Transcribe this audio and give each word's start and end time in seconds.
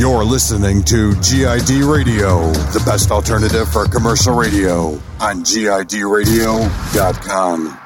You're 0.00 0.24
listening 0.24 0.82
to 0.84 1.14
GID 1.16 1.84
Radio, 1.84 2.50
the 2.72 2.82
best 2.86 3.10
alternative 3.10 3.70
for 3.70 3.84
commercial 3.86 4.34
radio 4.34 4.92
on 5.20 5.44
GIDradio.com. 5.44 7.78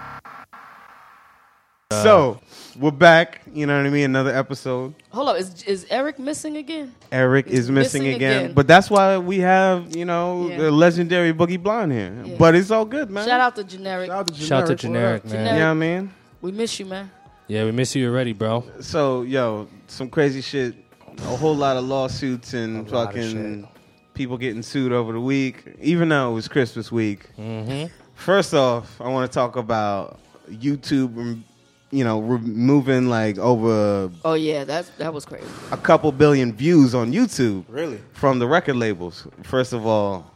so 1.90 2.38
we're 2.78 2.92
back. 2.92 3.40
You 3.52 3.66
know 3.66 3.76
what 3.76 3.86
I 3.86 3.90
mean? 3.90 4.04
Another 4.04 4.32
episode. 4.32 4.94
Hold 5.10 5.30
up, 5.30 5.36
is 5.38 5.64
is 5.64 5.86
Eric 5.90 6.20
missing 6.20 6.56
again? 6.56 6.94
Eric 7.10 7.48
is 7.48 7.68
missing, 7.68 8.04
missing 8.04 8.14
again. 8.14 8.44
again. 8.44 8.54
but 8.54 8.68
that's 8.68 8.88
why 8.88 9.18
we 9.18 9.40
have 9.40 9.96
you 9.96 10.04
know 10.04 10.48
Yeah. 10.48 10.58
the 10.58 10.70
legendary 10.70 11.34
Boogie 11.34 11.60
Blind 11.60 11.90
here. 11.90 12.14
Yeah. 12.24 12.36
But 12.38 12.54
it's 12.54 12.70
all 12.70 12.84
good, 12.84 13.10
man. 13.10 13.26
Shout 13.26 13.40
out 13.40 13.56
to 13.56 13.64
generic. 13.64 14.06
Shout 14.06 14.18
out 14.20 14.28
to 14.28 14.34
Shout 14.34 14.62
out 14.62 14.68
to 14.68 14.76
Generic, 14.76 15.24
what 15.24 15.30
generic, 15.32 15.46
man. 15.46 15.54
You 15.56 15.60
know 15.62 15.66
what 15.66 15.72
I 15.72 15.74
mean? 15.98 16.10
We 16.42 16.52
miss 16.52 16.78
you, 16.78 16.86
man. 16.86 17.10
Yeah, 17.48 17.64
we 17.64 17.72
miss 17.72 17.96
you 17.96 18.08
already, 18.08 18.32
bro. 18.32 18.62
So 18.80 19.22
yo, 19.22 19.66
some 19.88 20.08
crazy 20.08 20.40
shit. 20.40 20.76
A 21.18 21.36
whole 21.36 21.54
lot 21.56 21.76
of 21.76 21.84
lawsuits 21.84 22.54
and 22.54 22.86
A 22.86 22.90
fucking 22.90 23.68
people 24.14 24.36
getting 24.38 24.62
sued 24.62 24.92
over 24.92 25.12
the 25.12 25.20
week, 25.20 25.64
even 25.80 26.08
though 26.08 26.30
it 26.30 26.34
was 26.34 26.48
Christmas 26.48 26.90
week. 26.92 27.28
Mm-hmm. 27.38 27.92
First 28.14 28.54
off, 28.54 29.00
I 29.00 29.08
want 29.08 29.30
to 29.30 29.34
talk 29.34 29.56
about 29.56 30.18
YouTube. 30.48 31.42
You 31.90 32.02
know, 32.02 32.18
removing 32.20 33.08
like 33.08 33.38
over 33.38 34.10
Oh 34.24 34.34
yeah, 34.34 34.64
that 34.64 34.90
that 34.98 35.14
was 35.14 35.24
crazy. 35.24 35.46
a 35.70 35.76
couple 35.76 36.10
billion 36.10 36.52
views 36.52 36.92
on 36.92 37.12
YouTube. 37.12 37.64
Really? 37.68 38.00
From 38.12 38.40
the 38.40 38.48
record 38.48 38.74
labels. 38.74 39.28
First 39.44 39.72
of 39.72 39.86
all, 39.86 40.28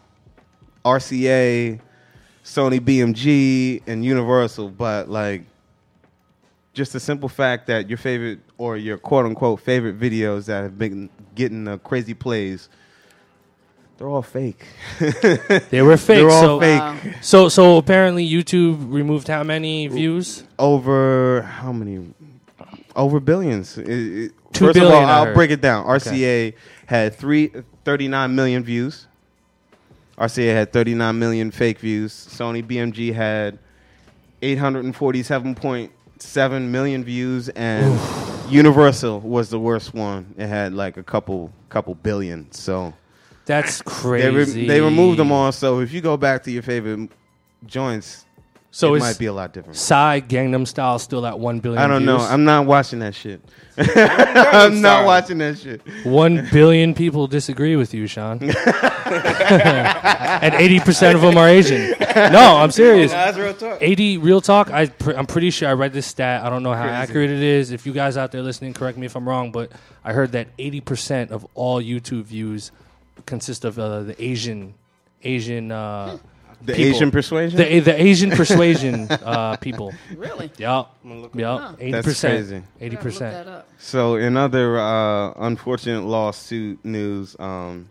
RCA, 0.84 1.80
Sony 2.44 2.78
BMG, 2.78 3.82
and 3.88 4.04
Universal. 4.04 4.70
But 4.70 5.08
like, 5.10 5.46
just 6.74 6.92
the 6.92 7.00
simple 7.00 7.28
fact 7.28 7.66
that 7.66 7.88
your 7.88 7.98
favorite 7.98 8.38
or 8.58 8.76
your 8.76 8.98
quote 8.98 9.24
unquote 9.24 9.60
favorite 9.60 9.98
videos 9.98 10.44
that 10.46 10.62
have 10.62 10.78
been 10.78 11.08
getting 11.34 11.66
uh, 11.66 11.78
crazy 11.78 12.12
plays, 12.14 12.68
they're 13.96 14.08
all 14.08 14.22
fake. 14.22 14.64
They 15.70 15.80
were 15.82 15.96
fake. 16.08 16.18
They're 16.18 16.30
all 16.30 16.42
so, 16.42 16.60
fake. 16.60 16.80
Wow. 16.80 16.96
so, 17.20 17.48
so 17.48 17.76
apparently 17.78 18.28
YouTube 18.28 18.92
removed 18.92 19.26
how 19.28 19.42
many 19.42 19.86
views? 19.88 20.44
Over 20.58 21.42
how 21.42 21.72
many? 21.72 22.12
Over 22.94 23.18
billions. 23.20 23.78
It- 23.78 23.88
it- 23.88 24.32
Two 24.52 24.66
First 24.66 24.78
of 24.78 24.84
all, 24.84 24.92
I 24.92 25.02
I'll 25.12 25.24
heard. 25.26 25.34
break 25.34 25.50
it 25.50 25.60
down. 25.60 25.84
RCA 25.84 26.54
had 26.86 27.14
three, 27.14 27.52
39 27.84 28.34
million 28.34 28.64
views. 28.64 29.06
RCA 30.16 30.54
had 30.54 30.72
39 30.72 31.18
million 31.18 31.50
fake 31.50 31.78
views. 31.80 32.12
Sony 32.30 32.62
BMG 32.66 33.12
had 33.14 33.58
847.7 34.40 36.62
million 36.68 37.04
views, 37.04 37.50
and 37.50 37.84
Universal 38.50 39.20
was 39.20 39.50
the 39.50 39.58
worst 39.58 39.94
one. 39.94 40.34
It 40.36 40.46
had 40.46 40.72
like 40.74 40.96
a 40.96 41.02
couple, 41.02 41.52
couple 41.68 41.94
billion. 41.94 42.50
So 42.52 42.92
That's 43.46 43.78
they, 43.78 43.84
crazy. 43.84 44.60
re- 44.62 44.66
they 44.66 44.80
removed 44.80 45.18
them 45.18 45.32
all. 45.32 45.52
So 45.52 45.80
if 45.80 45.92
you 45.92 46.00
go 46.00 46.16
back 46.16 46.42
to 46.44 46.50
your 46.50 46.62
favorite 46.62 47.10
joints, 47.66 48.24
So 48.70 48.94
it 48.94 49.00
might 49.00 49.18
be 49.18 49.26
a 49.26 49.32
lot 49.32 49.52
different. 49.54 49.76
Psy 49.76 50.20
Gangnam 50.20 50.66
Style 50.66 50.98
still 50.98 51.26
at 51.26 51.38
one 51.38 51.58
billion. 51.60 51.82
I 51.82 51.86
don't 51.86 52.04
know. 52.04 52.18
I'm 52.18 52.44
not 52.44 52.66
watching 52.66 52.98
that 52.98 53.14
shit. 53.14 53.40
I'm 53.78 54.82
not 54.82 55.06
watching 55.06 55.38
that 55.38 55.58
shit. 55.58 55.80
One 56.04 56.46
billion 56.52 56.94
people 56.94 57.26
disagree 57.26 57.76
with 57.76 57.94
you, 57.94 58.06
Sean. 58.06 58.38
and 58.42 58.52
80% 60.54 61.14
of 61.14 61.22
them 61.22 61.38
are 61.38 61.48
Asian. 61.48 61.94
No, 62.14 62.56
I'm 62.58 62.70
serious. 62.70 63.10
That's 63.12 63.38
real 63.38 63.54
talk. 63.54 63.78
80 63.80 64.18
real 64.18 64.40
talk. 64.40 64.70
I 64.70 64.86
pr- 64.86 65.12
I'm 65.12 65.26
pretty 65.26 65.50
sure 65.50 65.68
I 65.68 65.72
read 65.72 65.92
this 65.92 66.06
stat. 66.06 66.44
I 66.44 66.50
don't 66.50 66.62
know 66.62 66.74
how 66.74 66.82
Crazy. 66.82 66.94
accurate 66.94 67.30
it 67.30 67.42
is. 67.42 67.70
If 67.70 67.86
you 67.86 67.92
guys 67.92 68.16
out 68.16 68.32
there 68.32 68.42
listening, 68.42 68.74
correct 68.74 68.98
me 68.98 69.06
if 69.06 69.16
I'm 69.16 69.26
wrong, 69.26 69.50
but 69.50 69.72
I 70.04 70.12
heard 70.12 70.32
that 70.32 70.54
80% 70.58 71.30
of 71.30 71.46
all 71.54 71.80
YouTube 71.82 72.24
views 72.24 72.70
consist 73.24 73.64
of 73.64 73.78
uh, 73.78 74.02
the 74.02 74.22
Asian 74.22 74.74
Asian 75.22 75.72
uh, 75.72 76.18
The 76.60 76.72
people. 76.74 76.96
Asian 76.96 77.10
persuasion. 77.10 77.56
the 77.56 77.80
the 77.80 78.02
Asian 78.02 78.30
persuasion 78.30 79.06
uh, 79.10 79.56
people. 79.56 79.94
Really? 80.16 80.50
Yup. 80.58 80.94
Huh. 81.06 81.28
Yup. 81.34 81.78
80%. 81.78 81.92
That's 81.92 82.20
crazy. 82.20 82.56
I 82.80 82.88
gotta 82.88 83.04
look 83.04 83.14
80%. 83.14 83.62
so, 83.78 84.16
in 84.16 84.36
other 84.36 84.78
uh, 84.78 85.32
unfortunate 85.36 86.02
lawsuit 86.02 86.84
news, 86.84 87.36
um, 87.38 87.88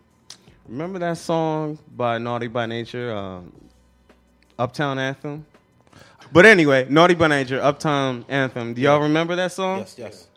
remember 0.68 0.98
that 0.98 1.16
song 1.16 1.78
by 1.96 2.18
Naughty 2.18 2.48
by 2.48 2.66
Nature, 2.66 3.10
uh, 3.16 3.40
Uptown 4.58 4.98
Anthem? 4.98 5.46
But 6.30 6.44
anyway, 6.44 6.86
Naughty 6.90 7.14
by 7.14 7.28
Nature, 7.28 7.60
Uptown 7.62 8.26
Anthem. 8.28 8.74
Do 8.74 8.82
y'all 8.82 9.00
remember 9.00 9.34
that 9.36 9.52
song? 9.52 9.78
Yes, 9.80 9.94
yes. 9.98 10.28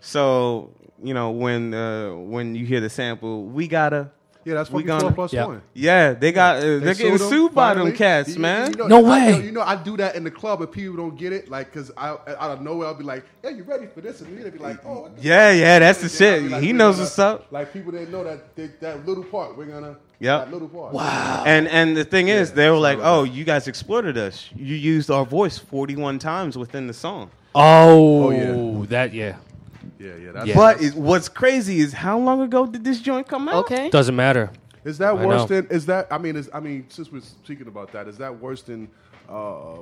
So, 0.00 0.70
you 1.02 1.12
know, 1.12 1.30
when 1.30 1.74
uh, 1.74 2.12
when 2.12 2.54
you 2.54 2.66
hear 2.66 2.80
the 2.80 2.90
sample, 2.90 3.44
we 3.44 3.66
gotta. 3.66 4.10
Yeah, 4.44 4.54
that's 4.54 4.70
We 4.70 4.82
fucking 4.82 4.86
gonna- 4.86 5.00
four 5.00 5.12
plus 5.12 5.32
Yeah. 5.32 5.46
one. 5.46 5.62
Yeah, 5.72 6.12
they 6.12 6.30
got. 6.32 6.56
Uh, 6.58 6.60
they 6.60 6.74
are 6.74 6.80
getting 6.94 7.18
sued 7.18 7.20
him, 7.22 7.28
sued 7.30 7.54
by 7.54 7.74
them 7.74 7.92
cats, 7.92 8.34
You- 8.34 8.40
man. 8.40 8.70
You 8.72 8.76
know, 8.76 8.86
No 9.00 9.06
I- 9.06 9.32
way. 9.32 9.42
you 9.44 9.52
know, 9.52 9.62
I 9.62 9.74
do 9.76 9.96
that 9.96 10.16
in 10.16 10.24
the 10.24 10.30
club, 10.30 10.60
if 10.62 10.70
people 10.70 10.96
don't 10.96 11.16
get 11.16 11.32
it, 11.32 11.50
like, 11.50 11.72
cause 11.72 11.90
I 11.96 12.10
out 12.10 12.50
of 12.50 12.60
nowhere 12.60 12.88
I'll 12.88 12.94
be 12.94 13.04
like, 13.04 13.24
"Yeah, 13.42 13.50
you 13.50 13.62
ready 13.64 13.86
for 13.86 14.00
this?" 14.02 14.20
And 14.20 14.36
they'll 14.38 14.50
be 14.50 14.58
like, 14.58 14.84
"Oh, 14.86 15.08
Yeah, 15.20 15.50
yeah, 15.52 15.78
that's 15.78 15.98
the 16.00 16.04
And 16.04 16.10
then 16.12 16.32
I'll 16.34 16.40
shit. 16.42 16.50
like, 16.52 16.62
he 16.62 16.72
knows 16.72 16.96
gonna- 16.96 17.04
what's 17.04 17.18
up. 17.18 17.46
Like 17.50 17.72
people 17.72 17.92
didn't 17.92 18.12
know 18.12 18.22
that 18.24 18.54
that, 18.56 18.80
that 18.80 19.06
little 19.06 19.24
part. 19.24 19.56
We're 19.56 19.64
gonna 19.64 19.96
Yep. 20.20 20.44
that 20.44 20.52
little 20.52 20.68
part. 20.68 20.94
And 21.46 21.66
and 21.68 21.96
the 21.96 22.04
thing 22.04 22.28
is, 22.28 22.52
they 22.52 22.68
were 22.68 22.76
like, 22.76 22.98
"Oh, 23.02 23.24
you 23.24 23.44
guys 23.44 23.66
exploited 23.66 24.18
us. 24.18 24.50
You 24.54 24.74
used 24.76 25.10
our 25.10 25.24
voice 25.24 25.56
41 25.58 26.18
times 26.18 26.58
within 26.58 26.86
the 26.86 26.94
song." 26.94 27.30
Oh, 27.54 28.30
yeah. 28.30 28.86
that 28.88 29.14
yeah. 29.14 29.34
Yeah, 30.04 30.16
yeah. 30.16 30.32
That's, 30.32 30.46
Yeah. 30.46 30.54
But 30.56 30.82
it, 30.82 30.94
what's 30.94 31.28
crazy 31.28 31.80
is 31.80 31.92
how 31.92 32.18
long 32.18 32.40
ago 32.42 32.66
did 32.66 32.84
this 32.84 33.00
joint 33.00 33.26
come 33.28 33.48
out? 33.48 33.64
Okay. 33.64 33.90
Doesn't 33.90 34.16
matter. 34.16 34.50
Is 34.84 34.98
that 34.98 35.10
I 35.16 35.24
worse 35.26 35.48
know. 35.48 35.62
than? 35.62 35.66
Is 35.70 35.86
that? 35.86 36.06
I 36.10 36.18
mean, 36.18 36.36
is 36.36 36.50
I 36.52 36.60
mean, 36.60 36.84
since 36.88 37.10
we're 37.10 37.22
speaking 37.22 37.68
about 37.68 37.90
that, 37.92 38.06
is 38.06 38.18
that 38.18 38.38
worse 38.38 38.62
than 38.62 38.88
uh, 39.28 39.76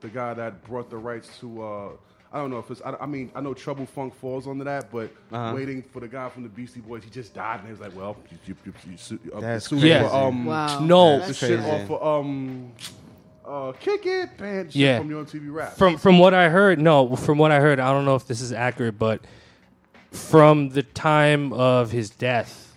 the 0.00 0.08
guy 0.08 0.34
that 0.34 0.64
brought 0.64 0.90
the 0.90 0.96
rights 0.96 1.38
to? 1.40 1.62
Uh, 1.62 1.88
I 2.32 2.38
don't 2.38 2.50
know 2.50 2.58
if 2.58 2.70
it's. 2.70 2.82
I, 2.84 2.94
I 3.00 3.06
mean, 3.06 3.30
I 3.34 3.40
know 3.40 3.54
Trouble 3.54 3.86
Funk 3.86 4.14
falls 4.14 4.48
under 4.48 4.64
that, 4.64 4.90
but 4.90 5.10
Uh-huh. 5.32 5.52
waiting 5.54 5.82
for 5.82 6.00
the 6.00 6.08
guy 6.08 6.28
from 6.30 6.42
the 6.42 6.48
Beastie 6.48 6.80
Boys, 6.80 7.04
he 7.04 7.10
just 7.10 7.32
died, 7.34 7.58
and 7.60 7.66
he 7.66 7.70
was 7.72 7.80
like, 7.80 7.94
"Well, 7.96 8.16
you, 8.46 8.54
you, 8.64 8.72
you, 8.86 8.96
you, 9.24 9.32
uh, 9.34 9.40
That's 9.40 9.68
sued 9.68 9.80
crazy. 9.80 9.98
for, 10.00 10.14
um, 10.14 10.44
Wow. 10.46 10.80
No. 10.80 11.18
the 11.20 11.26
That's 11.26 11.38
shit 11.38 11.60
off 11.60 11.90
of 11.90 12.02
um, 12.24 12.72
uh, 13.44 13.72
Kick 13.78 14.06
It, 14.06 14.36
band 14.36 14.72
shit 14.72 14.80
Yeah. 14.82 14.98
from 14.98 15.10
your 15.10 15.24
MTV 15.24 15.52
Rap." 15.52 15.76
From 15.76 15.96
from 15.96 16.18
what 16.18 16.34
I 16.34 16.48
heard, 16.48 16.80
no, 16.80 17.14
from 17.16 17.38
what 17.38 17.52
I 17.52 17.60
heard, 17.60 17.78
I 17.78 17.92
don't 17.92 18.04
know 18.04 18.16
if 18.16 18.26
this 18.26 18.40
is 18.40 18.52
accurate, 18.52 18.98
but 18.98 19.20
from 20.10 20.70
the 20.70 20.82
time 20.82 21.52
of 21.52 21.90
his 21.92 22.10
death, 22.10 22.76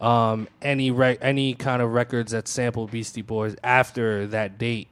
um, 0.00 0.48
any 0.62 0.90
rec- 0.90 1.18
any 1.20 1.54
kind 1.54 1.82
of 1.82 1.92
records 1.92 2.32
that 2.32 2.48
sample 2.48 2.86
Beastie 2.86 3.22
Boys 3.22 3.54
after 3.62 4.26
that 4.28 4.58
date 4.58 4.88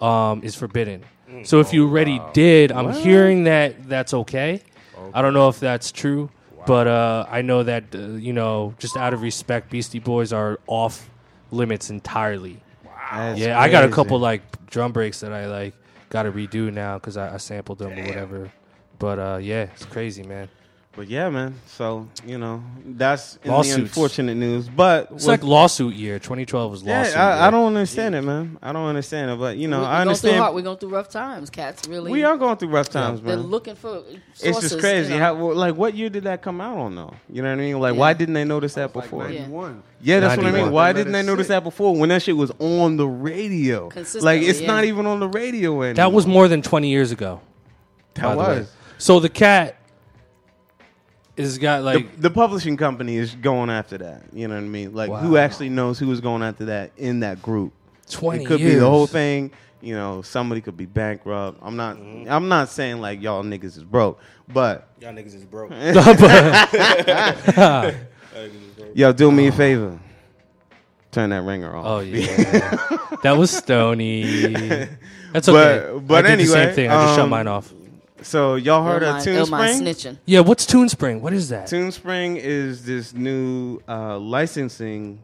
um, 0.00 0.42
is 0.42 0.54
forbidden. 0.54 1.04
So 1.44 1.60
if 1.60 1.72
you 1.72 1.88
already 1.88 2.20
did, 2.34 2.72
I'm 2.72 2.92
hearing 2.92 3.44
that 3.44 3.88
that's 3.88 4.12
okay. 4.12 4.62
I 5.14 5.22
don't 5.22 5.32
know 5.34 5.48
if 5.48 5.58
that's 5.60 5.90
true, 5.90 6.30
but 6.66 6.86
uh, 6.86 7.26
I 7.28 7.42
know 7.42 7.62
that 7.62 7.84
uh, 7.94 7.98
you 7.98 8.32
know, 8.32 8.74
just 8.78 8.96
out 8.96 9.14
of 9.14 9.22
respect, 9.22 9.70
Beastie 9.70 9.98
Boys 9.98 10.32
are 10.32 10.58
off 10.66 11.08
limits 11.50 11.90
entirely. 11.90 12.60
That's 13.10 13.38
Yeah, 13.38 13.58
I 13.58 13.68
got 13.68 13.84
a 13.84 13.88
couple 13.88 14.18
like 14.18 14.42
drum 14.66 14.92
breaks 14.92 15.20
that 15.20 15.32
I 15.32 15.46
like 15.46 15.74
got 16.10 16.24
to 16.24 16.32
redo 16.32 16.72
now 16.72 16.98
because 16.98 17.16
I, 17.16 17.34
I 17.34 17.36
sampled 17.38 17.78
them 17.78 17.98
or 17.98 18.06
whatever. 18.06 18.52
But 18.98 19.18
uh, 19.18 19.38
yeah, 19.40 19.62
it's 19.74 19.84
crazy, 19.84 20.22
man. 20.22 20.48
But 20.94 21.08
yeah, 21.08 21.30
man. 21.30 21.54
So 21.68 22.06
you 22.26 22.36
know 22.36 22.62
that's 22.84 23.38
in 23.42 23.50
Lawsuits. 23.50 23.76
the 23.76 23.82
unfortunate 23.82 24.34
news. 24.34 24.68
But 24.68 25.08
It's 25.12 25.26
like 25.26 25.42
lawsuit 25.42 25.94
year. 25.94 26.18
2012 26.18 26.70
was 26.70 26.84
lawsuit. 26.84 27.14
yeah, 27.14 27.28
I, 27.38 27.46
I 27.46 27.50
don't 27.50 27.68
understand 27.68 28.14
it, 28.14 28.20
man. 28.20 28.58
I 28.62 28.74
don't 28.74 28.84
understand 28.86 29.30
it. 29.30 29.38
But 29.38 29.56
you 29.56 29.68
know, 29.68 29.80
we, 29.80 29.86
I 29.86 29.88
We're 29.88 29.92
going 29.94 30.00
understand. 30.08 30.32
through 30.34 30.42
hard. 30.42 30.54
We're 30.54 30.62
going 30.62 30.76
through 30.76 30.88
rough 30.90 31.08
times. 31.08 31.48
Cats 31.48 31.88
really. 31.88 32.12
we 32.12 32.24
are 32.24 32.36
going 32.36 32.58
through 32.58 32.68
rough 32.68 32.90
times, 32.90 33.22
They're 33.22 33.36
man. 33.38 33.46
looking 33.46 33.74
for. 33.74 34.02
It's 34.42 34.60
just 34.60 34.78
crazy. 34.80 35.14
You 35.14 35.18
know. 35.18 35.24
How, 35.24 35.34
well, 35.34 35.56
like, 35.56 35.76
what 35.76 35.94
year 35.94 36.10
did 36.10 36.24
that 36.24 36.42
come 36.42 36.60
out 36.60 36.76
on, 36.76 36.94
though? 36.94 37.14
You 37.30 37.40
know 37.40 37.48
what 37.48 37.54
I 37.54 37.62
mean? 37.62 37.80
Like, 37.80 37.94
Yeah. 37.94 38.00
why 38.00 38.12
didn't 38.12 38.34
they 38.34 38.44
notice 38.44 38.74
that 38.74 38.92
before? 38.92 39.30
Yeah. 39.30 39.40
91. 39.46 39.82
Yeah, 40.02 40.20
that's 40.20 40.36
what 40.36 40.44
I 40.46 40.50
91. 40.50 40.64
mean. 40.66 40.72
Why 40.74 40.86
Let 40.88 40.92
didn't 40.96 41.08
it 41.14 41.22
they 41.22 41.26
notice 41.26 41.46
sit. 41.46 41.52
that 41.54 41.64
before 41.64 41.96
when 41.96 42.10
that 42.10 42.20
shit 42.20 42.36
was 42.36 42.50
on 42.58 42.98
the 42.98 43.06
radio? 43.08 43.88
Consistently, 43.88 44.40
Like, 44.40 44.46
it's 44.46 44.60
yeah. 44.60 44.66
not 44.66 44.84
even 44.84 45.06
on 45.06 45.20
the 45.20 45.28
radio 45.28 45.70
anymore. 45.80 45.94
That 45.94 46.12
was 46.12 46.26
more 46.26 46.48
than 46.48 46.60
20 46.60 46.88
years 46.90 47.12
ago. 47.12 47.40
by 48.14 48.22
that 48.22 48.32
the 48.34 48.38
way. 48.38 48.58
was. 48.58 48.72
So 48.98 49.20
the 49.20 49.28
cat 49.30 49.76
is 51.36 51.58
got 51.58 51.82
like 51.82 52.20
the 52.20 52.30
publishing 52.30 52.76
company 52.76 53.16
is 53.16 53.34
going 53.34 53.70
after 53.70 53.98
that. 53.98 54.22
You 54.32 54.48
know 54.48 54.54
what 54.54 54.64
I 54.64 54.68
mean? 54.68 54.94
Like, 54.94 55.10
who 55.10 55.36
actually 55.36 55.70
knows 55.70 55.98
who 55.98 56.08
was 56.08 56.20
going 56.20 56.42
after 56.42 56.66
that 56.66 56.92
in 56.96 57.20
that 57.20 57.42
group? 57.42 57.72
20 58.10 58.44
It 58.44 58.46
could 58.46 58.60
years. 58.60 58.74
be 58.74 58.78
the 58.78 58.88
whole 58.88 59.06
thing. 59.06 59.52
You 59.80 59.94
know, 59.94 60.22
somebody 60.22 60.60
could 60.60 60.76
be 60.76 60.86
bankrupt. 60.86 61.58
I'm 61.62 61.76
not. 61.76 61.96
I'm 61.96 62.48
not 62.48 62.68
saying 62.68 63.00
like 63.00 63.20
y'all 63.20 63.42
niggas 63.42 63.76
is 63.76 63.84
broke, 63.84 64.20
but 64.48 64.88
Y'all 65.00 65.12
niggas 65.12 65.34
is 65.34 65.44
broke. 65.44 65.72
yo, 68.94 69.12
do 69.12 69.32
me 69.32 69.48
a 69.48 69.52
favor. 69.52 69.98
Turn 71.10 71.30
that 71.30 71.42
ringer 71.42 71.74
off. 71.74 71.84
Oh 71.84 72.00
yeah, 72.00 72.68
that 73.22 73.36
was 73.36 73.50
Stony. 73.50 74.48
That's 75.32 75.48
okay. 75.48 75.98
but 75.98 76.24
I 76.24 76.36
did 76.36 76.40
the 76.40 76.46
same 76.46 76.74
thing. 76.74 76.90
I 76.90 77.04
just 77.04 77.16
shut 77.16 77.24
um, 77.24 77.30
mine 77.30 77.48
off. 77.48 77.72
So 78.22 78.54
y'all 78.56 78.84
heard 78.84 79.00
Don't 79.00 79.08
of 79.18 79.26
mind- 79.26 79.36
don't 79.36 79.50
mind 79.50 79.82
TuneSpring? 79.82 79.82
snitching. 80.12 80.18
Yeah, 80.26 80.40
what's 80.40 80.66
TuneSpring? 80.66 81.20
What 81.20 81.32
is 81.32 81.48
that? 81.50 81.66
TuneSpring 81.68 82.36
is 82.38 82.84
this 82.84 83.14
new 83.14 83.80
uh, 83.88 84.18
licensing 84.18 85.22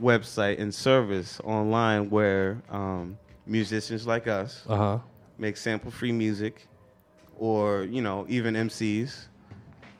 website 0.00 0.58
and 0.60 0.74
service 0.74 1.40
online 1.44 2.10
where 2.10 2.60
um, 2.70 3.16
musicians 3.46 4.06
like 4.06 4.26
us 4.26 4.62
Uh 4.68 4.76
huh. 4.76 4.98
make 5.38 5.56
sample-free 5.56 6.12
music, 6.12 6.66
or 7.38 7.84
you 7.84 8.02
know 8.02 8.26
even 8.28 8.54
MCs, 8.54 9.26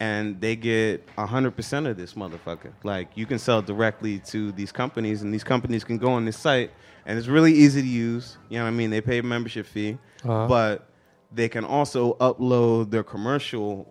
and 0.00 0.40
they 0.40 0.56
get 0.56 1.06
hundred 1.17 1.52
percent 1.56 1.87
of 1.87 1.97
this 1.97 2.14
motherfucker. 2.14 2.73
Like 2.82 3.08
you 3.14 3.26
can 3.26 3.38
sell 3.38 3.62
directly 3.62 4.19
to 4.26 4.52
these 4.52 4.73
companies, 4.73 5.23
and 5.23 5.32
these 5.32 5.44
companies 5.44 5.85
can 5.85 5.99
go 5.99 6.12
on 6.12 6.25
this 6.25 6.37
site, 6.38 6.70
and 7.06 7.19
it's 7.19 7.29
really 7.29 7.52
easy 7.52 7.81
to 7.82 7.87
use. 7.88 8.37
You 8.49 8.58
know 8.58 8.64
what 8.64 8.69
I 8.70 8.73
mean? 8.73 8.90
They 8.90 9.00
pay 9.00 9.19
a 9.19 9.23
membership 9.23 9.67
fee, 9.67 9.99
Uh-huh. 10.25 10.47
but 10.49 10.88
they 11.35 11.49
can 11.49 11.65
also 11.65 12.15
upload 12.15 12.91
their 12.91 13.03
commercial 13.03 13.89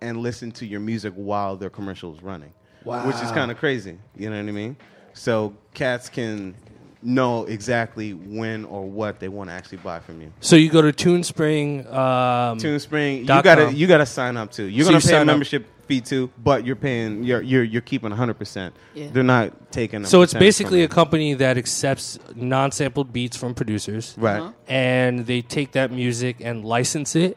and 0.00 0.18
listen 0.18 0.50
to 0.52 0.66
your 0.66 0.80
music 0.80 1.12
while 1.14 1.56
their 1.56 1.70
commercial 1.70 2.14
is 2.14 2.22
running. 2.22 2.52
Which 2.84 3.16
is 3.16 3.30
kind 3.32 3.50
of 3.50 3.58
crazy. 3.58 3.98
You 4.16 4.30
know 4.30 4.36
what 4.36 4.48
I 4.48 4.52
mean? 4.52 4.76
So 5.12 5.54
cats 5.74 6.08
can 6.08 6.54
know 7.02 7.44
exactly 7.46 8.12
when 8.12 8.64
or 8.66 8.82
what 8.88 9.20
they 9.20 9.28
want 9.28 9.48
to 9.50 9.54
actually 9.54 9.78
buy 9.78 10.00
from 10.00 10.20
you. 10.20 10.32
So 10.40 10.56
you 10.56 10.70
go 10.70 10.82
to 10.82 10.92
TuneSpring. 10.92 11.86
Um, 11.92 12.58
TuneSpring, 12.58 13.20
you 13.20 13.24
gotta 13.26 13.66
com. 13.66 13.74
you 13.74 13.86
gotta 13.86 14.06
sign 14.06 14.36
up 14.36 14.50
too. 14.52 14.64
You're 14.64 14.84
So 14.84 14.90
gonna 14.90 14.98
you 14.98 15.02
pay 15.02 15.08
a 15.08 15.10
sign 15.12 15.20
up. 15.22 15.26
membership 15.26 15.66
fee 15.86 16.00
too, 16.00 16.30
but 16.42 16.64
you're 16.66 16.76
paying 16.76 17.24
you're 17.24 17.42
you're 17.42 17.64
you're 17.64 17.80
keeping 17.82 18.10
100. 18.10 18.34
percent 18.34 18.74
They're 18.94 19.22
not 19.22 19.72
taking. 19.72 20.04
so 20.04 20.22
it's 20.22 20.34
basically 20.34 20.82
a 20.82 20.88
company 20.88 21.34
that 21.34 21.56
accepts 21.58 22.18
non-sampled 22.34 23.12
beats 23.12 23.36
from 23.36 23.54
producers, 23.54 24.14
right. 24.18 24.40
Uh-huh. 24.40 24.52
and 24.68 25.26
they 25.26 25.40
take 25.42 25.72
that 25.72 25.90
music 25.90 26.36
and 26.40 26.64
license 26.64 27.16
it 27.16 27.36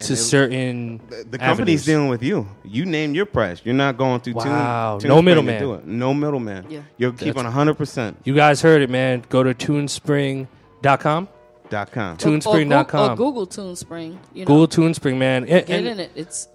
to 0.00 0.12
it- 0.12 0.16
certain. 0.16 1.00
The, 1.08 1.24
the 1.30 1.38
company's 1.38 1.84
dealing 1.84 2.08
with 2.08 2.22
you. 2.22 2.46
You 2.64 2.84
name 2.84 3.14
your 3.14 3.26
price. 3.26 3.60
You're 3.64 3.74
not 3.74 3.96
going 3.96 4.20
through 4.20 4.34
Tune- 4.34 4.50
Wow. 4.50 4.98
Tune. 5.00 5.08
No 5.08 5.22
middleman. 5.22 5.60
do 5.60 5.74
it. 5.74 5.86
No 5.86 6.12
middleman. 6.14 6.66
Yeah. 6.68 6.80
You're 6.98 7.12
keeping 7.12 7.44
100 7.44 7.74
percent. 7.74 8.18
You 8.24 8.34
guys 8.34 8.60
heard 8.62 8.82
it, 8.82 8.90
man. 8.90 9.24
Go 9.28 9.42
to 9.42 9.54
TuneSpring.com. 9.54 11.28
Dot 11.68 11.90
com. 11.90 12.12
Or- 12.12 12.14
or 12.14 12.16
TuneSpring.com. 12.16 13.10
Or, 13.12 13.16
Google 13.16 13.46
TuneSpring. 13.46 14.18
You 14.34 14.44
know, 14.44 14.46
Google 14.46 14.68
TuneSpring, 14.68 15.16
man. 15.16 15.44
And, 15.46 15.66
Get 15.66 15.70
and- 15.70 15.86
in 15.88 16.00
it. 16.00 16.10
It's 16.14 16.48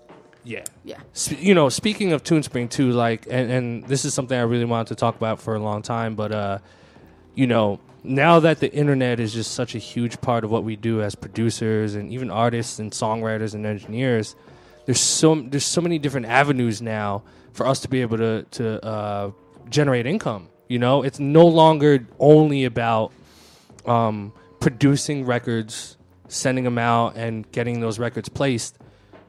yeah. 0.44 0.64
yeah. 0.86 0.98
Sp- 1.14 1.38
you 1.42 1.54
know, 1.54 1.68
speaking 1.70 2.14
of 2.14 2.24
TuneSpring 2.24 2.70
too, 2.70 2.92
like, 2.92 3.26
and, 3.30 3.52
and 3.52 3.84
this 3.88 4.06
is 4.06 4.14
something 4.14 4.38
I 4.38 4.44
really 4.44 4.66
wanted 4.66 4.88
to 4.88 4.96
talk 4.96 5.16
about 5.16 5.42
for 5.42 5.54
a 5.56 5.60
long 5.60 5.82
time, 5.82 6.16
but 6.16 6.32
uh, 6.32 6.58
you 7.36 7.46
know, 7.46 7.80
now 8.04 8.40
that 8.40 8.60
the 8.60 8.72
internet 8.74 9.20
is 9.20 9.34
just 9.34 9.54
such 9.54 9.76
a 9.76 9.78
huge 9.78 10.22
part 10.22 10.44
of 10.44 10.52
what 10.52 10.64
we 10.64 10.76
do 10.76 11.02
as 11.02 11.16
producers 11.16 11.96
and 11.96 12.12
even 12.12 12.32
artists 12.32 12.80
and 12.80 12.92
songwriters 12.92 13.54
and 13.54 13.66
engineers, 13.66 14.36
there's 14.86 15.00
so 15.00 15.36
there's 15.36 15.66
so 15.66 15.82
many 15.82 16.00
different 16.00 16.26
avenues 16.26 16.82
now 16.82 17.24
for 17.54 17.68
us 17.68 17.82
to 17.82 17.88
be 17.88 18.02
able 18.02 18.18
to 18.18 18.44
to 18.52 18.84
uh, 18.86 19.32
generate 19.70 20.06
income. 20.06 20.50
You 20.68 20.80
know, 20.80 21.04
it's 21.04 21.20
no 21.20 21.46
longer 21.46 22.08
only 22.18 22.66
about 22.66 23.12
um, 23.86 24.34
producing 24.60 25.26
records, 25.26 25.98
sending 26.28 26.64
them 26.64 26.78
out, 26.78 27.16
and 27.18 27.50
getting 27.52 27.82
those 27.82 28.00
records 28.00 28.30
placed 28.30 28.78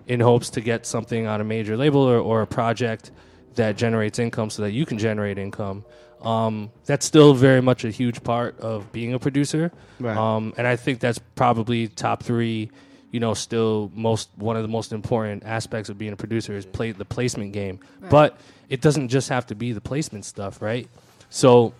in 0.07 0.21
hopes 0.21 0.51
to 0.51 0.61
get 0.61 0.87
something 0.87 1.27
on 1.27 1.41
a 1.41 1.45
major 1.45 1.77
label 1.77 2.01
or, 2.01 2.19
or 2.19 2.43
a 2.43 2.47
project 2.47 3.11
that 3.55 3.77
generates 3.77 4.19
income 4.19 4.51
so 4.51 4.63
that 4.63 4.73
you 4.73 4.87
can 4.87 4.99
generate 4.99 5.39
income. 5.39 5.85
Um, 6.23 6.71
that's 6.87 7.05
still 7.05 7.35
very 7.35 7.61
much 7.61 7.85
a 7.85 7.91
huge 7.91 8.23
part 8.23 8.59
of 8.61 8.91
being 8.93 9.15
a 9.15 9.19
producer. 9.19 9.73
Right. 9.99 10.17
Um, 10.17 10.55
and 10.57 10.67
I 10.67 10.77
think 10.77 11.01
that's 11.01 11.19
probably 11.19 11.89
top 11.89 12.23
three, 12.23 12.71
you 13.11 13.21
know, 13.21 13.35
still 13.35 13.91
most 13.95 14.29
one 14.37 14.57
of 14.57 14.63
the 14.63 14.69
most 14.69 14.93
important 14.93 15.45
aspects 15.45 15.89
of 15.89 15.99
being 15.99 16.13
a 16.13 16.17
producer 16.17 16.57
is 16.57 16.65
play 16.65 16.93
the 16.93 17.05
placement 17.05 17.53
game. 17.53 17.81
But 18.09 18.39
it 18.69 18.81
doesn't 18.81 19.09
just 19.09 19.29
have 19.29 19.47
to 19.49 19.55
be 19.55 19.73
the 19.73 19.81
placement 19.81 20.25
stuff, 20.25 20.63
right? 20.63 20.89
So 21.29 21.75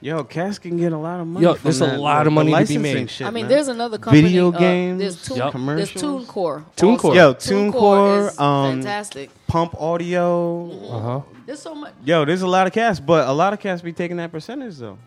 Yo, 0.00 0.24
cats 0.24 0.58
can 0.58 0.76
get 0.76 0.92
a 0.92 0.98
lot 0.98 1.20
of 1.20 1.26
money. 1.26 1.44
Yo, 1.44 1.54
from 1.54 1.62
there's 1.64 1.80
a 1.80 1.96
lot 1.96 2.18
like, 2.18 2.26
of 2.26 2.32
money 2.32 2.50
to 2.50 2.50
be 2.50 2.52
licensing 2.52 2.82
made. 2.82 3.10
Shit, 3.10 3.26
I 3.26 3.30
mean, 3.30 3.44
man. 3.44 3.50
there's 3.50 3.68
another 3.68 3.96
company. 3.96 4.22
Video 4.22 4.52
uh, 4.52 4.58
games, 4.58 5.00
There's, 5.00 5.22
tune, 5.22 5.36
Yup. 5.38 5.52
there's 5.52 5.92
commercials. 5.92 6.26
TuneCore. 6.26 6.64
TuneCore. 6.76 6.92
also. 6.92 7.12
Yo, 7.14 7.34
TuneCore 7.34 7.72
TuneCore, 7.72 8.28
is 8.28 8.38
um, 8.38 8.72
fantastic. 8.74 9.30
Pump 9.46 9.74
audio. 9.80 10.70
uh 10.90 11.00
huh. 11.00 11.20
There's 11.46 11.60
so 11.62 11.74
much. 11.74 11.92
Yo, 12.04 12.24
there's 12.24 12.42
a 12.42 12.46
lot 12.46 12.66
of 12.66 12.72
cats, 12.72 12.98
but 13.00 13.28
a 13.28 13.32
lot 13.32 13.52
of 13.52 13.60
cats 13.60 13.82
be 13.82 13.92
taking 13.92 14.16
that 14.18 14.32
percentage 14.32 14.76
though. 14.78 14.98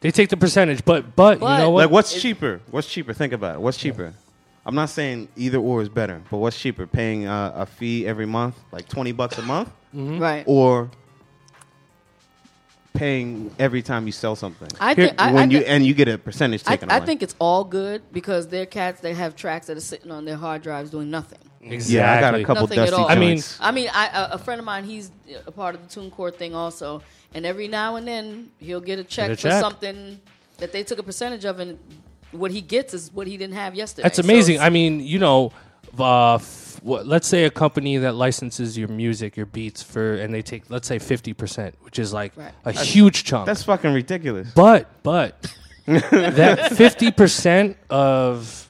They 0.00 0.10
take 0.10 0.28
the 0.30 0.36
percentage, 0.36 0.84
but 0.84 1.14
but, 1.16 1.34
you 1.40 1.46
know 1.46 1.70
what? 1.70 1.82
Like, 1.84 1.90
what's 1.90 2.20
cheaper? 2.20 2.60
What's 2.70 2.88
cheaper? 2.88 3.12
Think 3.12 3.32
about 3.32 3.56
it. 3.56 3.60
What's 3.60 3.76
cheaper? 3.78 4.12
I'm 4.64 4.74
not 4.76 4.90
saying 4.90 5.28
either 5.36 5.58
or 5.58 5.82
is 5.82 5.88
better, 5.88 6.22
but 6.30 6.38
what's 6.38 6.58
cheaper? 6.58 6.86
Paying 6.86 7.26
uh, 7.26 7.52
a 7.56 7.66
fee 7.66 8.06
every 8.06 8.26
month, 8.26 8.54
like 8.70 8.88
20 8.88 9.10
bucks 9.12 9.38
a 9.38 9.42
month, 9.42 9.68
Mm-hmm. 9.94 10.18
Right. 10.20 10.44
or 10.46 10.90
paying 12.92 13.50
every 13.58 13.82
time 13.82 14.06
you 14.06 14.12
sell 14.12 14.36
something? 14.36 14.68
I 14.80 14.94
Here- 14.94 15.06
think 15.08 15.20
I, 15.20 15.32
when 15.32 15.50
I, 15.50 15.52
you 15.52 15.60
thi- 15.60 15.66
and 15.66 15.84
you 15.86 15.94
get 15.94 16.08
a 16.08 16.18
percentage 16.18 16.62
taken 16.64 16.90
I 16.90 16.96
away. 16.98 17.06
think 17.06 17.22
it's 17.22 17.34
all 17.38 17.64
good 17.64 18.02
because 18.12 18.48
they're 18.48 18.66
cats 18.66 19.00
that 19.00 19.14
have 19.14 19.36
tracks 19.36 19.66
that 19.68 19.76
are 19.76 19.80
sitting 19.80 20.10
on 20.10 20.24
their 20.24 20.36
hard 20.36 20.62
drives 20.62 20.90
doing 20.90 21.10
nothing. 21.10 21.38
exactly. 21.62 21.94
yeah, 21.96 22.12
I 22.12 22.20
got 22.20 22.34
a 22.34 22.44
couple 22.44 22.62
Nothing 22.64 22.78
at 22.80 22.84
dusty 22.90 23.02
all. 23.02 23.08
I 23.08 23.14
mean- 23.16 23.42
I 23.60 23.70
mean, 23.70 23.88
I, 23.92 24.06
a, 24.08 24.34
a 24.34 24.38
friend 24.38 24.58
of 24.58 24.64
mine, 24.64 24.84
he's 24.84 25.10
a 25.46 25.50
part 25.52 25.74
of 25.74 25.88
the 25.88 26.00
TuneCore 26.00 26.34
thing 26.34 26.54
also, 26.54 27.02
and 27.34 27.46
every 27.46 27.68
now 27.68 27.96
and 27.96 28.06
then 28.06 28.50
he'll 28.58 28.80
get 28.80 28.98
a 28.98 29.04
check 29.04 29.30
a 29.30 29.36
for 29.36 29.42
check. 29.42 29.60
something 29.60 30.20
that 30.58 30.72
they 30.72 30.82
took 30.84 30.98
a 30.98 31.02
percentage 31.02 31.44
of, 31.44 31.60
and 31.60 31.78
what 32.32 32.50
he 32.50 32.60
gets 32.60 32.94
is 32.94 33.12
what 33.12 33.26
he 33.26 33.36
didn't 33.36 33.54
have 33.56 33.74
yesterday. 33.74 34.02
That's 34.04 34.18
amazing. 34.18 34.56
it's- 34.56 34.66
I 34.66 34.70
mean, 34.70 35.00
you 35.00 35.18
know, 35.18 35.52
uh, 36.00 36.34
f- 36.36 36.80
what, 36.82 37.06
let's 37.06 37.26
say 37.28 37.44
a 37.44 37.50
company 37.50 37.96
that 37.98 38.14
licenses 38.14 38.76
your 38.78 38.88
music, 38.88 39.36
your 39.36 39.46
beats 39.46 39.82
for, 39.82 40.14
and 40.14 40.32
they 40.34 40.42
take, 40.42 40.64
let's 40.70 40.88
say, 40.88 40.98
fifty 40.98 41.32
percent, 41.32 41.74
which 41.82 41.98
is 41.98 42.12
like 42.12 42.36
Right. 42.36 42.52
a 42.64 42.72
huge 42.72 43.24
chunk. 43.24 43.46
That's 43.46 43.62
fucking 43.64 43.92
ridiculous. 43.92 44.50
but 44.54 44.88
but 45.02 45.54
that 45.86 46.72
fifty 46.76 47.10
percent 47.10 47.76
of 47.90 48.68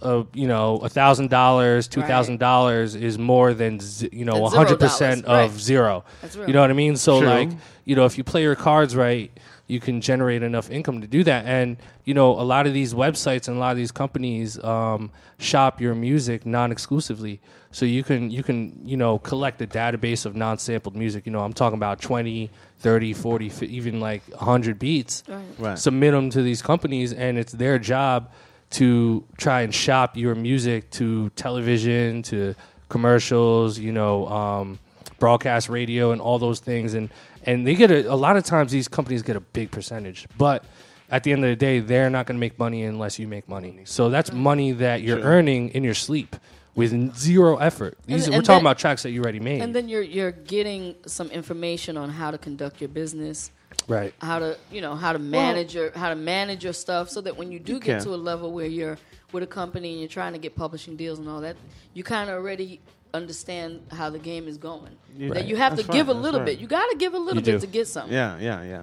of 0.00 0.28
you 0.34 0.46
know 0.46 0.76
a 0.78 0.88
thousand 0.88 1.28
dollars, 1.30 1.88
two 1.88 2.02
thousand 2.02 2.38
dollars 2.38 2.94
is 2.94 3.18
more 3.18 3.52
than 3.54 3.80
z- 3.80 4.08
you 4.12 4.24
know 4.24 4.34
Than 4.34 4.50
zero 4.50 4.64
hundred 4.64 4.80
percent 4.80 5.24
dollars, 5.24 5.46
of 5.46 5.52
right. 5.52 5.60
zero. 5.60 6.04
That's 6.22 6.36
real. 6.36 6.46
You 6.48 6.54
know 6.54 6.60
what 6.60 6.70
I 6.70 6.74
mean? 6.74 6.96
So 6.96 7.20
True. 7.20 7.28
like 7.28 7.50
you 7.84 7.96
know 7.96 8.04
if 8.04 8.16
you 8.18 8.24
play 8.24 8.42
your 8.42 8.54
cards 8.56 8.94
right, 8.94 9.30
you 9.68 9.78
can 9.78 10.00
generate 10.00 10.42
enough 10.42 10.70
income 10.70 11.00
to 11.02 11.06
do 11.06 11.22
that. 11.24 11.44
And 11.46 11.76
you 12.04 12.14
know 12.14 12.32
a 12.32 12.42
lot 12.42 12.66
of 12.66 12.72
these 12.74 12.92
websites 12.94 13.46
and 13.48 13.56
a 13.56 13.60
lot 13.60 13.70
of 13.70 13.76
these 13.76 13.92
companies 13.92 14.58
um, 14.64 15.10
shop 15.38 15.80
your 15.80 15.94
music 15.94 16.44
non-exclusively. 16.44 17.40
So 17.70 17.84
you 17.86 18.02
can 18.02 18.30
you 18.30 18.42
can 18.42 18.80
you 18.84 18.96
know 18.96 19.18
collect 19.18 19.60
a 19.62 19.66
database 19.66 20.26
of 20.26 20.34
non-sampled 20.34 20.96
music. 20.96 21.26
You 21.26 21.32
know 21.32 21.40
I'm 21.40 21.52
talking 21.52 21.76
about 21.76 22.00
20, 22.00 22.50
30, 22.80 23.12
40, 23.12 23.48
fi- 23.50 23.66
even 23.66 24.00
like 24.00 24.22
100 24.30 24.78
beats 24.78 25.22
Right. 25.28 25.44
Right. 25.58 25.78
submit 25.78 26.12
them 26.12 26.30
to 26.30 26.42
these 26.42 26.62
companies, 26.62 27.12
and 27.12 27.36
it's 27.38 27.52
their 27.52 27.78
job 27.78 28.30
to 28.70 29.24
try 29.36 29.62
and 29.62 29.74
shop 29.74 30.16
your 30.16 30.34
music 30.34 30.90
to 30.92 31.28
television, 31.30 32.22
to 32.22 32.54
commercials, 32.88 33.78
you 33.78 33.92
know, 33.92 34.26
um, 34.28 34.78
broadcast 35.18 35.68
radio, 35.68 36.10
and 36.12 36.20
all 36.20 36.38
those 36.38 36.60
things. 36.60 36.94
And 36.94 37.10
and 37.48 37.66
they 37.66 37.74
get 37.74 37.90
a, 37.90 38.12
a 38.12 38.14
lot 38.14 38.36
of 38.36 38.44
times 38.44 38.70
these 38.70 38.88
companies 38.88 39.22
get 39.22 39.36
a 39.36 39.40
big 39.40 39.70
percentage, 39.70 40.26
but 40.36 40.64
at 41.10 41.24
the 41.24 41.32
end 41.32 41.42
of 41.44 41.48
the 41.50 41.56
day, 41.56 41.80
they're 41.80 42.10
not 42.10 42.26
going 42.26 42.36
to 42.36 42.40
make 42.40 42.58
money 42.58 42.82
unless 42.84 43.18
you 43.18 43.26
make 43.26 43.48
money. 43.48 43.80
So 43.84 44.10
that's 44.10 44.30
money 44.32 44.72
that 44.72 45.00
you're 45.02 45.20
earning 45.20 45.70
in 45.70 45.82
your 45.82 45.94
sleep 45.94 46.36
with 46.74 46.92
zero 47.16 47.56
effort. 47.56 47.96
These 48.06 48.26
And- 48.26 48.34
we're 48.34 48.38
and 48.38 48.46
talking 48.46 48.56
then- 48.58 48.66
about 48.66 48.78
tracks 48.78 49.02
that 49.04 49.10
you 49.10 49.22
already 49.22 49.40
made, 49.40 49.62
And 49.62 49.74
then 49.74 49.88
you're 49.88 50.02
you're 50.02 50.32
getting 50.32 50.94
some 51.06 51.28
information 51.30 51.96
on 51.96 52.10
how 52.10 52.30
to 52.30 52.38
conduct 52.38 52.80
your 52.82 52.88
business, 52.88 53.50
right? 53.88 54.12
how 54.20 54.38
to 54.38 54.56
you 54.70 54.80
know 54.82 54.94
how 54.94 55.12
to 55.14 55.18
manage 55.18 55.74
your 55.74 55.90
how 55.96 56.10
to 56.10 56.14
manage 56.34 56.62
your 56.64 56.74
stuff, 56.74 57.08
so 57.08 57.20
that 57.22 57.36
when 57.38 57.50
you 57.50 57.58
do 57.58 57.74
You 57.74 57.80
get 57.80 57.96
can. 57.98 58.04
to 58.06 58.10
a 58.14 58.20
level 58.30 58.52
where 58.52 58.66
you're 58.78 58.98
with 59.32 59.42
a 59.42 59.46
company 59.60 59.88
and 59.92 60.00
you're 60.00 60.08
trying 60.20 60.34
to 60.34 60.38
get 60.38 60.54
publishing 60.54 60.94
deals 60.96 61.18
and 61.18 61.28
all 61.28 61.40
that, 61.40 61.56
you 61.94 62.02
kind 62.04 62.28
of 62.30 62.36
already 62.36 62.80
understand 63.14 63.80
how 63.90 64.10
the 64.10 64.18
game 64.18 64.48
is 64.48 64.58
going. 64.58 64.96
You- 65.16 65.32
That 65.34 65.46
you 65.46 65.56
have 65.56 65.76
That's 65.76 65.86
to 65.86 65.92
give 65.92 66.08
right, 66.08 66.16
a 66.16 66.18
little 66.18 66.40
right. 66.40 66.46
bit. 66.46 66.58
You 66.58 66.66
got 66.66 66.86
to 66.90 66.96
give 66.96 67.14
a 67.14 67.18
little 67.18 67.36
You 67.42 67.44
bit 67.44 67.60
do. 67.60 67.66
to 67.66 67.66
get 67.66 67.86
something. 67.88 68.12
Yeah, 68.12 68.38
yeah, 68.38 68.62
yeah. 68.62 68.82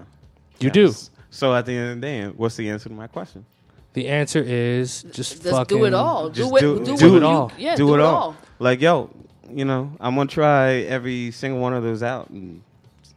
You 0.59 0.71
Yes. 0.73 1.09
So 1.29 1.53
at 1.53 1.65
the 1.65 1.73
end 1.73 1.89
of 1.91 1.95
the 1.97 2.01
day, 2.07 2.27
what's 2.27 2.55
the 2.55 2.69
answer 2.69 2.89
to 2.89 2.95
my 2.95 3.07
question? 3.07 3.45
The 3.93 4.07
answer 4.07 4.41
is 4.41 5.03
just 5.03 5.15
Just 5.15 5.43
fucking 5.43 5.77
do 5.77 5.85
it 5.85 5.93
all. 5.93 6.29
Just 6.29 6.49
do 6.49 6.55
it. 6.57 6.61
do- 6.61 6.79
Do, 6.79 6.85
do 6.85 6.91
what 6.91 7.17
it 7.17 7.19
you- 7.21 7.25
all. 7.27 7.51
Yeah, 7.57 7.75
do, 7.75 7.93
it 7.95 8.01
all. 8.01 8.35
Like, 8.59 8.81
yo, 8.81 9.09
you 9.49 9.65
know, 9.65 9.91
I'm 9.99 10.15
gonna 10.15 10.27
try 10.29 10.75
every 10.81 11.31
single 11.31 11.61
one 11.61 11.73
of 11.73 11.83
those 11.83 12.03
out, 12.03 12.29
and 12.29 12.61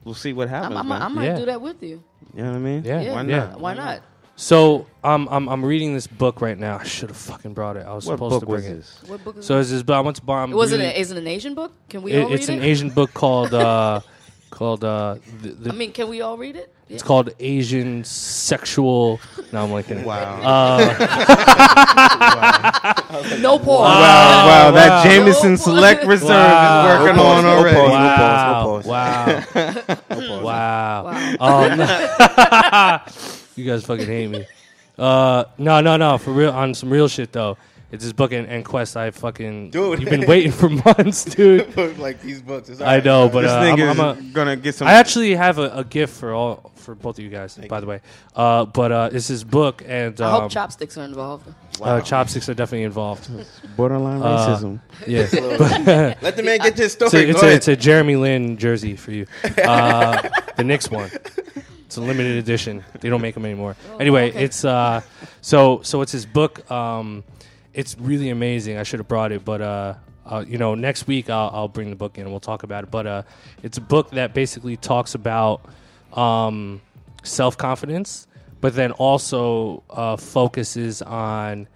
we'll 0.04 0.14
see 0.14 0.32
what 0.32 0.48
happens. 0.48 0.76
I'm, 0.76 0.90
I'm. 0.92 1.02
I 1.02 1.08
might 1.08 1.24
Yeah. 1.26 1.36
do 1.38 1.46
that 1.46 1.60
with 1.60 1.82
you. 1.82 2.02
you 2.34 2.42
know 2.42 2.50
what 2.50 2.56
I 2.56 2.60
mean? 2.60 2.84
Yeah. 2.84 3.00
Yeah. 3.00 3.14
Why 3.14 3.22
Yeah. 3.22 3.36
not? 3.38 3.60
Why 3.60 3.74
not? 3.74 4.02
So 4.40 4.86
um, 5.02 5.26
I'm 5.32 5.48
I'm 5.48 5.64
reading 5.64 5.94
this 5.94 6.06
book 6.06 6.40
right 6.40 6.56
now. 6.56 6.78
I 6.78 6.84
should 6.84 7.08
have 7.10 7.16
fucking 7.16 7.54
brought 7.54 7.76
it. 7.76 7.84
I 7.84 7.92
was 7.92 8.06
What 8.06 8.14
supposed 8.14 8.30
book 8.34 8.40
to 8.42 8.46
bring 8.46 8.56
was 8.56 8.66
it. 8.66 8.76
this? 8.76 9.02
What 9.10 9.24
book 9.24 9.36
is 9.38 9.46
So 9.46 9.58
it's 9.58 9.70
this. 9.70 9.82
But 9.82 9.94
I 9.94 10.00
went 10.00 10.16
to 10.18 10.22
buy. 10.22 10.42
I'm 10.44 10.52
it? 10.52 10.54
Was 10.54 10.70
really- 10.70 10.84
it? 10.84 10.94
A, 10.96 11.00
is 11.00 11.10
it 11.10 11.18
an 11.18 11.26
Asian 11.26 11.54
book? 11.56 11.72
Can 11.88 12.02
we 12.02 12.12
it- 12.12 12.22
all 12.22 12.32
it's 12.32 12.46
read 12.48 12.58
an 12.58 12.62
it? 12.62 12.66
Asian 12.68 12.90
book 12.90 13.12
called 13.14 13.52
uh, 13.52 13.98
called 14.50 14.84
uh, 14.84 15.16
the, 15.42 15.48
the 15.48 15.70
I 15.70 15.72
mean, 15.74 15.90
can 15.90 16.08
we 16.08 16.20
all 16.20 16.38
read 16.38 16.54
it? 16.54 16.72
Yeah. 16.86 16.94
it's 16.94 17.02
called 17.02 17.30
Asian 17.40 18.04
sexual. 18.04 19.18
No, 19.52 19.64
I'm 19.64 19.72
like, 19.72 19.88
Wow. 19.90 20.38
no 23.40 23.58
pause. 23.58 23.66
wow, 23.66 24.46
wow, 24.46 24.70
that 24.70 24.88
wow. 24.88 25.02
Jameson 25.02 25.50
No 25.50 25.56
Select 25.56 26.00
pause. 26.02 26.08
Reserve 26.08 26.28
Wow. 26.30 26.94
is 26.94 27.00
working 27.00 27.16
No 27.16 27.22
pause, 27.24 27.38
on 27.38 27.44
no 27.44 27.50
already. 27.58 27.76
pause. 27.76 28.86
wow, 28.86 29.82
pause. 30.22 30.40
wow, 30.40 30.42
wow. 30.42 31.02
Wow. 31.40 32.94
Um, 32.94 33.00
you 33.58 33.64
guys 33.64 33.84
fucking 33.84 34.06
hate 34.06 34.28
me. 34.28 34.46
Uh, 34.96 35.44
no, 35.58 35.80
no, 35.80 35.96
no. 35.96 36.18
For 36.18 36.32
real, 36.32 36.50
on 36.50 36.74
some 36.74 36.90
real 36.90 37.08
shit 37.08 37.32
though. 37.32 37.56
It's 37.90 38.04
this 38.04 38.12
book 38.12 38.32
and, 38.32 38.46
and 38.46 38.64
Quest. 38.64 38.98
I 38.98 39.10
fucking 39.10 39.70
Dude. 39.70 40.00
You've 40.00 40.10
been 40.10 40.26
waiting 40.26 40.52
for 40.52 40.68
months, 40.96 41.24
dude. 41.24 41.74
like 41.98 42.20
these 42.20 42.42
books. 42.42 42.68
It's 42.68 42.82
I 42.82 42.84
alright. 42.84 43.04
know, 43.04 43.30
but 43.30 43.46
uh, 43.46 43.62
nigga 43.62 43.90
I'm, 43.90 44.00
I'm 44.00 44.18
a, 44.18 44.22
gonna 44.32 44.56
get 44.56 44.74
some. 44.74 44.86
I 44.88 44.92
actually 44.92 45.34
have 45.34 45.58
a, 45.58 45.70
a 45.70 45.84
gift 45.84 46.14
for 46.14 46.34
all 46.34 46.70
for 46.74 46.94
both 46.94 47.18
of 47.18 47.24
you 47.24 47.30
guys. 47.30 47.56
by 47.68 47.80
the 47.80 47.86
way, 47.86 48.00
uh, 48.36 48.66
but 48.66 48.92
uh, 48.92 49.10
it's 49.10 49.28
this 49.28 49.42
book 49.42 49.82
and 49.86 50.20
I 50.20 50.24
um, 50.26 50.42
hope 50.42 50.50
chopsticks 50.50 50.98
are 50.98 51.04
involved. 51.04 51.48
uh, 51.80 52.02
chopsticks 52.02 52.48
are 52.50 52.54
definitely 52.54 52.84
involved. 52.84 53.30
borderline 53.76 54.20
uh, 54.20 54.58
racism. 54.58 54.80
Yeah, 55.06 56.14
Let 56.20 56.36
the 56.36 56.42
man 56.42 56.58
get 56.58 56.76
this 56.76 56.92
story. 56.92 57.08
it's 57.08 57.14
a, 57.14 57.30
it's, 57.30 57.40
Go 57.40 57.48
a, 57.48 57.52
it's 57.52 57.68
a 57.68 57.76
Jeremy 57.76 58.16
Lin 58.16 58.58
jersey 58.58 58.96
for 58.96 59.12
you. 59.12 59.26
Uh, 59.64 60.28
the 60.56 60.64
Knicks 60.64 60.90
one. 60.90 61.10
It's 61.88 61.96
a 61.96 62.02
limited 62.02 62.36
edition. 62.44 62.84
They 63.00 63.08
don't 63.08 63.22
make 63.22 63.32
them 63.32 63.46
anymore. 63.46 63.74
anyway, 63.98 64.28
okay. 64.28 64.44
it's 64.44 64.62
uh, 64.62 65.00
so 65.40 65.80
so 65.82 66.02
it's 66.02 66.12
his 66.12 66.26
book. 66.26 66.70
Um, 66.70 67.24
it's 67.72 67.96
really 67.98 68.28
amazing. 68.28 68.76
I 68.76 68.82
should 68.82 69.00
have 69.00 69.08
brought 69.08 69.32
it, 69.32 69.42
but 69.42 69.62
uh, 69.62 69.94
uh, 70.26 70.44
you 70.46 70.58
know, 70.58 70.74
next 70.74 71.06
week 71.06 71.30
I'll, 71.30 71.50
I'll 71.50 71.68
bring 71.68 71.88
the 71.88 71.96
book 71.96 72.18
in 72.18 72.24
and 72.24 72.30
we'll 72.30 72.40
talk 72.40 72.62
about 72.62 72.84
it. 72.84 72.90
But 72.90 73.06
uh, 73.06 73.22
it's 73.62 73.78
a 73.78 73.80
book 73.80 74.10
that 74.10 74.34
basically 74.34 74.76
talks 74.76 75.14
about 75.14 75.62
um, 76.12 76.82
self 77.22 77.56
confidence, 77.56 78.26
but 78.60 78.74
then 78.74 78.92
also 78.92 79.82
uh, 79.88 80.18
focuses 80.18 81.00
on 81.00 81.68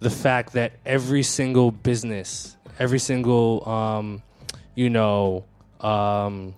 the 0.00 0.10
fact 0.10 0.52
that 0.52 0.72
every 0.84 1.22
single 1.22 1.70
business, 1.70 2.58
every 2.78 2.98
single, 2.98 3.66
um, 3.66 4.22
you 4.74 4.90
know, 4.90 5.46
um, 5.80 6.54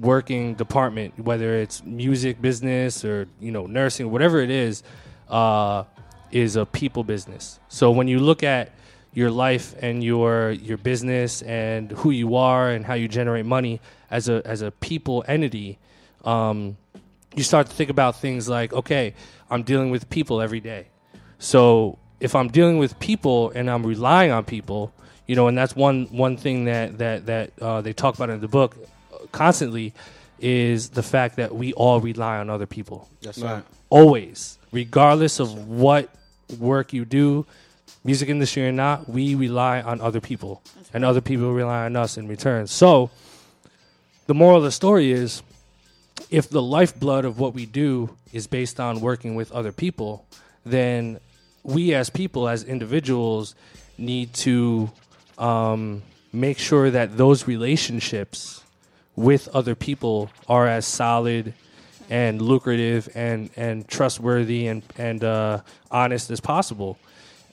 working 0.00 0.54
department, 0.54 1.18
whether 1.18 1.54
it's 1.54 1.84
music 1.84 2.40
business 2.40 3.04
or 3.04 3.26
you 3.40 3.52
know 3.52 3.66
nursing, 3.66 4.10
whatever 4.10 4.40
it 4.40 4.50
is, 4.50 4.82
uh, 5.28 5.84
is 6.30 6.56
a 6.56 6.66
people 6.66 7.04
business. 7.04 7.58
So 7.68 7.90
when 7.90 8.08
you 8.08 8.18
look 8.18 8.42
at 8.42 8.72
your 9.14 9.30
life 9.30 9.74
and 9.80 10.02
your 10.02 10.50
your 10.50 10.76
business 10.78 11.42
and 11.42 11.90
who 11.90 12.10
you 12.10 12.36
are 12.36 12.70
and 12.70 12.84
how 12.84 12.94
you 12.94 13.08
generate 13.08 13.46
money 13.46 13.80
as 14.10 14.28
a 14.28 14.42
as 14.44 14.62
a 14.62 14.70
people 14.70 15.24
entity, 15.26 15.78
um, 16.24 16.76
you 17.34 17.42
start 17.42 17.68
to 17.68 17.74
think 17.74 17.90
about 17.90 18.20
things 18.20 18.48
like, 18.48 18.72
okay, 18.72 19.14
I'm 19.50 19.62
dealing 19.62 19.90
with 19.90 20.08
people 20.10 20.40
every 20.40 20.60
day. 20.60 20.88
So 21.38 21.98
if 22.20 22.34
I'm 22.34 22.48
dealing 22.48 22.78
with 22.78 22.98
people 22.98 23.50
and 23.50 23.70
I'm 23.70 23.84
relying 23.84 24.30
on 24.30 24.44
people, 24.44 24.92
you 25.26 25.36
know, 25.36 25.48
and 25.48 25.56
that's 25.56 25.76
one 25.76 26.06
one 26.06 26.36
thing 26.36 26.64
that 26.64 26.98
that 26.98 27.26
that 27.26 27.52
uh, 27.60 27.80
they 27.80 27.92
talk 27.92 28.14
about 28.16 28.30
in 28.30 28.40
the 28.40 28.48
book 28.48 28.76
constantly 29.32 29.94
is 30.40 30.90
the 30.90 31.02
fact 31.02 31.36
that 31.36 31.54
we 31.54 31.72
all 31.72 32.00
rely 32.00 32.38
on 32.38 32.50
other 32.50 32.66
people. 32.66 33.08
That's 33.22 33.38
right. 33.38 33.62
always, 33.90 34.58
regardless 34.72 35.40
of 35.40 35.68
what 35.68 36.08
work 36.58 36.92
you 36.92 37.04
do, 37.04 37.46
music 38.04 38.28
industry 38.28 38.66
or 38.66 38.72
not, 38.72 39.08
we 39.08 39.34
rely 39.34 39.80
on 39.80 40.00
other 40.00 40.20
people, 40.20 40.62
and 40.92 41.04
other 41.04 41.20
people 41.20 41.52
rely 41.52 41.84
on 41.84 41.96
us 41.96 42.16
in 42.16 42.28
return. 42.28 42.66
So, 42.66 43.10
the 44.26 44.34
moral 44.34 44.58
of 44.58 44.64
the 44.64 44.72
story 44.72 45.10
is, 45.10 45.42
if 46.30 46.48
the 46.50 46.62
lifeblood 46.62 47.24
of 47.24 47.38
what 47.38 47.54
we 47.54 47.66
do 47.66 48.16
is 48.32 48.46
based 48.46 48.78
on 48.78 49.00
working 49.00 49.34
with 49.34 49.50
other 49.52 49.72
people, 49.72 50.26
then 50.64 51.18
we 51.62 51.94
as 51.94 52.10
people, 52.10 52.48
as 52.48 52.64
individuals, 52.64 53.54
need 53.96 54.32
to 54.34 54.90
um, 55.38 56.02
make 56.32 56.58
sure 56.58 56.90
that 56.90 57.16
those 57.16 57.46
relationships 57.46 58.62
with 59.18 59.48
other 59.48 59.74
people 59.74 60.30
are 60.48 60.66
as 60.66 60.86
solid 60.86 61.52
and 62.08 62.40
lucrative 62.40 63.08
and, 63.14 63.50
and 63.56 63.86
trustworthy 63.88 64.66
and, 64.68 64.82
and 64.96 65.24
uh, 65.24 65.60
honest 65.90 66.30
as 66.30 66.40
possible. 66.40 66.96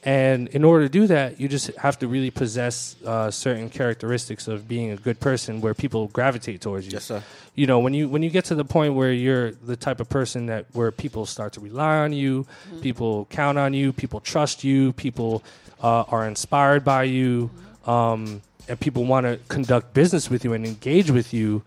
And 0.04 0.48
in 0.50 0.64
order 0.64 0.86
to 0.86 0.90
do 0.90 1.08
that, 1.08 1.40
you 1.40 1.48
just 1.50 1.76
have 1.78 1.98
to 2.00 2.08
really 2.08 2.30
possess 2.30 2.96
uh, 3.04 3.32
certain 3.32 3.70
characteristics 3.72 4.48
of 4.48 4.68
being 4.68 4.92
a 4.92 4.96
good 4.98 5.20
person 5.20 5.62
where 5.62 5.74
people 5.74 6.08
gravitate 6.10 6.62
towards 6.62 6.86
you 6.86 6.92
Yes, 6.94 7.06
sir. 7.06 7.24
you 7.56 7.66
know 7.66 7.80
when 7.80 7.96
you 7.96 8.08
when 8.08 8.22
you 8.22 8.30
get 8.30 8.46
to 8.46 8.56
the 8.56 8.64
point 8.64 8.94
where 8.94 9.12
you're 9.12 9.50
the 9.52 9.76
type 9.76 10.00
of 10.00 10.08
person 10.08 10.46
that 10.46 10.68
where 10.74 10.92
people 10.92 11.26
start 11.26 11.54
to 11.54 11.60
rely 11.60 11.98
on 11.98 12.14
you 12.14 12.46
people 12.82 13.26
count 13.32 13.58
on 13.58 13.74
you 13.74 13.92
people 13.92 14.20
trust 14.20 14.64
you 14.64 14.94
people 14.94 15.42
uh, 15.82 16.04
are 16.14 16.28
inspired 16.28 16.84
by 16.86 17.02
you 17.04 17.50
um, 17.88 18.42
and 18.68 18.80
people 18.80 19.06
want 19.06 19.26
to 19.26 19.40
conduct 19.48 19.94
business 19.94 20.30
with 20.30 20.44
you 20.44 20.54
and 20.54 20.66
engage 20.66 21.12
with 21.12 21.34
you 21.34 21.64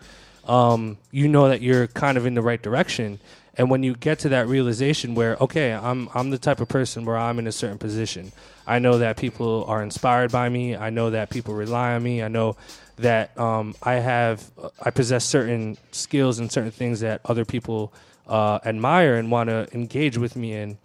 um, 0.46 0.96
you 1.10 1.28
know 1.28 1.48
that 1.48 1.60
you're 1.60 1.86
kind 1.88 2.16
of 2.16 2.24
in 2.26 2.34
the 2.34 2.42
right 2.42 2.62
direction 2.62 3.18
and 3.56 3.70
when 3.70 3.82
you 3.82 3.94
get 3.94 4.20
to 4.20 4.28
that 4.30 4.46
realization 4.46 5.14
where 5.14 5.36
okay 5.36 5.72
I'm 5.72 6.08
I'm 6.14 6.30
the 6.30 6.38
type 6.38 6.60
of 6.60 6.68
person 6.68 7.04
where 7.04 7.16
I'm 7.16 7.38
in 7.38 7.46
a 7.46 7.52
certain 7.52 7.78
position 7.78 8.32
I 8.66 8.78
know 8.78 8.98
that 8.98 9.16
people 9.16 9.64
are 9.66 9.82
inspired 9.82 10.32
by 10.32 10.48
me 10.48 10.76
I 10.76 10.90
know 10.90 11.10
that 11.10 11.30
people 11.30 11.54
rely 11.54 11.94
on 11.94 12.02
me 12.02 12.22
I 12.22 12.28
know 12.28 12.56
that 12.98 13.38
um, 13.38 13.74
I 13.82 13.94
have, 13.94 14.50
I 14.82 14.90
possess 14.90 15.24
certain 15.24 15.78
skills 15.92 16.38
and 16.38 16.50
certain 16.50 16.70
things 16.70 17.00
that 17.00 17.20
other 17.24 17.44
people 17.44 17.92
uh, 18.26 18.58
admire 18.64 19.16
and 19.16 19.30
want 19.30 19.48
to 19.48 19.68
engage 19.72 20.18
with 20.18 20.36
me 20.36 20.52
in. 20.52 20.78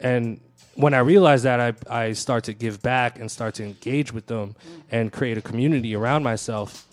And 0.00 0.40
when 0.76 0.94
I 0.94 0.98
realize 0.98 1.42
that, 1.42 1.60
I, 1.60 2.04
I 2.04 2.12
start 2.12 2.44
to 2.44 2.52
give 2.52 2.82
back 2.82 3.18
and 3.18 3.30
start 3.30 3.54
to 3.54 3.64
engage 3.64 4.12
with 4.12 4.26
them 4.26 4.54
and 4.90 5.12
create 5.12 5.38
a 5.38 5.42
community 5.42 5.96
around 5.96 6.22
myself. 6.22 6.86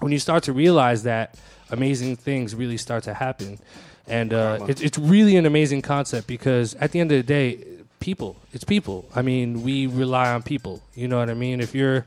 When 0.00 0.12
you 0.12 0.18
start 0.18 0.42
to 0.44 0.52
realize 0.52 1.04
that, 1.04 1.38
amazing 1.70 2.16
things 2.16 2.54
really 2.54 2.76
start 2.76 3.04
to 3.04 3.14
happen. 3.14 3.58
And 4.06 4.34
uh, 4.34 4.66
it, 4.68 4.82
it's 4.82 4.98
really 4.98 5.36
an 5.36 5.46
amazing 5.46 5.82
concept 5.82 6.26
because 6.26 6.74
at 6.76 6.90
the 6.90 7.00
end 7.00 7.12
of 7.12 7.18
the 7.18 7.22
day, 7.22 7.64
people, 8.00 8.36
it's 8.52 8.64
people. 8.64 9.08
I 9.14 9.22
mean, 9.22 9.62
we 9.62 9.86
rely 9.86 10.32
on 10.32 10.42
people. 10.42 10.82
You 10.94 11.06
know 11.06 11.18
what 11.18 11.30
I 11.30 11.34
mean? 11.34 11.60
If 11.60 11.74
you're 11.74 12.04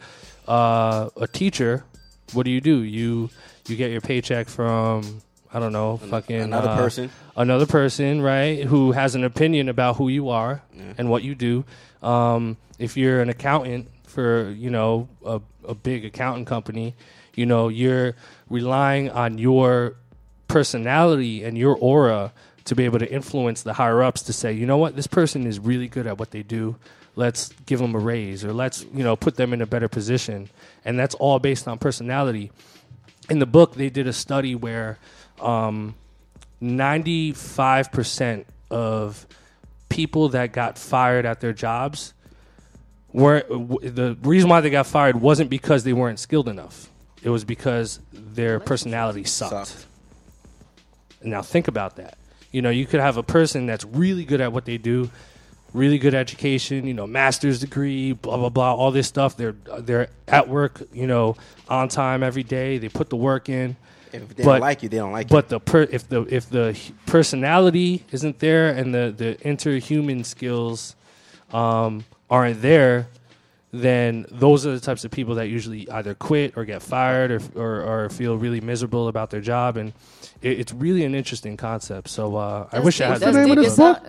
uh, 0.48 1.10
a 1.16 1.28
teacher, 1.28 1.86
what 2.34 2.44
do 2.44 2.52
you 2.52 2.60
do? 2.60 2.84
You 2.84 3.30
you 3.68 3.78
get 3.78 3.92
your 3.92 4.02
paycheck 4.02 4.50
from 4.50 5.22
I 5.54 5.60
don't 5.60 5.72
know, 5.72 5.98
fucking 5.98 6.36
another 6.36 6.70
uh, 6.70 6.78
person. 6.78 7.12
another 7.38 7.68
person, 7.68 8.22
right? 8.22 8.64
Who 8.64 8.92
has 8.92 9.14
an 9.14 9.24
opinion 9.24 9.70
about 9.70 9.98
who 9.98 10.10
you 10.10 10.30
are 10.30 10.64
and 10.98 11.10
what 11.10 11.24
you 11.24 11.36
do. 11.36 11.64
Um, 12.02 12.58
if 12.80 12.98
you're 12.98 13.22
an 13.22 13.30
accountant 13.30 13.90
for 14.04 14.50
you 14.50 14.72
know 14.72 15.08
a, 15.24 15.42
a 15.68 15.76
big 15.76 16.06
accounting 16.06 16.46
company, 16.46 16.96
you 17.36 17.46
know 17.46 17.70
you're 17.70 18.16
relying 18.50 19.12
on 19.12 19.38
your 19.38 19.96
personality 20.48 21.44
and 21.44 21.58
your 21.58 21.76
aura 21.76 22.34
to 22.66 22.76
be 22.76 22.86
able 22.86 23.00
to 23.00 23.12
influence 23.12 23.64
the 23.64 23.74
higher 23.74 24.02
ups 24.02 24.24
to 24.24 24.34
say, 24.34 24.54
you 24.54 24.66
know 24.66 24.78
what, 24.78 24.96
this 24.96 25.08
person 25.08 25.46
is 25.46 25.60
really 25.60 25.88
good 25.88 26.08
at 26.08 26.18
what 26.18 26.32
they 26.32 26.44
do. 26.44 26.76
Let's 27.16 27.50
give 27.66 27.80
them 27.80 27.94
a 27.94 28.00
raise 28.00 28.44
or 28.44 28.54
let's 28.54 28.86
you 28.94 29.04
know 29.04 29.16
put 29.16 29.36
them 29.36 29.54
in 29.54 29.62
a 29.62 29.68
better 29.68 29.88
position, 29.88 30.50
and 30.84 30.98
that's 30.98 31.14
all 31.16 31.38
based 31.38 31.68
on 31.68 31.78
personality. 31.78 32.52
In 33.30 33.40
the 33.40 33.46
book, 33.46 33.76
they 33.76 33.90
did 33.90 34.08
a 34.08 34.14
study 34.14 34.56
where 34.56 34.98
um, 35.44 35.96
95% 36.62 38.46
of 38.72 39.28
people 39.90 40.30
that 40.30 40.54
got 40.54 40.78
fired 40.78 41.26
at 41.26 41.42
their 41.42 41.54
jobs 41.54 42.14
were 43.12 43.42
w- 43.42 43.90
the 43.90 44.18
reason 44.24 44.50
why 44.50 44.62
they 44.62 44.70
got 44.70 44.88
fired 44.88 45.20
wasn't 45.20 45.50
because 45.50 45.84
they 45.84 45.94
weren't 45.94 46.20
skilled 46.20 46.48
enough. 46.48 46.90
It 47.22 47.30
was 47.30 47.46
because 47.46 48.00
their 48.12 48.60
personality 48.60 49.24
sucked. 49.24 49.68
Sucked. 49.68 49.86
Now 51.22 51.42
think 51.42 51.68
about 51.68 51.98
that. 51.98 52.18
You 52.52 52.62
know, 52.62 52.70
you 52.70 52.86
could 52.86 53.00
have 53.00 53.18
a 53.18 53.24
person 53.24 53.66
that's 53.66 53.86
really 53.86 54.26
good 54.26 54.42
at 54.42 54.52
what 54.52 54.66
they 54.66 54.78
do, 54.78 55.10
really 55.74 55.98
good 55.98 56.14
education, 56.14 56.86
you 56.86 56.94
know, 56.94 57.08
master's 57.08 57.60
degree, 57.60 58.14
blah 58.14 58.38
blah 58.38 58.50
blah, 58.50 58.74
all 58.74 58.92
this 58.92 59.08
stuff. 59.08 59.38
They're 59.38 59.56
they're 59.80 60.10
at 60.28 60.50
work, 60.50 60.82
you 60.92 61.08
know, 61.08 61.36
on 61.70 61.88
time 61.88 62.24
every 62.24 62.44
day. 62.44 62.78
They 62.78 62.90
put 62.90 63.10
the 63.10 63.16
work 63.16 63.48
in. 63.50 63.76
If 64.14 64.36
they 64.36 64.44
But- 64.44 64.52
don't 64.54 64.62
like 64.62 64.84
you, 64.84 64.90
they 64.90 64.98
don't 64.98 65.12
like 65.12 65.30
you. 65.30 65.36
But 65.36 65.50
the 65.50 65.60
per- 65.60 65.88
if 65.92 66.08
the 66.08 66.22
if 66.30 66.50
the 66.50 66.78
personality 67.06 68.04
isn't 68.12 68.40
there 68.40 68.70
and 68.70 68.94
the 68.94 69.14
the 69.16 69.36
interhuman 69.44 70.26
skills 70.26 70.96
um, 71.52 72.04
aren't 72.30 72.62
there, 72.62 73.08
then 73.72 74.26
those 74.32 74.66
are 74.68 74.72
the 74.72 74.80
types 74.80 75.04
of 75.04 75.12
people 75.12 75.36
that 75.36 75.48
usually 75.48 75.90
either 75.90 76.14
quit 76.14 76.54
or 76.58 76.66
get 76.66 76.82
fired 76.82 77.32
or 77.32 77.42
or, 77.56 77.82
or 78.06 78.10
feel 78.10 78.38
really 78.38 78.62
miserable 78.62 79.08
about 79.08 79.30
their 79.32 79.42
job, 79.42 79.78
and 79.78 79.94
it, 80.42 80.60
it's 80.60 80.74
really 80.74 81.04
an 81.06 81.16
interesting 81.16 81.58
concept. 81.58 82.08
So 82.10 82.36
uh, 82.36 82.68
I 82.72 82.76
That's 82.76 82.86
wish 82.86 83.02
I 83.02 83.08
had. 83.08 83.20
That's 83.22 83.36
the 83.36 83.42
name 83.42 83.52
of 83.52 83.58
deep. 83.58 83.66
this 83.66 83.78
book? 83.78 84.04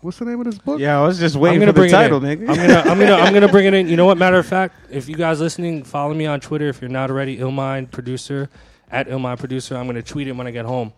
What's 0.00 0.18
the 0.18 0.26
name 0.26 0.38
of 0.40 0.44
this 0.44 0.58
book? 0.58 0.78
Yeah, 0.80 1.00
I 1.00 1.06
was 1.06 1.18
just 1.18 1.34
I'm 1.36 1.40
waiting 1.40 1.60
gonna 1.60 1.72
for 1.72 1.80
the 1.80 1.80
bring 1.80 1.90
title, 1.90 2.22
it 2.24 2.38
nigga. 2.40 2.48
I'm 2.50 2.56
gonna, 2.56 2.80
I'm 2.90 2.98
gonna, 2.98 3.14
I'm 3.14 3.32
gonna 3.32 3.48
bring 3.48 3.64
it 3.66 3.72
in. 3.74 3.88
You 3.88 3.96
know 3.96 4.04
what? 4.04 4.18
Matter 4.18 4.36
of 4.36 4.44
fact, 4.46 4.74
if 4.90 5.08
you 5.08 5.14
guys 5.16 5.40
listening, 5.40 5.82
follow 5.82 6.12
me 6.12 6.26
on 6.26 6.40
Twitter 6.40 6.68
if 6.68 6.82
you're 6.82 6.90
not 6.90 7.10
already. 7.10 7.38
Illmind 7.38 7.90
producer, 7.90 8.50
at 8.90 9.08
Illmind 9.08 9.38
Producer. 9.38 9.76
I'm 9.76 9.84
going 9.84 9.96
to 9.96 10.02
tweet 10.02 10.28
it 10.28 10.32
when 10.32 10.46
I 10.46 10.50
get 10.50 10.64
home, 10.64 10.92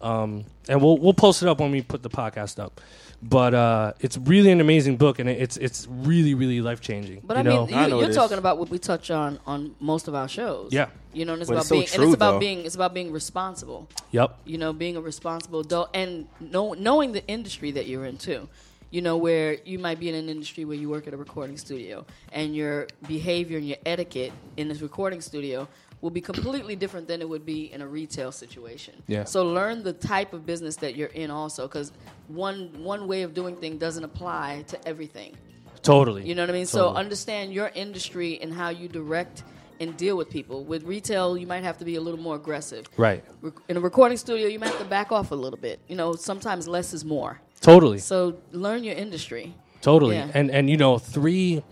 um, 0.00 0.44
and 0.68 0.80
we'll 0.82 0.98
we'll 0.98 1.14
post 1.14 1.42
it 1.42 1.48
up 1.48 1.60
when 1.60 1.70
we 1.70 1.82
put 1.82 2.02
the 2.02 2.10
podcast 2.10 2.58
up. 2.62 2.80
But 3.24 3.54
uh, 3.54 3.92
it's 4.00 4.18
really 4.18 4.50
an 4.50 4.60
amazing 4.60 4.96
book, 4.96 5.20
and 5.20 5.28
it's 5.28 5.56
it's 5.56 5.86
really 5.88 6.34
really 6.34 6.60
life 6.60 6.80
changing. 6.80 7.20
But 7.24 7.34
you 7.34 7.40
I 7.40 7.42
know? 7.44 7.66
mean, 7.66 7.74
I 7.76 7.84
you, 7.84 7.90
know 7.90 8.00
you're 8.00 8.12
talking 8.12 8.38
about 8.38 8.58
what 8.58 8.68
we 8.68 8.78
touch 8.80 9.10
on 9.12 9.38
on 9.46 9.76
most 9.78 10.08
of 10.08 10.14
our 10.16 10.28
shows. 10.28 10.72
Yeah. 10.72 10.88
you 11.12 11.24
know, 11.24 11.34
and 11.34 11.42
it's 11.42 11.48
But 11.48 11.54
about 11.54 11.60
it's 11.60 11.68
so 11.68 11.74
being 11.76 11.84
and 11.84 11.92
true, 11.94 12.04
it's 12.06 12.14
about 12.14 12.32
though. 12.32 12.38
being 12.40 12.64
it's 12.64 12.74
about 12.74 12.94
being 12.94 13.12
responsible. 13.12 13.88
yep. 14.10 14.38
You 14.44 14.58
know, 14.58 14.72
being 14.72 14.96
a 14.96 15.00
responsible 15.00 15.60
adult 15.60 15.90
and 15.94 16.26
know, 16.40 16.72
knowing 16.72 17.12
the 17.12 17.24
industry 17.28 17.70
that 17.72 17.86
you're 17.86 18.06
in 18.06 18.16
too. 18.18 18.48
You 18.90 19.00
know, 19.00 19.16
where 19.16 19.56
you 19.64 19.78
might 19.78 19.98
be 20.00 20.08
in 20.10 20.14
an 20.16 20.28
industry 20.28 20.64
where 20.66 20.76
you 20.76 20.90
work 20.90 21.06
at 21.06 21.14
a 21.14 21.16
recording 21.16 21.56
studio 21.56 22.04
and 22.30 22.54
your 22.54 22.88
behavior 23.08 23.56
and 23.56 23.66
your 23.66 23.78
etiquette 23.86 24.32
in 24.58 24.68
this 24.68 24.82
recording 24.82 25.22
studio 25.22 25.66
will 26.02 26.10
be 26.10 26.20
completely 26.20 26.76
different 26.76 27.08
than 27.08 27.22
it 27.22 27.28
would 27.28 27.46
be 27.46 27.72
in 27.72 27.80
a 27.80 27.86
retail 27.86 28.32
situation. 28.32 28.92
Yeah. 29.06 29.24
So 29.24 29.46
learn 29.46 29.82
the 29.82 29.92
type 29.94 30.34
of 30.34 30.44
business 30.44 30.76
that 30.76 30.96
you're 30.96 31.08
in 31.08 31.30
also 31.30 31.66
because 31.66 31.92
one 32.28 32.70
one 32.82 33.08
way 33.08 33.22
of 33.22 33.32
doing 33.32 33.56
things 33.56 33.78
doesn't 33.78 34.04
apply 34.04 34.64
to 34.68 34.86
everything. 34.86 35.34
Totally. 35.82 36.26
You 36.26 36.34
know 36.34 36.42
what 36.42 36.50
I 36.50 36.52
mean? 36.52 36.66
So 36.66 36.90
understand 36.90 37.54
your 37.54 37.70
industry 37.74 38.38
and 38.42 38.52
how 38.52 38.68
you 38.68 38.88
direct 38.88 39.44
and 39.80 39.96
deal 39.96 40.16
with 40.16 40.28
people. 40.28 40.64
With 40.64 40.84
retail, 40.84 41.36
you 41.36 41.46
might 41.46 41.64
have 41.64 41.78
to 41.78 41.84
be 41.84 41.96
a 41.96 42.00
little 42.00 42.20
more 42.20 42.36
aggressive. 42.36 42.86
Right. 42.96 43.24
In 43.68 43.76
a 43.76 43.80
recording 43.80 44.18
studio, 44.18 44.46
you 44.46 44.58
might 44.58 44.68
have 44.68 44.78
to 44.78 44.84
back 44.84 45.10
off 45.10 45.30
a 45.30 45.34
little 45.34 45.58
bit. 45.58 45.80
You 45.88 45.96
know, 45.96 46.14
sometimes 46.14 46.68
less 46.68 46.92
is 46.92 47.04
more. 47.04 47.40
Totally. 47.60 47.98
So 47.98 48.38
learn 48.52 48.84
your 48.84 48.94
industry. 48.94 49.54
Totally. 49.80 50.16
Yeah. 50.16 50.30
And 50.34 50.50
and 50.50 50.68
you 50.68 50.76
know, 50.76 50.98
three 50.98 51.62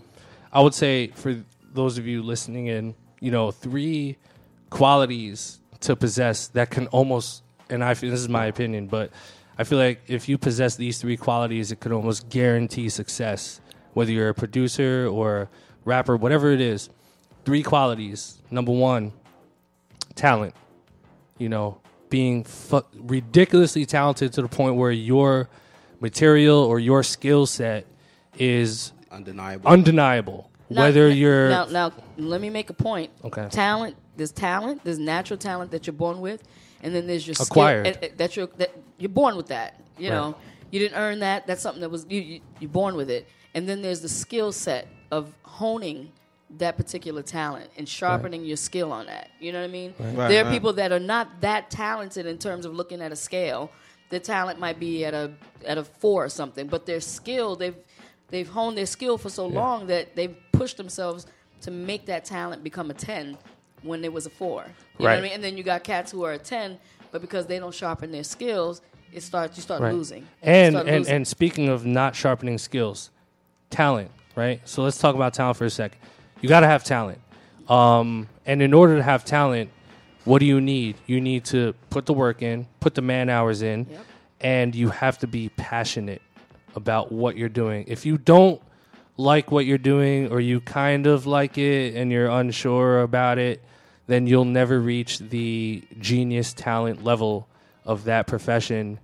I 0.53 0.61
would 0.61 0.73
say 0.73 1.07
for 1.07 1.43
those 1.73 1.97
of 1.97 2.07
you 2.07 2.21
listening 2.21 2.67
in, 2.67 2.95
you 3.21 3.31
know, 3.31 3.51
three 3.51 4.17
qualities 4.69 5.59
to 5.81 5.95
possess 5.95 6.47
that 6.49 6.69
can 6.69 6.87
almost 6.87 7.43
and 7.69 7.81
I 7.83 7.93
feel 7.93 8.11
this 8.11 8.19
is 8.19 8.27
my 8.27 8.47
opinion, 8.47 8.87
but 8.87 9.11
I 9.57 9.63
feel 9.63 9.77
like 9.77 10.01
if 10.07 10.27
you 10.27 10.37
possess 10.37 10.75
these 10.75 10.99
three 10.99 11.15
qualities, 11.15 11.71
it 11.71 11.79
could 11.79 11.93
almost 11.93 12.27
guarantee 12.27 12.89
success. 12.89 13.61
Whether 13.93 14.11
you're 14.11 14.29
a 14.29 14.33
producer 14.33 15.07
or 15.07 15.49
rapper, 15.85 16.17
whatever 16.17 16.51
it 16.51 16.59
is. 16.59 16.89
Three 17.45 17.63
qualities. 17.63 18.41
Number 18.51 18.71
one, 18.73 19.13
talent. 20.15 20.53
You 21.37 21.49
know, 21.49 21.79
being 22.09 22.43
fu- 22.43 22.83
ridiculously 22.93 23.85
talented 23.85 24.33
to 24.33 24.41
the 24.41 24.47
point 24.49 24.75
where 24.75 24.91
your 24.91 25.49
material 26.01 26.57
or 26.59 26.79
your 26.79 27.03
skill 27.03 27.45
set 27.45 27.85
is 28.37 28.91
Undeniable. 29.11 29.69
undeniable. 29.69 30.50
Now- 30.71 30.81
Whether 30.83 31.09
you're 31.09 31.49
now, 31.49 31.65
now, 31.65 31.91
let 32.17 32.39
me 32.41 32.49
make 32.49 32.69
a 32.69 32.73
point. 32.73 33.11
Okay. 33.23 33.47
Talent. 33.49 33.95
There's 34.15 34.31
talent. 34.31 34.83
There's 34.83 34.99
natural 34.99 35.37
talent 35.37 35.71
that 35.71 35.85
you're 35.87 35.93
born 35.93 36.21
with, 36.21 36.43
and 36.81 36.93
then 36.95 37.07
there's 37.07 37.27
your 37.27 37.33
skill- 37.35 37.47
Acquired. 37.47 37.87
and- 37.87 37.97
and 38.03 38.17
that 38.17 38.35
you're 38.35 38.47
that 38.57 38.71
you're 38.97 39.09
born 39.09 39.35
with 39.35 39.47
that. 39.47 39.79
You 39.97 40.09
Right. 40.09 40.15
know, 40.15 40.35
you 40.71 40.79
didn't 40.79 40.97
earn 40.97 41.19
that. 41.19 41.45
That's 41.47 41.61
something 41.61 41.81
that 41.81 41.89
was 41.89 42.05
you, 42.09 42.21
you. 42.21 42.39
You're 42.59 42.69
born 42.69 42.95
with 42.95 43.09
it, 43.09 43.27
and 43.53 43.67
then 43.67 43.81
there's 43.81 44.01
the 44.01 44.09
skill 44.09 44.51
set 44.51 44.87
of 45.11 45.33
honing 45.43 46.11
that 46.57 46.75
particular 46.75 47.21
talent 47.21 47.69
and 47.77 47.87
sharpening 47.87 48.43
your 48.43 48.57
skill 48.57 48.91
on 48.91 49.05
that. 49.05 49.29
You 49.39 49.53
know 49.53 49.59
what 49.61 49.69
I 49.69 49.71
mean? 49.71 49.93
Right, 49.97 50.27
there 50.27 50.41
are 50.41 50.45
right. 50.45 50.51
people 50.51 50.73
that 50.73 50.91
are 50.91 50.99
not 50.99 51.39
that 51.41 51.69
talented 51.69 52.25
in 52.25 52.37
terms 52.37 52.65
of 52.65 52.73
looking 52.75 53.01
at 53.01 53.11
a 53.11 53.15
scale. 53.15 53.71
Their 54.09 54.19
talent 54.19 54.59
might 54.59 54.77
be 54.77 55.05
at 55.05 55.13
a 55.13 55.31
at 55.65 55.77
a 55.77 55.83
four 55.85 56.25
or 56.25 56.29
something, 56.29 56.67
but 56.67 56.85
their 56.85 56.99
skill 56.99 57.55
they've 57.55 57.75
they've 58.31 58.47
honed 58.49 58.77
their 58.77 58.85
skill 58.85 59.17
for 59.17 59.29
so 59.29 59.45
long 59.45 59.87
that 59.87 60.15
they've 60.15 60.35
pushed 60.51 60.77
themselves 60.77 61.27
to 61.61 61.69
make 61.71 62.05
that 62.07 62.25
talent 62.25 62.63
become 62.63 62.89
a 62.89 62.93
ten 62.93 63.37
when 63.83 64.03
it 64.03 64.11
was 64.11 64.25
a 64.25 64.29
four. 64.29 64.63
You 64.97 65.03
know 65.03 65.05
Right. 65.09 65.15
what 65.15 65.19
I 65.19 65.21
mean? 65.21 65.31
And 65.33 65.43
then 65.43 65.57
you 65.57 65.63
got 65.63 65.83
cats 65.83 66.11
who 66.11 66.23
are 66.23 66.33
a 66.33 66.37
ten, 66.39 66.79
but 67.11 67.21
because 67.21 67.45
they 67.47 67.59
don't 67.59 67.73
sharpen 67.73 68.11
their 68.11 68.23
skills, 68.23 68.81
it 69.11 69.21
starts 69.21 69.57
you 69.57 69.61
start 69.63 69.81
Right. 69.81 69.93
losing. 69.93 70.27
And 70.41 70.73
start 70.73 70.87
and, 70.87 70.97
losing. 70.99 71.15
and 71.15 71.27
speaking 71.27 71.69
of 71.69 71.85
not 71.85 72.15
sharpening 72.15 72.57
skills, 72.57 73.09
talent, 73.69 74.09
right? 74.35 74.61
So 74.65 74.83
let's 74.83 74.97
talk 74.97 75.15
about 75.15 75.33
talent 75.33 75.57
for 75.57 75.65
a 75.65 75.69
second. 75.69 75.99
You 76.41 76.49
got 76.49 76.61
to 76.61 76.67
have 76.67 76.83
talent. 76.83 77.19
Um, 77.69 78.27
and 78.45 78.61
in 78.61 78.73
order 78.73 78.95
to 78.97 79.03
have 79.03 79.23
talent, 79.25 79.69
what 80.23 80.39
do 80.39 80.45
you 80.45 80.61
need? 80.61 80.95
You 81.05 81.19
need 81.21 81.45
to 81.45 81.73
put 81.89 82.05
the 82.05 82.13
work 82.13 82.41
in, 82.41 82.67
put 82.79 82.95
the 82.95 83.01
man 83.01 83.29
hours 83.29 83.61
in, 83.61 83.87
Yep. 83.89 84.05
and 84.41 84.75
you 84.75 84.89
have 84.89 85.17
to 85.19 85.27
be 85.27 85.49
passionate 85.49 86.21
about 86.75 87.11
what 87.11 87.35
you're 87.37 87.49
doing. 87.49 87.85
If 87.87 88.05
you 88.05 88.17
don't 88.17 88.61
like 89.17 89.51
what 89.51 89.65
you're 89.65 89.77
doing 89.77 90.31
or 90.31 90.39
you 90.39 90.61
kind 90.61 91.05
of 91.07 91.25
like 91.27 91.57
it 91.57 91.95
and 91.95 92.11
you're 92.11 92.29
unsure 92.29 93.01
about 93.01 93.37
it, 93.37 93.61
then 94.07 94.27
you'll 94.27 94.45
never 94.45 94.79
reach 94.79 95.19
the 95.19 95.83
genius 95.99 96.53
talent 96.53 97.03
level 97.03 97.47
of 97.85 98.05
that 98.05 98.27
profession 98.27 98.99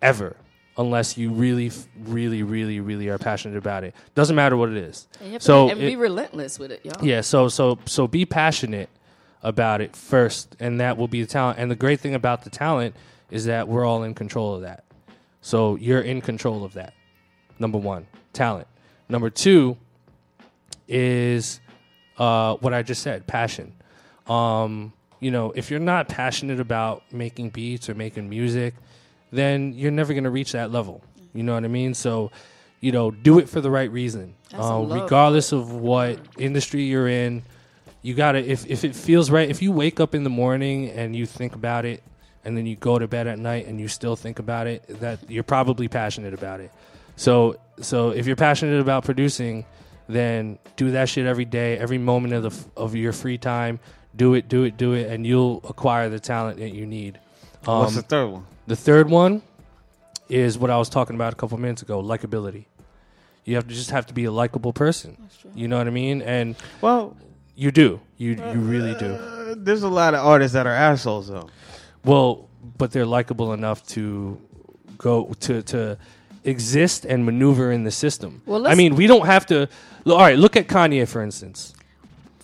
ever 0.00 0.36
unless 0.78 1.18
you 1.18 1.30
really 1.30 1.70
really 2.04 2.42
really 2.42 2.80
really 2.80 3.08
are 3.08 3.18
passionate 3.18 3.56
about 3.58 3.84
it. 3.84 3.94
Doesn't 4.14 4.36
matter 4.36 4.56
what 4.56 4.70
it 4.70 4.76
is. 4.76 5.06
And 5.20 5.28
you 5.28 5.32
have 5.34 5.42
So 5.42 5.66
be, 5.66 5.72
and 5.72 5.82
it- 5.82 5.86
be 5.90 5.96
relentless 5.96 6.58
with 6.58 6.72
it, 6.72 6.80
y'all. 6.84 7.04
yeah, 7.04 7.20
so 7.20 7.48
so 7.48 7.78
so 7.84 8.06
be 8.08 8.24
passionate 8.24 8.88
about 9.42 9.80
it 9.80 9.94
first, 9.96 10.56
and 10.60 10.80
that 10.80 10.96
will 10.96 11.08
be 11.08 11.20
the 11.22 11.26
talent. 11.28 11.58
And 11.58 11.70
the 11.70 11.74
great 11.76 12.00
thing 12.00 12.14
about 12.14 12.44
the 12.44 12.50
talent 12.50 12.94
is 13.30 13.44
that 13.46 13.68
we're 13.68 13.84
all 13.84 14.02
in 14.04 14.14
control 14.14 14.54
of 14.54 14.62
that. 14.62 14.84
So 15.40 15.76
you're 15.76 16.00
in 16.00 16.20
control 16.20 16.64
of 16.64 16.74
that. 16.74 16.94
Number 17.62 17.78
one, 17.78 18.08
talent. 18.32 18.66
Number 19.08 19.30
two 19.30 19.76
is 20.88 21.60
uh, 22.18 22.56
what 22.56 22.74
I 22.74 22.82
just 22.82 23.04
said, 23.04 23.24
passion. 23.28 23.72
Um, 24.26 24.92
you 25.20 25.30
know, 25.30 25.52
if 25.52 25.70
you're 25.70 25.78
not 25.78 26.08
passionate 26.08 26.58
about 26.58 27.04
making 27.12 27.50
beats 27.50 27.88
or 27.88 27.94
making 27.94 28.28
music, 28.28 28.74
then 29.30 29.74
you're 29.74 29.92
never 29.92 30.12
going 30.12 30.24
to 30.24 30.30
reach 30.30 30.50
that 30.52 30.72
level. 30.72 31.04
You 31.34 31.44
know 31.44 31.54
what 31.54 31.64
I 31.64 31.68
mean? 31.68 31.94
So, 31.94 32.32
you 32.80 32.90
know, 32.90 33.12
do 33.12 33.38
it 33.38 33.48
for 33.48 33.60
the 33.60 33.70
right 33.70 33.90
reason. 33.92 34.34
Uh, 34.52 34.84
regardless 34.84 35.52
of 35.52 35.72
what 35.72 36.18
industry 36.36 36.82
you're 36.82 37.06
in, 37.06 37.44
you 38.02 38.14
got 38.14 38.32
to, 38.32 38.44
if, 38.44 38.66
if 38.66 38.82
it 38.82 38.96
feels 38.96 39.30
right, 39.30 39.48
if 39.48 39.62
you 39.62 39.70
wake 39.70 40.00
up 40.00 40.16
in 40.16 40.24
the 40.24 40.30
morning 40.30 40.90
and 40.90 41.14
you 41.14 41.26
think 41.26 41.54
about 41.54 41.84
it, 41.84 42.02
and 42.44 42.56
then 42.56 42.66
you 42.66 42.74
go 42.74 42.98
to 42.98 43.06
bed 43.06 43.28
at 43.28 43.38
night 43.38 43.68
and 43.68 43.80
you 43.80 43.86
still 43.86 44.16
think 44.16 44.40
about 44.40 44.66
it, 44.66 44.84
that 44.98 45.30
you're 45.30 45.44
probably 45.44 45.86
passionate 45.86 46.34
about 46.34 46.58
it. 46.58 46.72
So, 47.16 47.56
so 47.80 48.10
if 48.10 48.26
you're 48.26 48.36
passionate 48.36 48.80
about 48.80 49.04
producing, 49.04 49.64
then 50.08 50.58
do 50.76 50.90
that 50.92 51.08
shit 51.08 51.26
every 51.26 51.44
day, 51.44 51.78
every 51.78 51.98
moment 51.98 52.34
of 52.34 52.42
the 52.42 52.80
of 52.80 52.94
your 52.94 53.12
free 53.12 53.38
time. 53.38 53.80
Do 54.14 54.34
it, 54.34 54.48
do 54.48 54.64
it, 54.64 54.76
do 54.76 54.92
it, 54.92 55.10
and 55.10 55.26
you'll 55.26 55.60
acquire 55.68 56.08
the 56.10 56.20
talent 56.20 56.58
that 56.58 56.74
you 56.74 56.84
need. 56.86 57.18
Um, 57.66 57.78
What's 57.80 57.94
the 57.94 58.02
third 58.02 58.26
one? 58.28 58.46
the 58.66 58.76
third 58.76 59.08
one 59.08 59.42
is 60.28 60.58
what 60.58 60.70
I 60.70 60.76
was 60.78 60.88
talking 60.88 61.16
about 61.16 61.32
a 61.32 61.36
couple 61.36 61.56
minutes 61.58 61.82
ago: 61.82 62.02
likability. 62.02 62.66
You 63.44 63.56
have 63.56 63.66
to 63.68 63.74
just 63.74 63.90
have 63.90 64.06
to 64.06 64.14
be 64.14 64.24
a 64.24 64.30
likable 64.30 64.72
person. 64.72 65.16
You 65.54 65.66
know 65.66 65.78
what 65.78 65.86
I 65.86 65.90
mean? 65.90 66.22
And 66.22 66.56
Well, 66.80 67.16
you 67.56 67.70
do. 67.70 68.00
You 68.18 68.32
you 68.32 68.60
really 68.60 68.94
do. 68.98 69.14
uh, 69.14 69.54
there's 69.56 69.82
a 69.82 69.88
lot 69.88 70.14
of 70.14 70.24
artists 70.24 70.52
that 70.52 70.66
are 70.66 70.74
assholes 70.74 71.28
though. 71.28 71.48
Well, 72.04 72.48
but 72.78 72.92
they're 72.92 73.06
likable 73.06 73.52
enough 73.52 73.84
to 73.88 74.38
go 74.98 75.32
to 75.40 75.62
to 75.62 75.98
exist 76.44 77.04
and 77.04 77.24
maneuver 77.24 77.72
in 77.72 77.84
the 77.84 77.90
system. 77.90 78.42
Well, 78.46 78.66
I 78.66 78.74
mean, 78.74 78.94
we 78.96 79.06
don't 79.06 79.26
have 79.26 79.46
to. 79.46 79.68
All 80.06 80.18
right, 80.18 80.38
look 80.38 80.56
at 80.56 80.66
Kanye 80.66 81.06
for 81.06 81.22
instance. 81.22 81.74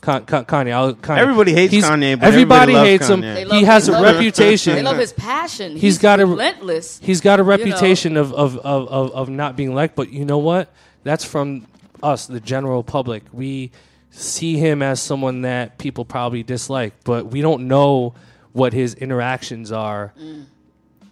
Con, 0.00 0.24
Con, 0.26 0.44
Kanye, 0.44 0.72
I'll, 0.72 0.94
Kanye. 0.94 1.18
Everybody 1.18 1.52
hates 1.52 1.72
He's- 1.72 1.84
Kanye, 1.84 2.18
but 2.18 2.28
everybody 2.28 2.72
everybody 2.72 2.72
loves 2.72 2.88
hates 2.88 3.08
him. 3.08 3.20
Kanye. 3.22 3.48
They 3.48 3.58
He 3.58 3.64
has 3.64 3.88
a 3.88 3.92
love- 3.92 4.02
reputation. 4.02 4.76
They 4.76 4.82
love 4.82 4.96
his 4.98 5.12
passion. 5.12 5.72
He's, 5.72 5.82
He's 5.82 5.98
got 5.98 6.20
a- 6.20 6.26
relentless. 6.26 7.00
He's 7.02 7.20
got 7.20 7.40
a 7.40 7.42
know. 7.42 7.48
reputation 7.48 8.16
of, 8.16 8.32
of, 8.32 8.56
of, 8.58 8.88
of, 8.88 9.10
of 9.12 9.28
not 9.28 9.56
being 9.56 9.74
liked, 9.74 9.96
but 9.96 10.12
you 10.12 10.24
know 10.24 10.38
what? 10.38 10.72
That's 11.02 11.24
from 11.24 11.66
us, 12.02 12.26
the 12.26 12.40
general 12.40 12.84
public. 12.84 13.24
We 13.32 13.72
see 14.10 14.56
him 14.56 14.82
as 14.82 15.02
someone 15.02 15.42
that 15.42 15.78
people 15.78 16.04
probably 16.04 16.42
dislike, 16.42 16.94
but 17.04 17.26
we 17.26 17.40
don't 17.40 17.66
know 17.66 18.14
what 18.52 18.72
his 18.72 18.94
interactions 18.94 19.72
are 19.72 20.12
mm. 20.18 20.46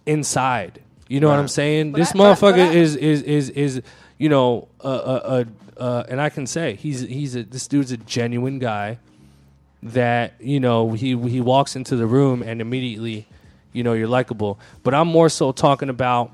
inside. 0.05 0.81
You 1.09 1.19
know 1.19 1.29
what 1.29 1.39
I'm 1.39 1.47
saying? 1.47 1.91
But 1.93 1.99
this 1.99 2.11
I- 2.11 2.17
but 2.17 2.23
I- 2.23 2.33
motherfucker 2.33 2.67
but 2.67 2.71
I- 2.71 2.73
is, 2.73 2.95
is 2.95 3.21
is 3.23 3.49
is 3.51 3.81
you 4.17 4.29
know 4.29 4.67
a 4.81 4.89
a, 4.89 5.15
a 5.77 5.81
uh, 5.81 6.03
and 6.09 6.19
I 6.19 6.29
can 6.29 6.47
say 6.47 6.75
he's 6.75 7.01
he's 7.01 7.35
a 7.35 7.43
this 7.43 7.67
dude's 7.67 7.91
a 7.91 7.97
genuine 7.97 8.59
guy 8.59 8.97
that 9.83 10.33
you 10.39 10.59
know 10.59 10.91
he 10.93 11.17
he 11.29 11.39
walks 11.41 11.75
into 11.75 11.95
the 11.95 12.07
room 12.07 12.41
and 12.41 12.61
immediately 12.61 13.27
you 13.73 13.83
know 13.83 13.93
you're 13.93 14.07
likable. 14.07 14.59
But 14.83 14.93
I'm 14.93 15.07
more 15.07 15.29
so 15.29 15.51
talking 15.51 15.89
about 15.89 16.31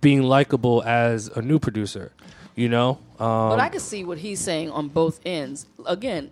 being 0.00 0.22
likable 0.22 0.82
as 0.84 1.28
a 1.28 1.42
new 1.42 1.58
producer. 1.58 2.12
You 2.56 2.68
know, 2.68 2.90
um, 3.18 3.50
But 3.50 3.58
I 3.58 3.68
can 3.68 3.80
see 3.80 4.04
what 4.04 4.18
he's 4.18 4.38
saying 4.38 4.70
on 4.70 4.86
both 4.86 5.18
ends. 5.26 5.66
Again, 5.86 6.30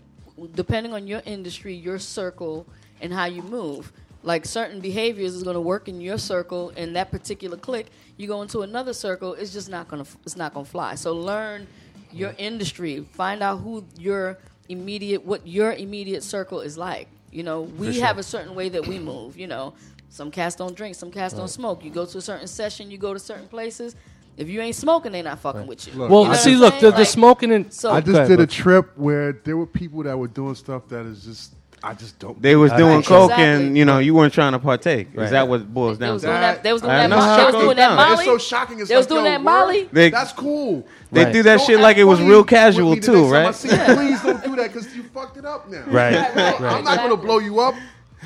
depending 0.54 0.94
on 0.94 1.08
your 1.08 1.20
industry, 1.26 1.74
your 1.74 1.98
circle, 1.98 2.64
and 3.00 3.12
how 3.12 3.24
you 3.24 3.42
move. 3.42 3.92
Like 4.22 4.44
certain 4.46 4.80
behaviors 4.80 5.34
is 5.34 5.42
going 5.42 5.54
to 5.54 5.60
work 5.60 5.88
in 5.88 6.00
your 6.00 6.18
circle 6.18 6.70
in 6.70 6.92
that 6.92 7.10
particular 7.10 7.56
clique. 7.56 7.88
You 8.16 8.28
go 8.28 8.42
into 8.42 8.60
another 8.60 8.92
circle, 8.92 9.34
it's 9.34 9.52
just 9.52 9.68
not 9.68 9.88
going 9.88 10.04
to 10.04 10.10
it's 10.24 10.36
not 10.36 10.54
going 10.54 10.64
to 10.64 10.70
fly. 10.70 10.94
So 10.94 11.12
learn 11.14 11.66
your 12.12 12.34
industry. 12.38 13.04
Find 13.12 13.42
out 13.42 13.58
who 13.58 13.84
your 13.98 14.38
immediate 14.68 15.24
what 15.24 15.46
your 15.46 15.72
immediate 15.72 16.22
circle 16.22 16.60
is 16.60 16.78
like. 16.78 17.08
You 17.30 17.42
know, 17.42 17.62
we 17.62 17.98
have 18.00 18.18
a 18.18 18.22
certain 18.22 18.54
way 18.54 18.68
that 18.68 18.86
we 18.86 18.98
move. 18.98 19.38
You 19.38 19.46
know, 19.48 19.74
some 20.08 20.30
cats 20.30 20.54
don't 20.54 20.76
drink, 20.76 20.94
some 20.94 21.10
cats 21.10 21.34
don't 21.34 21.48
smoke. 21.48 21.82
You 21.82 21.90
go 21.90 22.04
to 22.06 22.18
a 22.18 22.20
certain 22.20 22.46
session, 22.46 22.90
you 22.90 22.98
go 22.98 23.12
to 23.14 23.18
certain 23.18 23.48
places. 23.48 23.96
If 24.36 24.48
you 24.48 24.60
ain't 24.60 24.76
smoking, 24.76 25.12
they 25.12 25.20
not 25.22 25.40
fucking 25.40 25.66
with 25.66 25.86
you. 25.86 25.92
Look, 25.94 26.10
Well, 26.10 26.22
You 26.22 26.28
know 26.28 26.34
see, 26.36 26.56
look, 26.56 26.74
the, 26.74 26.80
saying? 26.80 26.94
the 26.94 27.04
smoking 27.04 27.52
and 27.52 27.72
So 27.72 27.90
I 27.90 28.00
just 28.00 28.16
ahead, 28.16 28.28
did 28.28 28.40
a 28.40 28.46
trip 28.46 28.96
where 28.96 29.32
there 29.32 29.56
were 29.58 29.66
people 29.66 30.02
that 30.04 30.18
were 30.18 30.28
doing 30.28 30.54
stuff 30.54 30.88
that 30.88 31.04
is 31.04 31.22
just 31.24 31.54
I 31.84 31.94
just 31.94 32.18
don't. 32.20 32.40
They 32.40 32.54
was 32.54 32.70
doing 32.72 32.96
Right. 32.96 33.04
coke 33.04 33.30
Exactly. 33.32 33.66
and 33.66 33.76
you 33.78 33.84
know 33.84 33.98
you 33.98 34.14
weren't 34.14 34.32
trying 34.32 34.52
to 34.52 34.58
partake. 34.60 35.08
Right. 35.14 35.24
Is 35.24 35.30
that 35.32 35.48
what 35.48 35.72
boils 35.74 35.98
down 35.98 36.18
to? 36.20 36.26
that. 36.26 36.62
They 36.62 36.72
was 36.72 36.80
doing 36.82 36.92
that. 36.94 37.10
know 37.10 37.16
Mo- 37.16 37.22
how 37.22 37.36
they 37.38 37.44
was 37.56 37.64
doing 37.64 37.76
that. 37.76 37.96
Molly. 37.96 38.14
It's 38.14 38.24
so 38.24 38.38
shocking. 38.38 38.78
It's 38.80 38.88
They 38.88 38.96
was 38.96 39.06
like, 39.10 39.20
doing 39.20 39.24
that? 39.32 39.42
Molly. 39.42 39.88
They- 39.92 40.10
That's 40.10 40.32
cool. 40.32 40.86
They 41.10 41.24
Right. 41.24 41.32
do 41.32 41.42
that 41.42 41.56
Don't 41.58 41.66
shit 41.66 41.80
like 41.80 41.96
it 41.96 42.04
was 42.04 42.20
real 42.20 42.44
casual 42.44 42.94
too, 42.96 43.30
next 43.30 43.32
time 43.32 43.34
I 43.34 43.42
right? 43.44 43.54
see. 43.54 43.94
Please 43.96 44.22
don't 44.22 44.44
do 44.44 44.56
that 44.56 44.72
because 44.72 44.94
you 44.94 45.02
fucked 45.02 45.36
it 45.38 45.44
up 45.44 45.68
now. 45.68 45.82
Right, 45.88 46.14
right. 46.36 46.62
I'm 46.62 46.84
not 46.84 46.98
going 46.98 47.10
to 47.10 47.16
blow 47.16 47.38
you 47.38 47.58
up. 47.60 47.74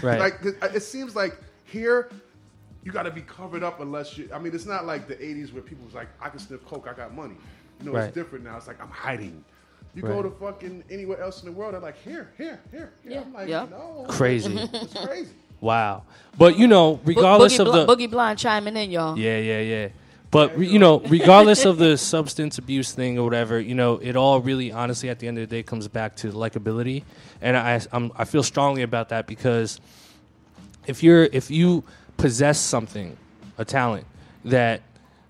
Right. 0.03 0.19
Like 0.21 0.42
'cause 0.42 0.55
uh, 0.61 0.69
it 0.75 0.81
seems 0.83 1.16
like 1.16 1.37
here. 1.64 2.11
You 2.85 2.92
got 2.92 3.03
to 3.05 3.11
be 3.11 3.23
covered 3.23 3.64
up 3.64 3.81
unless 3.81 4.16
you. 4.16 4.29
I 4.33 4.38
mean, 4.38 4.55
it's 4.55 4.66
not 4.66 4.85
like 4.87 5.09
the 5.09 5.16
'80s 5.16 5.53
where 5.53 5.62
people 5.62 5.85
was 5.87 5.95
like, 5.95 6.07
"I 6.21 6.29
can 6.29 6.38
sniff 6.38 6.64
coke, 6.66 6.87
I 6.88 6.92
got 6.95 7.12
money." 7.14 7.35
You 7.81 7.87
know, 7.87 7.92
Right. 7.92 8.05
it's 8.05 8.14
different 8.14 8.45
now. 8.45 8.57
It's 8.59 8.69
like 8.69 8.81
I'm 8.81 8.90
hiding. 8.90 9.42
You 9.96 10.02
Right. 10.02 10.12
go 10.12 10.22
to 10.22 10.30
fucking 10.30 10.85
anywhere 10.90 11.20
else 11.22 11.42
in 11.42 11.46
the 11.46 11.52
world, 11.52 11.72
they're 11.72 11.80
like, 11.80 11.96
"Here, 12.04 12.28
here, 12.37 12.61
here." 12.70 12.92
here. 13.02 13.12
Yeah, 13.12 13.20
I'm 13.22 13.32
like, 13.32 13.48
yeah. 13.48 13.66
no, 13.70 14.04
crazy. 14.09 14.54
It's 14.72 14.94
crazy. 14.94 15.30
wow. 15.61 16.02
But 16.37 16.59
you 16.59 16.66
know, 16.66 17.00
regardless 17.04 17.56
Boogie, 17.56 17.61
of 17.61 17.87
Bl- 17.87 17.94
the 17.94 18.06
Boogie 18.06 18.11
Blind 18.11 18.38
chiming 18.38 18.76
in, 18.76 18.90
y'all. 18.90 19.18
Yeah, 19.18 19.38
yeah, 19.38 19.61
yeah. 19.61 19.88
But 20.30 20.59
re- 20.59 20.68
you 20.68 20.78
know, 20.78 20.98
regardless 21.09 21.64
of 21.64 21.78
the 21.78 21.96
substance 21.96 22.59
abuse 22.59 22.92
thing 22.92 23.18
or 23.18 23.24
whatever, 23.24 23.59
you 23.59 23.74
know, 23.74 23.94
it 23.94 24.16
all 24.16 24.40
really, 24.42 24.70
honestly, 24.70 25.09
at 25.09 25.18
the 25.18 25.28
end 25.28 25.38
of 25.38 25.48
the 25.48 25.56
day, 25.56 25.62
comes 25.62 25.88
back 25.88 26.14
to 26.16 26.30
likability, 26.30 27.02
and 27.40 27.56
I, 27.56 27.80
I'm, 27.90 28.12
I 28.16 28.26
feel 28.26 28.42
strongly 28.42 28.82
about 28.82 29.09
that 29.09 29.26
because 29.26 29.80
if 30.87 31.02
you're, 31.02 31.24
if 31.24 31.50
you 31.50 31.85
possess 32.18 32.61
something, 32.61 33.16
a 33.56 33.64
talent 33.64 34.06
that 34.44 34.82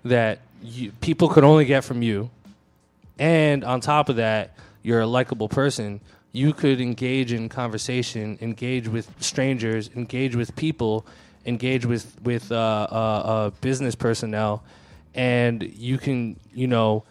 that 0.03 0.39
you, 0.61 0.91
people 0.99 1.29
could 1.29 1.43
only 1.45 1.63
get 1.63 1.85
from 1.85 2.01
you, 2.01 2.29
and 3.19 3.63
on 3.63 3.81
top 3.81 4.09
of 4.09 4.17
that, 4.17 4.55
you're 4.83 5.01
a 5.01 5.07
likable 5.07 5.49
person. 5.49 6.01
You 6.31 6.53
could 6.53 6.79
engage 6.81 7.33
in 7.33 7.49
conversation, 7.49 8.37
engage 8.41 8.87
with 8.87 9.11
strangers, 9.19 9.89
engage 9.95 10.35
with 10.35 10.55
people, 10.55 11.05
engage 11.45 11.85
with 11.85 12.15
with 12.21 12.51
uh, 12.51 12.55
uh, 12.55 12.95
uh, 12.95 13.49
business 13.61 13.95
personnel, 13.95 14.63
and 15.15 15.63
you 15.63 15.97
can, 15.97 16.39
you 16.53 16.67
know, 16.67 17.03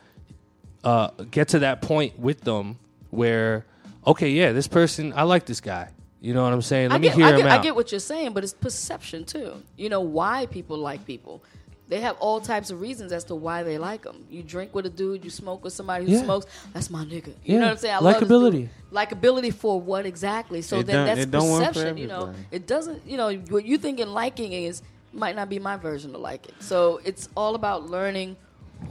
uh, 0.84 1.08
get 1.30 1.48
to 1.48 1.58
that 1.60 1.82
point 1.82 2.18
with 2.18 2.42
them 2.42 2.78
where, 3.10 3.66
okay, 4.06 4.30
yeah, 4.30 4.52
this 4.52 4.68
person, 4.68 5.12
I 5.16 5.22
like 5.22 5.46
this 5.46 5.60
guy. 5.60 5.90
You 6.20 6.34
know 6.34 6.42
what 6.42 6.52
I'm 6.52 6.62
saying? 6.62 6.90
Let 6.90 6.96
I 6.96 6.98
me 6.98 7.08
hear 7.08 7.26
I 7.26 7.30
him 7.30 7.36
get, 7.38 7.46
I 7.46 7.58
get 7.58 7.74
what 7.74 7.92
you're 7.92 8.00
saying, 8.00 8.32
but 8.32 8.42
it's 8.42 8.54
perception 8.54 9.24
too. 9.24 9.62
You 9.76 9.88
know 9.88 10.00
why 10.00 10.46
people 10.46 10.78
like 10.78 11.04
people. 11.06 11.42
They 11.88 12.00
have 12.00 12.16
all 12.18 12.40
types 12.40 12.70
of 12.70 12.80
reasons 12.80 13.12
as 13.12 13.22
to 13.24 13.34
why 13.36 13.62
they 13.62 13.78
like 13.78 14.02
them. 14.02 14.24
You 14.28 14.42
drink 14.42 14.74
with 14.74 14.86
a 14.86 14.90
dude, 14.90 15.24
you 15.24 15.30
smoke 15.30 15.62
with 15.62 15.72
somebody 15.72 16.04
who 16.04 16.12
Yeah. 16.12 16.24
smokes. 16.24 16.46
That's 16.72 16.90
my 16.90 17.04
nigga. 17.04 17.28
You 17.28 17.34
Yeah. 17.44 17.58
know 17.58 17.64
what 17.66 17.70
I'm 17.72 17.76
saying? 17.78 17.94
I 17.94 17.98
love 17.98 18.20
this 18.20 18.28
Likability. 18.28 18.68
Likability 18.92 19.54
for 19.54 19.80
what 19.80 20.04
exactly? 20.04 20.62
So 20.62 20.80
It 20.80 20.86
then 20.86 21.06
that's 21.06 21.20
it 21.20 21.30
don't 21.30 21.48
work 21.50 21.62
for 21.68 21.68
perception. 21.74 21.98
You 21.98 22.08
know, 22.08 22.34
it 22.50 22.66
doesn't. 22.66 23.06
You 23.06 23.16
know 23.16 23.32
what 23.50 23.64
you 23.64 23.78
think 23.78 24.00
in 24.00 24.12
liking 24.12 24.52
is 24.52 24.82
might 25.12 25.36
not 25.36 25.48
be 25.48 25.58
my 25.58 25.76
version 25.76 26.14
of 26.14 26.20
liking. 26.20 26.54
So 26.58 27.00
it's 27.04 27.28
all 27.36 27.54
about 27.54 27.88
learning 27.88 28.36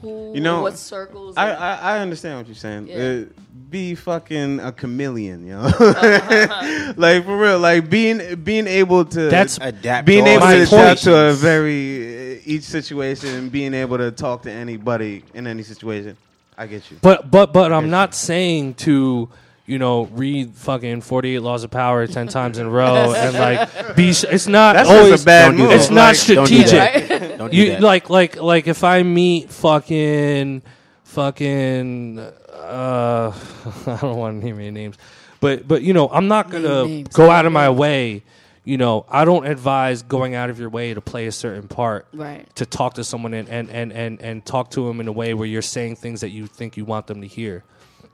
who, 0.02 0.34
You 0.34 0.42
know, 0.42 0.62
what 0.62 0.78
circles. 0.78 1.36
I, 1.38 1.52
I 1.52 1.76
I 1.76 2.00
understand 2.00 2.38
what 2.38 2.48
you're 2.48 2.56
saying. 2.56 2.88
Yeah. 2.88 3.26
Uh, 3.28 3.42
be 3.70 3.96
fucking 3.96 4.60
a 4.60 4.72
chameleon, 4.72 5.48
yo. 5.48 5.62
like 6.98 7.26
for 7.26 7.38
real, 7.38 7.60
like 7.60 7.90
being 7.90 8.36
being 8.36 8.68
able 8.68 9.06
to 9.06 9.30
That's 9.30 9.58
Adapt 9.60 10.06
being 10.06 10.28
able 10.28 10.48
to 10.48 10.62
adapt 10.64 11.04
to 11.04 11.30
a 11.30 11.34
very 11.34 12.38
uh, 12.38 12.42
each 12.46 12.64
situation 12.64 13.30
and 13.30 13.52
being 13.52 13.74
able 13.74 13.98
to 13.98 14.12
talk 14.12 14.44
to 14.44 14.52
anybody 14.52 15.24
in 15.34 15.48
any 15.48 15.64
situation. 15.64 16.16
I 16.58 16.68
get 16.68 16.90
you. 16.90 16.98
But 17.02 17.30
but 17.30 17.52
but 17.52 17.74
I'm 17.74 17.90
not 17.90 18.14
saying 18.14 18.76
to 18.76 19.30
you 19.68 19.80
know 19.80 20.06
read 20.14 20.54
fucking 20.54 21.02
48 21.02 21.40
laws 21.40 21.64
of 21.64 21.72
power 21.72 22.06
10 22.20 22.28
times 22.28 22.58
in 22.60 22.68
a 22.68 22.70
row 22.70 23.14
and 23.16 23.36
like 23.36 23.96
be 23.96 24.10
it's 24.30 24.48
not 24.48 24.76
That's 24.76 24.90
always 24.90 25.22
a 25.22 25.26
bad 25.26 25.56
move. 25.56 25.72
it's 25.72 25.90
not 25.90 26.16
Like, 26.16 26.28
don't 26.28 26.48
do 26.48 26.62
strategic 26.68 27.08
that. 27.10 27.38
Don't 27.40 27.52
do 27.52 27.58
you 27.58 27.72
that. 27.72 27.82
like 27.82 28.10
like 28.10 28.36
like 28.42 28.68
if 28.68 28.84
I 28.84 29.02
meet 29.04 29.50
fucking 29.50 30.62
fucking 31.04 32.20
uh 32.20 33.32
I 33.88 33.98
don't 34.02 34.18
want 34.18 34.40
to 34.42 34.46
name 34.46 34.56
any 34.60 34.72
names 34.72 34.98
but 35.40 35.68
but 35.68 35.82
you 35.82 35.94
know 35.94 36.10
I'm 36.10 36.28
not 36.28 36.50
gonna 36.50 36.86
names. 36.86 37.08
go 37.10 37.32
out 37.32 37.46
of 37.46 37.52
my 37.54 37.70
way 37.70 38.24
you 38.64 38.78
know 38.78 39.06
I 39.10 39.26
don't 39.26 39.46
advise 39.48 40.04
going 40.04 40.36
out 40.36 40.50
of 40.50 40.60
your 40.60 40.70
way 40.70 40.94
to 40.94 41.02
play 41.02 41.26
a 41.28 41.32
certain 41.32 41.68
part 41.68 42.08
Right. 42.14 42.54
to 42.56 42.66
talk 42.66 42.96
to 42.96 43.04
someone 43.04 43.34
and, 43.34 43.48
and, 43.50 43.70
and, 43.70 43.92
and, 43.94 44.22
and 44.22 44.46
talk 44.46 44.72
to 44.72 44.86
them 44.88 45.00
in 45.00 45.08
a 45.08 45.12
way 45.12 45.34
where 45.34 45.48
you're 45.48 45.62
saying 45.62 45.96
things 45.98 46.22
that 46.22 46.30
you 46.30 46.48
think 46.48 46.76
you 46.78 46.86
want 46.86 47.08
them 47.08 47.22
to 47.22 47.28
hear. 47.28 47.64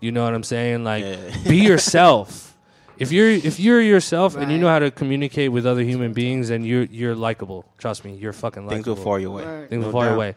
You 0.02 0.12
know 0.12 0.24
what 0.24 0.34
I'm 0.34 0.44
saying? 0.44 0.84
Like 0.84 1.04
Yeah. 1.06 1.18
be 1.48 1.58
yourself. 1.58 2.54
If 2.98 3.12
you're 3.12 3.30
if 3.30 3.60
you're 3.60 3.82
yourself 3.82 4.36
and 4.36 4.52
you 4.52 4.58
know 4.60 4.68
how 4.68 4.80
to 4.80 4.92
communicate 4.92 5.52
with 5.52 5.66
other 5.66 5.82
human 5.84 6.12
beings 6.14 6.50
and 6.50 6.66
you're 6.66 6.84
you're 6.84 7.16
likable. 7.16 7.66
Trust 7.78 8.04
me, 8.06 8.16
you're 8.16 8.34
fucking 8.34 8.66
likable. 8.68 8.76
Things 8.76 8.88
likable. 8.88 8.96
will 8.96 9.04
fall 9.04 9.20
your 9.20 9.32
way. 9.32 9.44
Right. 9.46 9.70
Things 9.70 9.80
will 9.86 9.92
No 9.92 9.92
fall 9.92 10.06
your 10.06 10.18
way. 10.18 10.36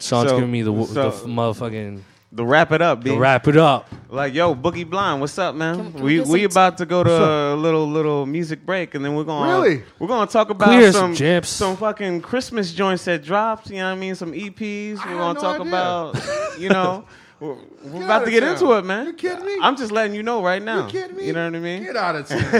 Sean's 0.00 0.30
So- 0.30 0.36
giving 0.36 0.50
me 0.50 0.62
the, 0.62 0.70
w 0.72 0.86
so- 0.86 0.94
the 0.94 1.06
f- 1.08 1.22
motherfucking 1.24 2.00
To 2.36 2.44
wrap 2.44 2.72
it 2.72 2.82
up, 2.82 3.04
B. 3.04 3.10
to 3.10 3.16
wrap 3.16 3.46
it 3.46 3.56
up. 3.56 3.86
Like, 4.10 4.34
yo, 4.34 4.56
Boogie 4.56 4.88
Blind, 4.88 5.20
what's 5.20 5.38
up, 5.38 5.54
man? 5.54 5.76
Can- 5.76 5.92
can 5.92 6.02
we 6.02 6.18
we 6.20 6.30
we 6.30 6.44
about 6.44 6.78
to 6.78 6.86
go 6.86 7.04
to 7.04 7.10
a 7.10 7.54
little 7.54 7.86
little 7.88 8.26
music 8.26 8.66
break, 8.66 8.96
and 8.96 9.04
then 9.04 9.14
we're 9.14 9.22
gonna 9.22 9.52
Really? 9.52 9.82
we're 10.00 10.08
gonna 10.08 10.26
talk 10.26 10.50
about 10.50 10.68
Clear 10.70 10.90
some 10.92 11.14
some 11.14 11.42
some 11.44 11.76
fucking 11.76 12.22
Christmas 12.22 12.72
joints 12.72 13.04
that 13.04 13.22
dropped. 13.22 13.70
You 13.70 13.76
know 13.78 13.90
what 13.90 13.96
I 13.98 14.00
mean? 14.00 14.14
Some 14.16 14.32
EPs. 14.32 14.98
I 14.98 15.04
We're 15.04 15.10
had 15.12 15.18
gonna 15.18 15.34
no 15.34 15.40
talk 15.40 15.60
idea. 15.60 15.68
about 15.68 16.58
you 16.58 16.68
know. 16.70 17.04
We're, 17.40 17.56
we're 17.84 18.04
about 18.04 18.24
to 18.24 18.30
get 18.30 18.40
town. 18.40 18.52
into 18.52 18.72
it, 18.74 18.84
man. 18.84 19.06
You 19.06 19.12
kidding 19.12 19.44
me? 19.44 19.56
I'm 19.60 19.76
just 19.76 19.90
letting 19.92 20.14
you 20.14 20.22
know 20.22 20.42
right 20.42 20.62
now. 20.62 20.86
You 20.86 20.90
kidding 20.92 21.16
me? 21.16 21.26
You 21.26 21.32
know 21.32 21.44
what 21.46 21.56
I 21.56 21.58
mean? 21.58 21.82
Get 21.82 21.96
out 21.96 22.16
of 22.16 22.28
town. 22.28 22.50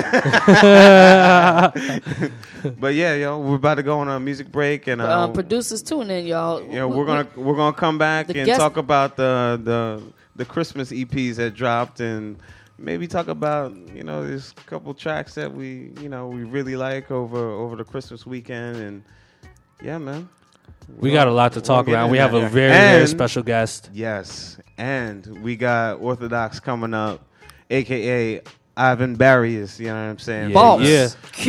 But 2.81 2.95
yeah, 2.95 3.15
yo, 3.15 3.39
we're 3.39 3.57
about 3.57 3.75
to 3.75 3.83
go 3.83 3.99
on 3.99 4.09
a 4.09 4.19
music 4.19 4.51
break, 4.51 4.87
and 4.87 5.01
uh, 5.03 5.21
Um, 5.25 5.33
producers 5.35 5.83
tune 5.83 6.11
in, 6.11 6.27
y'all. 6.27 6.63
you 6.63 6.73
know, 6.73 6.89
we're 6.89 7.05
gonna 7.05 7.27
we're 7.37 7.57
gonna 7.57 7.77
come 7.77 7.99
back 7.99 8.31
and 8.31 8.47
guest- 8.47 8.59
talk 8.59 8.77
about 8.79 9.17
the 9.17 9.61
the 9.63 10.03
the 10.37 10.45
Christmas 10.47 10.91
EPs 10.91 11.37
that 11.37 11.53
dropped, 11.55 12.01
and 12.01 12.39
maybe 12.79 13.07
talk 13.07 13.29
about 13.29 13.75
you 13.95 14.03
know 14.03 14.27
there's 14.27 14.53
a 14.57 14.61
couple 14.69 14.95
tracks 14.95 15.35
that 15.35 15.53
we 15.53 15.93
you 16.01 16.09
know 16.09 16.29
we 16.29 16.43
really 16.45 16.75
like 16.77 17.11
over 17.11 17.39
over 17.51 17.77
the 17.77 17.85
Christmas 17.85 18.25
weekend, 18.25 18.77
and 18.77 19.03
yeah, 19.83 19.99
man. 19.99 20.29
We 20.99 21.11
got 21.13 21.29
a 21.29 21.33
lot 21.33 21.53
to 21.55 21.61
talk 21.61 21.89
about. 21.89 22.11
We 22.11 22.19
have 22.19 22.35
a 22.35 22.49
very 22.49 22.71
very 22.73 23.07
special 23.07 23.43
guest. 23.43 23.91
Yes, 23.93 24.59
and 24.79 25.27
we 25.43 25.57
got 25.57 26.01
Orthodox 26.01 26.61
coming 26.61 26.95
up, 26.95 27.21
aka 27.71 28.41
Ivan 28.77 29.17
Barias. 29.17 29.79
You 29.79 29.87
know 29.87 29.95
what 29.95 30.11
I'm 30.11 30.19
saying? 30.19 30.49
Yeah. 30.51 30.55
Boss. 30.55 30.81
Yeah. 30.83 31.09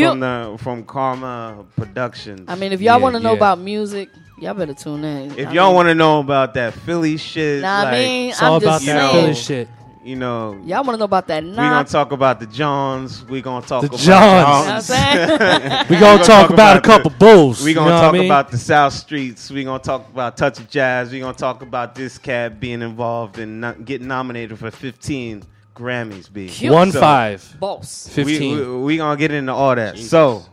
From 0.09 0.19
the 0.19 0.57
from 0.59 0.83
Karma 0.83 1.65
Productions. 1.75 2.45
I 2.47 2.55
mean, 2.55 2.71
if 2.73 2.81
y'all 2.81 2.97
Yeah, 2.97 3.03
want 3.03 3.15
to 3.15 3.19
know 3.19 3.31
yeah. 3.31 3.37
about 3.37 3.59
music, 3.59 4.09
y'all 4.39 4.53
better 4.53 4.73
tune 4.73 5.03
in. 5.03 5.37
if 5.39 5.47
I 5.49 5.51
y'all 5.53 5.73
want 5.73 5.87
to 5.89 5.95
know 5.95 6.19
about 6.19 6.53
that 6.55 6.73
Philly 6.73 7.17
shit, 7.17 7.61
Nah, 7.61 7.83
like, 7.83 7.87
I 7.87 7.91
mean, 7.91 8.29
It's 8.29 8.41
all 8.41 8.55
I'm 8.55 8.61
about 8.63 8.81
just 8.81 8.85
that 8.85 9.11
saying. 9.11 9.23
Philly 9.23 9.35
shit. 9.35 9.67
You 10.05 10.15
know, 10.15 10.53
Y'all 10.65 10.83
want 10.83 10.91
to 10.91 10.97
know 10.97 11.05
about 11.05 11.25
that 11.27 11.43
we 11.43 11.51
gonna 11.55 11.83
talk 11.83 12.11
about 12.11 12.39
the 12.39 12.45
Johns. 12.45 13.25
We 13.25 13.41
gonna 13.41 13.65
talk 13.65 13.81
The 13.81 13.87
about 13.87 13.99
Johns. 13.99 14.07
You 14.07 14.13
know 14.13 14.59
what 14.59 14.69
I'm 14.69 14.81
saying? 14.81 15.85
We 15.89 15.97
gonna 15.97 15.99
gonna 15.99 16.17
talk 16.23 16.27
talk 16.41 16.49
about 16.51 16.77
a 16.77 16.81
couple 16.81 17.09
the- 17.09 17.17
bulls. 17.17 17.63
We 17.63 17.71
you 17.71 17.75
gonna 17.75 17.89
know 17.89 18.01
talk 18.01 18.13
I 18.13 18.17
mean? 18.17 18.25
about 18.25 18.51
the 18.51 18.57
South 18.59 18.93
Streets. 18.93 19.49
We 19.49 19.63
gonna 19.63 19.81
talk 19.81 20.07
about 20.09 20.37
Touch 20.37 20.59
of 20.59 20.69
Jazz. 20.69 21.11
We 21.11 21.19
gonna 21.19 21.33
talk 21.35 21.63
about 21.63 21.95
this 21.95 22.19
cat 22.19 22.59
being 22.59 22.83
involved 22.83 23.39
in 23.39 23.59
not 23.59 23.83
getting 23.85 24.07
nominated 24.07 24.59
for 24.59 24.69
15 24.69 25.41
Grammys. 25.75 26.31
B 26.31 26.47
Cute. 26.49 26.71
one 26.71 26.91
So, 26.91 26.99
five. 26.99 27.55
Boss. 27.59 28.07
We, 28.15 28.23
Fifteen. 28.25 28.57
we, 28.57 28.77
we 28.83 28.97
gonna 28.97 29.17
get 29.17 29.31
into 29.31 29.53
all 29.53 29.73
that. 29.75 29.97
So, 29.97 30.45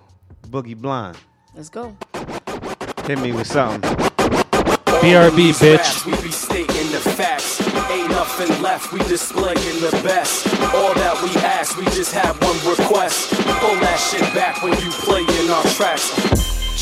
Boogie 0.49 0.77
Blind, 0.77 1.19
Let's 1.55 1.69
go. 1.69 1.95
hit 3.07 3.19
me 3.21 3.33
with 3.33 3.47
something. 3.47 3.83
BRB, 5.03 5.53
bitch. 5.55 7.72
Ain't 7.93 8.09
nothing 8.09 8.63
left, 8.63 8.91
we 8.91 9.01
displaying 9.01 9.81
the 9.81 9.91
best. 10.03 10.47
All 10.75 10.95
that 10.95 11.21
we 11.23 11.29
ask, 11.43 11.77
we 11.77 11.85
just 11.87 12.15
have 12.15 12.41
one 12.41 12.57
request. 12.67 13.31
Pull 13.61 13.75
that 13.81 13.99
shit 13.99 14.23
back 14.35 14.63
when 14.63 14.73
you 14.81 14.91
playing 14.91 15.51
our 15.51 15.63
tracks. 15.75 16.09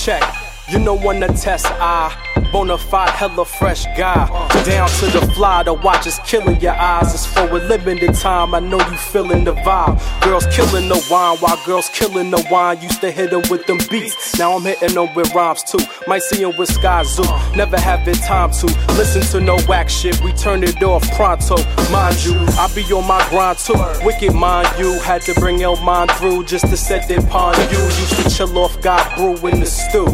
Check. 0.04 0.49
You 0.70 0.78
know 0.78 0.94
when 0.94 1.20
to 1.20 1.26
test 1.26 1.66
I 1.66 2.16
bona 2.52 2.78
fide 2.78 3.10
hella 3.10 3.44
fresh 3.44 3.86
guy. 3.96 4.26
Down 4.64 4.88
to 4.88 5.06
the 5.06 5.32
fly, 5.34 5.62
the 5.62 5.74
watch 5.74 6.06
is 6.06 6.18
killing 6.26 6.60
your 6.60 6.74
eyes. 6.74 7.14
It's 7.14 7.26
for 7.26 7.48
a 7.48 7.54
limited 7.54 8.14
time. 8.14 8.54
I 8.54 8.60
know 8.60 8.78
you 8.78 8.96
feeling 8.96 9.44
the 9.44 9.54
vibe. 9.54 9.98
Girls 10.22 10.46
killing 10.46 10.88
the 10.88 11.04
wine 11.10 11.38
while 11.38 11.58
girls 11.64 11.88
killing 11.92 12.30
the 12.30 12.44
wine. 12.50 12.80
Used 12.82 13.00
to 13.00 13.10
hit 13.10 13.32
'em 13.32 13.42
with 13.50 13.66
them 13.66 13.78
beats. 13.90 14.38
Now 14.38 14.52
I'm 14.52 14.62
hitting 14.62 14.96
'em 14.96 15.14
with 15.14 15.34
rhymes 15.34 15.62
too. 15.62 15.80
Might 16.06 16.22
see 16.22 16.44
'em 16.44 16.56
with 16.56 16.70
Skyzoo. 16.70 17.56
Never 17.56 17.78
having 17.78 18.14
time 18.14 18.50
to 18.60 18.66
listen 18.98 19.22
to 19.32 19.40
no 19.40 19.58
whack 19.68 19.88
shit. 19.88 20.20
We 20.22 20.32
turn 20.32 20.62
it 20.62 20.82
off 20.82 21.04
pronto. 21.16 21.56
Mind 21.90 22.24
you, 22.24 22.36
I 22.58 22.68
be 22.74 22.82
on 22.92 23.06
my 23.06 23.22
grind 23.30 23.58
too. 23.58 23.80
Wicked 24.04 24.34
mind 24.34 24.68
you. 24.78 24.98
Had 25.00 25.22
to 25.22 25.34
bring 25.34 25.58
Illmind 25.60 26.10
through 26.18 26.44
just 26.44 26.66
to 26.68 26.76
set 26.76 27.08
that 27.08 27.28
pawn 27.28 27.54
you. 27.72 27.78
Used 27.78 28.16
to 28.22 28.30
chill 28.30 28.58
off 28.58 28.80
God 28.80 29.04
brew 29.16 29.36
in 29.48 29.60
the 29.60 29.66
stew. 29.66 30.06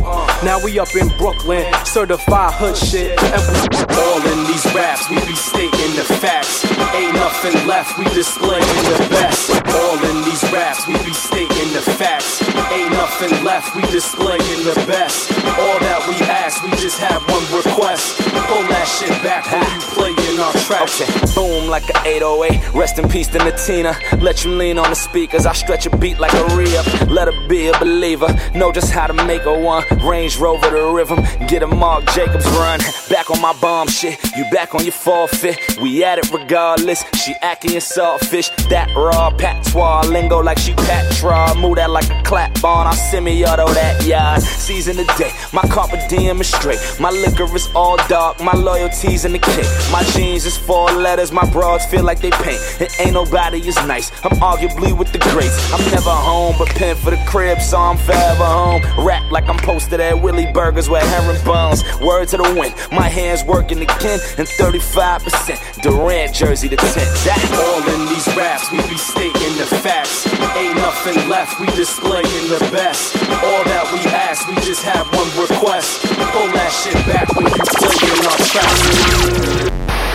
Now 0.47 0.63
we 0.63 0.79
up 0.79 0.95
in 0.95 1.09
Brooklyn, 1.19 1.67
certified 1.83 2.55
hood 2.55 2.77
shit. 2.79 3.19
And 3.19 3.43
we 3.51 3.59
all 3.99 4.23
in 4.31 4.47
these 4.47 4.63
raps, 4.79 5.11
we 5.11 5.19
be 5.27 5.35
stating 5.35 5.93
the 5.99 6.07
facts. 6.23 6.63
Ain't 6.95 7.19
nothing 7.19 7.67
left, 7.67 7.99
we 7.99 8.05
displaying 8.15 8.63
the 8.63 9.11
best. 9.11 9.51
All 9.51 9.99
in 10.07 10.23
these 10.23 10.47
raps, 10.55 10.87
we 10.87 10.95
be 11.03 11.11
stating 11.11 11.71
the 11.75 11.83
facts. 11.99 12.47
Ain't 12.71 12.93
nothing 12.93 13.35
left, 13.43 13.75
we 13.75 13.83
displaying 13.91 14.63
the 14.63 14.79
best. 14.87 15.35
All 15.59 15.79
that 15.83 16.07
we 16.07 16.15
ask, 16.31 16.63
we 16.63 16.71
just 16.79 17.01
have 17.03 17.27
one 17.27 17.43
request. 17.51 18.23
Pull 18.47 18.63
that 18.71 18.87
shit 18.87 19.11
back 19.27 19.51
when 19.51 19.67
you 19.67 19.81
tracks. 19.99 20.26
Okay, 20.39 21.07
boom 21.35 21.69
like 21.69 21.89
a 21.89 22.07
808. 22.07 22.75
Rest 22.75 22.99
in 22.99 23.09
peace 23.09 23.27
to 23.29 23.39
Natina. 23.39 23.97
Let 24.21 24.45
you 24.45 24.51
lean 24.51 24.77
on 24.79 24.91
the 24.91 24.97
speakers. 24.97 25.47
I 25.47 25.55
stretch 25.55 25.87
a 25.87 25.97
beat 25.97 26.19
like 26.19 26.35
a 26.35 26.57
re-up. 26.57 26.87
Let 27.09 27.33
her 27.33 27.49
be 27.49 27.69
a 27.69 27.79
believer. 27.79 28.29
Know 28.55 28.71
just 28.71 28.93
how 28.93 29.07
to 29.07 29.15
make 29.15 29.47
a 29.47 29.59
one. 29.59 29.85
Range 30.05 30.37
Rover 30.39 30.69
to 30.69 30.95
rhythm. 30.95 31.25
Get 31.49 31.63
a 31.63 31.67
Marc 31.67 32.05
Jacobs 32.13 32.45
run. 32.49 32.81
Back 33.09 33.31
on 33.31 33.41
my 33.41 33.55
bomb 33.63 33.89
shit. 33.89 34.19
You 34.37 34.45
back 34.51 34.75
on 34.75 34.85
your 34.85 34.93
forfeit. 34.93 35.59
We 35.81 36.05
at 36.05 36.19
it 36.19 36.31
regardless. 36.31 37.03
She 37.15 37.33
acting 37.41 37.71
saltfish. 37.71 38.51
That 38.69 38.95
raw 38.95 39.31
patois 39.31 40.03
lingo 40.07 40.41
like 40.41 40.59
she 40.59 40.75
patra. 40.75 41.55
Move 41.57 41.77
that 41.77 41.91
like 41.91 42.11
a 42.11 42.23
clap 42.25 42.63
on. 42.63 42.87
I 42.87 42.95
semi-auto 42.95 43.69
that 43.73 44.05
yard. 44.05 44.43
Season 44.43 44.99
of 44.99 45.07
day. 45.17 45.33
My 45.55 45.63
carpe 45.63 45.97
diem 46.11 46.43
is 46.43 46.49
straight. 46.49 46.81
My 47.01 47.11
liquor 47.11 47.49
is 47.57 47.69
all 47.75 47.97
dark. 48.09 48.39
My 48.43 48.53
loyalties 48.53 49.25
in 49.25 49.33
the 49.33 49.39
kick. 49.39 49.67
My 49.91 50.03
jeans 50.13 50.26
is 50.35 50.57
four 50.57 50.91
letters. 50.91 51.31
My 51.31 51.49
broads 51.51 51.87
feel 51.87 52.03
like 52.03 52.21
they 52.21 52.31
paint. 52.31 52.61
It 52.81 52.91
ain't 53.01 53.13
nobody 53.13 53.59
is 53.67 53.77
nice. 53.87 54.11
I'm 54.25 54.37
arguably 54.41 54.97
with 54.97 55.13
the 55.13 55.19
greats. 55.19 55.73
I'm 55.73 55.85
never 55.91 56.11
home, 56.11 56.57
but 56.59 56.69
pen 56.71 56.97
for 56.97 57.11
the 57.11 57.23
crib, 57.27 57.61
so 57.61 57.79
I'm 57.79 57.97
forever 57.97 58.45
home. 58.45 58.83
Rap 59.07 59.31
like 59.31 59.49
I'm 59.49 59.59
posted 59.59 60.01
at 60.01 60.21
Willie 60.21 60.51
Burgers 60.53 60.89
with 60.89 61.03
herring 61.03 61.43
buns. 61.45 61.83
Word 62.01 62.29
to 62.29 62.39
the 62.39 62.55
wind. 62.59 62.75
My 62.91 63.09
hands 63.09 63.45
working 63.45 63.79
again. 63.79 64.19
And 64.39 64.49
35% 64.49 65.83
Durant 65.83 66.35
jersey 66.35 66.69
to 66.69 66.77
10. 66.77 66.87
That 66.87 67.43
All 67.55 67.83
in 67.95 68.07
these 68.11 68.27
raps, 68.37 68.71
we 68.73 68.79
be 68.89 68.99
stating 68.99 69.55
the 69.59 69.67
facts. 69.83 70.27
Ain't 70.57 70.77
nothing 70.77 71.29
left, 71.29 71.61
we 71.61 71.67
displaying 71.77 72.49
the 72.49 72.59
best. 72.73 73.17
All 73.45 73.63
that 73.65 73.87
we 73.93 74.01
ask, 74.11 74.47
we 74.49 74.55
just 74.67 74.83
have 74.83 75.07
one 75.13 75.31
request. 75.39 76.03
Pull 76.03 76.49
that 76.53 76.73
shit 76.73 76.99
back 77.07 77.29
when 77.37 77.47
you 77.47 77.63
playing 77.79 78.27
our 78.27 78.39
tracks. 78.51 80.06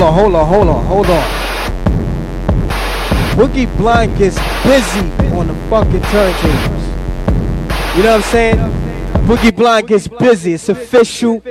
Hold 0.00 0.14
on, 0.14 0.14
hold 0.14 0.34
on, 0.34 0.46
hold 0.46 0.68
on, 0.68 0.84
hold 0.86 1.06
on. 1.10 1.30
Boogie 3.36 3.76
Blind 3.76 4.16
gets 4.16 4.36
busy 4.64 5.00
on 5.36 5.46
the 5.46 5.54
fucking 5.68 6.00
turntables. 6.00 7.96
You 7.96 8.04
know 8.04 8.16
what 8.16 8.24
I'm 8.24 8.30
saying? 8.30 8.56
Boogie 9.26 9.54
Blind 9.54 9.88
gets 9.88 10.08
busy. 10.08 10.54
It's 10.54 10.70
official. 10.70 11.42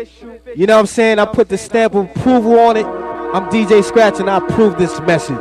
You 0.56 0.66
know 0.66 0.78
what 0.78 0.80
I'm 0.80 0.86
saying? 0.88 1.20
I 1.20 1.26
put 1.26 1.48
the 1.48 1.60
stamp 1.60 1.94
of 1.94 2.10
approval 2.10 2.58
on 2.58 2.78
it. 2.78 2.88
I'm 2.88 3.48
DJ 3.52 3.84
Scratch 3.84 4.20
and 4.20 4.28
I 4.28 4.38
approve 4.38 4.80
this 4.80 5.00
message. 5.02 5.38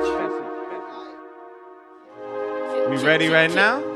We 2.91 2.97
ready 3.03 3.29
right 3.29 3.55
now? 3.55 3.88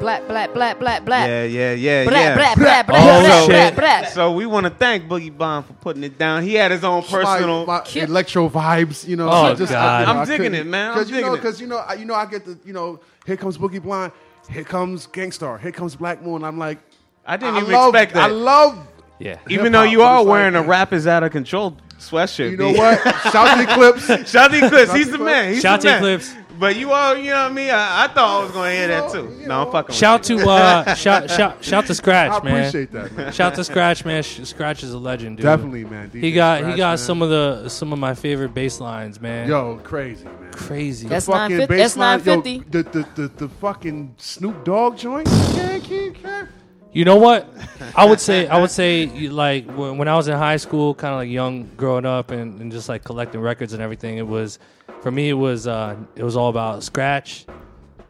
Black, 0.00 0.26
black, 0.28 0.54
black, 0.54 0.78
black, 0.78 1.04
black. 1.04 1.28
Yeah, 1.28 1.44
yeah, 1.44 1.72
yeah, 1.74 2.04
Black, 2.04 2.14
yeah. 2.22 2.34
black, 2.36 2.56
black, 2.56 2.86
black, 2.86 3.00
Oh, 3.02 3.20
black, 3.20 3.40
so- 3.42 3.46
black, 3.48 3.74
black. 3.76 4.08
So 4.10 4.32
we 4.32 4.46
want 4.46 4.64
to 4.64 4.70
thank 4.70 5.08
Boogie 5.08 5.36
Blind 5.36 5.66
for 5.66 5.72
putting 5.74 6.04
it 6.04 6.16
down. 6.16 6.42
He 6.44 6.54
had 6.54 6.70
his 6.70 6.84
own 6.84 7.02
personal. 7.02 7.66
my, 7.66 7.82
my 7.94 8.00
electro 8.00 8.48
vibes, 8.48 9.06
you 9.06 9.16
know. 9.16 9.28
Oh, 9.28 9.32
I 9.46 9.54
just, 9.54 9.72
God. 9.72 10.00
you 10.00 10.06
know, 10.06 10.12
I'm 10.12 10.18
I 10.20 10.24
digging 10.24 10.54
it, 10.54 10.66
man. 10.66 10.94
Cause 10.94 11.10
you 11.10 11.20
know, 11.20 11.34
because 11.34 11.60
you 11.60 11.66
know, 11.66 11.78
I, 11.78 11.94
you 11.94 12.04
know, 12.04 12.14
I 12.14 12.26
get 12.26 12.44
the, 12.44 12.58
you 12.64 12.72
know, 12.72 13.00
here 13.26 13.36
comes 13.36 13.58
Boogie 13.58 13.82
Blind, 13.82 14.12
here 14.48 14.64
comes 14.64 15.06
Gang 15.06 15.32
Starr, 15.32 15.58
here 15.58 15.72
comes 15.72 15.96
Black 15.96 16.22
Moon. 16.22 16.44
I'm 16.44 16.58
like, 16.58 16.78
I 17.26 17.36
didn't 17.36 17.56
I 17.56 17.60
even 17.62 17.72
love, 17.72 17.94
expect 17.94 18.14
that. 18.14 18.30
I 18.30 18.32
love. 18.32 18.86
Yeah. 19.18 19.38
even 19.48 19.72
though 19.72 19.82
you 19.82 20.02
are 20.02 20.24
wearing 20.24 20.54
like- 20.54 20.64
a 20.64 20.68
rap 20.68 20.92
is 20.92 21.08
out 21.08 21.24
of 21.24 21.32
control 21.32 21.76
sweatshirt. 21.98 22.52
You 22.52 22.56
know 22.56 22.70
what? 22.72 23.02
Shout 23.32 23.58
to 23.58 23.66
the 23.66 23.72
clips. 23.74 24.30
Shout 24.30 24.52
to 24.52 24.68
Clips. 24.68 24.92
He's 24.94 25.10
the 25.10 25.18
man. 25.18 25.52
He's 25.54 25.60
Shout 25.60 25.80
the 25.80 25.88
to 25.88 25.92
man. 25.94 26.00
Clips. 26.00 26.34
But 26.58 26.76
you 26.76 26.90
all, 26.92 27.16
you 27.16 27.30
know 27.30 27.42
what 27.44 27.52
I 27.52 27.54
mean? 27.54 27.70
I, 27.70 28.04
I 28.04 28.08
thought 28.08 28.40
I 28.40 28.42
was 28.42 28.52
going 28.52 28.70
to 28.72 28.76
hear 28.76 28.88
that 28.88 29.12
too. 29.12 29.36
you 29.40 29.46
No, 29.46 29.66
I'm 29.66 29.72
fucking 29.72 29.94
Shout 29.94 30.20
with 30.22 30.30
you. 30.30 30.38
to 30.40 30.50
uh, 30.50 30.94
shout 30.96 31.30
shout 31.30 31.62
shout 31.64 31.86
to 31.86 31.94
Scratch, 31.94 32.42
man. 32.42 32.52
I 32.52 32.56
man. 32.56 32.58
appreciate 32.68 32.92
that, 32.92 33.16
man. 33.16 33.32
Shout 33.32 33.54
to 33.54 33.64
Scratch, 33.64 34.04
man. 34.04 34.22
Scratch 34.22 34.82
is 34.82 34.92
a 34.92 34.98
legend, 34.98 35.36
dude. 35.36 35.44
Definitely, 35.44 35.84
man. 35.84 36.10
He 36.10 36.32
DJ 36.32 36.34
got 36.34 36.70
he 36.70 36.76
got 36.76 36.90
man. 36.90 36.98
some 36.98 37.22
of 37.22 37.30
the 37.30 37.68
some 37.68 37.92
of 37.92 37.98
my 37.98 38.14
favorite 38.14 38.54
bass 38.54 38.80
lines, 38.80 39.20
man. 39.20 39.48
Yo, 39.48 39.76
crazy, 39.84 40.24
man. 40.24 40.52
Crazy. 40.52 41.06
That's 41.06 41.26
fucking 41.26 41.58
950 41.58 41.76
that's 41.76 41.94
bass 41.94 41.96
line, 41.96 42.18
yo, 42.20 42.34
950. 42.36 42.70
the, 42.70 42.82
the, 42.82 43.22
the, 43.22 43.28
the 43.46 43.48
fucking 43.48 44.14
Snoop 44.16 44.64
Dogg 44.64 44.96
joint. 44.96 45.26
Can't 45.28 45.84
keep 45.84 46.20
track. 46.20 46.48
You 46.92 47.04
know 47.04 47.16
what? 47.16 47.48
I 47.94 48.04
would 48.04 48.18
say 48.18 48.48
I 48.48 48.60
would 48.60 48.70
say 48.70 49.06
like 49.28 49.66
when, 49.70 49.98
when 49.98 50.08
I 50.08 50.16
was 50.16 50.26
in 50.26 50.36
high 50.36 50.56
school, 50.56 50.94
kind 50.94 51.12
of 51.14 51.18
like 51.18 51.30
young, 51.30 51.70
growing 51.76 52.06
up, 52.06 52.30
and, 52.32 52.60
and 52.60 52.72
just 52.72 52.88
like 52.88 53.04
collecting 53.04 53.40
records 53.40 53.72
and 53.74 53.82
everything. 53.82 54.18
It 54.18 54.26
was 54.26 54.58
for 55.02 55.10
me. 55.10 55.28
It 55.30 55.34
was 55.34 55.66
uh, 55.66 55.96
it 56.16 56.22
was 56.22 56.36
all 56.36 56.48
about 56.50 56.82
Scratch, 56.82 57.46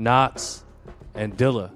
Nottz, 0.01 0.63
and 1.15 1.37
Dilla. 1.37 1.71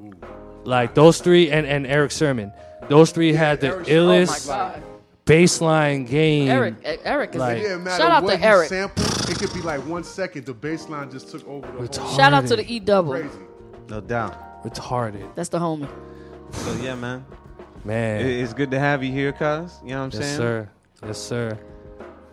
Like 0.64 0.94
those 0.94 1.20
three, 1.20 1.50
and, 1.50 1.66
and 1.66 1.86
Erick 1.86 2.12
Sermon. 2.12 2.52
Those 2.88 3.10
three 3.12 3.32
had 3.32 3.60
the 3.60 3.68
Eric- 3.68 3.86
illest 3.86 4.82
baseline 5.26 6.06
game. 6.08 6.48
Eric, 6.48 6.74
Eric 7.04 7.30
is 7.34 7.36
Like- 7.36 7.58
It 7.58 7.62
didn't 7.62 7.84
matter 7.84 8.02
shout 8.02 8.10
out 8.12 8.22
what 8.24 8.32
to 8.32 8.36
he 8.38 8.44
Eric. 8.44 8.68
sampled. 8.68 9.06
It 9.30 9.38
could 9.38 9.52
be 9.54 9.60
like 9.62 9.80
one 9.86 10.04
second. 10.04 10.46
The 10.46 10.54
bass 10.54 10.88
line 10.88 11.10
just 11.10 11.30
took 11.30 11.46
over 11.48 11.66
the 11.78 11.84
It's 11.84 11.96
whole. 11.96 12.16
Shout 12.16 12.32
out 12.32 12.46
to 12.48 12.56
the 12.56 12.72
E 12.72 12.80
double. 12.80 13.12
Crazy. 13.12 13.28
No 13.88 14.00
doubt. 14.00 14.62
retarded, 14.64 15.34
That's 15.34 15.48
the 15.48 15.58
homie. 15.58 15.88
So 16.52 16.72
yeah, 16.82 16.94
man. 16.94 17.24
man. 17.84 18.24
It's 18.26 18.52
good 18.52 18.70
to 18.72 18.78
have 18.78 19.02
you 19.02 19.10
here, 19.12 19.32
cuz. 19.32 19.78
You 19.82 19.90
know 19.90 19.98
what 20.00 20.04
I'm 20.04 20.10
saying? 20.12 20.22
yes, 20.22 20.36
saying? 20.36 20.36
sir. 20.36 20.70
Yes, 21.06 21.18
sir. 21.18 21.58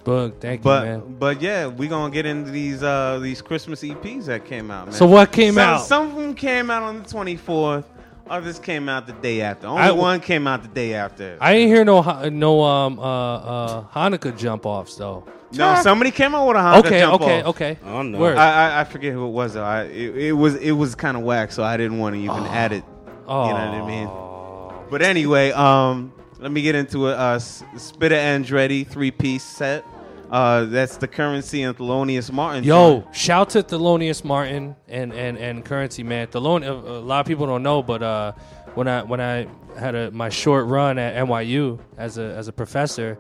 Boog, 0.10 0.40
thank 0.40 0.62
But 0.62 0.86
you, 0.86 0.92
man. 0.92 1.16
but 1.20 1.42
yeah, 1.42 1.68
we 1.68 1.88
gonna 1.88 2.12
get 2.12 2.26
into 2.26 2.50
these 2.52 2.82
uh 2.84 3.20
these 3.22 3.42
Christmas 3.42 3.82
EPs 3.84 4.26
that 4.26 4.46
came 4.46 4.72
out, 4.72 4.88
man. 4.88 4.94
So 4.96 5.06
what 5.06 5.32
came 5.32 5.54
some, 5.56 5.64
out? 5.64 5.82
Some 5.86 6.10
of 6.10 6.16
them 6.16 6.34
came 6.34 6.72
out 6.72 6.84
on 6.84 7.04
the 7.04 7.08
24th. 7.10 7.84
Others 8.30 8.60
came 8.60 8.88
out 8.90 9.08
the 9.08 9.14
day 9.14 9.42
after. 9.42 9.68
Only 9.68 9.82
I- 9.82 9.92
one 9.92 10.20
came 10.20 10.48
out 10.48 10.62
the 10.62 10.68
day 10.70 10.94
after. 10.94 11.38
I 11.42 11.54
ain't 11.54 11.70
hear 11.72 11.84
no 11.86 12.02
Ha- 12.02 12.30
no 12.30 12.62
um 12.64 13.00
uh 13.00 13.04
uh 13.36 13.84
Hanukkah 13.94 14.38
jump 14.38 14.66
offs 14.66 14.96
though. 14.96 15.24
no, 15.54 15.76
somebody 15.82 16.12
came 16.12 16.36
out 16.36 16.48
with 16.48 16.58
a 16.58 16.60
Hanukkah 16.60 16.86
Okay, 16.86 17.00
jump 17.00 17.22
okay, 17.22 17.42
off. 17.42 17.48
okay. 17.48 17.78
Oh, 17.86 18.02
no. 18.04 18.20
Word. 18.20 18.38
I, 18.38 18.78
I 18.78 18.82
I 18.82 18.84
forget 18.84 19.14
who 19.14 19.26
it 19.26 19.32
was 19.32 19.54
though. 19.56 19.64
I, 19.64 19.84
it, 19.84 20.16
it 20.18 20.32
was 20.34 20.56
it 20.58 20.72
was 20.74 20.94
kind 20.96 21.18
of 21.18 21.24
whack, 21.24 21.52
so 21.52 21.64
I 21.64 21.76
didn't 21.78 21.98
want 21.98 22.16
to 22.16 22.22
even 22.22 22.46
add 22.46 22.72
it. 22.72 22.84
oh, 23.28 23.48
You 23.48 23.54
know 23.54 23.72
what 23.72 23.82
I 23.84 23.88
mean? 23.88 24.90
But 24.92 25.02
anyway, 25.02 25.52
um, 25.52 26.14
let 26.40 26.52
me 26.52 26.62
get 26.62 26.76
into 26.76 27.10
a 27.10 27.16
Uh, 27.16 27.36
S- 27.36 27.64
Spitta 27.78 28.16
Andretti 28.16 28.86
three 28.88 29.12
piece 29.12 29.44
set. 29.44 29.86
Uh, 30.30 30.66
that's 30.66 30.98
the 30.98 31.08
currency 31.08 31.64
and 31.64 31.76
Thelonious 31.76 32.32
Martin. 32.32 32.64
Yo, 32.64 33.02
joint. 33.02 33.16
shout 33.16 33.50
to 33.52 33.64
Thelonious 33.64 34.24
Martin 34.24 34.76
and 34.88 35.12
and 35.14 35.38
and 35.38 35.66
Currency 35.66 36.04
man. 36.04 36.28
Thelon, 36.28 36.64
a, 36.64 36.72
a 36.72 37.02
lot 37.02 37.20
of 37.22 37.26
people 37.26 37.48
don't 37.48 37.64
know, 37.64 37.82
but 37.82 38.04
uh, 38.04 38.34
when 38.76 38.88
I 38.88 39.02
when 39.04 39.20
I 39.20 39.48
had 39.78 39.96
a, 39.96 40.12
my 40.12 40.30
short 40.30 40.68
run 40.68 41.00
at 41.00 41.16
NYU 41.26 41.80
as 41.98 42.18
a 42.20 42.36
as 42.36 42.48
a 42.48 42.54
professor, 42.54 43.18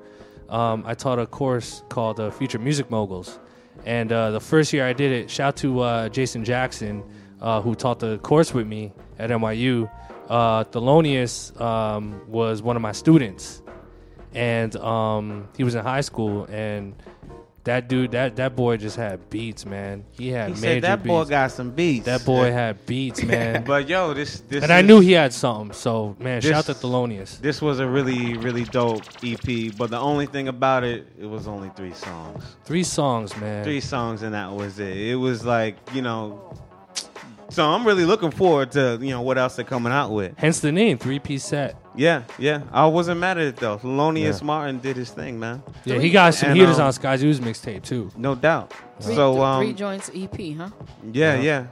um, 0.49 0.83
I 0.85 0.93
taught 0.93 1.17
a 1.19 1.25
course 1.25 1.83
called 1.89 2.19
uh, 2.19 2.29
Future 2.29 2.59
Music 2.59 2.91
Moguls, 2.91 3.39
and 3.85 4.11
uh, 4.11 4.29
the 4.31 4.39
first 4.41 4.71
year 4.71 4.85
I 4.85 4.93
did 4.93 5.11
it, 5.11 5.31
shout 5.31 5.55
to 5.57 5.79
uh, 5.79 6.09
Jason 6.09 6.45
Jackson, 6.45 7.03
uh, 7.41 7.59
who 7.61 7.73
taught 7.73 7.99
the 7.99 8.19
course 8.19 8.53
with 8.53 8.67
me 8.67 8.93
at 9.17 9.31
NYU. 9.31 9.89
Uh, 10.29 10.63
Thelonious 10.65 11.59
um, 11.59 12.21
was 12.27 12.61
one 12.61 12.75
of 12.75 12.83
my 12.83 12.91
students, 12.91 13.63
and 14.33 14.75
um, 14.77 15.47
he 15.57 15.63
was 15.63 15.75
in 15.75 15.83
high 15.83 16.01
school 16.01 16.45
and 16.49 16.93
That 17.65 17.87
dude, 17.89 18.11
that 18.11 18.37
that 18.37 18.55
boy 18.55 18.77
just 18.77 18.95
had 18.95 19.29
beats, 19.29 19.65
man. 19.65 20.05
He 20.17 20.29
had 20.29 20.47
He 20.55 20.61
major 20.61 20.61
said 20.61 20.83
that 20.83 21.03
boy 21.03 21.25
got 21.25 21.51
some 21.51 21.71
beats. 21.71 22.05
that 22.05 22.25
boy 22.25 22.51
had 22.51 22.83
beats, 22.85 23.21
man. 23.31 23.63
But 23.65 23.87
yo, 23.87 24.13
this 24.13 24.39
this 24.47 24.63
and 24.63 24.71
I 24.71 24.81
knew 24.81 25.01
he 25.01 25.11
had 25.11 25.33
something. 25.33 25.73
So 25.73 26.15
man, 26.19 26.39
This- 26.39 26.49
shout 26.49 26.69
out 26.69 26.73
to 26.77 26.87
Thelonious. 26.87 27.37
This 27.41 27.61
was 27.61 27.79
a 27.79 27.85
really 27.85 28.37
really 28.37 28.63
dope 28.63 29.03
EP. 29.21 29.75
But 29.77 29.89
the 29.91 29.99
only 29.99 30.25
thing 30.25 30.47
about 30.47 30.83
it, 30.83 31.05
it 31.19 31.25
was 31.27 31.47
only 31.47 31.69
three 31.75 31.93
songs. 31.93 32.43
Three 32.63 32.83
songs, 32.83 33.35
man. 33.37 33.63
Three 33.65 33.81
songs, 33.81 34.23
and 34.23 34.33
that 34.33 34.51
was 34.51 34.79
it. 34.79 34.95
It 34.97 35.15
was 35.15 35.45
like 35.45 35.75
you 35.93 36.01
know. 36.01 36.39
So 37.49 37.65
I'm 37.67 37.85
really 37.85 38.05
looking 38.05 38.31
forward 38.31 38.71
to 38.73 38.97
you 39.01 39.09
know 39.09 39.21
what 39.21 39.37
else 39.37 39.55
they're 39.55 39.65
coming 39.65 39.91
out 39.91 40.11
with. 40.11 40.33
Hence 40.37 40.59
the 40.59 40.71
name, 40.71 40.97
three 40.97 41.19
piece 41.19 41.43
set. 41.43 41.75
Yeah, 41.95 42.23
yeah. 42.37 42.61
I 42.71 42.85
wasn't 42.85 43.19
mad 43.19 43.37
at 43.37 43.45
it 43.45 43.55
though. 43.57 43.77
Thelonious 43.77 44.39
Yeah. 44.39 44.45
Martin 44.45 44.79
did 44.79 44.95
his 44.95 45.09
thing, 45.09 45.39
man. 45.39 45.63
Yeah, 45.83 45.97
he 45.99 46.09
got 46.11 46.33
some 46.35 46.51
And, 46.51 46.59
heaters 46.59 46.79
um, 46.79 46.85
on 46.87 46.93
Skyzoo's 46.93 47.39
mixtape 47.39 47.83
too. 47.83 48.11
No 48.15 48.35
doubt. 48.35 48.73
Three, 49.01 49.15
so 49.15 49.33
th- 49.33 49.43
um, 49.43 49.63
three 49.63 49.73
joints 49.73 50.11
EP, 50.13 50.55
huh? 50.57 50.69
yeah, 51.11 51.35
Yeah. 51.35 51.41
yeah. 51.41 51.65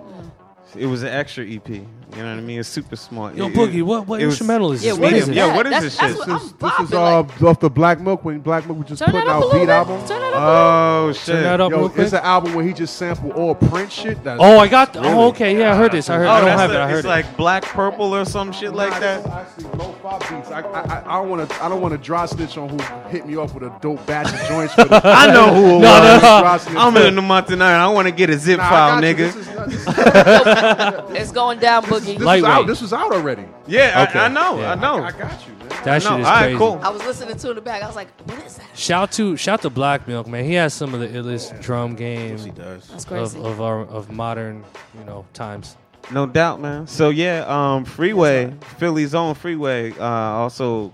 It 0.76 0.86
was 0.88 1.04
an 1.04 1.10
extra 1.10 1.46
EP. 1.46 1.82
You 2.16 2.24
know 2.24 2.30
what 2.30 2.38
I 2.38 2.42
mean? 2.42 2.60
It's 2.60 2.70
super 2.70 2.96
smart. 2.96 3.36
Yo, 3.36 3.48
It- 3.48 3.54
Boogie, 3.54 3.84
what 3.84 4.08
what 4.08 4.22
it 4.22 4.26
was- 4.26 4.36
instrumental 4.36 4.72
is 4.72 4.84
Yeah, 4.84 4.92
this? 4.92 5.00
what 5.00 5.14
is 5.14 5.28
medium. 5.28 5.48
that? 5.50 5.56
What 5.58 5.66
is 5.66 5.72
That's- 5.72 5.84
this 5.84 5.98
that's 5.98 6.12
shit? 6.14 6.18
what 6.20 6.28
This, 6.28 6.34
I'm 6.36 6.40
this 6.80 6.90
is 6.90 6.96
bopping, 6.96 7.44
uh, 7.44 7.48
off 7.50 7.60
the 7.60 7.70
Black 7.70 8.00
Milk 8.00 8.24
when 8.24 8.40
Black 8.40 8.66
Milk 8.66 8.80
was 8.80 8.88
just 8.88 9.04
Turn 9.04 9.12
putting 9.14 9.30
out 9.30 9.44
a 9.44 9.52
beat 9.54 9.60
bit. 9.60 9.70
album. 9.70 10.00
Turn 10.08 10.20
that 10.22 10.34
up. 10.34 10.40
Oh 10.42 11.12
shit! 11.14 11.26
Turn 11.26 11.44
that 11.44 11.62
up 11.62 11.72
Yo, 11.72 11.92
it's 11.98 12.14
an 12.14 12.20
album 12.24 12.54
where 12.54 12.64
he 12.66 12.72
just 12.72 12.96
sampled 12.96 13.34
all 13.34 13.56
Prince 13.56 13.92
shit. 13.92 14.24
That's 14.24 14.40
Oh, 14.42 14.58
I 14.58 14.68
got. 14.70 14.96
Really? 14.96 15.08
Oh, 15.10 15.28
okay. 15.28 15.60
Yeah, 15.60 15.74
I 15.74 15.76
heard 15.76 15.92
this. 15.92 16.10
I 16.10 16.16
heard. 16.16 16.28
Oh, 16.28 16.32
I 16.32 16.40
don't 16.40 16.58
have 16.58 16.72
a- 16.72 16.76
it. 16.76 16.80
I 16.80 16.88
heard 16.90 16.98
it's 17.00 17.06
it. 17.06 17.10
like 17.10 17.36
black 17.36 17.64
purple 17.66 18.16
or 18.16 18.24
some 18.24 18.54
shit 18.54 18.74
like 18.74 18.98
that. 19.02 19.26
Actually, 19.28 19.66
low 19.78 19.94
five 20.02 20.20
beats. 20.22 20.50
I, 20.50 20.62
I, 20.62 20.80
I, 20.80 21.04
I 21.06 21.20
don't 21.20 21.30
want 21.30 21.50
to. 21.50 21.64
I 21.64 21.68
don't 21.68 21.82
want 21.82 21.92
to 21.92 21.98
dry 21.98 22.26
snitch 22.26 22.58
on 22.58 22.70
who 22.70 22.78
hit 23.10 23.28
me 23.28 23.36
off 23.36 23.54
with 23.54 23.64
a 23.64 23.74
dope 23.82 24.04
batch 24.06 24.28
of 24.34 24.48
joints. 24.48 24.74
For 24.76 24.86
the, 24.86 25.02
I 25.04 25.28
know 25.34 25.54
who 25.54 25.60
it 25.78 25.80
No, 25.80 25.80
no, 25.80 26.14
was. 26.14 26.22
no. 26.24 26.40
Dry 26.42 26.58
snitch 26.58 26.78
I'm 26.78 26.98
in 26.98 27.16
the 27.16 27.22
month 27.22 27.48
tonight. 27.48 27.74
I 27.84 27.88
want 27.90 28.08
to 28.08 28.14
get 28.14 28.30
a 28.30 28.38
zip 28.40 28.60
file, 28.62 29.02
got 29.02 29.04
you. 29.04 29.14
nigga. 29.26 29.57
This 29.70 29.86
this, 29.86 29.96
this 29.96 31.22
It's 31.22 31.32
going 31.32 31.60
down, 31.60 31.84
Boogie. 31.84 32.16
is 32.18 32.22
Lightweight. 32.22 32.52
out. 32.52 32.68
This 32.68 32.82
was 32.82 32.94
out 32.94 33.12
already. 33.12 33.46
yeah, 33.68 34.06
Okay. 34.10 34.20
I, 34.20 34.26
I 34.26 34.28
know. 34.30 34.60
Yeah. 34.60 34.72
I 34.72 34.76
know. 34.76 35.04
I 35.04 35.12
got 35.12 35.48
you, 35.48 35.54
man. 35.54 35.70
that 35.84 36.02
shit 36.02 36.12
no, 36.12 36.20
is 36.20 36.26
all 36.26 36.32
right, 36.34 36.42
crazy. 36.44 36.58
cool. 36.58 36.80
I 36.84 36.90
was 36.90 37.04
listening 37.04 37.38
to 37.38 37.48
it 37.48 37.50
in 37.52 37.56
the 37.56 37.62
back. 37.62 37.84
I 37.84 37.88
was 37.88 37.96
like, 37.96 38.10
what 38.30 38.40
is 38.46 38.58
that? 38.58 38.78
Shout 38.78 39.12
to 39.14 39.36
shout 39.38 39.62
to 39.64 39.70
Black 39.70 40.08
Milk, 40.08 40.28
man. 40.28 40.46
He 40.46 40.54
has 40.54 40.74
some 40.74 40.94
of 40.94 41.00
the 41.00 41.08
illest 41.08 41.62
drum 41.62 41.96
game 41.96 42.38
That's 42.38 42.90
of, 43.06 43.08
crazy. 43.08 43.40
of 43.40 43.62
our 43.62 43.82
of 43.86 44.12
modern, 44.12 44.64
you 44.98 45.04
know, 45.06 45.26
times. 45.34 45.78
No 46.12 46.26
doubt, 46.26 46.62
man. 46.62 46.88
So 46.88 47.10
yeah, 47.10 47.44
um, 47.48 47.84
Freeway, 47.84 48.54
Philly's 48.78 49.14
own 49.14 49.36
Freeway, 49.36 49.92
uh, 49.92 50.04
also 50.06 50.94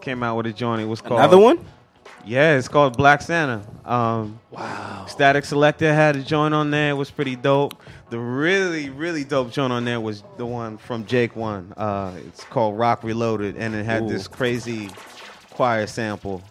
came 0.00 0.22
out 0.22 0.36
with 0.36 0.46
a 0.46 0.52
joint. 0.52 0.82
It 0.82 0.86
was 0.86 1.00
called 1.00 1.20
Another 1.20 1.38
one? 1.38 1.64
Yeah, 2.26 2.56
it's 2.56 2.68
called 2.68 2.96
Black 2.96 3.20
Santa. 3.22 3.62
Um, 3.84 4.38
Wow. 4.50 5.04
Statik 5.08 5.42
Selektah 5.42 5.94
had 5.94 6.16
a 6.16 6.22
joint 6.22 6.54
on 6.54 6.70
there. 6.70 6.90
It 6.90 6.94
was 6.94 7.10
pretty 7.10 7.36
dope. 7.36 7.74
The 8.10 8.18
really, 8.18 8.88
really 8.88 9.24
dope 9.24 9.50
joint 9.50 9.72
on 9.72 9.84
there 9.84 10.00
was 10.00 10.22
the 10.36 10.46
one 10.46 10.78
from 10.78 11.04
Jake 11.06 11.34
One. 11.36 11.72
Uh, 11.76 12.12
it's 12.26 12.44
called 12.44 12.78
Rock 12.78 13.02
Reloaded, 13.02 13.56
and 13.56 13.74
it 13.74 13.84
had 13.84 14.04
Ooh. 14.04 14.08
this 14.08 14.28
crazy 14.28 14.90
choir 15.50 15.86
sample. 15.86 16.42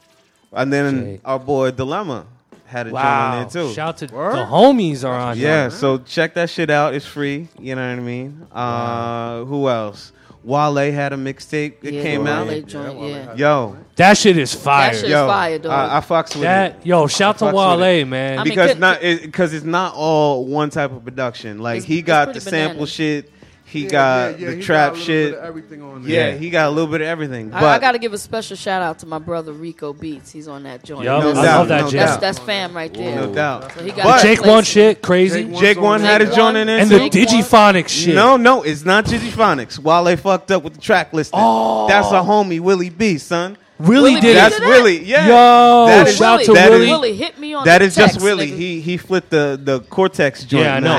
And 0.51 0.71
then 0.71 1.05
Jake. 1.05 1.21
our 1.25 1.39
boy 1.39 1.71
Dilemma 1.71 2.25
had 2.65 2.87
a 2.87 2.89
joint 2.91 3.05
on 3.05 3.41
there 3.41 3.49
too. 3.49 3.73
Shout 3.73 3.97
to 3.97 4.07
Word? 4.13 4.33
the 4.33 4.45
homies 4.45 5.03
are 5.07 5.13
on. 5.17 5.37
Yeah, 5.37 5.61
here. 5.63 5.69
so 5.71 5.97
check 5.99 6.33
that 6.33 6.49
shit 6.49 6.69
out. 6.69 6.93
It's 6.93 7.05
free. 7.05 7.47
You 7.59 7.75
know 7.75 7.89
what 7.89 7.99
I 7.99 8.01
mean? 8.01 8.47
Uh, 8.51 9.43
who 9.45 9.69
else? 9.69 10.11
Wale 10.43 10.91
had 10.91 11.13
a 11.13 11.15
mixtape. 11.15 11.75
It 11.83 11.93
Yeah, 11.93 12.01
came 12.01 12.23
the 12.25 12.31
out. 12.31 12.47
Wale 12.47 12.61
joint, 12.63 12.99
yeah. 13.01 13.33
Yo, 13.35 13.77
That 13.95 14.17
shit 14.17 14.37
is 14.37 14.53
fire. 14.53 14.91
That 14.91 14.99
shit 14.99 15.09
yo, 15.09 15.25
is 15.25 15.31
fire, 15.31 15.59
dog. 15.59 15.71
I, 15.71 15.97
I 15.97 16.01
fucks 16.01 16.35
with 16.35 16.43
it. 16.43 16.85
Yo, 16.85 17.07
shout 17.07 17.37
to 17.39 17.45
Wale, 17.45 17.81
it. 17.83 18.05
man. 18.05 18.39
I 18.39 18.43
mean, 18.43 18.51
because 18.51 18.71
could- 18.71 18.79
not 18.79 18.99
because 19.01 19.53
it's 19.53 19.65
not 19.65 19.93
all 19.95 20.45
one 20.45 20.69
type 20.69 20.91
of 20.91 21.03
production. 21.03 21.59
Like 21.59 21.83
he 21.83 22.01
got 22.01 22.33
the 22.33 22.41
sample 22.41 22.73
bananas. 22.73 22.89
shit, 22.91 23.31
he 23.73 23.85
Yeah, 23.85 23.89
got 23.89 24.39
yeah, 24.39 24.45
yeah, 24.45 24.49
the 24.51 24.55
he 24.57 24.61
trap 24.61 24.93
got 24.93 25.01
a 25.01 25.03
shit. 25.03 25.31
bit 25.31 25.39
of 25.39 25.45
everything 25.45 25.81
on 25.81 26.03
yeah, 26.05 26.31
he 26.31 26.49
got 26.51 26.67
a 26.67 26.69
little 26.69 26.91
bit 26.91 27.01
of 27.01 27.07
everything. 27.07 27.49
But 27.49 27.63
I, 27.63 27.75
I 27.75 27.79
got 27.79 27.93
to 27.93 27.97
give 27.97 28.13
a 28.13 28.17
special 28.19 28.55
shout 28.55 28.83
out 28.83 28.99
to 28.99 29.07
my 29.07 29.17
brother 29.17 29.51
Rico 29.51 29.93
Beats. 29.93 30.31
He's 30.31 30.47
on 30.47 30.61
that 30.63 30.83
joint. 30.83 31.05
Yo, 31.05 31.19
No 31.19 31.31
I 31.31 31.33
doubt, 31.33 31.43
love 31.43 31.67
that 31.69 31.81
no 31.85 31.89
jam. 31.89 32.05
That's 32.05 32.17
that's 32.21 32.39
fam 32.39 32.75
right 32.75 32.93
there. 32.93 33.15
no 33.15 33.33
doubt. 33.33 33.71
So 33.73 33.83
he 33.83 33.91
got 33.91 34.03
But- 34.05 34.21
Jake 34.21 34.45
one 34.45 34.63
shit 34.63 35.01
crazy, 35.01 35.45
Jake 35.45 35.57
Jake 35.59 35.81
one 35.81 36.01
had 36.01 36.21
a 36.21 36.25
Jake 36.25 36.35
joint 36.35 36.43
One. 36.53 36.55
in 36.57 36.67
there 36.67 36.79
and 36.79 36.89
too. 36.89 36.99
the 36.99 37.09
Digiphonic 37.09 37.87
shit. 37.89 38.13
No, 38.13 38.37
no, 38.37 38.61
it's 38.61 38.85
not 38.85 39.05
Digiphonics. 39.05 39.79
Wale 39.79 40.15
fucked 40.17 40.51
up 40.51 40.61
with 40.63 40.75
the 40.75 40.81
track 40.81 41.11
listing. 41.11 41.39
Oh. 41.41 41.87
That's 41.87 42.07
a 42.09 42.21
homie, 42.21 42.59
Willie 42.59 42.91
B, 42.91 43.17
son. 43.17 43.57
Willie 43.79 44.11
Willie 44.11 44.21
did 44.21 44.37
That's 44.37 44.55
it. 44.55 44.59
that? 44.61 44.67
Willie. 44.69 45.03
Yeah. 45.03 45.25
Yo, 45.27 45.85
That 45.87 46.07
is- 46.07 46.15
shout 46.15 46.33
Willie, 46.33 46.45
to 46.45 46.53
that 46.53 46.69
Willie. 46.69 46.83
is- 46.85 46.89
Willie 46.91 47.15
hit 47.15 47.39
me 47.39 47.53
on 47.55 47.65
That 47.65 47.79
the 47.79 47.85
is 47.85 47.95
just 47.95 48.13
text, 48.13 48.23
Willie. 48.23 48.51
nigga. 48.51 48.55
He 48.57 48.81
he 48.81 48.97
flipped 48.97 49.31
the 49.31 49.59
the 49.61 49.79
Cortex 49.81 50.43
joint. 50.43 50.63
Yeah, 50.65 50.75
I 50.75 50.79
know. 50.79 50.97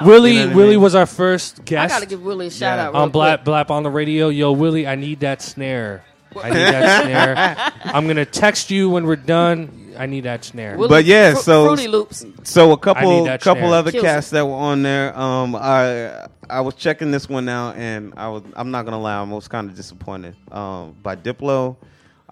Man. 0.00 0.08
Wow. 0.08 0.14
Willie, 0.14 0.30
You 0.32 0.38
know 0.40 0.46
what 0.46 0.52
I 0.52 0.56
Willie 0.56 0.70
mean? 0.70 0.80
was 0.80 0.94
our 0.94 1.06
first 1.06 1.64
guest. 1.64 1.80
I 1.80 1.84
guest 1.86 1.94
got 1.94 2.00
to 2.00 2.06
give 2.08 2.22
Willie 2.22 2.46
a 2.48 2.50
shout 2.50 2.78
Yeah. 2.78 2.86
out. 2.88 2.92
real 2.94 3.02
on 3.02 3.10
Black 3.10 3.44
quick. 3.44 3.54
Blap 3.54 3.70
on 3.70 3.82
the 3.82 3.90
radio. 3.90 4.28
Yo, 4.28 4.52
Willie, 4.52 4.86
I 4.86 4.94
need 4.96 5.20
that 5.20 5.42
snare. 5.42 6.04
I 6.42 6.48
need 6.50 6.56
that 6.56 7.04
snare. 7.82 7.94
I'm 7.94 8.06
gonna 8.08 8.24
text 8.24 8.70
you 8.70 8.90
when 8.90 9.06
we're 9.06 9.14
done. 9.16 9.92
I 9.96 10.06
need 10.06 10.24
that 10.24 10.44
snare. 10.44 10.76
Willie 10.76 10.88
But 10.88 11.04
yeah, 11.04 11.34
Fru- 11.34 11.42
so- 11.42 11.66
Fruity 11.66 11.86
Loops. 11.86 12.24
So 12.42 12.70
a 12.70 12.74
I 12.74 12.76
couple 12.78 13.20
need 13.20 13.28
that 13.28 13.40
couple 13.40 13.62
snare. 13.68 13.74
other 13.74 13.92
Kills 13.92 14.02
cats 14.04 14.30
that 14.30 14.44
were 14.44 14.52
on 14.54 14.82
there. 14.82 15.16
Um, 15.16 15.54
I 15.54 16.26
I 16.50 16.60
was 16.62 16.74
checking 16.74 17.12
this 17.12 17.28
one 17.28 17.48
out, 17.48 17.76
and 17.76 18.12
I 18.16 18.28
was 18.28 18.42
I'm 18.56 18.72
not 18.72 18.84
gonna 18.84 19.00
lie, 19.00 19.16
I 19.16 19.22
was 19.22 19.46
kind 19.46 19.70
of 19.70 19.76
disappointed. 19.76 20.34
Um, 20.50 20.96
by 21.04 21.14
Diplo, 21.14 21.76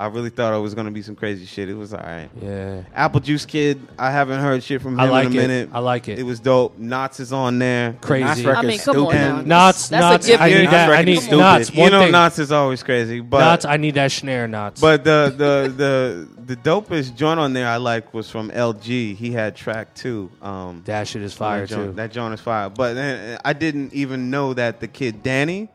I 0.02 0.06
really 0.06 0.30
thought 0.30 0.52
it 0.52 0.60
was 0.60 0.74
gonna 0.74 0.90
be 0.90 1.02
some 1.02 1.14
crazy 1.14 1.46
shit. 1.46 1.68
It 1.68 1.74
was 1.74 1.94
all 1.94 2.00
right. 2.00 2.28
Yeah, 2.40 2.82
Apple 2.94 3.20
Juice 3.20 3.46
Kid, 3.46 3.80
I 3.98 4.10
haven't 4.10 4.40
heard 4.40 4.62
shit 4.62 4.82
from 4.82 4.94
him 4.94 5.00
I 5.00 5.08
like 5.08 5.26
in 5.26 5.32
a 5.32 5.34
it. 5.36 5.40
minute. 5.48 5.68
I 5.72 5.78
like 5.78 6.08
it. 6.08 6.18
It 6.18 6.24
was 6.24 6.40
dope. 6.40 6.78
Nottz 6.78 7.20
is 7.20 7.32
on 7.32 7.58
there. 7.60 7.96
crazy. 8.00 8.42
Nottz 8.42 8.56
I 8.56 8.62
mean, 8.62 8.78
come 8.80 8.96
on 8.96 9.12
stupid. 9.12 9.14
now. 9.14 9.38
And 9.38 9.46
Nottz, 9.46 9.88
That's 9.88 10.24
Nottz. 10.24 10.26
gift. 10.28 10.42
I 10.42 10.48
need 10.48 10.70
that. 10.70 10.90
I 10.90 11.02
Nottz 11.02 11.04
need 11.06 11.20
stupid. 11.20 11.38
Nottz. 11.38 11.74
You 11.74 11.80
One 11.82 11.92
know, 11.92 12.00
thing. 12.02 12.12
Nottz 12.12 12.38
is 12.40 12.52
always 12.52 12.82
crazy, 12.82 13.20
but 13.20 13.40
Nottz. 13.62 13.68
I 13.70 13.76
need 13.76 13.94
that 13.94 14.10
snare. 14.12 14.48
Nottz. 14.48 14.80
But 14.80 15.04
the 15.04 15.32
the 15.36 15.72
the 15.76 16.28
the 16.44 16.56
dopest 16.56 17.14
joint 17.14 17.38
on 17.38 17.52
there 17.52 17.68
I 17.68 17.76
like 17.76 18.12
was 18.12 18.28
from 18.28 18.50
LG. 18.50 19.16
He 19.16 19.30
had 19.30 19.54
track 19.54 19.94
two. 19.94 20.30
Um, 20.42 20.82
that 20.86 21.06
shit 21.06 21.22
is 21.22 21.32
that 21.32 21.38
fire 21.38 21.66
joint, 21.66 21.90
too. 21.90 21.92
That 21.94 22.10
joint 22.10 22.34
is 22.34 22.40
fire. 22.40 22.68
But 22.68 22.96
uh, 22.96 23.38
I 23.44 23.52
didn't 23.52 23.92
even 23.94 24.30
know 24.30 24.52
that 24.54 24.80
the 24.80 24.88
kid 24.88 25.22
Danny, 25.22 25.68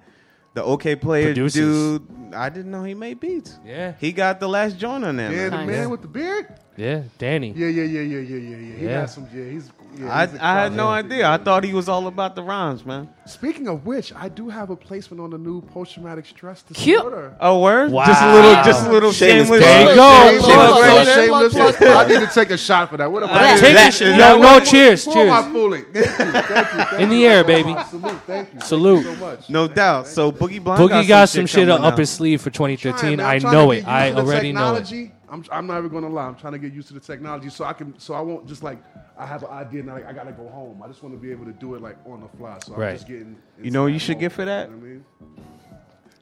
the 0.58 0.64
Okayplayer 0.64 1.26
Produces. 1.26 2.00
dude, 2.00 2.34
I 2.34 2.50
didn't 2.50 2.72
know 2.72 2.84
he 2.84 2.96
made 2.96 3.20
beats. 3.20 3.60
Yeah, 3.64 3.94
He 4.00 4.12
got 4.12 4.40
the 4.40 4.50
last 4.50 4.78
joint 4.80 5.06
on 5.06 5.16
there. 5.16 5.32
Yeah, 5.32 5.50
the 5.50 5.58
Nice. 5.58 5.68
man 5.68 5.90
with 5.92 6.02
the 6.02 6.08
beard. 6.08 6.48
yeah. 6.76 7.04
Danny. 7.20 7.52
Yeah, 7.56 7.68
yeah, 7.68 7.84
yeah, 7.84 8.02
yeah, 8.02 8.20
yeah, 8.20 8.38
yeah, 8.38 8.58
yeah. 8.58 8.76
He 8.80 8.86
Yeah. 8.86 9.02
got 9.02 9.10
some. 9.12 9.28
Yeah, 9.34 9.46
he's. 9.52 9.70
Yeah, 10.00 10.16
I, 10.16 10.26
he's 10.28 10.36
a 10.36 10.46
I 10.46 10.54
had 10.64 10.74
no 10.74 10.88
idea. 10.88 11.30
I 11.30 11.38
thought 11.38 11.64
he 11.64 11.74
was 11.74 11.90
all 11.90 12.08
about 12.08 12.36
the 12.36 12.44
rhymes, 12.44 12.86
man. 12.86 13.10
Speaking 13.26 13.68
of 13.68 13.86
which, 13.86 14.14
I 14.16 14.30
do 14.30 14.48
have 14.50 14.70
a 14.70 14.76
placement 14.76 15.20
on 15.22 15.32
the 15.32 15.38
new 15.38 15.62
post 15.62 15.94
traumatic 15.94 16.26
stress 16.26 16.64
Cute. 16.74 16.98
disorder. 16.98 17.36
Oh, 17.40 17.60
word! 17.62 17.92
Wow. 17.92 18.06
Just 18.06 18.22
a 18.22 18.34
little, 18.34 18.54
just 18.64 18.86
a 18.88 18.92
little 18.92 19.12
Shameless 19.12 19.48
shameless. 19.48 19.64
There 19.66 20.34
you 20.34 20.42
go. 20.42 21.04
shameless. 21.04 21.82
I 21.82 22.08
need 22.08 22.20
to 22.28 22.34
take 22.34 22.50
a 22.52 22.58
shot 22.58 22.90
for 22.90 22.98
that. 22.98 23.12
What 23.12 23.24
about 23.24 23.36
Yeah. 23.42 23.58
Take 23.58 23.76
That- 23.76 23.88
it. 23.90 23.94
sh- 23.94 24.00
that- 24.00 24.18
No, 24.18 24.42
no, 24.42 24.60
cheers, 24.60 25.06
Who 25.06 25.12
am 25.20 25.32
I 25.32 25.52
fooling? 25.52 25.86
Thank 25.94 26.06
you, 26.06 26.12
thank 26.14 26.74
you, 26.74 26.84
thank 26.84 27.02
In 27.02 27.10
the 27.10 27.16
you 27.18 27.28
air, 27.28 27.44
baby. 27.44 27.76
Salute, 27.90 28.20
thank 28.26 28.54
you. 28.54 28.62
Salute. 28.62 29.04
Thank 29.04 29.18
you 29.20 29.20
so 29.20 29.26
much. 29.26 29.50
No 29.50 29.68
doubt. 29.68 30.08
So 30.08 30.32
Boogie 30.32 30.64
Blind 30.64 30.80
Boogie 30.82 31.08
got 31.08 31.30
some 31.30 31.46
shit 31.46 31.70
up 31.70 31.98
his 31.98 32.10
sleeve 32.10 32.42
for 32.42 32.50
2013. 32.50 33.20
I 33.20 33.40
know 33.40 33.72
it. 33.72 33.88
I 33.88 34.08
used 34.08 34.18
to 34.18 34.24
the 34.24 34.28
already 34.30 34.54
know 34.54 34.76
it. 34.76 35.12
Technology. 35.28 35.50
I'm, 35.52 35.58
I'm 35.60 35.68
not 35.68 35.78
even 35.80 35.90
gonna 35.92 36.10
lie. 36.14 36.26
I'm 36.26 36.36
trying 36.36 36.54
to 36.54 36.60
get 36.60 36.74
used 36.74 36.88
to 36.90 36.94
the 36.94 37.00
technology 37.00 37.50
so 37.50 37.66
I 37.66 37.74
can 37.74 37.98
so 38.00 38.14
I 38.14 38.22
won't 38.22 38.48
just 38.48 38.64
like 38.64 38.80
I 39.18 39.26
have 39.26 39.44
an 39.44 39.50
idea 39.50 39.82
and 39.82 39.92
I, 39.92 40.04
I 40.10 40.14
gotta 40.14 40.32
go 40.32 40.48
home. 40.50 40.82
I 40.84 40.88
just 40.88 41.04
want 41.04 41.14
to 41.16 41.20
be 41.22 41.32
able 41.32 41.46
to 41.46 41.54
do 41.54 41.76
it 41.76 41.82
like 41.82 41.98
on 42.06 42.22
the 42.22 42.28
fly. 42.38 42.58
So 42.66 42.74
Right. 42.76 42.90
I'm 42.90 42.96
just 42.96 43.08
getting. 43.08 43.38
You 43.62 43.72
know 43.72 43.84
what 43.84 43.94
you 43.94 44.00
should 44.00 44.16
mode, 44.18 44.22
get 44.22 44.32
for 44.32 44.46
that? 44.46 44.70
You 44.70 44.76
know 44.76 44.82
what 44.82 44.86
I 44.86 44.90
mean? 44.90 45.06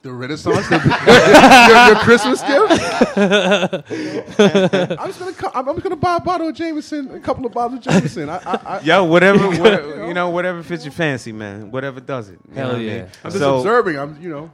The 0.01 0.13
Renaissance, 0.13 0.67
the, 0.69 0.75
your, 1.65 1.87
your 1.87 1.95
Christmas 2.03 2.39
gift. 2.39 2.71
I'm 4.99 5.07
just 5.07 5.19
gonna, 5.19 5.33
co- 5.33 5.51
I'm, 5.55 5.67
I'm 5.67 5.73
just 5.75 5.81
gonna 5.83 5.95
buy 5.95 6.17
a 6.17 6.19
bottle 6.19 6.49
of 6.49 6.53
Jameson, 6.55 7.09
a 7.09 7.19
couple 7.19 7.43
of 7.47 7.51
bottles 7.53 7.79
of 7.79 7.91
Jameson. 7.91 8.29
I, 8.29 8.35
I, 8.37 8.59
I, 8.65 8.79
Yo, 8.81 9.03
whatever, 9.05 9.49
whatever, 9.59 10.05
you 10.07 10.13
know, 10.13 10.29
whatever 10.29 10.61
fits 10.61 10.85
your 10.85 10.91
fancy, 10.91 11.31
man. 11.31 11.71
Whatever 11.71 11.99
does 12.01 12.29
it. 12.29 12.37
You 12.49 12.53
Hell 12.53 12.67
know 12.67 12.73
what 12.73 12.81
I 12.81 12.83
yeah. 12.83 12.93
mean? 12.97 13.07
I'm 13.23 13.31
just 13.31 13.37
So- 13.39 13.57
observing. 13.57 13.97
I'm, 13.97 14.21
you 14.21 14.29
know, 14.29 14.51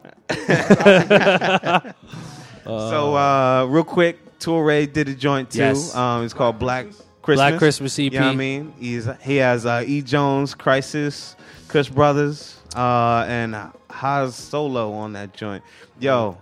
So, 2.63 3.15
uh, 3.15 3.65
real 3.69 3.83
quick, 3.83 4.19
Toure 4.41 4.91
did 4.91 5.07
a 5.07 5.13
joint 5.15 5.51
too. 5.51 5.59
Yes. 5.59 5.95
Um, 5.95 6.25
it's 6.25 6.33
called 6.33 6.59
Black 6.59 6.87
Christmas. 7.21 7.49
Black 7.49 7.57
Christmas 7.59 7.97
EP. 7.99 8.11
You 8.11 8.19
know 8.19 8.25
what 8.27 8.33
I 8.33 8.35
mean? 8.35 8.73
He's 8.79 9.07
he 9.21 9.37
has 9.37 9.65
uh, 9.65 9.83
E. 9.85 10.01
Jones, 10.01 10.55
Khrysis, 10.55 11.35
Kush 11.67 11.89
Brothers, 11.89 12.57
uh, 12.75 13.25
and 13.27 13.55
Haas 13.89 14.35
Solo 14.35 14.91
on 14.93 15.13
that 15.13 15.33
joint. 15.33 15.63
Yo, 15.99 16.37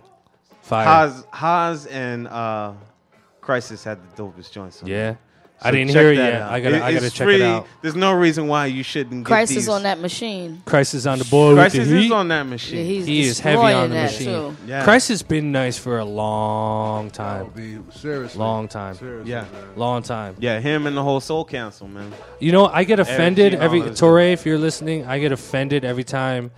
Fire. 0.61 0.85
Haas, 0.85 1.25
Haas 1.31 1.85
and 1.87 2.27
uh, 2.27 2.73
Khrysis 3.41 3.83
had 3.83 3.99
the 4.15 4.23
dopest 4.23 4.51
joints. 4.51 4.81
On 4.81 4.87
Yeah. 4.87 5.15
I 5.61 5.71
didn't 5.71 5.89
hear 5.89 6.11
it 6.11 6.17
yet. 6.17 6.41
out. 6.41 6.51
I 6.53 6.59
gotta- 6.61 6.83
I 6.83 6.89
it's 6.91 6.99
gotta 7.01 7.11
check 7.13 7.27
it 7.27 7.41
out. 7.41 7.67
There's 7.81 7.95
no 7.95 8.13
reason 8.13 8.47
why 8.47 8.67
you 8.67 8.81
shouldn't. 8.81 9.25
Get 9.27 9.33
Khrysis 9.33 9.47
these. 9.49 9.67
on 9.69 9.83
that 9.83 9.99
machine. 9.99 10.61
Khrysis 10.65 11.11
on 11.11 11.19
the 11.19 11.25
board. 11.25 11.57
with 11.57 11.65
Khrysis 11.67 11.73
the 11.73 11.81
is 11.81 12.03
heat. 12.05 12.11
on 12.13 12.27
that 12.29 12.43
machine. 12.43 12.77
Yeah, 12.79 12.83
he's 12.85 13.05
He 13.05 13.21
is 13.21 13.39
heavy 13.39 13.57
on 13.57 13.89
the 13.89 13.95
machine. 13.95 14.25
too. 14.25 14.57
Yeah. 14.65 14.85
Khrysis 14.85 15.27
been 15.27 15.51
nice 15.51 15.77
for 15.77 15.99
a 15.99 16.05
long 16.05 17.09
time. 17.11 17.47
Be 17.55 17.77
seriously. 17.91 18.39
Long 18.39 18.67
time. 18.67 18.95
Seriously, 18.95 19.31
Yeah. 19.31 19.41
man. 19.41 19.49
Long 19.75 20.01
time. 20.01 20.35
yeah, 20.39 20.59
him 20.59 20.87
and 20.87 20.95
the 20.95 21.03
whole 21.03 21.19
Soul 21.19 21.43
Council, 21.45 21.87
man. 21.87 22.11
You 22.39 22.51
know, 22.51 22.67
I 22.67 22.83
get 22.85 22.99
offended 22.99 23.51
Gene 23.53 23.61
every 23.61 23.79
Oliver's- 23.81 23.99
Torre. 23.99 24.19
If 24.21 24.45
you're 24.45 24.57
listening, 24.57 25.05
I 25.05 25.19
get 25.19 25.31
offended 25.31 25.83
every 25.83 26.03
time 26.05 26.51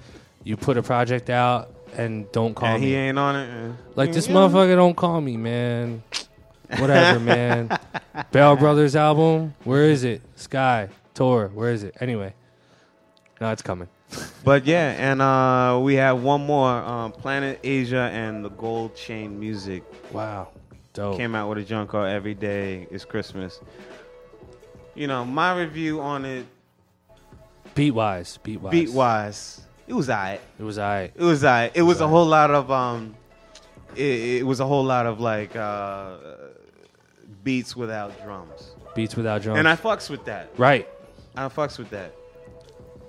you 0.43 0.57
put 0.57 0.77
a 0.77 0.83
project 0.83 1.29
out 1.29 1.69
and 1.97 2.31
don't 2.31 2.53
call 2.55 2.69
and 2.69 2.81
me. 2.81 2.89
he 2.89 2.95
ain't 2.95 3.17
on 3.19 3.35
it. 3.35 3.49
uh, 3.49 3.71
Like 3.95 4.13
this 4.13 4.27
yeah. 4.27 4.33
motherfucker 4.35 4.75
don't 4.75 4.95
call 4.95 5.19
me, 5.21 5.37
man. 5.37 6.03
Whatever, 6.79 7.19
man. 7.19 7.77
Bell 8.31 8.55
Brothers 8.55 8.95
album, 8.95 9.53
where 9.63 9.83
is 9.83 10.03
it? 10.03 10.21
Sky 10.35 10.89
Tour, 11.13 11.49
where 11.53 11.71
is 11.71 11.83
it? 11.83 11.95
Anyway, 11.99 12.33
no, 13.39 13.51
it's 13.51 13.61
coming. 13.61 13.87
But 14.43 14.65
yeah, 14.65 14.91
and 14.97 15.21
uh, 15.21 15.79
we 15.81 15.95
have 15.95 16.21
one 16.21 16.45
more. 16.45 16.69
Um, 16.69 17.11
Planet 17.13 17.59
Asia 17.63 18.09
and 18.13 18.43
the 18.43 18.49
Gold 18.49 18.95
Chain 18.95 19.39
Music 19.39 19.83
Wow, 20.11 20.49
dope. 20.93 21.17
came 21.17 21.35
out 21.35 21.47
with 21.49 21.59
a 21.59 21.63
joint 21.63 21.89
called 21.89 22.07
Every 22.09 22.33
Day 22.33 22.87
is 22.91 23.05
Christmas. 23.05 23.59
You 24.95 25.07
know, 25.07 25.23
my 25.23 25.57
review 25.57 26.01
on 26.01 26.25
it, 26.25 26.45
beat 27.75 27.91
wise, 27.91 28.37
beat 28.43 28.59
wise, 28.59 28.71
beat 28.71 28.91
wise, 28.91 29.61
it 29.87 29.93
was 29.93 30.09
alright. 30.09 30.41
It 30.59 30.63
was 30.63 30.77
alright. 30.77 31.11
It 31.15 31.23
was 31.23 31.43
alright. 31.45 31.71
It 31.75 31.81
was 31.83 32.01
a 32.01 32.07
whole 32.07 32.25
lot 32.25 32.51
of 32.51 32.69
um, 32.71 33.15
it, 33.95 34.39
it 34.41 34.45
was 34.45 34.59
a 34.59 34.65
whole 34.65 34.83
lot 34.83 35.05
of 35.05 35.19
like 35.21 35.55
uh, 35.55 36.17
beats 37.43 37.75
without 37.75 38.21
drums, 38.23 38.71
Beats 38.95 39.15
without 39.15 39.41
drums. 39.41 39.59
and 39.59 39.67
I 39.67 39.75
fucks 39.75 40.09
with 40.09 40.25
that. 40.25 40.49
right, 40.57 40.87
I 41.35 41.47
fucks 41.47 41.77
with 41.77 41.89
that. 41.91 42.13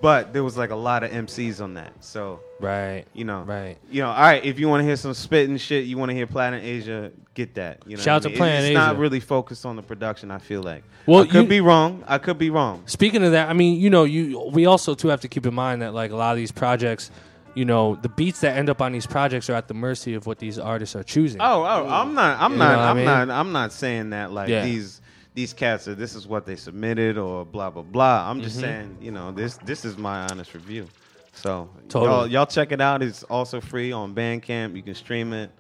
But 0.01 0.33
there 0.33 0.43
was 0.43 0.57
like 0.57 0.71
a 0.71 0.77
lot 0.77 1.05
of 1.05 1.13
MCs 1.13 1.61
on 1.63 1.75
that, 1.75 1.93
so 2.01 2.41
right, 2.59 3.05
you 3.13 3.25
know, 3.25 3.43
right. 3.43 3.79
you 3.89 4.03
know, 4.03 4.09
all 4.11 4.21
right. 4.21 4.45
If 4.45 4.59
you 4.59 4.69
want 4.69 4.81
to 4.81 4.85
hear 4.85 4.97
some 4.97 5.15
spitting 5.15 5.57
shit, 5.59 5.85
you 5.85 5.97
want 5.97 6.11
to 6.11 6.15
hear 6.17 6.27
Planet 6.27 6.65
Asia, 6.65 7.13
get 7.35 7.55
that. 7.55 7.85
You 7.87 7.97
know, 7.97 8.03
Shout 8.03 8.23
to 8.23 8.29
I 8.29 8.31
mean? 8.31 8.39
Planet 8.39 8.65
It's 8.71 8.75
not 8.75 8.99
really 8.99 9.21
focused 9.21 9.65
on 9.65 9.77
the 9.77 9.83
production. 9.83 10.33
I 10.33 10.39
feel 10.39 10.61
like. 10.61 10.83
Well, 11.07 11.23
I 11.23 11.27
could 11.29 11.43
you- 11.45 11.49
be 11.49 11.61
wrong. 11.61 12.03
I 12.09 12.19
could 12.19 12.37
be 12.37 12.51
wrong. 12.51 12.83
Speaking 12.87 13.23
of 13.23 13.31
that, 13.31 13.49
I 13.49 13.53
mean, 13.53 13.81
you 13.81 13.91
know, 13.91 14.03
you 14.03 14.41
we 14.53 14.67
also 14.67 14.97
too 14.97 15.07
have 15.07 15.21
to 15.21 15.29
keep 15.29 15.47
in 15.47 15.55
mind 15.55 15.83
that 15.83 15.95
like 15.95 16.11
a 16.11 16.17
lot 16.17 16.33
of 16.33 16.37
these 16.37 16.51
projects, 16.51 17.13
you 17.55 17.65
know, 17.65 17.97
the 17.97 18.09
beats 18.09 18.41
that 18.41 18.57
end 18.57 18.71
up 18.71 18.81
on 18.81 18.93
these 18.93 19.07
projects 19.07 19.51
are 19.51 19.55
at 19.55 19.69
the 19.69 19.75
mercy 19.75 20.15
of 20.15 20.27
what 20.27 20.39
these 20.39 20.59
artists 20.59 20.97
are 20.97 21.03
choosing. 21.03 21.41
Oh, 21.41 21.63
oh, 21.63 21.89
I'm 21.89 22.15
not. 22.15 22.41
I'm 22.41 22.53
You 22.53 22.59
not. 22.59 22.73
know 22.73 22.79
what 22.79 22.85
I 22.87 22.91
I'm 22.91 22.97
mean? 22.97 23.05
not. 23.05 23.31
I'm 23.31 23.53
not 23.53 23.73
saying 23.73 24.11
that 24.11 24.33
like 24.33 24.49
Yeah. 24.49 24.65
these 24.65 25.01
these 25.35 25.53
cats 25.53 25.89
are. 25.89 25.95
This 25.95 26.15
is 26.15 26.27
what 26.27 26.45
they 26.47 26.57
submitted 26.57 27.17
or 27.19 27.45
blah 27.45 27.71
blah 27.71 27.83
blah. 27.83 28.29
I'm 28.29 28.37
Mm-hmm. 28.37 28.45
just 28.45 28.61
saying. 28.61 28.97
You 29.01 29.11
know, 29.13 29.33
this 29.33 29.57
this 29.65 29.85
is 29.85 29.97
my 29.99 30.27
honest 30.31 30.55
review. 30.55 30.89
So 31.35 31.71
Totally. 31.89 32.11
y'all, 32.11 32.27
y'all 32.27 32.47
check 32.47 32.73
it 32.73 32.81
out. 32.81 33.03
It's 33.03 33.23
also 33.25 33.61
free 33.61 33.91
on 33.93 34.15
Bandcamp. 34.15 34.77
You 34.77 34.83
can 34.83 34.95
stream 34.95 35.33
it 35.33 35.51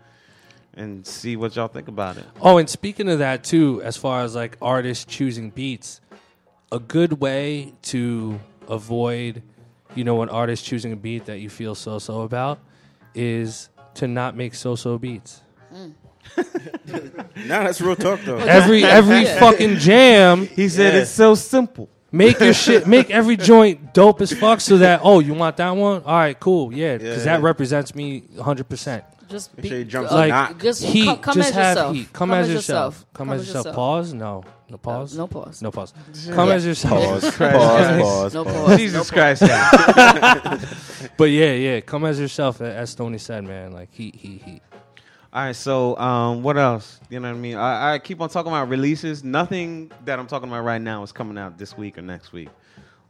and 0.74 1.06
see 1.06 1.36
what 1.36 1.54
y'all 1.56 1.68
think 1.68 1.88
about 1.88 2.16
it. 2.18 2.24
Oh, 2.40 2.58
and 2.58 2.68
speaking 2.68 3.08
of 3.08 3.18
that 3.20 3.42
too, 3.44 3.80
as 3.82 3.96
far 3.96 4.22
as 4.22 4.34
like 4.34 4.56
artists 4.62 5.04
choosing 5.06 5.50
beats, 5.50 6.00
a 6.70 6.78
good 6.78 7.20
way 7.20 7.72
to 7.82 8.38
avoid, 8.68 9.42
you 9.94 10.04
know, 10.04 10.22
an 10.22 10.28
artist 10.28 10.64
choosing 10.64 10.92
a 10.92 10.96
beat 10.96 11.26
that 11.26 11.38
you 11.38 11.48
feel 11.50 11.74
so 11.74 11.98
so 11.98 12.22
about 12.22 12.58
is 13.14 13.68
to 13.94 14.08
not 14.08 14.36
make 14.36 14.54
so 14.54 14.74
so 14.74 14.98
beats. 14.98 15.40
Mm. 15.72 15.94
Nah, 17.46 17.64
that's 17.64 17.80
real 17.80 17.96
talk 17.96 18.20
though. 18.22 18.36
Every 18.38 18.84
every 18.84 19.24
fucking 19.24 19.76
jam, 19.78 20.46
He 20.56 20.68
said 20.68 20.94
Yeah. 20.94 21.00
it's 21.00 21.10
so 21.10 21.34
simple. 21.34 21.88
make 22.12 22.38
your 22.40 22.52
shit, 22.54 22.86
make 22.96 23.10
every 23.10 23.36
joint 23.36 23.92
dope 23.94 24.20
as 24.20 24.32
fuck, 24.32 24.60
so 24.60 24.78
that 24.78 25.00
oh, 25.02 25.18
you 25.20 25.34
want 25.34 25.56
that 25.56 25.70
one? 25.70 26.02
All 26.04 26.14
right, 26.14 26.38
cool, 26.38 26.72
yeah, 26.72 26.96
because 26.98 27.26
Yeah. 27.26 27.36
that 27.36 27.42
represents 27.42 27.94
me 27.94 28.20
100. 28.36 28.68
percent 28.68 29.04
Just 29.28 29.56
Make 29.56 29.62
be, 29.62 29.68
sure 29.70 29.78
your 29.78 29.86
drums 29.86 30.12
Like 30.12 30.28
not- 30.30 30.58
just 30.60 30.82
heat, 30.84 31.06
come, 31.06 31.18
come 31.18 31.34
just 31.34 31.48
as 31.50 31.54
have 31.54 31.76
yourself. 31.76 31.96
heat. 31.96 32.12
Come, 32.12 32.30
as 32.32 32.50
yourself. 32.52 33.06
Come, 33.14 33.30
as 33.30 33.40
as 33.40 33.46
yourself. 33.54 33.74
Pause? 33.74 34.14
No, 34.14 34.44
no 34.72 34.78
pause. 34.78 35.16
No 35.16 35.26
pause. 35.28 35.60
No 35.62 35.70
pause. 35.70 35.92
Come 36.30 36.48
Yeah. 36.48 36.54
as 36.54 36.66
yourself. 36.66 37.04
Pause, 37.22 37.36
pause, 37.36 38.00
pause. 38.02 38.34
No 38.34 38.44
pause. 38.44 38.54
pause. 38.54 38.78
Jesus 38.78 39.10
Christ. 39.10 39.42
guys. 39.42 40.78
But 41.16 41.24
yeah, 41.24 41.52
yeah, 41.52 41.80
come 41.80 42.04
as 42.04 42.18
yourself. 42.18 42.60
As 42.60 42.90
Stoney 42.90 43.18
said, 43.18 43.44
man, 43.44 43.72
like 43.72 43.88
he, 43.92 44.12
he, 44.16 44.38
he. 44.38 44.60
All 45.32 45.44
right, 45.44 45.56
so 45.56 45.96
um, 45.98 46.42
what 46.42 46.56
else? 46.56 47.00
You 47.10 47.20
know 47.20 47.28
what 47.30 47.36
I 47.36 47.40
mean? 47.40 47.56
I, 47.56 47.94
I 47.94 47.98
keep 47.98 48.20
on 48.20 48.28
talking 48.28 48.50
about 48.52 48.68
releases. 48.68 49.22
Nothing 49.24 49.90
that 50.04 50.18
I'm 50.18 50.26
talking 50.26 50.48
about 50.48 50.62
right 50.64 50.80
now 50.80 51.02
is 51.02 51.10
coming 51.12 51.36
out 51.38 51.58
this 51.58 51.76
week 51.76 51.98
or 51.98 52.02
next 52.02 52.32
week. 52.32 52.48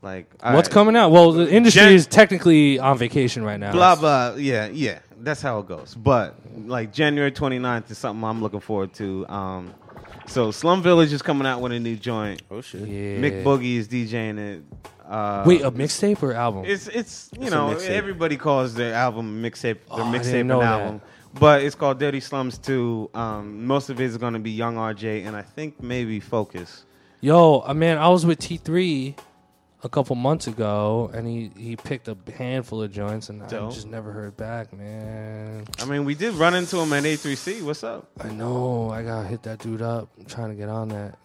Like 0.02 0.26
What's 0.42 0.68
I- 0.68 0.72
coming 0.72 0.96
out? 0.96 1.12
Well, 1.12 1.32
the 1.32 1.48
industry 1.50 1.82
Gen- 1.82 1.92
is 1.94 2.06
technically 2.06 2.78
on 2.78 2.96
vacation 2.98 3.44
right 3.44 3.60
now. 3.60 3.72
Blah 3.72 3.96
blah. 3.96 4.34
Yeah, 4.36 4.66
yeah. 4.66 4.98
That's 5.18 5.40
how 5.42 5.60
it 5.60 5.68
goes. 5.68 5.94
But 5.94 6.34
like 6.66 6.92
January 6.92 7.30
29th 7.30 7.90
is 7.90 7.98
something 7.98 8.24
I'm 8.24 8.40
looking 8.42 8.58
forward 8.60 8.92
to. 8.94 9.26
Um, 9.28 9.74
so 10.26 10.50
Slum 10.50 10.82
Village 10.82 11.12
is 11.12 11.22
coming 11.22 11.46
out 11.46 11.60
with 11.60 11.72
a 11.72 11.80
new 11.80 11.96
joint. 11.96 12.42
Oh 12.50 12.60
shit. 12.60 12.80
Yeah. 12.82 13.16
Mick 13.18 13.42
Boogie 13.44 13.76
is 13.76 13.88
DJing 13.88 14.38
it. 14.38 14.62
Uh, 15.06 15.44
Wait, 15.46 15.60
a 15.62 15.70
mixtape 15.70 16.22
or 16.22 16.32
album? 16.32 16.64
It's 16.66 16.88
it's 16.88 17.30
you 17.36 17.42
It's 17.42 17.50
know 17.50 17.70
everybody 17.76 18.36
calls 18.36 18.74
their 18.74 18.94
album 18.94 19.42
mixtape 19.42 19.78
Oh, 19.90 19.96
their 19.96 20.06
I 20.06 20.18
mixtape 20.18 20.40
an 20.40 20.46
know 20.46 20.60
that. 20.60 20.80
album, 20.80 21.00
but 21.34 21.62
it's 21.62 21.74
called 21.74 21.98
Dirty 21.98 22.20
Slums 22.20 22.56
2. 22.58 23.10
Um, 23.12 23.66
most 23.66 23.90
of 23.90 24.00
it 24.00 24.04
is 24.04 24.16
going 24.16 24.32
to 24.32 24.38
be 24.38 24.50
Young 24.52 24.76
RJ 24.76 25.26
and 25.26 25.36
I 25.36 25.42
think 25.42 25.82
maybe 25.82 26.18
Focus. 26.20 26.84
Yo, 27.20 27.62
uh, 27.66 27.74
man, 27.74 27.98
I 27.98 28.08
was 28.08 28.24
with 28.24 28.38
T3 28.40 29.14
a 29.84 29.88
couple 29.88 30.14
months 30.16 30.46
ago, 30.46 31.10
and 31.12 31.26
he, 31.26 31.50
he 31.56 31.76
picked 31.76 32.06
a 32.08 32.16
handful 32.36 32.82
of 32.82 32.92
joints, 32.92 33.28
and 33.30 33.42
I 33.42 33.48
just 33.48 33.86
never 33.88 34.12
heard 34.12 34.36
back, 34.36 34.72
man. 34.72 35.64
I 35.80 35.84
mean, 35.86 36.04
we 36.04 36.14
did 36.14 36.34
run 36.34 36.54
into 36.54 36.78
him 36.78 36.92
at 36.92 37.02
A3C. 37.02 37.62
What's 37.62 37.82
up? 37.82 38.08
I 38.20 38.30
know. 38.30 38.90
I 38.90 39.02
gotta 39.02 39.26
hit 39.26 39.42
that 39.44 39.58
dude 39.58 39.82
up. 39.82 40.08
I'm 40.18 40.24
trying 40.26 40.50
to 40.50 40.54
get 40.54 40.68
on 40.68 40.88
that. 40.88 41.18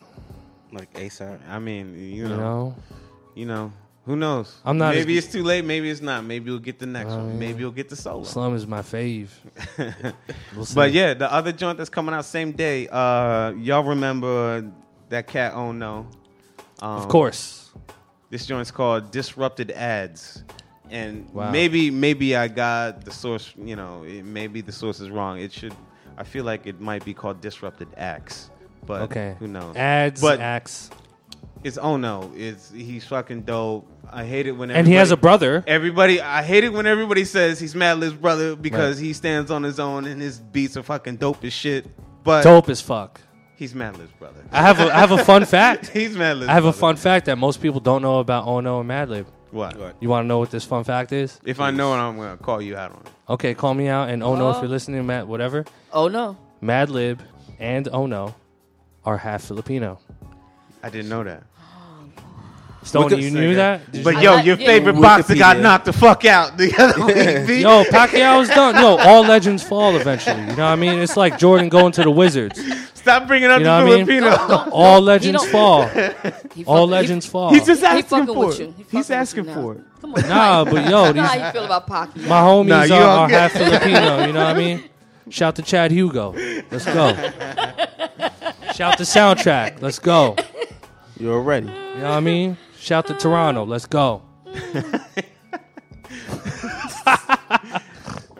Like 0.71 0.91
ASAP. 0.95 1.39
I 1.49 1.59
mean, 1.59 1.93
you 1.93 2.23
You 2.23 2.27
know, 2.29 2.35
know? 2.37 2.75
you 3.35 3.45
know, 3.45 3.71
who 4.05 4.15
knows? 4.15 4.55
I'm 4.65 4.77
not 4.77 4.95
Maybe 4.95 5.17
as- 5.17 5.25
it's 5.25 5.33
too 5.33 5.43
late. 5.43 5.63
Maybe 5.63 5.89
it's 5.89 6.01
not. 6.01 6.25
Maybe 6.25 6.49
you'll 6.49 6.59
get 6.59 6.79
the 6.79 6.85
next 6.87 7.11
I 7.11 7.17
one. 7.17 7.39
Maybe 7.39 7.59
you'll 7.59 7.71
get 7.71 7.89
the 7.89 7.95
solo. 7.95 8.23
Slum 8.23 8.55
is 8.55 8.65
my 8.67 8.81
fave. 8.81 9.29
We'll. 10.55 10.65
But 10.73 10.91
yeah, 10.91 11.13
the 11.13 11.31
other 11.31 11.51
joint 11.51 11.77
that's 11.77 11.89
coming 11.89 12.15
out 12.15 12.25
same 12.25 12.51
day. 12.53 12.87
Uh, 12.89 13.51
y'all 13.51 13.83
remember 13.83 14.71
that 15.09 15.27
cat? 15.27 15.53
Oh 15.53 15.71
no. 15.71 16.07
Um, 16.81 16.89
of 16.97 17.07
course. 17.07 17.66
This 18.29 18.45
joint's 18.45 18.71
called 18.71 19.11
Disrupted 19.11 19.71
Ads. 19.71 20.43
And 20.89 21.29
Wow. 21.33 21.51
maybe 21.51 21.91
maybe 21.91 22.35
I 22.35 22.47
got 22.47 23.03
the 23.03 23.11
source, 23.11 23.53
you 23.61 23.75
know, 23.75 24.03
it, 24.03 24.23
maybe 24.23 24.61
the 24.61 24.71
source 24.71 24.99
is 25.01 25.09
wrong. 25.09 25.39
It 25.39 25.51
should 25.51 25.73
I 26.17 26.23
feel 26.23 26.43
like 26.45 26.65
it 26.65 26.79
might 26.81 27.05
be 27.05 27.13
called 27.13 27.41
Disrupted 27.41 27.89
Acts. 27.97 28.49
But 28.85 29.01
Okay. 29.03 29.35
who 29.39 29.47
knows? 29.47 29.75
Ads, 29.75 30.21
But- 30.21 30.39
acts. 30.39 30.89
It's 31.63 31.77
oh 31.77 31.97
no, 31.97 32.31
it's 32.37 32.71
he's 32.71 33.03
fucking 33.05 33.41
dope. 33.41 33.87
I 34.09 34.23
hate 34.23 34.47
it 34.47 34.53
when 34.53 34.71
And 34.71 34.87
he 34.87 34.93
has 34.93 35.09
a 35.09 35.13
everybody- 35.13 35.21
brother. 35.21 35.63
Everybody, 35.67 36.21
I 36.21 36.41
hate 36.43 36.63
it 36.63 36.71
when 36.71 36.85
everybody 36.87 37.25
says 37.25 37.59
he's 37.59 37.75
Madlib's 37.75 38.13
brother 38.15 38.55
because 38.55 38.97
he 38.99 39.11
stands 39.11 39.51
on 39.51 39.63
his 39.63 39.79
own 39.79 40.05
and 40.05 40.21
his 40.21 40.39
beats 40.39 40.77
are 40.77 40.83
fucking 40.83 41.17
dope 41.17 41.43
as 41.43 41.51
shit. 41.51 41.85
But 42.23 42.43
Dope 42.43 42.69
as 42.69 42.79
fuck. 42.79 43.19
He's 43.57 43.73
Madlib's 43.73 44.11
brother. 44.13 44.39
I 44.51 44.61
have 44.61 44.79
a 44.79 44.85
I 44.95 44.99
have 44.99 45.11
a 45.11 45.23
fun 45.23 45.43
fact. 45.55 45.89
he's 45.89 46.15
Madlib's 46.15 46.47
I 46.49 46.53
have 46.53 46.65
a 46.65 46.71
fun 46.73 46.95
fact 46.95 47.25
that 47.25 47.37
most 47.37 47.61
people 47.61 47.81
don't 47.81 48.01
know 48.01 48.19
about 48.19 48.47
Ono 48.47 48.79
and 48.79 48.89
Madlib. 48.89 49.25
What? 49.51 49.77
What? 49.77 49.95
You 49.99 50.09
want 50.09 50.23
to 50.23 50.27
know 50.27 50.39
what 50.39 50.51
this 50.51 50.63
fun 50.65 50.83
fact 50.83 51.11
is? 51.11 51.39
If 51.43 51.59
I 51.59 51.71
know 51.71 51.93
it, 51.93 51.97
I'm 51.97 52.15
gonna 52.17 52.37
call 52.37 52.61
you 52.61 52.75
out 52.77 52.91
on 52.91 52.99
it. 53.05 53.09
Okay, 53.29 53.53
call 53.53 53.73
me 53.73 53.87
out 53.89 54.09
and 54.09 54.23
Ono 54.23 54.49
if 54.51 54.55
Oh. 54.57 54.61
you're 54.61 54.69
listening, 54.69 55.05
Matt, 55.05 55.27
whatever. 55.27 55.65
Oh 55.91 56.07
no. 56.07 56.37
Madlib 56.63 57.19
and 57.59 57.87
Ono 57.89 58.33
are 59.05 59.17
half 59.17 59.43
Filipino. 59.43 59.99
I 60.83 60.89
didn't 60.89 61.09
know 61.09 61.23
that. 61.23 61.43
Stoney, 62.87 63.15
Wikipedia. 63.17 63.21
you 63.21 63.31
knew 63.31 63.55
that? 63.55 63.91
Did 63.91 64.03
But 64.03 64.13
you- 64.15 64.19
I 64.19 64.21
yo, 64.23 64.33
like- 64.35 64.45
your 64.45 64.57
yeah. 64.57 64.65
favorite 64.65 64.93
boxer 65.01 65.35
got 65.35 65.59
knocked 65.59 65.85
the 65.85 65.93
fuck 65.93 66.25
out 66.25 66.57
the 66.57 66.73
other 66.77 67.05
week. 67.05 67.47
B. 67.47 67.61
Yo, 67.61 67.83
Pacquiao's 67.85 68.49
done. 68.49 68.75
Yo, 68.75 68.97
all 68.97 69.23
legends 69.23 69.63
fall 69.63 69.95
eventually. 69.95 70.39
You 70.41 70.47
know 70.47 70.53
what 70.55 70.61
I 70.61 70.75
mean? 70.75 70.99
It's 70.99 71.17
like 71.17 71.37
Jordan 71.37 71.69
going 71.69 71.91
to 71.93 72.03
the 72.03 72.11
Wizards. 72.11 72.59
Stop 72.93 73.27
bringing 73.27 73.49
up 73.49 73.59
You 73.59 73.65
the 73.65 73.79
know 73.79 73.85
what 73.85 73.93
I 73.93 73.97
mean? 73.97 74.05
Filipino. 74.05 74.69
All 74.71 75.01
legends 75.13 75.41
don't- 75.43 75.51
fall. 75.51 75.87
He 76.55 76.65
All 76.65 76.85
fuck- 76.85 76.89
legends 76.91 77.25
fall. 77.25 77.53
He's 77.53 77.65
just 77.65 77.81
He 77.81 77.87
asking 77.87 78.03
fucking 78.03 78.33
for 78.33 78.47
with 78.47 78.59
you. 78.59 78.65
it. 78.65 78.73
He 78.77 78.83
fucking 78.83 78.97
He's 78.99 79.09
with 79.09 79.17
asking 79.17 79.45
you 79.45 79.53
for 79.53 79.59
now. 79.75 79.79
it. 79.79 79.81
Come 80.01 80.13
on. 80.15 80.29
Nah, 80.29 80.63
but 80.65 80.89
yo, 80.89 81.11
these 81.13 81.21
how 81.23 81.45
you 81.45 81.51
feel 81.51 81.65
about 81.65 81.87
Pocky. 81.87 82.19
my 82.21 82.39
homies 82.41 82.67
Nah, 82.67 82.83
you 82.83 82.93
are, 82.95 83.01
all 83.03 83.17
are 83.19 83.27
good. 83.27 83.35
half 83.39 83.51
Filipino. 83.53 84.25
You 84.27 84.33
know 84.33 84.45
what 84.45 84.55
I 84.55 84.59
mean? 84.65 84.83
Shout 85.29 85.55
to 85.57 85.61
Chad 85.61 85.91
Hugo. 85.91 86.33
Let's 86.71 86.85
go. 86.85 87.13
Shout 88.73 88.97
to 88.97 89.03
Soundtrack. 89.03 89.81
Let's 89.81 89.99
go. 89.99 90.35
You're 91.19 91.41
ready. 91.41 91.67
You 91.67 91.73
know 91.73 92.09
what 92.09 92.17
I 92.17 92.19
mean? 92.19 92.57
Shout 92.87 93.05
to 93.07 93.13
Toronto. 93.15 93.65
Let's 93.65 93.85
go. 93.85 94.21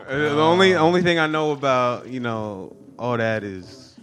The 0.08 0.40
only 0.40 0.74
only 0.74 1.02
thing 1.02 1.18
I 1.18 1.26
know 1.26 1.50
about 1.52 2.08
you 2.08 2.18
know 2.18 2.74
all 2.98 3.18
that 3.18 3.44
is, 3.44 3.94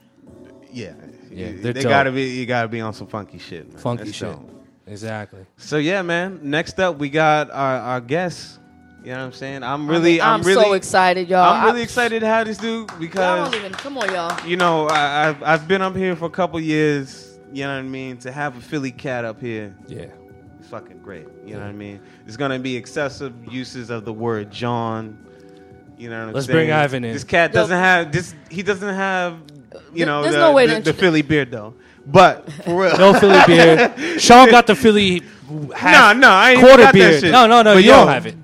yeah, 0.72 0.94
Yeah, 1.32 1.48
you- 1.48 1.58
they're 1.64 1.74
they 1.74 1.82
dope. 1.82 1.90
gotta 1.90 2.12
be. 2.12 2.26
You 2.38 2.46
gotta 2.46 2.68
be 2.68 2.80
on 2.80 2.94
some 2.94 3.08
funky 3.08 3.40
shit. 3.40 3.68
Man. 3.70 3.78
Funky 3.82 4.04
That's 4.04 4.16
shit. 4.18 4.32
dope. 4.34 4.66
Exactly. 4.86 5.48
So 5.58 5.78
yeah, 5.78 6.04
man. 6.04 6.42
Next 6.44 6.80
up, 6.80 7.00
we 7.00 7.10
got 7.10 7.50
our 7.50 7.78
our 7.80 8.02
guest. 8.02 8.60
You 9.04 9.14
know 9.14 9.18
what 9.18 9.26
I'm 9.26 9.32
saying? 9.34 9.64
I'm 9.64 9.88
really, 9.88 10.22
I'm, 10.22 10.42
I'm, 10.42 10.48
really, 10.48 10.64
so 10.64 10.74
excited, 10.74 11.28
y'all. 11.28 11.52
I'm 11.54 11.66
really 11.66 11.82
I- 11.82 11.86
excited 11.86 12.20
to 12.20 12.28
have 12.28 12.46
this 12.46 12.60
dude 12.60 12.88
Y'all 12.92 13.00
because 13.00 13.52
don't 13.52 13.60
even 13.60 13.72
come 13.72 13.98
on, 13.98 14.08
y'all. 14.14 14.48
you 14.48 14.58
know 14.58 14.86
I, 14.88 15.30
I've 15.30 15.42
I've 15.42 15.68
been 15.68 15.82
up 15.82 15.96
here 15.96 16.16
for 16.16 16.26
a 16.26 16.30
couple 16.30 16.60
years. 16.60 17.40
You 17.52 17.64
know 17.64 17.74
what 17.74 17.80
I 17.80 17.82
mean? 17.82 18.18
To 18.18 18.32
have 18.32 18.56
a 18.58 18.62
Philly 18.62 18.92
cat 18.92 19.26
up 19.26 19.42
here, 19.42 19.76
Yeah. 19.88 20.06
It's 20.66 20.72
fucking 20.72 20.98
great. 21.00 21.28
You 21.46 21.54
know 21.54 21.60
what 21.60 21.70
I 21.70 21.74
mean? 21.74 22.00
There's 22.24 22.38
gonna 22.38 22.58
be 22.58 22.76
excessive 22.76 23.34
uses 23.54 23.92
of 23.92 24.04
the 24.04 24.12
word 24.14 24.50
John. 24.52 25.24
You 25.96 26.10
know 26.10 26.20
what 26.20 26.28
I'm 26.30 26.34
Let's 26.34 26.48
saying? 26.48 26.58
bring 26.58 26.72
Ivan 26.72 27.04
in. 27.04 27.14
This 27.14 27.24
cat 27.24 27.54
Yo. 27.54 27.62
doesn't 27.62 27.78
have 27.78 28.12
this. 28.12 28.34
He 28.50 28.64
doesn't 28.64 28.96
have. 28.96 29.38
You 29.94 30.08
know 30.08 30.24
There's 30.24 30.34
the, 30.34 30.40
no 30.42 30.54
way 30.54 30.66
the, 30.66 30.76
to 30.76 30.82
the 30.82 30.90
intro- 30.90 31.02
Philly 31.02 31.22
beard 31.22 31.52
though. 31.52 31.76
But 32.08 32.52
for 32.52 32.82
real, 32.84 32.98
No 32.98 33.14
Philly 33.14 33.40
beard. 33.46 34.20
Sean 34.22 34.50
got 34.50 34.66
the 34.66 34.76
Philly 34.76 35.22
no, 35.50 35.72
half 35.76 36.18
no, 36.18 36.30
I 36.32 36.52
ain't 36.52 36.60
quarter 36.62 36.84
got 36.84 36.94
beard. 36.96 37.14
That 37.14 37.22
shit. 37.22 37.32
No, 37.32 37.46
no, 37.46 37.62
no, 37.62 37.76
But 37.76 37.84
you 37.84 37.92
yo, 37.92 37.98
don't 37.98 38.08
have 38.08 38.26
it. 38.26 38.36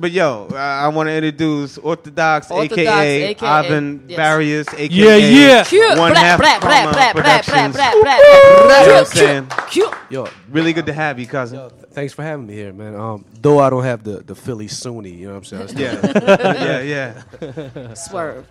But 0.00 0.12
yo, 0.12 0.48
I, 0.52 0.84
I 0.84 0.88
want 0.88 1.08
to 1.08 1.12
introduce 1.14 1.76
Orthodox, 1.76 2.50
Orthodox, 2.50 2.78
aka, 2.88 3.30
aka 3.32 3.46
Ivan 3.46 4.04
yes. 4.08 4.18
Barias, 4.18 4.72
aka 4.72 4.88
Yeah, 4.88 5.16
yeah. 5.16 5.64
Cute. 5.64 5.98
One 5.98 6.14
half 6.14 6.40
blah, 6.40 6.58
blah, 6.58 6.68
blah, 6.84 6.92
blah, 6.92 7.12
blah, 7.12 7.22
Productions. 7.22 7.76
blah, 7.76 7.92
blah, 7.92 8.02
blah. 8.02 8.14
You 8.14 8.16
know 8.16 8.86
what 8.86 8.96
I'm 8.96 9.04
saying? 9.04 9.48
cute. 9.68 9.92
Yo, 10.08 10.26
Really 10.48 10.72
good 10.72 10.86
to 10.86 10.94
have 10.94 11.18
you, 11.18 11.26
cousin. 11.26 11.58
yo, 11.58 11.68
th- 11.68 11.82
thanks 11.92 12.14
for 12.14 12.22
having 12.22 12.46
me 12.46 12.54
here, 12.54 12.72
man. 12.72 12.94
Um, 12.94 13.26
though 13.42 13.58
I 13.58 13.68
don't 13.68 13.84
have 13.84 14.02
the 14.02 14.20
the 14.22 14.34
Philly 14.34 14.68
Sunni, 14.68 15.10
you 15.10 15.26
know 15.28 15.34
what 15.38 15.52
I'm 15.52 15.68
saying? 15.68 15.78
Yeah, 15.78 16.80
yeah, 16.80 17.22
yeah. 17.42 17.94
Swerve. 17.94 18.46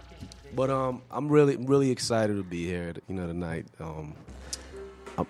But 0.56 0.70
um, 0.70 1.02
I'm 1.10 1.30
really 1.30 1.56
really 1.58 1.89
excited 1.89 2.36
to 2.38 2.43
be 2.43 2.66
here, 2.66 2.93
you 3.08 3.16
know, 3.16 3.26
tonight. 3.26 3.66
Um, 3.80 4.14
I'm, 5.18 5.28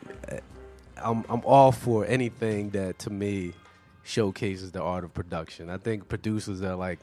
I'm 0.97 1.25
I'm 1.29 1.41
all 1.45 1.71
for 1.71 2.05
anything 2.05 2.71
that 2.71 2.99
to 2.99 3.09
me 3.09 3.53
showcases 4.09 4.71
the 4.71 4.81
art 4.81 5.03
of 5.03 5.13
production. 5.13 5.69
I 5.69 5.77
think 5.77 6.07
producers 6.09 6.61
are 6.63 6.75
like 6.75 6.99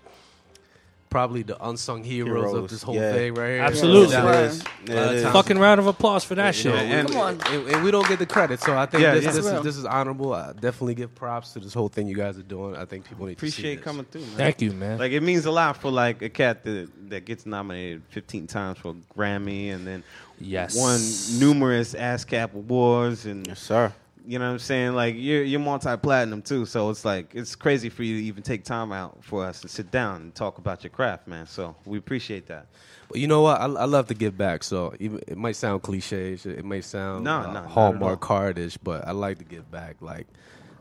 probably 1.08 1.42
the 1.42 1.56
unsung 1.66 2.02
heroes, 2.02 2.52
of 2.52 2.68
this 2.68 2.82
whole 2.82 2.96
yeah. 2.96 3.12
thing 3.12 3.32
right 3.34 3.48
here. 3.48 3.62
Absolutely. 3.62 4.16
You 4.16 4.22
Yeah. 4.22 4.40
It 4.40 4.44
is. 4.46 4.60
A 4.60 4.64
Yeah, 4.64 4.94
of 4.94 5.10
it 5.12 5.14
is. 5.14 5.22
times- 5.22 5.32
Fucking 5.34 5.58
round 5.58 5.78
of 5.80 5.86
applause 5.86 6.24
for 6.24 6.34
that 6.34 6.64
you 6.64 6.70
know, 6.70 6.76
and, 6.76 7.08
Come 7.08 7.16
on. 7.20 7.40
And, 7.46 7.68
and 7.68 7.84
we 7.84 7.92
don't 7.92 8.08
get 8.08 8.18
the 8.18 8.26
credit, 8.26 8.60
so 8.60 8.76
I 8.76 8.86
think 8.86 9.02
Yeah, 9.02 9.14
this, 9.14 9.24
yeah. 9.24 9.30
this, 9.30 9.46
is, 9.46 9.62
this 9.62 9.76
is 9.76 9.84
honorable. 9.84 10.34
I 10.34 10.52
definitely 10.52 10.96
give 10.96 11.14
props 11.14 11.52
to 11.52 11.60
this 11.60 11.72
whole 11.72 11.88
thing 11.88 12.08
you 12.08 12.16
guys 12.16 12.36
are 12.38 12.42
doing. 12.42 12.76
I 12.76 12.84
think 12.84 13.08
people 13.08 13.26
need 13.26 13.34
to 13.34 13.38
Appreciate 13.38 13.76
this. 13.76 13.84
coming 13.84 14.04
through, 14.04 14.22
man. 14.22 14.36
Thank 14.36 14.60
you, 14.60 14.72
man. 14.72 14.98
Like 14.98 15.12
it 15.12 15.22
means 15.22 15.46
a 15.46 15.50
lot 15.52 15.76
for 15.76 15.92
like 15.92 16.22
a 16.22 16.28
cat 16.28 16.64
that 16.64 16.90
that 17.10 17.24
gets 17.24 17.46
nominated 17.46 18.02
15 18.08 18.48
times 18.48 18.78
for 18.78 18.90
a 18.90 18.94
Grammy 19.16 19.72
and 19.72 19.86
then 19.86 20.02
yes. 20.40 20.76
won 20.76 21.00
numerous 21.40 21.94
ASCAP 21.94 22.52
awards 22.52 23.26
and 23.26 23.46
Yes, 23.46 23.60
sir. 23.60 23.92
You 24.26 24.38
know 24.38 24.46
what 24.46 24.52
I'm 24.52 24.58
saying? 24.58 24.94
Like 24.94 25.14
you're 25.16 25.42
you're 25.44 25.60
multi-platinum 25.60 26.42
too, 26.42 26.66
so 26.66 26.90
it's 26.90 27.04
like 27.04 27.30
it's 27.34 27.54
crazy 27.54 27.88
for 27.88 28.02
you 28.02 28.16
to 28.18 28.24
even 28.24 28.42
take 28.42 28.64
time 28.64 28.92
out 28.92 29.22
for 29.22 29.44
us 29.44 29.60
to 29.60 29.68
sit 29.68 29.90
down 29.90 30.22
and 30.22 30.34
talk 30.34 30.58
about 30.58 30.82
your 30.84 30.90
craft, 30.90 31.26
man. 31.28 31.46
So 31.46 31.76
we 31.84 31.98
appreciate 31.98 32.46
that. 32.48 32.66
But 33.08 33.18
you 33.18 33.28
know 33.28 33.42
what? 33.42 33.60
I, 33.60 33.64
I 33.66 33.84
love 33.84 34.08
to 34.08 34.14
give 34.14 34.36
back. 34.36 34.64
So 34.64 34.92
even, 34.98 35.20
it 35.28 35.36
might 35.38 35.54
sound 35.56 35.82
cliche, 35.82 36.32
it 36.32 36.64
might 36.64 36.84
sound 36.84 37.22
No, 37.24 37.36
uh, 37.36 37.46
no, 37.46 37.52
not 37.52 37.66
hallmark 37.66 38.20
cardish, 38.20 38.76
but 38.76 39.06
I 39.06 39.12
like 39.12 39.38
to 39.38 39.44
give 39.44 39.70
back. 39.70 39.96
Like 40.00 40.26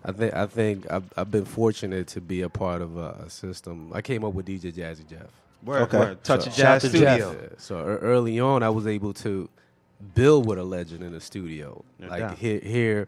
I 0.03 0.11
think 0.11 0.33
I 0.33 0.45
think 0.47 0.91
I've, 0.91 1.11
I've 1.15 1.29
been 1.31 1.45
fortunate 1.45 2.07
to 2.09 2.21
be 2.21 2.41
a 2.41 2.49
part 2.49 2.81
of 2.81 2.97
a, 2.97 3.09
a 3.25 3.29
system. 3.29 3.91
I 3.93 4.01
came 4.01 4.23
up 4.25 4.33
with 4.33 4.47
DJ 4.47 4.73
Jazzy 4.73 5.07
Jeff. 5.07 5.27
Word, 5.63 5.83
Okay. 5.83 5.97
word. 5.99 6.23
Touch 6.23 6.43
So- 6.43 6.49
a 6.51 6.53
Jazz 6.53 6.81
to 6.83 6.89
Jeff. 6.89 7.19
Studio. 7.19 7.31
Yeah, 7.41 7.47
So 7.57 7.77
ear- 7.79 7.97
early 7.99 8.39
on, 8.39 8.63
I 8.63 8.69
was 8.69 8.85
able 8.87 9.13
to 9.15 9.49
build 10.13 10.45
with 10.45 10.59
a 10.59 10.63
legend 10.63 11.03
in 11.03 11.13
the 11.13 11.21
studio. 11.21 11.83
No 11.99 12.07
like 12.07 12.19
doubt. 12.19 12.37
here, 12.37 12.59
here, 12.59 13.07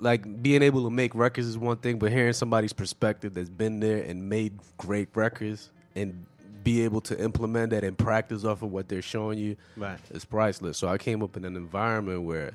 like 0.00 0.42
being 0.42 0.62
able 0.62 0.84
to 0.84 0.90
make 0.90 1.14
records 1.14 1.46
is 1.46 1.58
one 1.58 1.76
thing, 1.76 1.98
but 1.98 2.10
hearing 2.12 2.32
somebody's 2.32 2.72
perspective 2.72 3.34
that's 3.34 3.50
been 3.50 3.80
there 3.80 4.02
and 4.02 4.28
made 4.28 4.58
great 4.76 5.08
records 5.14 5.70
and 5.94 6.26
be 6.64 6.82
able 6.82 7.00
to 7.00 7.18
implement 7.22 7.70
that 7.70 7.84
and 7.84 7.96
practice 7.96 8.44
off 8.44 8.62
of 8.62 8.70
what 8.72 8.88
they're 8.88 9.02
showing 9.02 9.38
you 9.38 9.56
Right. 9.76 9.98
is 10.10 10.24
priceless. 10.24 10.76
So 10.76 10.88
I 10.88 10.98
came 10.98 11.22
up 11.22 11.36
in 11.36 11.44
an 11.44 11.56
environment 11.56 12.22
where 12.22 12.52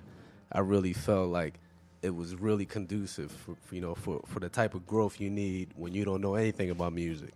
I 0.51 0.59
really 0.59 0.93
felt 0.93 1.29
like 1.29 1.59
it 2.01 2.13
was 2.13 2.35
really 2.35 2.65
conducive 2.65 3.31
for, 3.31 3.55
for, 3.61 3.75
you 3.75 3.81
know 3.81 3.95
for, 3.95 4.21
for 4.27 4.39
the 4.39 4.49
type 4.49 4.75
of 4.75 4.85
growth 4.85 5.19
you 5.19 5.29
need 5.29 5.69
when 5.75 5.93
you 5.93 6.03
don't 6.05 6.21
know 6.21 6.35
anything 6.35 6.69
about 6.69 6.93
music. 6.93 7.33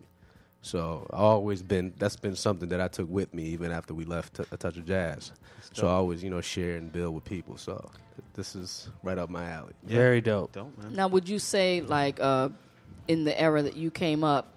So 0.62 1.08
I 1.14 1.18
always 1.18 1.62
been 1.62 1.94
that's 1.98 2.16
been 2.16 2.36
something 2.36 2.70
that 2.70 2.82
I 2.82 2.88
took 2.88 3.10
with 3.10 3.34
me 3.34 3.44
even 3.44 3.72
after 3.72 3.94
we 3.94 4.06
left 4.06 4.36
T- 4.36 4.44
a 4.52 4.58
touch 4.58 4.78
of 4.78 4.86
jazz. 4.86 5.32
So 5.74 5.88
I 5.88 5.92
always 5.92 6.24
you 6.24 6.30
know 6.30 6.42
share 6.42 6.76
and 6.76 6.92
build 6.92 7.16
with 7.16 7.24
people. 7.24 7.58
So 7.58 7.90
th- 8.16 8.28
this 8.34 8.56
is 8.56 8.90
right 9.04 9.18
up 9.18 9.30
my 9.30 9.50
alley. 9.50 9.74
Very 9.84 10.22
dope. 10.22 10.52
Dope, 10.54 10.78
man. 10.78 10.94
Now, 10.94 11.08
would 11.08 11.30
you 11.30 11.40
say, 11.40 11.82
like, 11.82 12.20
uh, 12.20 12.50
in 13.08 13.24
the 13.24 13.40
era 13.40 13.62
that 13.62 13.76
you 13.76 13.92
came 13.92 14.24
up, 14.24 14.48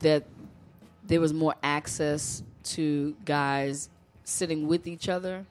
that 0.00 0.24
there 1.04 1.20
was 1.20 1.32
more 1.32 1.54
access 1.62 2.42
to 2.64 3.14
guys 3.24 3.88
sitting 4.24 4.66
with 4.68 4.86
each 4.86 5.08
other 5.08 5.44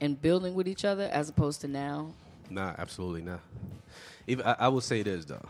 and 0.00 0.20
building 0.20 0.54
with 0.54 0.68
each 0.68 0.84
other 0.84 1.04
as 1.12 1.28
opposed 1.28 1.60
to 1.62 1.68
now? 1.68 2.12
Nah, 2.50 2.74
absolutely 2.78 3.22
not. 3.22 3.40
Even 4.26 4.46
I, 4.46 4.56
I 4.60 4.68
will 4.68 4.80
say 4.80 5.02
this 5.02 5.24
though, 5.24 5.44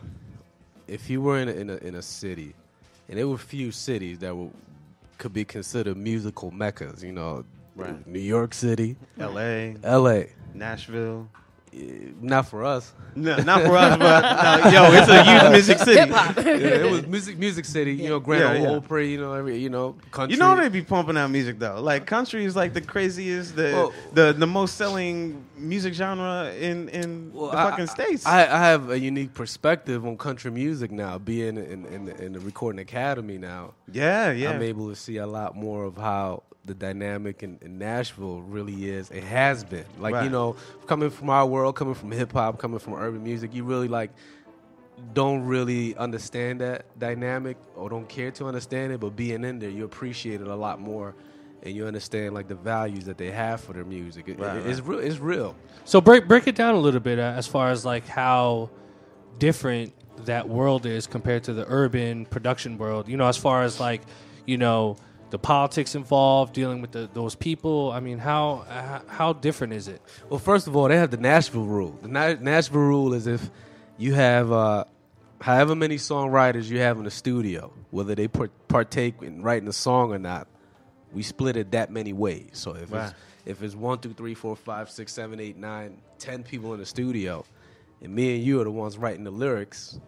if 0.86 1.08
you 1.10 1.20
were 1.22 1.38
in 1.38 1.48
a, 1.48 1.52
in 1.52 1.70
a 1.70 1.76
in 1.76 1.94
a 1.94 2.02
city, 2.02 2.54
and 3.08 3.18
there 3.18 3.28
were 3.28 3.38
few 3.38 3.70
cities 3.72 4.18
that 4.20 4.36
were 4.36 4.50
could 5.18 5.32
be 5.32 5.44
considered 5.44 5.96
musical 5.96 6.50
meccas, 6.50 7.02
you 7.02 7.12
know, 7.12 7.44
Right. 7.74 8.06
New 8.06 8.20
York 8.20 8.54
City, 8.54 8.96
L.A., 9.20 9.76
L.A. 9.82 10.30
Nashville. 10.54 11.28
Eh, 11.76 12.12
Not 12.20 12.48
for 12.48 12.64
us. 12.64 12.92
No, 13.14 13.36
not 13.36 13.62
for 13.62 13.76
us, 13.76 13.96
but 13.98 14.64
no, 14.64 14.70
yo, 14.70 14.92
it's 14.92 15.08
a 15.08 15.24
youth 15.32 15.50
music 15.52 15.78
city. 15.78 16.00
Hip 16.00 16.10
hop. 16.10 16.36
Yeah, 16.36 16.44
it 16.84 16.90
was 16.90 17.06
music, 17.16 17.38
music 17.38 17.64
city. 17.64 17.94
You 17.94 18.10
know, 18.10 18.20
Grand 18.20 18.42
Yeah, 18.42 18.60
Ole 18.68 18.72
yeah. 18.72 18.76
Opry. 18.78 19.10
You 19.10 19.18
know, 19.18 19.32
every 19.32 19.56
you 19.58 19.70
know, 19.70 19.96
country. 20.10 20.34
You 20.34 20.38
know 20.40 20.54
they 20.56 20.68
be 20.68 20.82
pumping 20.82 21.16
out 21.16 21.30
music 21.30 21.58
though. 21.58 21.80
Like 21.80 22.04
country 22.06 22.44
is 22.44 22.54
like 22.56 22.74
the 22.74 22.80
craziest, 22.82 23.56
the 23.56 23.72
Well- 23.72 23.92
the, 24.12 24.32
the 24.34 24.46
most 24.46 24.76
selling 24.76 25.44
music 25.56 25.94
genre 25.94 26.52
in 26.58 26.88
in 26.90 27.30
Well, 27.32 27.50
the 27.52 27.56
I- 27.58 27.70
fucking 27.70 27.86
states. 27.86 28.26
I, 28.26 28.42
I 28.42 28.58
have 28.68 28.90
a 28.90 28.98
unique 28.98 29.32
perspective 29.32 30.04
on 30.06 30.18
country 30.18 30.50
music 30.50 30.90
now. 30.90 31.16
Being 31.18 31.56
in 31.56 31.86
in, 31.86 32.04
the, 32.06 32.22
in 32.22 32.32
the 32.34 32.40
recording 32.40 32.80
academy 32.80 33.38
now, 33.38 33.72
yeah, 33.90 34.30
yeah. 34.30 34.50
I'm 34.50 34.62
able 34.62 34.88
to 34.90 34.96
see 34.96 35.16
a 35.16 35.26
lot 35.26 35.56
more 35.56 35.84
of 35.84 35.96
how 35.96 36.42
the 36.66 36.74
dynamic 36.74 37.42
in, 37.42 37.58
in 37.62 37.78
Nashville 37.78 38.42
really 38.42 38.88
is. 38.90 39.10
It 39.10 39.24
has 39.24 39.64
been 39.64 39.84
like 39.98 40.14
Right. 40.14 40.24
you 40.24 40.30
know, 40.30 40.56
coming 40.86 41.10
from 41.10 41.30
our 41.30 41.46
world, 41.46 41.76
coming 41.76 41.94
from 41.94 42.10
hip 42.10 42.32
hop, 42.32 42.58
coming 42.58 42.78
from 42.78 42.94
urban 42.94 43.22
music. 43.22 43.54
You 43.54 43.64
really 43.64 43.88
like 43.88 44.10
don't 45.12 45.42
really 45.44 45.94
understand 45.96 46.60
that 46.60 46.86
dynamic 46.98 47.56
or 47.74 47.88
don't 47.90 48.08
care 48.08 48.30
to 48.32 48.46
understand 48.46 48.92
it, 48.92 49.00
but 49.00 49.14
being 49.14 49.44
in 49.44 49.58
there, 49.58 49.70
you 49.70 49.84
appreciate 49.84 50.40
it 50.40 50.46
a 50.46 50.54
lot 50.56 50.80
more. 50.80 51.14
And 51.62 51.74
you 51.74 51.86
understand 51.86 52.34
like 52.34 52.48
the 52.48 52.54
values 52.54 53.04
that 53.06 53.18
they 53.18 53.30
have 53.30 53.60
for 53.60 53.72
their 53.72 53.84
music. 53.84 54.28
It- 54.28 54.38
Right, 54.38 54.56
it- 54.58 54.66
It's 54.66 54.80
real. 54.80 55.00
It's 55.00 55.18
real. 55.18 55.56
So 55.84 56.00
break 56.00 56.28
break 56.28 56.46
it 56.46 56.54
down 56.54 56.74
a 56.74 56.78
little 56.78 57.00
bit 57.00 57.18
uh, 57.18 57.22
as 57.36 57.46
far 57.46 57.70
as 57.70 57.84
like 57.84 58.06
how 58.06 58.70
different 59.38 59.92
that 60.24 60.48
world 60.48 60.86
is 60.86 61.06
compared 61.06 61.44
to 61.44 61.52
the 61.52 61.64
urban 61.68 62.24
production 62.26 62.78
world. 62.78 63.08
You 63.08 63.16
know, 63.16 63.26
as 63.26 63.36
far 63.36 63.62
as 63.62 63.80
like 63.80 64.02
you 64.46 64.56
know 64.58 64.96
the 65.30 65.38
politics 65.38 65.94
involved, 65.94 66.52
dealing 66.54 66.80
with 66.80 66.92
the, 66.92 67.08
those 67.12 67.34
people. 67.34 67.90
I 67.92 68.00
mean, 68.00 68.18
how 68.18 68.64
uh, 68.68 69.00
how 69.08 69.32
different 69.32 69.72
is 69.72 69.88
it? 69.88 70.00
Well, 70.28 70.38
first 70.38 70.66
of 70.66 70.76
all, 70.76 70.88
they 70.88 70.96
have 70.96 71.10
the 71.10 71.16
Nashville 71.16 71.64
rule. 71.64 71.98
The 72.02 72.08
Na- 72.08 72.34
Nashville 72.40 72.80
rule 72.80 73.12
is 73.14 73.26
if 73.26 73.50
you 73.98 74.14
have 74.14 74.52
uh, 74.52 74.84
however 75.40 75.74
many 75.74 75.96
songwriters 75.96 76.64
you 76.70 76.78
have 76.78 76.98
in 76.98 77.04
the 77.04 77.10
studio, 77.10 77.72
whether 77.90 78.14
they 78.14 78.28
partake 78.28 79.14
in 79.22 79.42
writing 79.42 79.68
a 79.68 79.72
song 79.72 80.12
or 80.12 80.18
not, 80.18 80.46
we 81.12 81.22
split 81.22 81.56
it 81.56 81.72
that 81.72 81.90
many 81.90 82.12
ways. 82.12 82.50
So 82.52 82.74
if 82.76 82.92
Right. 82.92 83.06
it's 83.06 83.14
if 83.46 83.62
it's 83.62 83.74
one, 83.74 83.98
two, 83.98 84.12
three, 84.12 84.34
four, 84.34 84.54
five, 84.56 84.90
six, 84.90 85.12
seven, 85.12 85.40
eight, 85.40 85.56
nine, 85.56 85.98
ten 86.18 86.42
people 86.42 86.72
in 86.74 86.80
the 86.80 86.86
studio, 86.86 87.44
and 88.02 88.14
me 88.14 88.36
and 88.36 88.44
you 88.44 88.60
are 88.60 88.64
the 88.64 88.70
ones 88.70 88.96
writing 88.98 89.24
the 89.24 89.30
lyrics, 89.30 89.98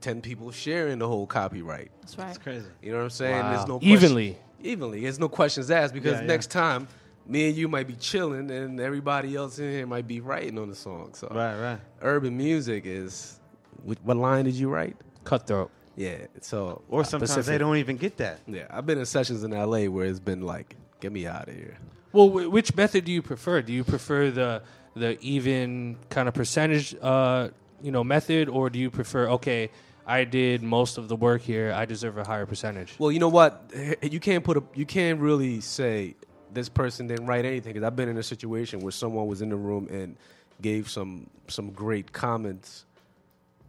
ten 0.00 0.20
people 0.20 0.50
sharing 0.52 0.98
the 1.00 1.08
whole 1.08 1.26
copyright. 1.26 1.90
That's 2.02 2.16
right. 2.18 2.26
That's 2.26 2.38
crazy. 2.38 2.66
You 2.82 2.92
know 2.92 2.98
what 2.98 3.04
I'm 3.04 3.10
saying? 3.10 3.36
Wow. 3.40 3.50
There's 3.56 3.68
no 3.68 3.78
question- 3.78 3.92
Evenly. 3.92 4.38
Evenly. 4.62 5.00
There's 5.02 5.18
no 5.18 5.28
questions 5.28 5.70
asked 5.70 5.94
because 5.94 6.14
Yeah, 6.14 6.20
yeah. 6.22 6.26
next 6.26 6.50
time 6.50 6.88
me 7.26 7.48
and 7.48 7.56
you 7.56 7.68
might 7.68 7.86
be 7.86 7.94
chilling 7.94 8.50
and 8.50 8.80
everybody 8.80 9.36
else 9.36 9.58
in 9.58 9.70
here 9.70 9.86
might 9.86 10.06
be 10.06 10.20
writing 10.20 10.58
on 10.58 10.68
the 10.68 10.74
song. 10.74 11.10
So 11.14 11.28
Right, 11.30 11.56
right. 11.60 11.80
urban 12.02 12.36
music 12.36 12.84
is 12.86 13.38
what, 13.84 13.98
what 14.02 14.16
line 14.16 14.44
did 14.46 14.54
you 14.54 14.68
write? 14.68 14.96
Cutthroat. 15.24 15.70
Yeah. 15.96 16.26
So 16.40 16.82
Or 16.88 17.04
sometimes 17.04 17.30
Pacific. 17.30 17.46
they 17.46 17.58
don't 17.58 17.76
even 17.76 17.96
get 17.96 18.16
that. 18.18 18.40
Yeah, 18.46 18.66
I've 18.70 18.86
been 18.86 18.98
in 18.98 19.06
sessions 19.06 19.44
in 19.44 19.50
LA 19.52 19.84
where 19.84 20.06
it's 20.06 20.18
been 20.20 20.42
like, 20.42 20.76
get 21.00 21.12
me 21.12 21.26
out 21.26 21.48
of 21.48 21.54
here. 21.54 21.76
Well, 22.12 22.28
wh- 22.28 22.50
which 22.52 22.74
method 22.74 23.04
do 23.04 23.12
you 23.12 23.22
prefer? 23.22 23.62
Do 23.62 23.72
you 23.72 23.84
prefer 23.84 24.30
the 24.30 24.62
the 24.96 25.16
even 25.20 25.96
kind 26.08 26.26
of 26.26 26.34
percentage, 26.34 26.96
uh, 27.00 27.48
you 27.80 27.92
know, 27.92 28.02
method, 28.02 28.48
or 28.48 28.68
do 28.70 28.78
you 28.80 28.90
prefer 28.90 29.28
okay? 29.30 29.70
I 30.10 30.24
did 30.24 30.60
most 30.60 30.98
of 30.98 31.06
the 31.06 31.14
work 31.14 31.40
here. 31.40 31.72
I 31.72 31.84
deserve 31.84 32.18
a 32.18 32.24
higher 32.24 32.44
percentage. 32.44 32.94
Well, 32.98 33.12
you 33.12 33.20
know 33.20 33.28
what? 33.28 33.72
You 34.02 34.18
can't 34.18 34.42
put 34.42 34.56
a 34.56 34.62
you 34.74 34.84
can't 34.84 35.20
really 35.20 35.60
say 35.60 36.16
this 36.52 36.68
person 36.68 37.06
didn't 37.06 37.26
write 37.26 37.44
anything. 37.44 37.74
Because 37.74 37.86
I've 37.86 37.94
been 37.94 38.08
in 38.08 38.18
a 38.18 38.22
situation 38.22 38.80
where 38.80 38.90
someone 38.90 39.28
was 39.28 39.40
in 39.40 39.50
the 39.50 39.56
room 39.56 39.86
and 39.88 40.16
gave 40.60 40.90
some 40.90 41.30
some 41.46 41.70
great 41.70 42.12
comments 42.12 42.86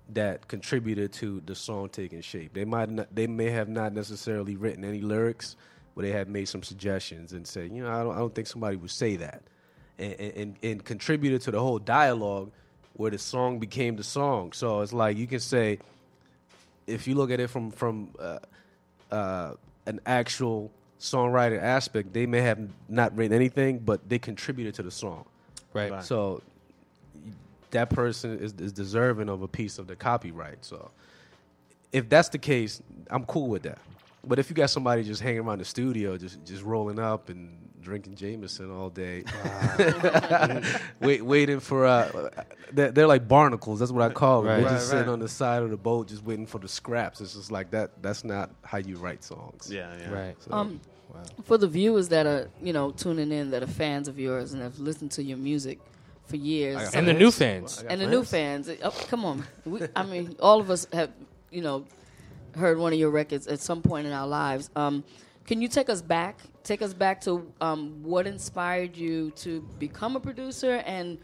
that 0.10 0.48
contributed 0.48 1.14
to 1.14 1.44
the 1.46 1.54
song 1.54 1.90
taking 1.90 2.22
shape. 2.22 2.54
They 2.54 2.66
might 2.66 2.90
not, 2.90 3.14
they 3.14 3.28
may 3.28 3.52
have 3.52 3.70
not 3.70 3.94
necessarily 3.94 4.56
written 4.56 4.84
any 4.84 5.02
lyrics, 5.02 5.56
but 5.96 6.02
they 6.02 6.12
had 6.12 6.28
made 6.28 6.46
some 6.46 6.64
suggestions 6.64 7.34
and 7.34 7.48
said, 7.48 7.72
you 7.72 7.84
know, 7.84 7.90
I 7.92 8.04
don't, 8.04 8.16
I 8.16 8.18
don't 8.18 8.34
think 8.34 8.48
somebody 8.48 8.78
would 8.78 8.90
say 8.90 9.16
that, 9.18 9.44
and, 10.00 10.14
and 10.20 10.56
and 10.64 10.84
contributed 10.84 11.42
to 11.44 11.52
the 11.52 11.60
whole 11.60 11.78
dialogue 11.78 12.52
where 12.94 13.12
the 13.12 13.20
song 13.20 13.60
became 13.60 13.96
the 13.96 14.04
song. 14.04 14.54
So 14.54 14.82
it's 14.82 14.92
like 14.92 15.18
you 15.18 15.28
can 15.28 15.40
say, 15.40 15.78
if 16.92 17.08
you 17.08 17.16
look 17.16 17.32
at 17.32 17.40
it 17.40 17.50
from 17.50 17.72
from 17.72 18.10
uh, 18.20 18.40
uh, 19.12 19.54
an 19.86 20.00
actual 20.06 20.72
songwriter 21.00 21.62
aspect, 21.62 22.14
they 22.14 22.26
may 22.26 22.42
have 22.42 22.60
not 22.88 23.16
written 23.16 23.36
anything, 23.36 23.80
but 23.80 24.08
they 24.08 24.20
contributed 24.20 24.76
to 24.76 24.84
the 24.84 24.92
song. 24.92 25.26
Right. 25.74 26.04
So 26.04 26.42
that 27.72 27.90
person 27.90 28.38
is, 28.40 28.54
is 28.54 28.72
deserving 28.72 29.30
of 29.30 29.42
a 29.42 29.48
piece 29.48 29.80
of 29.80 29.88
the 29.88 29.96
copyright. 29.96 30.64
So 30.64 30.92
if 31.92 32.08
that's 32.10 32.30
the 32.30 32.38
case, 32.38 32.82
I'm 33.10 33.26
cool 33.26 33.48
with 33.48 33.64
that. 33.64 33.80
But 34.26 34.38
if 34.38 34.50
you 34.50 34.56
got 34.56 34.70
somebody 34.70 35.04
just 35.04 35.22
hanging 35.22 35.40
around 35.40 35.60
the 35.60 35.66
studio, 35.66 36.18
just 36.18 36.46
just 36.46 36.64
rolling 36.64 37.00
up 37.00 37.30
and 37.30 37.58
drinking 37.82 38.16
Jameson 38.16 38.72
all 38.72 38.90
day, 38.90 39.24
wait, 41.00 41.22
waiting 41.24 41.60
for 41.60 41.86
uh, 41.86 42.30
they're, 42.72 42.92
they're 42.92 43.08
like 43.08 43.28
barnacles. 43.28 43.80
That's 43.80 43.92
what 43.92 44.10
I 44.10 44.14
call 44.14 44.42
them. 44.42 44.50
Right. 44.52 44.56
They're 44.58 44.66
Right, 44.66 44.72
just 44.76 44.90
sitting 44.90 45.10
on 45.10 45.20
the 45.20 45.28
side 45.30 45.64
of 45.64 45.70
the 45.70 45.78
boat, 45.78 46.08
just 46.08 46.24
waiting 46.24 46.46
for 46.46 46.60
the 46.60 46.68
scraps. 46.68 47.22
It's 47.22 47.34
just 47.36 47.52
like 47.52 47.72
that. 47.72 48.02
That's 48.02 48.24
not 48.24 48.52
how 48.64 48.78
you 48.78 48.98
write 48.98 49.24
songs. 49.24 49.70
Yeah, 49.72 49.94
yeah. 50.00 50.12
Right. 50.12 50.36
So, 50.44 50.52
Um, 50.52 50.80
for 51.44 51.58
the 51.58 51.68
viewers 51.68 52.08
that 52.10 52.26
are 52.26 52.50
you 52.62 52.72
know 52.74 52.92
tuning 52.92 53.32
in 53.32 53.52
that 53.52 53.64
are 53.64 53.68
fans 53.68 54.08
of 54.08 54.18
yours 54.20 54.54
and 54.54 54.62
have 54.62 54.80
listened 54.80 55.12
to 55.12 55.24
your 55.24 55.38
music 55.38 55.80
for 56.26 56.38
years, 56.38 56.94
And 56.94 57.08
the 57.08 57.14
new 57.14 57.32
fans. 57.32 57.80
I 57.80 57.84
got 57.84 57.92
and 57.92 58.02
the 58.02 58.08
new 58.08 58.24
fans. 58.24 58.70
Oh, 58.82 58.92
come 59.10 59.26
on, 59.26 59.44
we, 59.66 59.82
I 59.96 60.04
mean, 60.04 60.36
all 60.40 60.60
of 60.62 60.70
us 60.70 60.88
have 60.94 61.12
you 61.50 61.62
know 61.62 61.86
heard 62.56 62.78
one 62.78 62.94
of 62.94 63.00
your 63.00 63.10
records 63.10 63.48
at 63.48 63.60
some 63.60 63.82
point 63.82 64.06
in 64.08 64.14
our 64.14 64.28
lives. 64.28 64.70
Um, 64.76 65.04
can 65.52 65.62
you 65.62 65.68
take 65.68 65.90
us 65.90 66.02
back? 66.02 66.40
Take 66.64 66.82
us 66.82 66.94
back 66.94 67.20
to 67.24 67.52
um, 67.60 68.02
what 68.04 68.26
inspired 68.26 68.96
you 68.96 69.32
to 69.32 69.60
become 69.80 70.16
a 70.16 70.20
producer, 70.22 70.76
and 70.86 71.18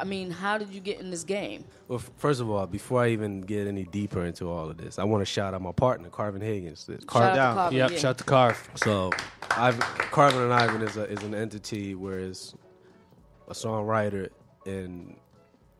I 0.00 0.04
mean, 0.04 0.30
how 0.30 0.56
did 0.56 0.70
you 0.70 0.80
get 0.80 0.98
in 0.98 1.10
this 1.10 1.24
game? 1.24 1.66
Well, 1.86 1.98
f- 1.98 2.10
first 2.16 2.40
of 2.40 2.48
all, 2.48 2.66
before 2.66 3.02
I 3.02 3.08
even 3.08 3.42
get 3.42 3.66
any 3.66 3.84
deeper 3.84 4.24
into 4.24 4.48
all 4.50 4.70
of 4.70 4.78
this, 4.78 4.98
I 4.98 5.04
want 5.04 5.20
to 5.20 5.26
shout 5.26 5.52
out 5.52 5.60
my 5.60 5.72
partner, 5.72 6.08
Carvin 6.08 6.40
Haggins. 6.40 6.86
The- 6.86 6.96
Car- 7.04 7.20
Shout 7.20 7.32
out 7.32 7.36
down. 7.36 7.50
to 7.50 7.60
Carvin, 7.60 7.78
Yep. 7.80 7.90
yeah. 7.90 7.98
Shout 7.98 8.16
to 8.18 8.24
Carve. 8.24 8.70
So, 8.76 9.10
Ivan, 9.50 9.80
Carvin 10.10 10.40
and 10.40 10.54
Ivan 10.54 10.80
is, 10.80 10.96
a, 10.96 11.02
is 11.04 11.22
an 11.22 11.34
entity 11.34 11.94
where 11.94 12.18
it's 12.18 12.54
a 13.46 13.52
songwriter 13.52 14.30
and 14.64 15.16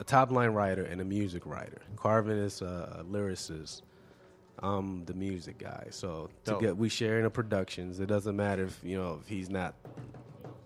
a 0.00 0.04
top 0.04 0.30
line 0.30 0.50
writer 0.50 0.82
and 0.84 1.00
a 1.00 1.04
music 1.06 1.46
writer. 1.46 1.78
Carvin 1.96 2.36
is 2.36 2.60
a, 2.60 2.98
a 3.00 3.04
lyricist. 3.04 3.80
I'm 4.62 5.04
the 5.04 5.14
music 5.14 5.58
guy. 5.58 5.86
So 5.90 6.28
to 6.44 6.52
Dope. 6.52 6.60
get 6.60 6.76
we 6.76 6.88
share 6.88 7.18
in 7.18 7.24
the 7.24 7.30
productions. 7.30 8.00
It 8.00 8.06
doesn't 8.06 8.36
matter 8.36 8.64
if 8.64 8.78
you 8.82 8.96
know 8.96 9.18
if 9.20 9.28
he's 9.28 9.50
not 9.50 9.74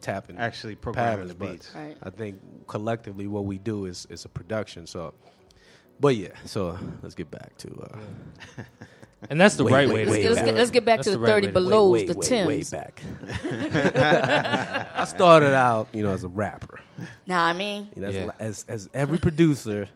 tapping 0.00 0.36
Actually 0.36 0.74
programming 0.74 1.28
patterns, 1.28 1.38
the 1.38 1.46
beats. 1.46 1.72
Right. 1.74 1.96
I 2.02 2.10
think 2.10 2.40
collectively 2.66 3.26
what 3.26 3.44
we 3.44 3.58
do 3.58 3.86
is 3.86 4.06
is 4.10 4.24
a 4.24 4.28
production. 4.28 4.86
So, 4.86 5.14
but 6.00 6.16
yeah. 6.16 6.28
So 6.44 6.78
let's 7.02 7.14
get 7.14 7.30
back 7.30 7.56
to. 7.58 7.68
Uh, 8.58 8.62
And 9.30 9.40
that's 9.40 9.56
the 9.56 9.64
Wait, 9.64 9.72
right 9.72 9.88
wait, 9.88 9.94
way 9.94 10.04
to 10.04 10.10
Let's, 10.10 10.22
do 10.22 10.28
let's 10.30 10.40
it. 10.40 10.44
get, 10.44 10.54
let's 10.54 10.70
get 10.70 10.84
back 10.84 10.98
That's 10.98 11.06
to 11.06 11.10
the, 11.12 11.16
the 11.18 11.22
right 11.22 11.28
30 11.30 11.34
way 11.34 11.40
to 11.40 11.46
do 11.46 11.48
it. 11.48 11.52
belows, 11.70 11.92
wait, 11.92 12.06
the 12.08 12.14
wait, 12.14 12.28
Tims. 12.28 12.72
way 12.72 12.78
back. 12.78 13.02
I 14.96 15.04
started 15.04 15.54
out, 15.54 15.88
you 15.92 16.02
know, 16.02 16.12
as 16.12 16.24
a 16.24 16.28
rapper. 16.28 16.80
Now, 17.26 17.44
I 17.44 17.52
mean, 17.52 17.88
You 17.96 18.02
know, 18.02 18.08
as, 18.08 18.14
Yeah. 18.14 18.30
as 18.38 18.64
as 18.68 18.88
every 18.94 19.18
producer, 19.18 19.88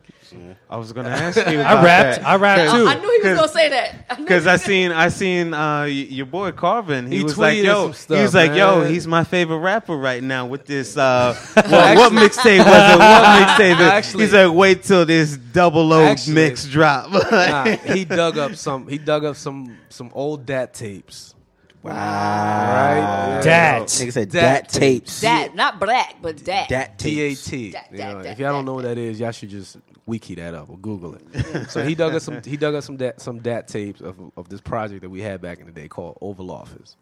I 0.69 0.77
was 0.77 0.93
gonna 0.93 1.11
ask 1.11 1.37
you. 1.37 1.61
I 1.61 1.83
rapped. 1.83 2.19
that. 2.21 2.27
I 2.27 2.35
rapped 2.37 2.73
too. 2.75 2.87
I 2.89 2.95
knew 2.99 3.21
he 3.23 3.29
was 3.29 3.37
gonna 3.39 3.49
say 3.53 3.69
that. 3.69 4.19
Because 4.19 4.45
he 4.45 4.49
I 4.51 4.53
was- 4.55 4.63
seen 4.63 4.93
I 4.93 5.09
seen 5.09 5.55
uh, 5.55 5.83
y- 5.83 5.87
your 5.87 6.27
boy 6.27 6.51
Carvin. 6.53 7.07
He, 7.07 7.19
He 7.19 7.25
was 7.25 7.39
like, 7.39 7.59
"Yo," 7.59 7.93
stuff, 7.93 8.17
he 8.17 8.23
was 8.23 8.35
like, 8.35 8.53
"Yo, 8.55 8.83
he's 8.85 9.07
my 9.07 9.23
favorite 9.25 9.59
rapper 9.59 9.97
right 9.97 10.23
now 10.23 10.47
with 10.47 10.67
this." 10.67 10.97
Uh, 10.97 11.35
what, 11.55 11.65
what 11.97 12.13
mixtape 12.13 12.59
was 12.59 12.67
it? 12.67 12.99
What 12.99 13.49
mixtape? 13.49 13.79
Actually- 13.81 14.25
he's 14.25 14.33
like, 14.33 14.53
"Wait 14.53 14.83
till 14.83 15.07
this 15.07 15.37
double 15.37 15.93
O 15.93 16.05
Actually- 16.05 16.35
mix 16.35 16.65
drop." 16.67 17.11
nah, 17.31 17.65
he 17.67 18.05
dug 18.05 18.37
up 18.39 18.57
some. 18.57 18.89
He 18.89 18.99
dug 18.99 19.18
up 19.25 19.37
some 19.37 19.77
some 19.89 20.11
old 20.15 20.47
dat 20.47 20.73
tapes. 20.75 21.35
Wow! 21.83 21.93
Right? 21.93 23.41
Dat. 23.45 23.87
Nigga 23.87 24.13
said 24.13 24.31
Dat 24.33 24.43
dat 24.65 24.73
tapes. 24.73 25.21
that, 25.21 25.55
not 25.55 25.79
black, 25.79 26.17
but 26.21 26.45
that. 26.45 26.69
Dat 26.69 26.99
T 26.99 27.07
A 27.07 27.29
tapes. 27.35 27.45
T. 27.45 27.71
Dat, 27.73 27.83
You 27.91 27.97
dat, 27.99 28.13
know, 28.13 28.23
dat, 28.23 28.33
If 28.33 28.39
y'all 28.39 28.53
don't 28.53 28.65
know 28.65 28.75
what 28.75 28.85
that 28.85 28.99
is, 28.99 29.19
y'all 29.21 29.31
should 29.33 29.51
just 29.51 29.77
wiki 30.07 30.35
that 30.37 30.55
up 30.55 30.69
or 30.71 30.79
Google 30.79 31.15
it. 31.15 31.71
so 31.71 31.83
he 31.85 31.95
dug 31.95 32.15
up 32.15 32.21
some. 32.23 32.41
He 32.45 32.57
dug 32.57 32.75
up 32.75 32.83
some 32.83 32.97
dat, 32.97 33.21
some 33.21 33.39
dat 33.39 33.69
tapes 33.69 34.01
of 34.01 34.17
of 34.37 34.49
this 34.49 34.61
project 34.61 35.03
that 35.03 35.11
we 35.11 35.21
had 35.21 35.41
back 35.41 35.61
in 35.61 35.67
the 35.67 35.73
day 35.73 35.89
called 35.89 36.19
Oval 36.21 36.51
Office. 36.51 36.97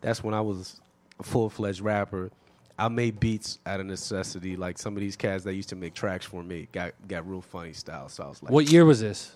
That's 0.00 0.22
when 0.22 0.32
I 0.34 0.40
was 0.40 0.80
a 1.18 1.22
full 1.24 1.50
fledged 1.50 1.80
rapper. 1.80 2.30
I 2.78 2.88
made 2.88 3.20
beats 3.20 3.58
out 3.66 3.80
of 3.80 3.86
necessity. 3.86 4.56
Like 4.56 4.78
some 4.78 4.96
of 4.96 5.00
these 5.00 5.16
cats 5.16 5.44
that 5.44 5.54
used 5.54 5.68
to 5.70 5.76
make 5.76 5.92
tracks 5.92 6.24
for 6.24 6.42
me 6.42 6.68
got 6.72 6.92
got 7.08 7.28
real 7.28 7.42
funny 7.42 7.72
style. 7.74 8.08
So 8.08 8.24
I 8.24 8.28
was 8.28 8.42
like, 8.42 8.52
What 8.52 8.70
year 8.70 8.84
was 8.84 9.00
this? 9.00 9.32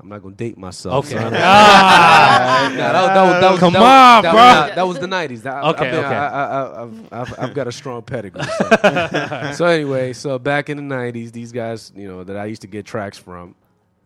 I'm 0.00 0.08
not 0.08 0.22
gonna 0.22 0.34
date 0.34 0.58
myself. 0.58 1.06
Okay. 1.06 1.16
son. 1.16 1.32
Ah. 1.36 2.68
Nah, 2.70 2.76
that, 2.76 2.92
was- 3.02 3.08
that 3.08 3.40
that 3.40 3.50
was, 3.52 3.60
Come 3.60 3.72
that 3.74 3.80
was- 3.80 3.88
on, 3.88 4.22
that 4.22 4.32
bro. 4.68 4.74
That 4.74 4.86
was 4.86 4.98
the 4.98 5.06
'90s. 5.06 5.42
That- 5.42 5.64
I've 5.64 5.74
Okay, 5.76 5.90
been- 5.90 6.04
okay. 6.04 6.14
I, 6.14 6.62
I, 6.64 6.88
I, 7.12 7.26
I've, 7.38 7.54
got 7.54 7.68
a 7.68 7.72
strong 7.72 8.02
pedigree. 8.02 8.42
So. 8.42 9.52
so 9.54 9.64
anyway, 9.66 10.12
so 10.12 10.38
back 10.38 10.68
in 10.68 10.76
the 10.88 10.94
'90s, 10.94 11.32
these 11.32 11.52
guys, 11.52 11.92
you 11.94 12.08
know, 12.08 12.24
that 12.24 12.36
I 12.36 12.46
used 12.46 12.62
to 12.62 12.68
get 12.68 12.84
tracks 12.86 13.16
from, 13.18 13.54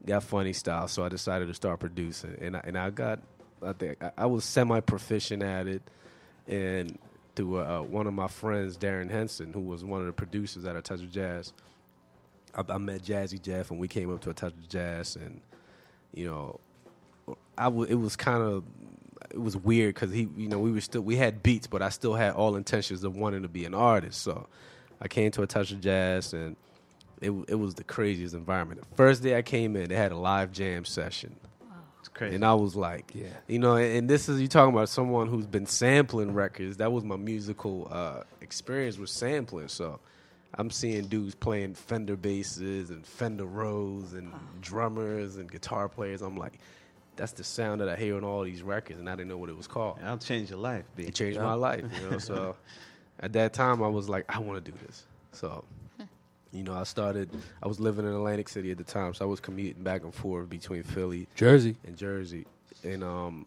got 0.06 0.22
funny 0.22 0.52
style. 0.52 0.88
So 0.88 1.04
I 1.04 1.08
decided 1.08 1.48
to 1.48 1.54
start 1.54 1.80
producing, 1.80 2.36
and 2.40 2.56
I, 2.56 2.60
and 2.64 2.78
I 2.78 2.90
got, 2.90 3.20
I 3.62 3.72
think 3.72 4.02
I, 4.02 4.12
I 4.18 4.26
was 4.26 4.44
semi 4.44 4.80
proficient 4.80 5.42
at 5.42 5.66
it, 5.66 5.82
and 6.46 6.98
through 7.34 7.58
uh, 7.60 7.80
one 7.82 8.06
of 8.06 8.14
my 8.14 8.28
friends, 8.28 8.76
Darren 8.76 9.10
Henson, 9.10 9.52
who 9.52 9.60
was 9.60 9.84
one 9.84 10.00
of 10.00 10.06
the 10.06 10.12
producers 10.12 10.64
at 10.64 10.76
A 10.76 10.82
Touch 10.82 11.00
of 11.00 11.10
Jazz. 11.10 11.52
I, 12.54 12.62
I 12.68 12.78
met 12.78 13.02
Jazzy 13.02 13.40
Jeff, 13.40 13.70
and 13.70 13.80
we 13.80 13.88
came 13.88 14.12
up 14.12 14.20
to 14.22 14.30
A 14.30 14.34
Touch 14.34 14.52
of 14.52 14.68
Jazz, 14.68 15.16
and 15.16 15.40
you 16.14 16.26
know, 16.26 16.60
I 17.56 17.64
w- 17.64 17.86
it 17.88 17.94
was 17.96 18.16
kind 18.16 18.42
of 18.42 18.64
it 19.30 19.40
was 19.40 19.56
weird 19.56 19.94
because 19.94 20.12
he, 20.12 20.28
you 20.36 20.48
know, 20.48 20.58
we 20.58 20.72
were 20.72 20.80
still 20.80 21.02
we 21.02 21.16
had 21.16 21.42
beats, 21.42 21.66
but 21.66 21.82
I 21.82 21.90
still 21.90 22.14
had 22.14 22.32
all 22.32 22.56
intentions 22.56 23.04
of 23.04 23.16
wanting 23.16 23.42
to 23.42 23.48
be 23.48 23.64
an 23.64 23.74
artist. 23.74 24.22
So 24.22 24.46
I 25.00 25.08
came 25.08 25.30
to 25.32 25.42
a 25.42 25.46
touch 25.46 25.70
of 25.72 25.80
jazz, 25.80 26.32
and 26.32 26.56
it 27.20 27.30
it 27.48 27.56
was 27.56 27.74
the 27.74 27.84
craziest 27.84 28.34
environment. 28.34 28.80
The 28.88 28.96
first 28.96 29.22
day 29.22 29.36
I 29.36 29.42
came 29.42 29.76
in, 29.76 29.88
they 29.88 29.96
had 29.96 30.12
a 30.12 30.16
live 30.16 30.52
jam 30.52 30.84
session. 30.84 31.36
it's 32.00 32.08
crazy. 32.08 32.34
And 32.36 32.44
I 32.44 32.54
was 32.54 32.74
like, 32.74 33.12
yeah, 33.14 33.26
you 33.46 33.58
know, 33.58 33.76
and, 33.76 33.98
and 33.98 34.10
this 34.10 34.28
is 34.28 34.40
you 34.40 34.48
talking 34.48 34.74
about 34.74 34.88
someone 34.88 35.28
who's 35.28 35.46
been 35.46 35.66
sampling 35.66 36.32
records. 36.32 36.78
That 36.78 36.92
was 36.92 37.04
my 37.04 37.16
musical 37.16 37.88
uh, 37.90 38.22
experience 38.40 38.98
with 38.98 39.10
sampling. 39.10 39.68
So 39.68 40.00
I'm 40.54 40.70
seeing 40.70 41.06
dudes 41.06 41.34
playing 41.34 41.74
Fender 41.74 42.16
basses 42.16 42.90
and 42.90 43.06
Fender 43.06 43.44
Rhodes 43.44 44.14
and 44.14 44.32
drummers 44.60 45.36
and 45.36 45.50
guitar 45.50 45.88
players. 45.88 46.22
I'm 46.22 46.36
like, 46.36 46.58
that's 47.16 47.32
the 47.32 47.44
sound 47.44 47.80
that 47.80 47.88
I 47.88 47.96
hear 47.96 48.16
on 48.16 48.24
all 48.24 48.42
these 48.44 48.62
records, 48.62 48.98
and 48.98 49.08
I 49.08 49.12
didn't 49.12 49.28
know 49.28 49.36
what 49.36 49.50
it 49.50 49.56
was 49.56 49.66
called. 49.66 49.98
I'll 50.02 50.18
change 50.18 50.50
your 50.50 50.58
life, 50.58 50.84
B. 50.96 51.04
It 51.04 51.14
changed 51.14 51.38
my 51.38 51.54
life, 51.54 51.84
you 52.00 52.10
know. 52.10 52.18
So 52.18 52.56
at 53.20 53.32
that 53.34 53.52
time, 53.52 53.82
I 53.82 53.88
was 53.88 54.08
like, 54.08 54.24
I 54.28 54.38
want 54.38 54.64
to 54.64 54.70
do 54.70 54.76
this. 54.86 55.04
So, 55.32 55.64
you 56.52 56.62
know, 56.64 56.74
I 56.74 56.84
started. 56.84 57.30
I 57.62 57.68
was 57.68 57.78
living 57.80 58.06
in 58.06 58.12
Atlantic 58.12 58.48
City 58.48 58.70
at 58.70 58.78
the 58.78 58.84
time, 58.84 59.14
so 59.14 59.24
I 59.24 59.28
was 59.28 59.40
commuting 59.40 59.82
back 59.82 60.04
and 60.04 60.14
forth 60.14 60.48
between 60.48 60.82
Philly 60.82 61.26
Jersey. 61.34 61.76
and 61.86 61.96
Jersey, 61.96 62.46
and 62.84 63.04
um, 63.04 63.46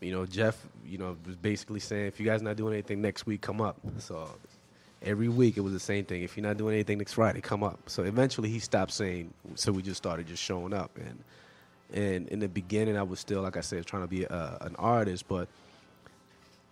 you 0.00 0.12
know, 0.12 0.26
Jeff, 0.26 0.58
you 0.84 0.98
know, 0.98 1.16
was 1.26 1.36
basically 1.36 1.80
saying, 1.80 2.06
if 2.06 2.18
you 2.18 2.26
guys 2.26 2.42
not 2.42 2.56
doing 2.56 2.72
anything 2.74 3.00
next 3.00 3.26
week, 3.26 3.40
come 3.40 3.60
up. 3.60 3.76
So 3.98 4.28
every 5.02 5.28
week 5.28 5.56
it 5.56 5.60
was 5.60 5.72
the 5.72 5.80
same 5.80 6.04
thing. 6.04 6.22
If 6.22 6.36
you're 6.36 6.46
not 6.46 6.56
doing 6.56 6.74
anything 6.74 6.98
next 6.98 7.14
Friday, 7.14 7.40
come 7.40 7.62
up. 7.62 7.78
So 7.86 8.02
eventually 8.02 8.48
he 8.48 8.58
stopped 8.58 8.92
saying. 8.92 9.32
So 9.54 9.72
we 9.72 9.82
just 9.82 9.98
started 9.98 10.26
just 10.26 10.42
showing 10.42 10.72
up, 10.72 10.90
and 10.96 11.18
and 11.94 12.28
in 12.28 12.40
the 12.40 12.48
beginning 12.48 12.96
I 12.96 13.02
was 13.02 13.20
still, 13.20 13.42
like 13.42 13.56
I 13.56 13.60
said, 13.60 13.84
trying 13.86 14.02
to 14.02 14.08
be 14.08 14.24
a, 14.24 14.58
an 14.62 14.76
artist, 14.78 15.28
but. 15.28 15.48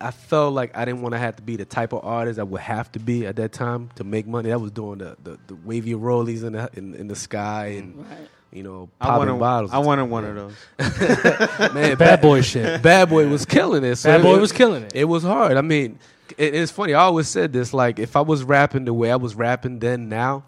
I 0.01 0.11
felt 0.11 0.53
like 0.53 0.75
I 0.75 0.83
didn't 0.83 1.01
want 1.03 1.13
to 1.13 1.19
have 1.19 1.37
to 1.37 1.41
be 1.41 1.55
the 1.55 1.63
type 1.63 1.93
of 1.93 2.03
artist 2.03 2.37
I 2.37 2.43
would 2.43 2.59
have 2.59 2.91
to 2.91 2.99
be 2.99 3.25
at 3.25 3.37
that 3.37 3.53
time 3.53 3.89
to 3.95 4.03
make 4.03 4.27
money. 4.27 4.51
I 4.51 4.57
was 4.57 4.71
doing 4.71 4.97
the, 4.97 5.15
the, 5.23 5.39
the 5.47 5.55
wavy 5.63 5.93
rollies 5.93 6.43
in 6.43 6.51
the 6.51 6.69
in, 6.73 6.93
in 6.95 7.07
the 7.07 7.15
sky 7.15 7.67
and 7.77 7.95
Right. 8.05 8.27
you 8.51 8.61
know 8.61 8.89
I 8.99 9.05
popping 9.05 9.27
wanted, 9.29 9.39
bottles. 9.39 9.71
I 9.71 9.77
wanted 9.77 10.05
one 10.05 10.25
of 10.25 10.35
those. 10.35 11.73
Man, 11.73 11.95
Bad 11.97 12.21
boy 12.21 12.41
shit. 12.41 12.81
Bad 12.81 13.07
Boy 13.07 13.25
was 13.29 13.45
killing 13.45 13.85
it. 13.85 13.95
So 13.95 14.09
Bad 14.09 14.21
Boy 14.21 14.35
it- 14.35 14.41
was 14.41 14.51
killing 14.51 14.83
it. 14.83 14.91
It 14.93 15.05
was 15.05 15.23
hard. 15.23 15.55
I 15.55 15.61
mean, 15.61 15.97
it, 16.37 16.55
it's 16.55 16.71
funny. 16.71 16.93
I 16.93 17.01
always 17.01 17.27
said 17.27 17.53
this: 17.53 17.73
like, 17.73 17.99
if 17.99 18.15
I 18.15 18.21
was 18.21 18.43
rapping 18.43 18.85
the 18.85 18.93
way 18.93 19.11
I 19.11 19.15
was 19.15 19.35
rapping 19.35 19.79
then, 19.79 20.09
now, 20.09 20.43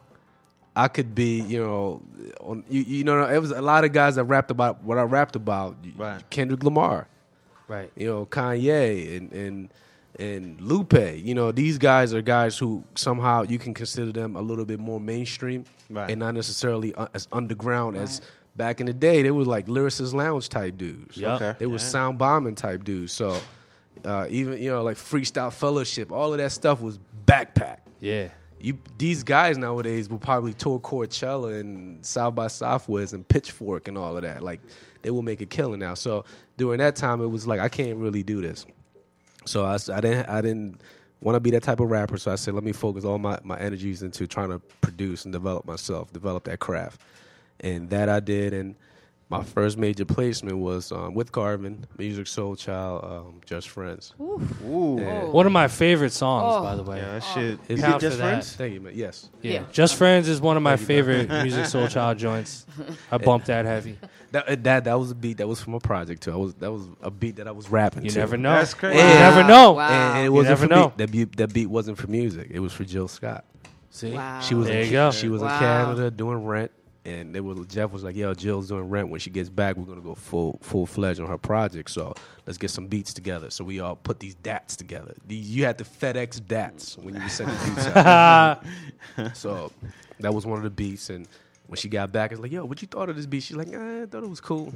I 0.76 0.88
could 0.88 1.16
be, 1.16 1.42
you 1.42 1.60
know, 1.60 2.02
on 2.42 2.64
you, 2.70 2.82
you 2.82 3.04
know, 3.04 3.26
it 3.28 3.40
was 3.40 3.52
a 3.52 3.62
lot 3.62 3.84
of 3.84 3.92
guys 3.94 4.16
that 4.16 4.26
rapped 4.26 4.52
about 4.52 4.84
what 4.84 4.98
I 4.98 5.04
rapped 5.04 5.36
about. 5.36 5.76
Right. 5.96 6.22
Kendrick 6.30 6.64
Lamar, 6.64 7.08
Right. 7.68 7.92
you 7.96 8.08
know, 8.08 8.26
Kanye, 8.26 9.18
and 9.18 9.32
and 9.34 9.70
and 10.20 10.60
Lupe. 10.62 10.94
You 11.18 11.34
know, 11.36 11.52
these 11.52 11.78
guys 11.78 12.14
are 12.14 12.22
guys 12.22 12.58
who 12.58 12.84
somehow 12.96 13.44
you 13.44 13.60
can 13.60 13.74
consider 13.74 14.12
them 14.12 14.36
a 14.36 14.42
little 14.42 14.66
bit 14.66 14.80
more 14.80 15.00
mainstream 15.00 15.66
Right. 15.90 16.10
and 16.12 16.20
not 16.20 16.34
necessarily 16.34 16.94
uh, 16.96 17.08
as 17.14 17.28
underground 17.32 17.98
as 17.98 18.22
back 18.56 18.80
in 18.80 18.88
the 18.88 18.94
day. 18.94 19.22
They 19.22 19.32
were 19.32 19.46
like 19.46 19.68
lyricist 19.68 20.14
lounge 20.14 20.50
type 20.50 20.78
dudes. 20.78 21.18
Yup. 21.18 21.42
Okay. 21.42 21.56
They 21.60 21.66
were 21.68 21.78
sound 21.80 22.18
bombing 22.18 22.56
type 22.56 22.84
dudes. 22.84 23.14
So 23.14 23.40
uh, 24.06 24.28
even 24.30 24.62
you 24.62 24.70
know 24.70 24.84
like 24.84 24.98
freestyle 24.98 25.52
fellowship, 25.52 26.12
all 26.12 26.34
of 26.34 26.40
that 26.40 26.52
stuff 26.52 26.82
was 26.82 27.00
backpack. 27.26 27.80
Yeah. 28.00 28.30
You 28.60 28.78
these 28.98 29.24
guys 29.24 29.58
nowadays 29.58 30.10
will 30.10 30.18
probably 30.18 30.54
tour 30.54 30.80
Coachella 30.80 31.60
and 31.60 32.04
South 32.06 32.34
by 32.34 32.48
Southwest 32.48 33.14
and 33.14 33.28
Pitchfork 33.28 33.88
and 33.88 33.98
all 33.98 34.16
of 34.16 34.24
that. 34.24 34.42
Like 34.42 34.62
they 35.04 35.12
will 35.12 35.22
make 35.22 35.42
a 35.42 35.46
killing 35.46 35.80
now. 35.80 35.94
So 35.94 36.26
during 36.58 36.80
that 36.80 36.96
time, 36.96 37.22
it 37.22 37.28
was 37.28 37.46
like 37.46 37.60
I 37.60 37.70
can't 37.70 37.98
really 37.98 38.24
do 38.24 38.42
this. 38.42 38.66
So 39.46 39.66
I 39.66 39.78
didn't 40.02 40.28
I 40.28 40.42
didn't 40.42 40.82
want 41.22 41.36
to 41.36 41.40
be 41.40 41.52
that 41.52 41.64
type 41.64 41.80
of 41.80 41.90
rapper. 41.92 42.18
So 42.18 42.32
I 42.32 42.36
said 42.36 42.56
let 42.56 42.64
me 42.64 42.72
focus 42.72 43.06
all 43.06 43.20
my 43.20 43.38
my 43.44 43.60
energies 43.60 44.02
into 44.02 44.26
trying 44.26 44.50
to 44.50 44.60
produce 44.82 45.26
and 45.26 45.32
develop 45.32 45.66
myself, 45.66 46.12
develop 46.12 46.46
that 46.46 46.60
craft, 46.60 47.02
and 47.60 47.90
that 47.92 48.10
I 48.10 48.20
did. 48.20 48.54
And 48.54 48.76
my 49.30 49.44
first 49.44 49.78
major 49.78 50.06
placement 50.06 50.58
was 50.58 50.92
um, 50.92 51.14
with 51.14 51.32
Carvin, 51.34 51.86
Music 51.98 52.28
Soul 52.28 52.56
Child, 52.56 53.04
um, 53.04 53.42
Just 53.46 53.68
Friends. 53.70 54.14
Ooh. 54.22 55.00
And- 55.00 55.34
One 55.34 55.46
of 55.46 55.52
my 55.52 55.68
favorite 55.68 56.14
songs, 56.14 56.56
Oh. 56.58 56.64
by 56.64 56.76
the 56.76 56.84
way. 56.84 56.98
Yeah, 57.00 57.12
that 57.20 57.24
shit. 57.24 57.60
Is 57.68 57.82
Count 57.82 57.96
it 57.96 57.96
for 57.96 58.00
Just 58.02 58.18
that. 58.20 58.24
Friends? 58.24 58.56
Thank 58.56 58.74
you, 58.76 58.82
man. 58.82 58.94
Yes. 58.96 59.30
Yeah. 59.42 59.52
Yeah. 59.54 59.64
Just 59.72 59.96
Friends 59.96 60.30
is 60.30 60.40
one 60.40 60.56
of 60.56 60.64
my 60.64 60.78
favorite 60.78 61.28
Musiq 61.30 61.66
Soulchild 61.66 62.18
joints. 62.18 62.66
I 63.12 63.18
bumped 63.18 63.48
that 63.48 63.66
heavy. 63.66 63.98
That, 64.32 64.64
that 64.66 64.84
that 64.86 65.00
was 65.00 65.12
a 65.12 65.16
beat 65.16 65.38
that 65.38 65.48
was 65.48 65.62
from 65.62 65.74
a 65.74 65.80
project 65.80 66.22
too. 66.24 66.34
I 66.34 66.36
was 66.36 66.54
that 66.56 66.72
was 66.72 66.84
a 67.02 67.10
beat 67.10 67.38
that 67.38 67.48
I 67.48 67.52
was 67.52 67.70
rapping. 67.70 68.04
You 68.04 68.10
to. 68.12 68.20
never 68.20 68.36
know. 68.38 68.54
That's 68.54 68.74
crazy. 68.74 68.98
You 68.98 69.04
Wow. 69.06 69.20
never 69.20 69.44
know. 69.48 69.72
Wow. 69.74 69.88
And, 69.88 69.94
and 69.94 70.20
it 70.20 70.24
You 70.26 70.32
wasn't 70.34 70.50
never 70.50 70.68
for 70.68 70.70
know. 70.74 70.88
Beat, 70.90 70.98
that 70.98 71.12
beat 71.12 71.38
that 71.38 71.54
beat 71.54 71.66
wasn't 71.68 71.98
for 71.98 72.08
Musiq. 72.08 72.50
It 72.52 72.60
was 72.60 72.74
for 72.74 72.84
Jill 72.84 73.08
Scott. 73.08 73.46
See? 73.90 74.12
Wow. 74.12 74.42
She 74.42 74.54
was 74.54 74.68
There 74.68 74.82
in, 74.82 74.86
you 74.88 74.92
go. 74.92 75.12
She 75.12 75.28
was 75.30 75.42
in 75.42 75.48
Wow. 75.48 75.60
Canada 75.60 76.12
doing 76.12 76.46
Rent, 76.46 76.72
and 77.08 77.34
they 77.34 77.40
were 77.40 77.56
Jeff 77.66 77.92
was 77.92 78.04
like, 78.04 78.18
"Yo, 78.18 78.34
Jill's 78.34 78.68
doing 78.68 78.90
Rent. 78.90 79.08
When 79.08 79.20
she 79.22 79.30
gets 79.30 79.50
back, 79.50 79.78
we're 79.78 79.86
gonna 79.86 80.02
go 80.02 80.14
full 80.14 80.60
full 80.62 80.86
fledged 80.86 81.22
on 81.22 81.28
her 81.28 81.38
project. 81.38 81.90
So 81.90 82.14
let's 82.46 82.58
get 82.58 82.70
some 82.70 82.88
beats 82.88 83.14
together." 83.14 83.50
So 83.50 83.64
we 83.64 83.80
all 83.80 83.96
put 83.96 84.20
these 84.20 84.36
dats 84.36 84.76
together. 84.76 85.16
These, 85.26 85.50
you 85.50 85.64
had 85.64 85.78
to 85.78 85.86
FedEx 85.86 86.46
dats 86.46 86.98
when 86.98 87.16
you 87.16 87.22
were 87.22 87.30
sending 87.30 87.56
beats 87.66 87.88
out. 87.88 88.62
so 89.34 89.72
that 90.20 90.34
was 90.34 90.46
one 90.46 90.58
of 90.58 90.64
the 90.64 90.70
beats, 90.70 91.10
and 91.10 91.28
when 91.68 91.78
she 91.78 91.88
got 91.88 92.12
back, 92.12 92.34
it's 92.34 92.42
like, 92.42 92.52
"Yo, 92.52 92.66
what 92.66 92.82
you 92.82 92.90
thought 92.90 93.10
of 93.10 93.16
this 93.16 93.26
beat?" 93.26 93.44
She's 93.44 93.56
like, 93.58 93.72
eh, 93.72 94.02
"I 94.04 94.06
thought 94.06 94.24
it 94.24 94.30
was 94.30 94.42
cool." 94.42 94.74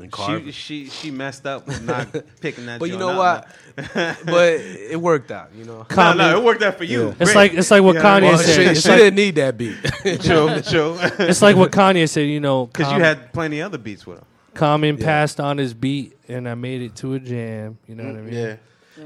And 0.00 0.12
Carvin- 0.12 0.46
She, 0.52 0.84
she 0.84 0.90
she 0.90 1.10
messed 1.10 1.46
up 1.46 1.66
with 1.66 1.82
not 1.82 2.14
picking 2.40 2.66
that. 2.66 2.78
but 2.78 2.88
you 2.88 2.98
know 2.98 3.16
what? 3.16 3.48
but 3.76 4.24
it 4.26 5.00
worked 5.00 5.30
out. 5.30 5.50
You 5.54 5.64
know. 5.64 5.86
No, 5.94 6.12
no, 6.12 6.38
it 6.38 6.44
worked 6.44 6.62
out 6.62 6.76
for 6.76 6.84
you. 6.84 7.06
Yeah. 7.06 7.14
It's 7.20 7.32
Great. 7.32 7.34
like 7.34 7.52
it's 7.54 7.70
like 7.70 7.82
what 7.82 7.96
Yeah, 7.96 8.02
Kanye 8.02 8.22
Well, 8.22 8.38
said. 8.38 8.54
she, 8.54 8.62
It's 8.62 8.82
she 8.82 8.88
like, 8.88 8.98
didn't 8.98 9.16
need 9.16 9.34
that 9.36 9.56
beat. 9.58 9.76
True, 10.22 10.60
true. 10.62 10.96
it's 11.18 11.42
like 11.42 11.56
what 11.56 11.72
Kanye 11.72 12.08
said. 12.08 12.28
You 12.28 12.40
know, 12.40 12.66
Because 12.66 12.92
you 12.92 13.00
had 13.00 13.32
plenty 13.32 13.60
other 13.60 13.78
beats 13.78 14.06
with 14.06 14.18
him. 14.18 14.24
Common 14.54 14.98
Yeah. 14.98 15.04
passed 15.04 15.40
on 15.40 15.58
his 15.58 15.74
beat, 15.74 16.16
and 16.28 16.48
I 16.48 16.54
made 16.54 16.82
it 16.82 16.96
to 16.96 17.14
a 17.14 17.20
jam. 17.20 17.78
You 17.86 17.94
know 17.94 18.04
what 18.04 18.16
I 18.16 18.18
mm, 18.18 18.24
mean? 18.24 18.34
Yeah. 18.34 18.56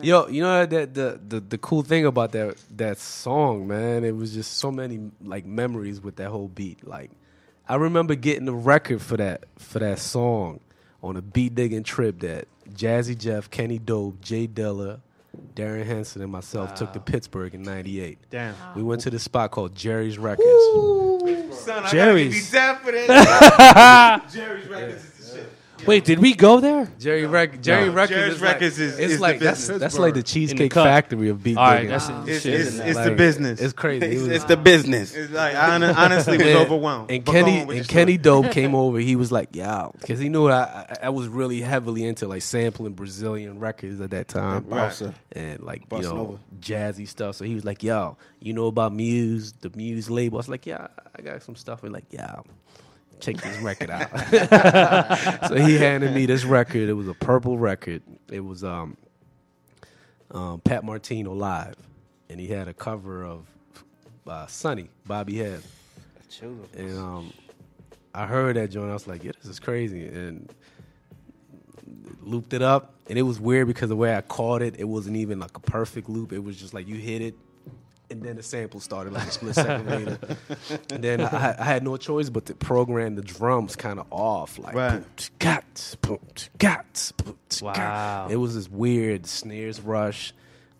Yo, 0.01 0.27
you 0.29 0.43
know 0.43 0.65
that 0.65 0.95
the, 0.95 1.21
the 1.29 1.41
the 1.41 1.59
cool 1.59 1.83
thing 1.83 2.07
about 2.07 2.33
that 2.33 2.57
that 2.77 2.97
song, 2.99 3.67
man, 3.67 4.05
it 4.05 4.17
was 4.17 4.33
just 4.33 4.57
so 4.57 4.71
many 4.71 5.11
like 5.23 5.45
memories 5.45 6.01
with 6.01 6.17
that 6.17 6.31
whole 6.31 6.49
beat. 6.49 6.87
Like, 6.87 7.11
I 7.69 7.75
remember 7.75 8.15
getting 8.15 8.47
the 8.47 8.55
record 8.55 9.03
for 9.03 9.19
that 9.19 9.45
for 9.59 9.79
that 9.81 9.99
song 9.99 10.61
on 11.03 11.17
a 11.17 11.23
beat 11.23 11.55
digging 11.55 11.83
trip 11.83 12.21
that 12.21 12.47
Jazzy 12.71 13.17
Jeff, 13.19 13.51
Kenny 13.51 13.79
Dope, 13.79 14.21
Jay 14.21 14.47
Dilla, 14.47 15.01
Darren 15.55 15.85
Henson, 15.87 16.23
and 16.23 16.31
myself 16.31 16.75
took 16.75 16.93
to 16.93 17.01
Pittsburgh 17.01 17.55
in 17.55 17.63
'98. 17.63 18.19
Damn. 18.31 18.55
We 18.77 18.83
went 18.83 19.01
to 19.03 19.11
this 19.11 19.23
spot 19.23 19.51
called 19.51 19.75
Jerry's 19.75 20.19
Records. 20.19 20.47
Son, 21.51 21.85
I 21.85 21.91
Jerry's. 21.91 22.51
gotta 22.51 22.79
give 22.83 22.85
you 22.85 22.85
for 22.85 22.93
this. 22.93 24.33
Jerry's 24.35 24.69
Records 24.69 24.95
is 24.95 25.03
the 25.03 25.09
shit. 25.09 25.12
Wait, 25.87 26.05
did 26.05 26.19
we 26.19 26.35
go 26.35 26.61
there? 26.61 26.89
Jerry 26.99 27.27
Rec- 27.27 27.61
Jerry 27.61 27.87
No. 27.89 27.93
Records 27.95 28.11
Jerry's 28.19 28.35
is 28.35 28.41
like, 28.43 28.53
Records 28.55 28.79
is- 28.79 28.99
it's 28.99 29.13
is 29.13 29.17
the 29.17 29.23
like 29.23 29.39
that's 29.41 29.61
business. 29.61 29.81
that's 29.81 29.99
like 29.99 30.15
the 30.15 30.19
In 30.21 30.23
the 30.25 30.29
cheesecake 30.31 30.71
cut. 30.73 30.85
factory 30.85 31.29
of 31.29 31.43
beat 31.43 31.57
All 31.57 31.65
right, 31.65 31.77
digging. 31.79 31.91
that's 31.91 32.09
Wow. 32.09 32.23
it. 32.23 32.29
It's, 32.29 32.43
Shit. 32.43 32.61
it's, 32.61 32.79
it's 32.79 32.99
the 32.99 33.09
Like, 33.09 33.17
business. 33.17 33.61
It's 33.61 33.73
crazy. 33.73 34.07
It 34.07 34.13
It's, 34.13 34.21
was- 34.23 34.29
it's 34.31 34.45
the 34.45 34.57
business. 34.57 35.15
It's 35.15 35.33
like 35.33 35.55
I 35.55 35.71
hon- 35.79 35.83
honestly 35.83 36.39
was 36.39 36.47
overwhelmed. 36.57 37.11
And 37.11 37.25
But 37.25 37.33
go 37.33 37.39
Kenny 37.39 37.61
on 37.63 37.67
with 37.67 37.77
and 37.79 37.87
your 37.87 37.93
Kenny. 37.93 38.17
Dope 38.19 38.51
came 38.53 38.75
over. 38.75 38.99
He 38.99 39.17
was 39.17 39.33
like, 39.33 39.49
"Yeah," 39.53 39.89
because 40.01 40.19
he 40.21 40.29
knew 40.29 40.49
I, 40.49 40.63
I 40.63 40.97
I 41.05 41.09
was 41.11 41.29
really 41.29 41.61
heavily 41.61 42.05
into 42.05 42.29
like 42.29 42.43
sampling 42.43 42.93
Brazilian 42.93 43.59
records 43.59 44.01
at 44.01 44.11
that 44.11 44.29
time, 44.29 44.65
Bossa. 44.65 45.15
and 45.33 45.61
like 45.63 45.89
Bossa 45.89 45.97
you 46.03 46.09
know 46.09 46.15
Nova. 46.17 46.39
jazzy 46.61 47.09
stuff. 47.09 47.37
So 47.37 47.45
he 47.45 47.55
was 47.55 47.65
like, 47.65 47.83
"Yo, 47.83 48.17
you 48.41 48.53
know 48.53 48.67
about 48.67 48.95
Muse, 48.95 49.53
the 49.61 49.71
Muse 49.75 50.09
label?" 50.11 50.39
I 50.39 50.41
was 50.41 50.49
like, 50.49 50.67
"Yeah, 50.67 50.87
I 51.19 51.23
got 51.23 51.43
some 51.43 51.57
stuff." 51.57 51.83
And 51.83 51.93
like, 51.93 52.05
"Yeah." 52.11 52.37
Check 53.23 53.37
this 53.37 53.57
record 53.59 53.89
out. 53.89 54.11
so 55.49 55.55
he 55.55 55.77
handed 55.77 56.13
me 56.13 56.27
this 56.27 56.45
record. 56.45 56.89
It 56.89 56.95
was 56.95 57.07
a 57.07 57.15
purple 57.15 57.57
record. 57.57 58.03
It 58.29 58.41
was 58.41 58.65
um, 58.65 58.97
um, 60.33 60.61
Pat 60.61 60.83
Martino 60.83 61.33
live, 61.33 61.77
and 62.29 62.41
he 62.41 62.49
had 62.49 62.67
a 62.67 62.75
cover 62.75 63.25
of 63.25 63.47
uh, 64.27 64.49
Sonny 64.49 64.91
Bobby 65.07 65.35
Hebb. 65.35 65.63
And 66.77 66.99
um, 66.99 67.33
I 68.13 68.27
heard 68.27 68.57
that 68.57 68.73
joint. 68.73 68.91
I 68.91 68.95
was 68.95 69.07
like, 69.07 69.23
"Yeah, 69.23 69.33
this 69.41 69.49
is 69.49 69.61
crazy." 69.61 70.05
And 70.05 70.53
looped 72.23 72.55
it 72.55 72.63
up, 72.63 72.95
and 73.09 73.17
it 73.17 73.23
was 73.23 73.39
weird 73.39 73.69
because 73.69 73.89
the 73.89 73.97
way 73.97 74.17
I 74.17 74.21
caught 74.23 74.63
it, 74.63 74.81
it 74.81 74.85
wasn't 74.85 75.17
even 75.17 75.39
like 75.39 75.57
a 75.57 75.61
perfect 75.61 76.09
loop. 76.09 76.33
It 76.33 76.43
was 76.43 76.57
just 76.57 76.75
like 76.75 76.89
you 76.89 76.97
hit 76.97 77.23
it, 77.23 77.35
and 78.13 78.23
then 78.23 78.37
the 78.37 78.43
sample 78.43 78.81
started 78.81 79.13
like 79.13 79.27
a 79.27 79.31
split 79.31 79.55
second 79.55 79.87
later. 79.89 80.19
And 80.91 81.03
then 81.03 81.21
I, 81.21 81.57
I 81.59 81.65
had 81.65 81.83
no 81.83 81.97
choice 81.97 82.31
but 82.31 82.47
to 82.47 82.55
program 82.55 83.15
the 83.17 83.23
drums 83.23 83.75
kind 83.77 83.99
of 83.99 84.07
off, 84.11 84.59
like 84.59 84.75
Right. 84.75 85.31
got, 85.39 85.65
tch, 85.75 86.01
boom, 86.01 86.19
tch, 86.35 86.51
got, 86.59 86.93
tch, 86.95 87.17
boom, 87.17 87.37
tch, 87.49 87.61
got. 87.63 87.77
Wow. 87.79 88.29
It 88.31 88.37
was 88.37 88.55
this 88.55 88.69
weird 88.71 89.27
snares 89.27 89.81
rush, 89.81 90.33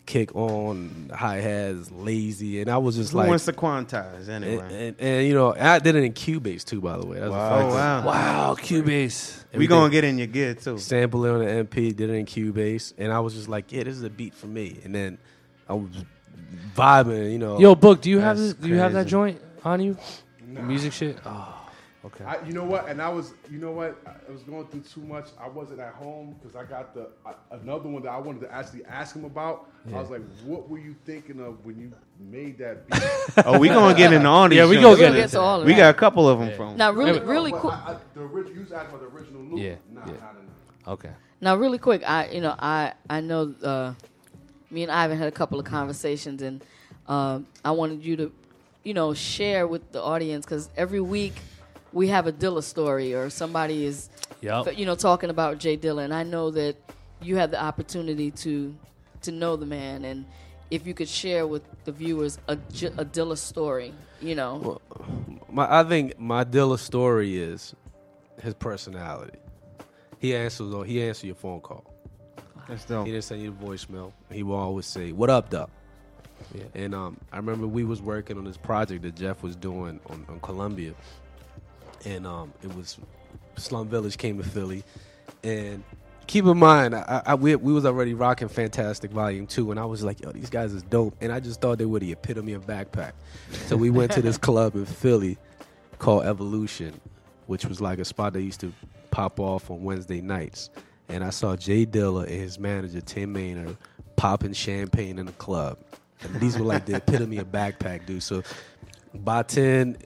kick 0.05 0.35
on, 0.35 1.09
hi 1.15 1.37
hats, 1.37 1.89
lazy, 1.91 2.59
and 2.61 2.69
I 2.69 2.77
was 2.77 2.95
just 2.97 3.11
Who 3.13 3.19
like, 3.19 3.29
wants 3.29 3.45
to 3.45 3.53
quantize 3.53 4.27
and, 4.27 4.43
anyway? 4.43 4.87
and, 4.89 4.95
and, 4.99 5.27
you 5.27 5.33
know, 5.33 5.55
I 5.57 5.79
did 5.79 5.95
it 5.95 6.03
in 6.03 6.13
Cubase 6.13 6.63
too, 6.65 6.81
by 6.81 6.97
the 6.97 7.05
way. 7.05 7.19
That 7.19 7.29
was 7.31 7.51
Oh, 7.63 7.69
the 7.69 7.73
wow. 7.75 8.05
Wow, 8.05 8.55
Cubase. 8.59 9.43
we 9.53 9.65
gonna 9.67 9.89
get 9.91 10.03
in 10.03 10.17
your 10.17 10.27
gear 10.27 10.55
too. 10.55 10.77
sample 10.77 11.25
it 11.25 11.29
on 11.31 11.39
the 11.39 11.45
MP, 11.65 11.95
did 11.95 12.09
it 12.09 12.13
in 12.13 12.25
Cubase, 12.25 12.93
and 12.97 13.11
I 13.13 13.19
was 13.21 13.33
just 13.33 13.47
like, 13.47 13.71
yeah, 13.71 13.83
this 13.83 13.95
is 13.95 14.03
a 14.03 14.09
beat 14.09 14.33
for 14.33 14.47
me. 14.47 14.79
And 14.83 14.93
then 14.93 15.17
I 15.69 15.73
was 15.73 15.89
vibing, 16.75 17.31
you 17.31 17.39
know. 17.39 17.59
Yo, 17.59 17.75
book. 17.75 18.01
Do 18.01 18.09
you 18.09 18.19
have 18.19 18.37
this, 18.37 18.53
do 18.53 18.67
you 18.67 18.75
have 18.75 18.93
that 18.93 19.07
joint 19.07 19.39
on 19.63 19.81
you? 19.81 19.97
Music 20.45 20.93
shit. 20.93 21.17
Oh, 21.25 21.67
okay. 22.05 22.23
I, 22.25 22.45
you 22.45 22.53
know 22.53 22.63
what? 22.63 22.87
And 22.87 23.01
I 23.01 23.09
was, 23.09 23.33
you 23.49 23.57
know 23.57 23.71
what? 23.71 23.97
I 24.05 24.31
was 24.31 24.43
going 24.43 24.67
through 24.67 24.81
too 24.81 25.01
much. 25.01 25.29
I 25.39 25.47
wasn't 25.47 25.79
at 25.79 25.93
home 25.95 26.35
because 26.39 26.55
I 26.55 26.63
got 26.63 26.93
the 26.93 27.07
I, 27.25 27.33
another 27.51 27.89
one 27.89 28.03
that 28.03 28.09
I 28.11 28.17
wanted 28.19 28.41
to 28.41 28.53
actually 28.53 28.85
ask 28.85 29.15
him 29.15 29.25
about. 29.25 29.69
I 29.93 29.99
was 29.99 30.09
like, 30.09 30.21
"What 30.45 30.69
were 30.69 30.77
you 30.79 30.95
thinking 31.05 31.41
of 31.41 31.65
when 31.65 31.77
you 31.77 31.91
made 32.17 32.57
that 32.59 32.87
beat?" 32.87 33.03
Oh, 33.45 33.59
we 33.59 33.67
gonna 33.67 33.93
get 33.97 34.13
into 34.13 34.29
all 34.29 34.47
these. 34.47 34.57
Yeah, 34.57 34.67
we 34.67 34.75
joints. 34.75 34.99
gonna 35.01 35.11
We'll 35.11 35.21
get 35.23 35.29
to 35.31 35.39
all 35.41 35.59
of 35.61 35.65
We 35.65 35.73
that. 35.73 35.77
got 35.77 35.89
a 35.89 35.93
couple 35.97 36.29
of 36.29 36.39
them 36.39 36.53
from. 36.55 36.77
Now, 36.77 36.91
really, 36.93 37.15
Yeah. 37.19 37.25
really 37.25 37.51
But 37.51 37.59
quick. 37.61 37.73
I, 37.73 37.91
I, 37.93 37.97
the 38.13 38.21
orig- 38.21 38.53
you 38.55 38.61
was 38.61 38.71
asking 38.71 38.95
about 38.95 39.01
the 39.11 39.17
original 39.17 39.41
loop. 39.41 39.59
Yeah, 39.59 39.75
Nah, 39.91 40.01
yeah. 40.05 40.11
nah, 40.13 40.19
nah, 40.19 40.31
nah. 40.85 40.91
Okay. 40.93 41.09
Now, 41.41 41.55
really 41.57 41.79
quick, 41.79 42.01
I 42.09 42.29
you 42.29 42.39
know 42.41 42.55
I 42.57 42.93
I 43.09 43.19
know 43.19 43.53
uh, 43.61 43.93
me 44.73 44.83
and 44.83 44.91
Ivan 44.91 45.17
had 45.17 45.27
a 45.27 45.31
couple 45.31 45.59
of 45.59 45.65
conversations, 45.65 46.41
and 46.41 46.63
um, 47.07 47.47
I 47.63 47.71
wanted 47.71 48.03
you 48.03 48.15
to 48.17 48.31
you 48.83 48.93
know 48.93 49.13
share 49.13 49.67
with 49.67 49.91
the 49.91 50.01
audience 50.01 50.45
because 50.45 50.69
every 50.75 50.99
week 50.99 51.33
we 51.93 52.07
have 52.07 52.27
a 52.27 52.31
Dilla 52.31 52.63
story 52.63 53.13
or 53.13 53.29
somebody 53.29 53.85
is 53.85 54.09
Yep. 54.41 54.77
you 54.77 54.85
know 54.85 54.95
talking 54.95 55.29
about 55.29 55.57
Jay 55.59 55.77
Dilla, 55.77 56.03
and 56.03 56.13
I 56.13 56.23
know 56.23 56.51
that 56.51 56.75
you 57.21 57.37
had 57.37 57.51
the 57.51 57.61
opportunity 57.61 58.31
to 58.31 58.75
to 59.21 59.31
know 59.31 59.55
the 59.55 59.65
man, 59.65 60.03
and 60.03 60.25
if 60.69 60.85
you 60.85 60.93
could 60.93 61.07
share 61.07 61.47
with 61.47 61.61
the 61.85 61.91
viewers 61.91 62.39
a 62.47 62.57
Dilla 62.57 63.37
story, 63.37 63.93
you 64.19 64.35
know. 64.35 64.55
Well, 64.55 64.81
my, 65.49 65.79
I 65.79 65.83
think 65.83 66.19
my 66.19 66.43
Dilla 66.43 66.77
story 66.77 67.37
is 67.37 67.73
his 68.41 68.53
personality. 68.55 69.37
He 70.19 70.35
answers. 70.35 70.73
He 70.87 71.01
answers 71.03 71.23
your 71.23 71.35
phone 71.35 71.61
call. 71.61 71.92
That's 72.67 72.83
He 72.83 72.89
dope. 72.89 73.05
didn't 73.05 73.21
send 73.23 73.41
you 73.41 73.55
the 73.59 73.65
voicemail. 73.65 74.11
He 74.31 74.43
will 74.43 74.55
always 74.55 74.85
say, 74.85 75.11
"What 75.11 75.29
up, 75.29 75.49
Duck?" 75.49 75.69
Yeah. 76.53 76.63
And 76.75 76.95
um, 76.95 77.17
I 77.31 77.37
remember 77.37 77.67
we 77.67 77.83
was 77.83 78.01
working 78.01 78.37
on 78.37 78.43
this 78.43 78.57
project 78.57 79.03
that 79.03 79.15
Jeff 79.15 79.43
was 79.43 79.55
doing 79.55 79.99
on, 80.07 80.25
on 80.29 80.39
Columbia, 80.41 80.93
and 82.05 82.25
um, 82.27 82.53
it 82.63 82.73
was 82.75 82.97
Slum 83.55 83.87
Village 83.87 84.17
came 84.17 84.37
to 84.37 84.43
Philly, 84.43 84.83
and 85.43 85.83
keep 86.27 86.45
in 86.45 86.57
mind, 86.57 86.95
I, 86.95 87.21
I 87.25 87.35
we, 87.35 87.55
we 87.55 87.73
was 87.73 87.85
already 87.85 88.13
rocking 88.13 88.47
Fantastic 88.47 89.11
Volume 89.11 89.47
Two, 89.47 89.71
and 89.71 89.79
I 89.79 89.85
was 89.85 90.03
like, 90.03 90.21
"Yo, 90.21 90.31
these 90.31 90.49
guys 90.49 90.73
is 90.73 90.83
dope," 90.83 91.15
and 91.21 91.31
I 91.31 91.39
just 91.39 91.61
thought 91.61 91.77
they 91.77 91.85
were 91.85 91.99
the 91.99 92.11
epitome 92.11 92.53
of 92.53 92.65
backpack. 92.65 93.11
So 93.67 93.75
we 93.77 93.89
went 93.89 94.11
to 94.13 94.21
this 94.21 94.37
club 94.39 94.75
in 94.75 94.85
Philly 94.85 95.37
called 95.99 96.25
Evolution, 96.25 96.99
which 97.47 97.65
was 97.65 97.79
like 97.81 97.99
a 97.99 98.05
spot 98.05 98.33
that 98.33 98.41
used 98.41 98.59
to 98.61 98.73
pop 99.11 99.39
off 99.39 99.69
on 99.69 99.83
Wednesday 99.83 100.21
nights. 100.21 100.69
And 101.09 101.23
I 101.23 101.29
saw 101.29 101.55
Jay 101.55 101.85
Dilla 101.85 102.23
and 102.23 102.31
his 102.31 102.57
manager 102.59 103.01
Tim 103.01 103.33
Maynard 103.33 103.77
popping 104.15 104.53
champagne 104.53 105.19
in 105.19 105.25
the 105.25 105.31
club. 105.33 105.77
And 106.21 106.39
these 106.39 106.57
were 106.57 106.65
like 106.65 106.85
the 106.85 106.95
epitome 106.95 107.37
of 107.37 107.47
backpack 107.51 108.05
dude. 108.05 108.23
So 108.23 108.43
Baatin 109.15 109.97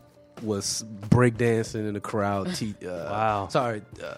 was 0.42 0.84
breakdancing 1.10 1.88
in 1.88 1.94
the 1.94 2.00
crowd. 2.00 2.54
T, 2.56 2.76
uh, 2.84 2.88
Wow. 2.88 3.48
Sorry. 3.50 3.82
Uh, 4.04 4.16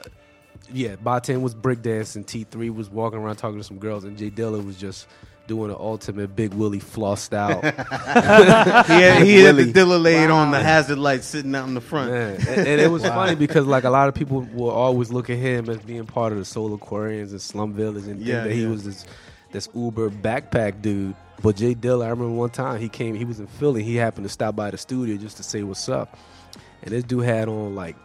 yeah, 0.72 0.96
Baatin 0.96 1.42
was 1.42 1.56
breakdancing. 1.56 2.26
T3 2.26 2.74
was 2.74 2.90
walking 2.90 3.20
around 3.20 3.38
talking 3.38 3.58
to 3.58 3.64
some 3.64 3.80
girls. 3.80 4.04
And 4.04 4.18
Jay 4.18 4.30
Dilla 4.30 4.64
was 4.64 4.78
just 4.78 5.08
doing 5.50 5.72
an 5.72 5.78
ultimate 5.78 6.36
Big 6.36 6.54
Willie 6.54 6.80
floss 6.80 7.22
style. 7.22 7.60
he 7.62 7.68
had, 7.70 9.24
he 9.24 9.39
had 9.39 9.56
the. 9.58 9.74
Dilla 9.74 10.02
laid 10.02 10.30
on 10.30 10.52
the 10.52 10.60
hazard 10.60 11.00
light 11.00 11.24
sitting 11.24 11.54
out 11.56 11.68
in 11.68 11.74
the 11.74 11.82
front. 11.82 12.12
And, 12.12 12.47
and 12.47 12.80
it 12.80 12.89
was 12.89 13.04
funny 13.06 13.36
because 13.36 13.66
like 13.66 13.84
a 13.84 13.89
lot 13.89 14.08
of 14.08 14.14
people 14.14 14.47
will 14.54 14.70
always 14.70 15.12
look 15.12 15.30
at 15.30 15.38
him 15.38 15.68
as 15.70 15.80
being 15.80 16.06
part 16.06 16.32
of 16.32 16.38
the 16.38 16.45
Soulquarians 16.45 17.32
and 17.32 17.41
Slum 17.41 17.74
Village 17.74 18.06
and 18.06 18.22
Yeah, 18.22 18.43
think 18.43 18.50
that 18.50 18.56
he 18.56 18.66
was 18.68 18.86
this 18.86 19.06
this 19.52 19.68
Uber 19.74 20.12
backpack 20.12 20.82
dude. 20.82 21.16
But 21.41 21.56
Jay 21.56 21.74
Dilla, 21.74 22.06
I 22.06 22.10
remember 22.10 22.36
one 22.36 22.52
time 22.52 22.80
he 22.80 22.88
came, 22.89 23.16
he 23.16 23.26
was 23.26 23.39
in 23.39 23.47
Philly. 23.47 23.82
He 23.84 23.95
happened 23.95 24.26
to 24.26 24.30
stop 24.30 24.56
by 24.56 24.70
the 24.72 24.78
studio 24.78 25.18
just 25.18 25.38
to 25.38 25.43
say 25.43 25.64
what's 25.64 25.89
up, 25.89 26.18
and 26.84 26.91
this 26.91 27.04
dude 27.04 27.26
had 27.26 27.50
on 27.50 27.76
like. 27.76 27.95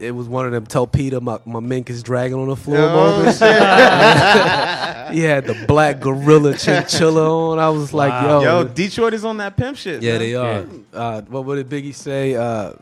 It 0.00 0.12
was 0.12 0.28
one 0.28 0.46
of 0.46 0.52
them. 0.52 0.64
Tell 0.66 0.86
Peter 0.86 1.20
my, 1.20 1.38
my 1.44 1.60
mink 1.60 1.90
is 1.90 2.02
dragging 2.02 2.38
on 2.38 2.48
the 2.48 2.56
floor. 2.56 2.78
Oh, 2.78 2.88
moments. 3.18 3.38
he 5.12 5.20
had 5.20 5.44
the 5.46 5.64
black 5.66 6.00
gorilla 6.00 6.56
chinchilla 6.56 7.50
on. 7.52 7.58
I 7.58 7.68
was 7.68 7.92
like, 7.92 8.10
Wow. 8.10 8.40
yo, 8.40 8.60
Yo, 8.60 8.64
Detroit 8.68 9.14
is 9.14 9.24
on 9.24 9.36
that 9.38 9.56
pimp 9.56 9.76
shit. 9.76 10.02
yeah, 10.02 10.12
man. 10.12 10.20
they 10.20 10.34
are. 10.34 10.66
Uh, 10.92 11.20
what 11.22 11.44
would 11.44 11.68
Biggie 11.68 11.94
say? 11.94 12.34
Uh, 12.34 12.72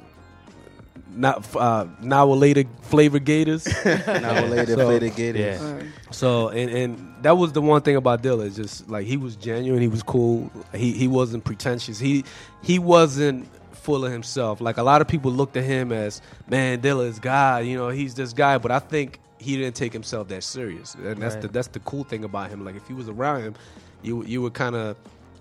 not 1.10 1.56
uh, 1.56 1.86
now 2.00 2.28
or 2.28 2.36
later 2.36 2.64
flavor 2.82 3.18
gators. 3.18 3.66
Now 3.84 4.44
later, 4.44 4.74
So- 4.76 4.86
later 4.88 5.08
get 5.08 5.34
it. 5.36 5.40
Yeah. 5.60 5.66
All 5.66 5.72
right. 5.74 5.84
so 6.10 6.48
and 6.50 6.70
and 6.70 7.14
that 7.22 7.36
was 7.36 7.52
the 7.52 7.60
one 7.62 7.82
thing 7.82 7.96
about 7.96 8.22
Dilla. 8.22 8.44
is 8.46 8.54
Just 8.56 8.88
like 8.88 9.06
he 9.06 9.16
was 9.16 9.34
genuine, 9.34 9.82
he 9.82 9.88
was 9.88 10.02
cool. 10.04 10.50
He 10.72 10.92
he 10.92 11.08
wasn't 11.08 11.44
pretentious. 11.44 11.98
He 11.98 12.24
he 12.62 12.78
wasn't 12.78 13.48
full 13.88 14.04
of 14.04 14.12
himself. 14.12 14.60
Like 14.60 14.76
a 14.76 14.82
lot 14.82 15.00
of 15.00 15.08
people 15.08 15.30
looked 15.32 15.56
at 15.56 15.64
him 15.64 15.92
as 15.92 16.20
man, 16.46 16.82
Dilla 16.82 17.06
is 17.08 17.18
God. 17.18 17.64
You 17.64 17.76
know, 17.78 17.88
he's 17.88 18.14
this 18.14 18.34
guy. 18.34 18.58
But 18.58 18.70
I 18.70 18.80
think 18.80 19.18
he 19.38 19.56
didn't 19.56 19.76
take 19.76 19.92
himself 19.94 20.28
that 20.28 20.44
serious, 20.44 20.94
and 20.94 21.16
that's 21.22 21.34
Right. 21.36 21.42
the 21.42 21.48
that's 21.48 21.68
the 21.68 21.80
cool 21.80 22.04
thing 22.04 22.24
about 22.24 22.50
him. 22.50 22.64
Like 22.66 22.76
if 22.76 22.90
you 22.90 22.96
was 22.96 23.08
around 23.08 23.42
him, 23.42 23.54
you 24.02 24.22
you 24.24 24.42
would 24.42 24.52
kind 24.52 24.76
of 24.76 24.96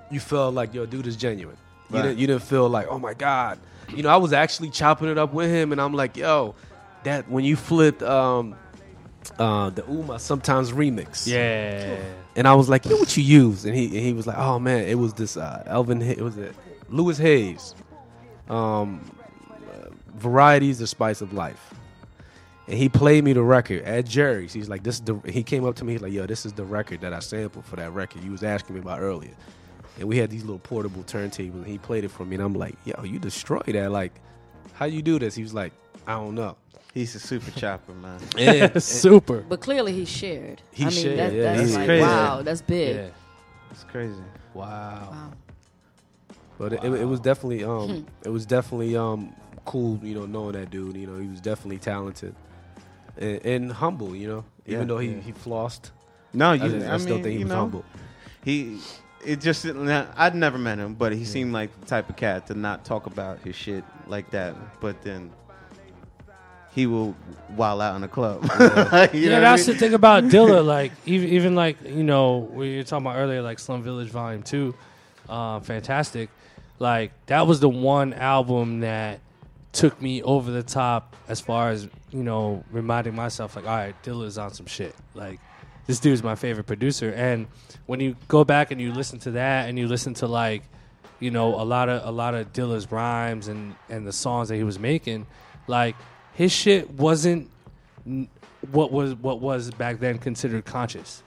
you 0.10 0.20
felt 0.22 0.54
like 0.54 0.74
yo, 0.74 0.86
dude 0.86 1.08
is 1.08 1.18
genuine. 1.18 1.58
You 1.92 2.02
didn't 2.02 2.18
you 2.20 2.28
didn't 2.28 2.44
feel 2.44 2.70
like 2.70 2.88
oh 2.90 3.00
my 3.00 3.14
god. 3.14 3.60
You 3.96 4.04
know, 4.04 4.10
I 4.10 4.18
was 4.18 4.32
actually 4.34 4.70
chopping 4.70 5.10
it 5.10 5.18
up 5.18 5.34
with 5.34 5.50
him, 5.50 5.72
and 5.74 5.80
I'm 5.82 5.94
like, 5.94 6.16
yo, 6.18 6.56
that 7.04 7.30
when 7.30 7.44
you 7.46 7.56
flipped 7.56 8.02
um, 8.04 8.56
uh, 9.40 9.70
the 9.72 9.84
Uma 9.90 10.20
sometimes 10.20 10.72
remix, 10.72 11.26
Yeah. 11.28 11.98
and 12.38 12.48
I 12.48 12.54
was 12.56 12.68
like, 12.70 12.86
"Yo, 12.86 12.96
what 12.98 13.16
you 13.18 13.24
use?" 13.24 13.66
And 13.66 13.74
he 13.76 13.86
and 13.86 14.06
he 14.08 14.14
was 14.14 14.26
like, 14.28 14.38
"Oh 14.38 14.58
man, 14.60 14.84
it 14.88 14.96
was 14.98 15.14
this 15.14 15.38
uh, 15.38 15.64
Elvin. 15.66 16.02
It 16.02 16.22
was 16.22 16.38
it 16.38 16.54
Lewis 16.90 17.18
Hayes, 17.18 17.76
um, 18.50 19.02
varieties 20.16 20.82
of 20.82 20.90
Spice 20.90 21.22
of 21.22 21.34
Life." 21.34 21.74
And 22.68 22.78
he 22.78 22.90
played 22.90 23.24
me 23.24 23.32
the 23.32 23.44
record 23.44 23.84
at 23.84 24.06
Jerry's. 24.06 24.52
He's 24.54 24.68
like, 24.70 24.84
"This 24.84 24.96
is 24.96 25.02
the." 25.02 25.16
He 25.32 25.44
came 25.44 25.66
up 25.66 25.76
to 25.76 25.86
me. 25.86 25.94
He's 25.94 26.02
like, 26.02 26.12
"Yo, 26.14 26.26
this 26.26 26.46
is 26.46 26.54
the 26.54 26.66
record 26.66 27.02
that 27.02 27.14
I 27.14 27.20
sampled 27.20 27.66
for 27.66 27.78
that 27.78 27.92
record 27.94 28.24
you 28.24 28.32
was 28.32 28.44
asking 28.44 28.76
me 28.76 28.82
about 28.82 29.00
earlier." 29.00 29.32
And 30.00 30.08
we 30.08 30.18
had 30.18 30.30
these 30.30 30.44
little 30.44 30.60
portable 30.60 31.04
turntables. 31.04 31.54
And 31.56 31.66
he 31.66 31.78
played 31.78 32.04
it 32.04 32.10
for 32.12 32.26
me, 32.26 32.36
and 32.36 32.44
I'm 32.44 32.54
like, 32.54 32.76
"Yo, 32.86 33.02
you 33.04 33.20
destroyed 33.20 33.64
that! 33.68 33.92
Like, 33.92 34.14
how 34.74 34.86
you 34.86 35.02
do 35.02 35.18
this?" 35.18 35.34
He 35.36 35.44
was 35.44 35.54
like, 35.54 35.72
"I 36.06 36.14
don't 36.16 36.36
know." 36.36 36.56
He's 36.94 37.14
a 37.16 37.20
super 37.20 37.52
chopper, 37.52 37.94
man. 37.94 38.20
And- 38.38 38.82
Super. 38.84 39.42
But 39.42 39.62
clearly 39.62 39.94
he 39.94 40.04
shared. 40.04 40.62
He 40.72 40.84
I 40.84 40.90
mean, 40.90 40.96
shared, 41.04 41.20
that, 41.20 41.34
yeah, 41.34 41.56
that's 41.56 41.70
he 41.70 41.76
like, 41.78 41.88
did. 41.88 42.02
wow, 42.02 42.42
that's 42.42 42.62
big. 42.64 42.96
Yeah. 42.96 43.08
It's 43.72 43.84
crazy. 43.84 44.16
wow. 44.56 45.10
Wow. 45.12 45.32
But 46.58 46.74
it, 46.74 46.84
it 46.84 47.06
was 47.06 47.20
definitely 47.20 47.64
um 47.64 48.06
it 48.24 48.30
was 48.30 48.46
definitely 48.46 48.96
um 48.98 49.36
cool, 49.66 50.00
you 50.02 50.16
know, 50.16 50.26
knowing 50.26 50.54
that 50.54 50.70
dude. 50.72 50.96
You 50.98 51.08
know, 51.08 51.20
he 51.20 51.28
was 51.28 51.42
definitely 51.42 51.78
talented 51.80 52.34
and, 53.18 53.46
and 53.46 53.72
humble. 53.72 54.16
You 54.16 54.28
know, 54.28 54.46
even 54.66 54.80
Yeah, 54.82 54.86
though 54.86 54.98
he 55.00 55.10
yeah. 55.10 55.20
he 55.22 55.32
flossed, 55.34 55.92
No, 56.34 56.52
I, 56.52 56.56
you. 56.56 56.70
just- 56.70 56.88
I 56.88 56.94
I, 56.94 56.98
still 56.98 57.16
mean, 57.16 57.24
think 57.24 57.38
he 57.38 57.44
was 57.44 57.54
know, 57.54 57.60
humble. 57.60 57.86
He, 58.44 58.80
it 59.26 59.42
just 59.42 59.66
I'd 59.66 60.36
never 60.36 60.58
met 60.58 60.78
him, 60.80 60.94
but 60.96 61.12
he 61.14 61.26
seemed 61.26 61.52
like 61.54 61.78
the 61.82 61.86
type 61.86 62.10
of 62.10 62.16
cat 62.16 62.48
to 62.48 62.54
not 62.56 62.86
talk 62.86 63.06
about 63.08 63.40
his 63.40 63.56
shit 63.56 63.84
like 64.08 64.32
that. 64.32 64.56
But 64.80 65.02
then 65.04 65.32
he 66.72 66.86
will 66.88 67.16
wild 67.56 67.82
out 67.82 67.96
in 67.96 68.02
the 68.02 68.08
club. 68.08 68.44
You 68.60 68.60
know 68.60 68.60
yeah, 68.60 69.34
what 69.34 69.36
I 69.36 69.40
that's 69.56 69.68
mean? 69.68 69.76
the 69.76 69.80
thing 69.80 69.94
about 69.94 70.24
Dilla. 70.26 70.64
Like, 70.78 70.92
even, 71.06 71.30
even 71.30 71.56
like 71.56 71.78
you 71.84 72.04
know, 72.04 72.38
we 72.52 72.78
were 72.78 72.84
talking 72.84 73.06
about 73.06 73.18
earlier, 73.18 73.42
like 73.42 73.60
Slum 73.60 73.84
Village 73.84 74.10
Volume 74.10 74.44
Two, 74.44 74.76
uh, 75.30 75.60
fantastic. 75.60 76.30
Like 76.80 77.12
that 77.28 77.48
was 77.48 77.60
the 77.60 77.70
one 77.70 78.14
album 78.14 78.82
that 78.82 79.20
took 79.74 80.02
me 80.02 80.24
over 80.24 80.52
the 80.52 80.64
top 80.64 81.16
as 81.28 81.40
far 81.40 81.70
as 81.70 81.88
you 82.12 82.24
know, 82.24 82.64
reminding 82.72 83.16
myself 83.16 83.56
like, 83.56 83.66
all 83.66 83.76
right, 83.76 84.04
Dilla's 84.04 84.38
on 84.38 84.54
some 84.54 84.66
shit. 84.66 84.96
Like, 85.14 85.40
this 85.86 86.00
dude's 86.00 86.24
my 86.24 86.36
favorite 86.36 86.66
producer. 86.66 87.12
And 87.14 87.48
when 87.86 88.00
you 88.00 88.16
go 88.28 88.44
back 88.44 88.72
and 88.72 88.82
you 88.82 88.92
listen 88.92 89.20
to 89.20 89.32
that, 89.32 89.70
and 89.70 89.78
you 89.78 89.88
listen 89.88 90.14
to 90.16 90.28
like, 90.28 90.64
you 91.20 91.32
know, 91.32 91.60
a 91.60 91.64
lot 91.64 91.90
of 91.90 92.06
a 92.06 92.12
lot 92.12 92.36
of 92.36 92.54
Dilla's 92.54 92.92
rhymes 92.92 93.48
and 93.48 93.76
and 93.90 94.06
the 94.06 94.14
songs 94.14 94.50
that 94.50 94.56
he 94.56 94.64
was 94.64 94.78
making, 94.80 95.26
like 95.68 95.96
his 96.34 96.52
shit 96.52 96.90
wasn't 96.92 97.50
what 98.72 98.92
was 98.92 99.16
what 99.16 99.40
was 99.40 99.72
back 99.72 100.00
then 100.00 100.18
considered 100.18 100.66
conscious. 100.66 101.24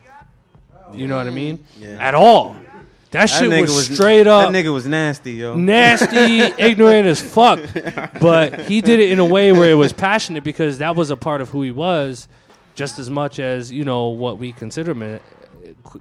You 0.93 1.07
know 1.07 1.17
what 1.17 1.27
I 1.27 1.31
mean? 1.31 1.65
Yeah. 1.79 1.97
At 2.01 2.15
all. 2.15 2.57
That, 3.11 3.27
shit 3.27 3.51
nigga 3.51 3.63
was, 3.63 3.87
straight 3.93 4.27
up 4.29 4.53
That 4.53 4.65
nigga 4.65 4.73
was 4.73 4.87
nasty, 4.87 5.33
yo. 5.33 5.57
nasty, 5.57 6.17
ignorant 6.63 7.07
as 7.09 7.21
fuck. 7.21 7.59
But 8.21 8.61
he 8.63 8.81
did 8.81 9.01
it 9.01 9.11
in 9.11 9.19
a 9.19 9.25
way 9.25 9.51
where 9.53 9.71
it 9.71 9.75
was 9.75 9.93
passionate 9.93 10.45
because 10.45 10.79
that 10.79 10.95
was 10.95 11.11
a 11.11 11.17
part 11.17 11.41
of 11.41 11.49
who 11.51 11.63
he 11.63 11.73
was, 11.73 12.29
just 12.77 12.99
as 13.01 13.11
much 13.11 13.41
as 13.41 13.73
you 13.73 13.85
know 13.85 14.09
what 14.09 14.39
we 14.39 14.53
consider 14.53 14.93
him 14.93 15.19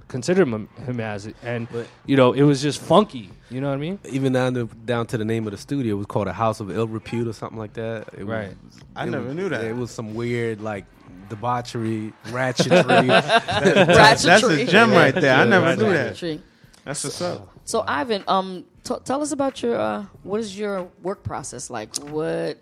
consider 0.08 0.42
him, 0.42 0.68
him 0.86 1.00
as. 1.00 1.28
And 1.42 1.66
But- 1.72 1.86
you 2.06 2.16
know, 2.16 2.32
it 2.32 2.42
was 2.42 2.62
just 2.62 2.80
funky. 2.80 3.30
You 3.50 3.60
know 3.60 3.68
what 3.68 3.74
I 3.74 3.78
mean? 3.78 3.98
Even 4.08 4.32
down 4.32 4.54
to 4.54 4.66
down 4.84 5.06
to 5.08 5.18
the 5.18 5.24
name 5.24 5.46
of 5.46 5.50
the 5.50 5.58
studio 5.58 5.94
it 5.96 5.98
was 5.98 6.06
called 6.06 6.28
a 6.28 6.32
House 6.32 6.60
of 6.60 6.70
Ill 6.70 6.86
Repute 6.86 7.26
or 7.26 7.32
something 7.32 7.58
like 7.58 7.72
that. 7.72 8.08
It 8.16 8.24
Right. 8.24 8.50
Was, 8.64 8.80
I 8.94 9.04
it 9.04 9.10
never 9.10 9.26
was- 9.26 9.34
knew 9.34 9.48
that. 9.48 9.64
It 9.64 9.74
was 9.74 9.90
some 9.90 10.14
weird 10.14 10.60
like 10.60 10.84
debauchery, 11.28 12.12
ratchetry. 12.26 13.06
That's 13.86 14.24
a 14.24 14.66
gem 14.66 14.92
right 14.92 15.14
there. 15.14 15.34
I 15.34 15.44
never 15.44 15.66
Right. 15.66 15.78
knew 15.78 15.92
that. 15.92 16.40
Ratchetry. 16.80 16.84
That's 16.84 17.04
what's 17.04 17.22
up. 17.22 17.48
So 17.64 17.84
Ivan, 17.86 18.24
um, 18.26 18.64
t- 18.84 18.94
tell 19.04 19.22
us 19.22 19.32
about 19.32 19.62
your 19.62 19.78
uh, 19.78 20.06
what 20.22 20.40
is 20.40 20.58
your 20.58 20.88
work 21.02 21.22
process 21.22 21.70
like? 21.70 21.94
What 21.96 22.58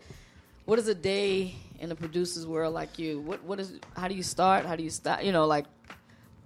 what 0.65 0.79
is 0.79 0.89
a 0.89 0.95
day 0.95 1.55
in 1.79 1.91
a 1.91 1.95
producer's 1.95 2.47
world 2.47 2.75
like 2.75 2.99
you? 2.99 3.21
What 3.21 3.43
what 3.45 3.61
is 3.61 3.79
how 3.97 4.09
do 4.09 4.15
you 4.15 4.23
start? 4.23 4.67
How 4.67 4.77
do 4.77 4.83
you 4.83 4.91
start? 4.91 5.23
You 5.23 5.33
know, 5.33 5.47
like 5.47 5.67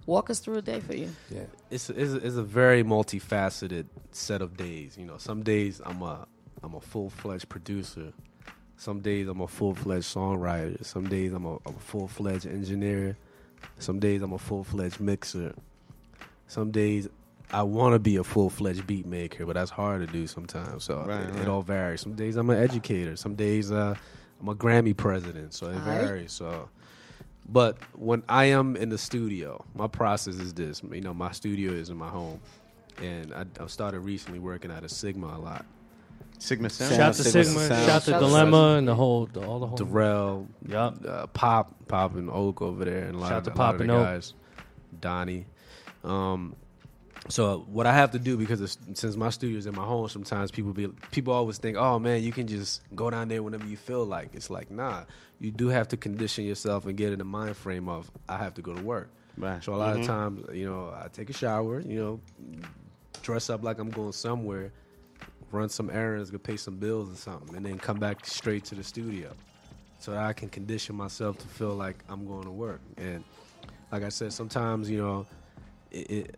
walk 0.05 0.29
us 0.29 0.39
through 0.39 0.57
a 0.57 0.61
day 0.61 0.79
for 0.79 0.95
you. 0.95 1.09
Yeah, 1.29 1.43
it's 1.69 1.89
it's 1.89 2.13
a, 2.13 2.17
it's 2.17 2.35
a 2.35 2.43
very 2.43 2.83
multifaceted 2.83 3.85
set 4.11 4.41
of 4.41 4.57
days. 4.57 4.97
You 4.97 5.05
know, 5.05 5.17
some 5.17 5.43
days 5.43 5.81
I'm 5.85 6.01
a 6.01 6.27
I'm 6.63 6.75
a 6.75 6.81
full 6.81 7.09
fledged 7.09 7.49
producer. 7.49 8.13
Some 8.77 8.99
days 8.99 9.27
I'm 9.27 9.41
a 9.41 9.47
full 9.47 9.75
fledged 9.75 10.13
songwriter. 10.13 10.83
Some 10.85 11.07
days 11.07 11.31
I'm 11.33 11.45
a, 11.45 11.55
a 11.65 11.71
full 11.71 12.07
fledged 12.07 12.45
engineer. 12.45 13.17
Some 13.79 13.99
days 13.99 14.21
I'm 14.21 14.33
a 14.33 14.37
full 14.37 14.63
fledged 14.63 14.99
mixer. 14.99 15.53
Some 16.47 16.71
days 16.71 17.07
I 17.53 17.63
want 17.63 17.93
to 17.93 17.99
be 17.99 18.15
a 18.17 18.23
full 18.23 18.49
fledged 18.49 18.85
beat 18.87 19.05
maker, 19.05 19.45
but 19.45 19.53
that's 19.53 19.71
hard 19.71 20.05
to 20.05 20.11
do 20.11 20.27
sometimes. 20.27 20.83
So 20.83 21.03
Right, 21.05 21.21
it, 21.21 21.29
right. 21.31 21.41
it 21.43 21.47
all 21.47 21.61
varies. 21.61 22.01
Some 22.01 22.13
days 22.15 22.35
I'm 22.35 22.49
an 22.49 22.61
educator. 22.61 23.15
Some 23.15 23.35
days 23.35 23.71
uh, 23.71 23.95
I'm 24.41 24.49
a 24.49 24.55
Grammy 24.55 24.95
president. 24.97 25.53
So 25.53 25.67
it 25.67 25.75
Alright. 25.75 26.01
varies. 26.01 26.31
So. 26.31 26.69
But 27.47 27.77
when 27.93 28.23
I 28.29 28.45
am 28.45 28.75
in 28.77 28.89
the 28.89 28.97
studio, 28.97 29.63
my 29.75 29.87
process 29.87 30.35
is 30.35 30.53
this. 30.53 30.81
You 30.89 31.01
know, 31.01 31.13
my 31.13 31.31
studio 31.33 31.73
is 31.73 31.89
in 31.89 31.97
my 31.97 32.07
home, 32.07 32.39
and 33.01 33.33
I, 33.33 33.43
I 33.61 33.67
started 33.67 33.99
recently 33.99 34.39
working 34.39 34.71
at 34.71 34.83
a 34.83 34.89
Sigma 34.89 35.27
a 35.27 35.39
lot. 35.39 35.65
Sigma 36.39 36.69
Sound. 36.69 36.89
Sound. 36.95 36.99
Shout 37.01 37.13
to 37.15 37.23
Sigma 37.29 37.43
Sigma, 37.43 37.67
Sound. 37.67 37.85
shout 37.85 38.01
to 38.03 38.11
Shout 38.11 38.21
to 38.21 38.25
Dilemma, 38.27 38.75
and 38.77 38.87
the 38.87 38.95
whole, 38.95 39.25
the, 39.27 39.41
all 39.45 39.59
the 39.59 39.67
whole. 39.67 39.77
Darrell, 39.77 40.47
Yup. 40.67 41.05
uh, 41.05 41.27
Pop, 41.27 41.75
Pop 41.89 42.15
and 42.15 42.29
Oak 42.29 42.61
over 42.61 42.85
there, 42.85 43.03
and 43.07 43.15
a 43.15 43.19
lot 43.19 43.27
Shout 43.29 43.37
of 43.39 43.43
to 43.43 43.49
the, 43.49 43.55
a 43.55 43.59
lot 43.59 43.65
Pop 43.73 43.81
of 43.81 43.87
the 43.87 43.93
Oak. 43.93 44.03
guys, 44.05 44.33
Donnie. 45.01 45.45
Um, 46.05 46.55
so 47.29 47.65
what 47.69 47.87
I 47.87 47.93
have 47.93 48.11
to 48.11 48.19
do 48.19 48.35
because 48.35 48.59
it's, 48.59 48.77
since 48.93 49.15
my 49.15 49.29
studio 49.29 49.57
is 49.57 49.65
in 49.65 49.75
my 49.75 49.85
home, 49.85 50.09
sometimes 50.09 50.51
people 50.51 50.73
be 50.73 50.87
people 51.11 51.33
always 51.33 51.57
think, 51.57 51.77
oh 51.77 51.97
man, 51.99 52.21
you 52.21 52.31
can 52.31 52.47
just 52.47 52.81
go 52.95 53.09
down 53.09 53.29
there 53.29 53.41
whenever 53.41 53.65
you 53.65 53.77
feel 53.77 54.05
like. 54.05 54.29
It's 54.33 54.49
like 54.49 54.69
nah, 54.69 55.03
you 55.39 55.51
do 55.51 55.69
have 55.69 55.87
to 55.89 55.97
condition 55.97 56.43
yourself 56.43 56.85
and 56.85 56.97
get 56.97 57.13
in 57.13 57.19
the 57.19 57.25
mind 57.25 57.55
frame 57.55 57.87
of 57.87 58.11
I 58.27 58.37
have 58.37 58.55
to 58.55 58.61
go 58.61 58.73
to 58.73 58.81
work. 58.81 59.09
Right. 59.37 59.63
So 59.63 59.73
a 59.73 59.77
lot 59.77 59.93
of 59.93 59.99
mm-hmm. 59.99 60.07
times, 60.07 60.45
you 60.53 60.65
know, 60.65 60.93
I 60.95 61.07
take 61.07 61.29
a 61.29 61.33
shower, 61.33 61.79
you 61.79 61.99
know, 61.99 62.19
dress 63.23 63.49
up 63.49 63.63
like 63.63 63.79
I'm 63.79 63.89
going 63.89 64.11
somewhere, 64.11 64.71
run 65.51 65.69
some 65.69 65.89
errands, 65.89 66.29
go 66.29 66.37
pay 66.37 66.57
some 66.57 66.75
bills 66.75 67.11
or 67.11 67.15
something, 67.15 67.55
and 67.55 67.65
then 67.65 67.79
come 67.79 67.99
back 67.99 68.25
straight 68.25 68.65
to 68.65 68.75
the 68.75 68.83
studio, 68.83 69.31
so 69.97 70.11
that 70.11 70.21
I 70.23 70.33
can 70.33 70.49
condition 70.49 70.95
myself 70.95 71.37
to 71.39 71.47
feel 71.47 71.73
like 71.73 72.03
I'm 72.09 72.27
going 72.27 72.43
to 72.43 72.51
work. 72.51 72.81
And 72.97 73.23
like 73.91 74.03
I 74.03 74.09
said, 74.09 74.33
sometimes 74.33 74.89
you 74.89 74.97
know, 74.97 75.25
it, 75.89 76.11
it, 76.11 76.35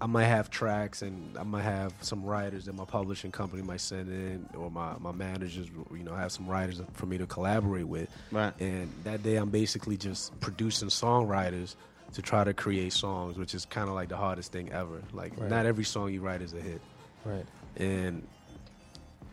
I 0.00 0.06
might 0.06 0.24
have 0.26 0.48
tracks 0.50 1.02
and 1.02 1.36
I 1.36 1.42
might 1.42 1.62
have 1.62 1.92
some 2.02 2.22
writers 2.24 2.66
that 2.66 2.74
my 2.74 2.84
publishing 2.84 3.32
company 3.32 3.62
might 3.62 3.80
send 3.80 4.08
in, 4.08 4.48
or 4.56 4.70
my, 4.70 4.94
my 5.00 5.10
managers, 5.12 5.68
you 5.92 6.04
know, 6.04 6.14
have 6.14 6.30
some 6.30 6.46
writers 6.46 6.80
for 6.92 7.06
me 7.06 7.18
to 7.18 7.26
collaborate 7.26 7.88
with. 7.88 8.08
Right. 8.30 8.52
And 8.60 8.92
that 9.04 9.22
day, 9.24 9.36
I'm 9.36 9.50
basically 9.50 9.96
just 9.96 10.38
producing 10.40 10.88
songwriters 10.88 11.74
to 12.12 12.22
try 12.22 12.44
to 12.44 12.54
create 12.54 12.92
songs, 12.92 13.36
which 13.38 13.54
is 13.54 13.64
kind 13.64 13.88
of 13.88 13.94
like 13.94 14.08
the 14.08 14.16
hardest 14.16 14.52
thing 14.52 14.70
ever. 14.72 15.02
Like, 15.12 15.32
Right. 15.36 15.50
not 15.50 15.66
every 15.66 15.84
song 15.84 16.12
you 16.12 16.20
write 16.20 16.42
is 16.42 16.52
a 16.54 16.60
hit, 16.60 16.80
Right. 17.24 17.44
and 17.76 18.26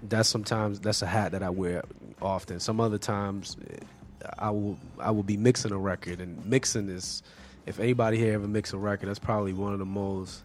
that's 0.09 0.27
sometimes 0.29 0.79
that's 0.79 1.01
a 1.01 1.07
hat 1.07 1.31
that 1.33 1.41
I 1.43 1.49
wear 1.51 1.83
often. 2.21 2.59
Some 2.59 2.79
other 2.81 2.97
times, 2.97 3.55
I 4.39 4.49
will 4.49 4.77
I 4.99 5.11
will 5.11 5.23
be 5.23 5.37
mixing 5.37 5.71
a 5.71 5.77
record, 5.77 6.19
and 6.21 6.43
mixing 6.45 6.89
is. 6.89 7.21
If 7.67 7.79
anybody 7.79 8.17
here 8.17 8.33
ever 8.35 8.47
mix 8.47 8.73
a 8.73 8.77
record, 8.77 9.09
that's 9.09 9.17
probably 9.17 9.51
one 9.51 9.73
of 9.73 9.79
the 9.79 9.85
most 9.85 10.43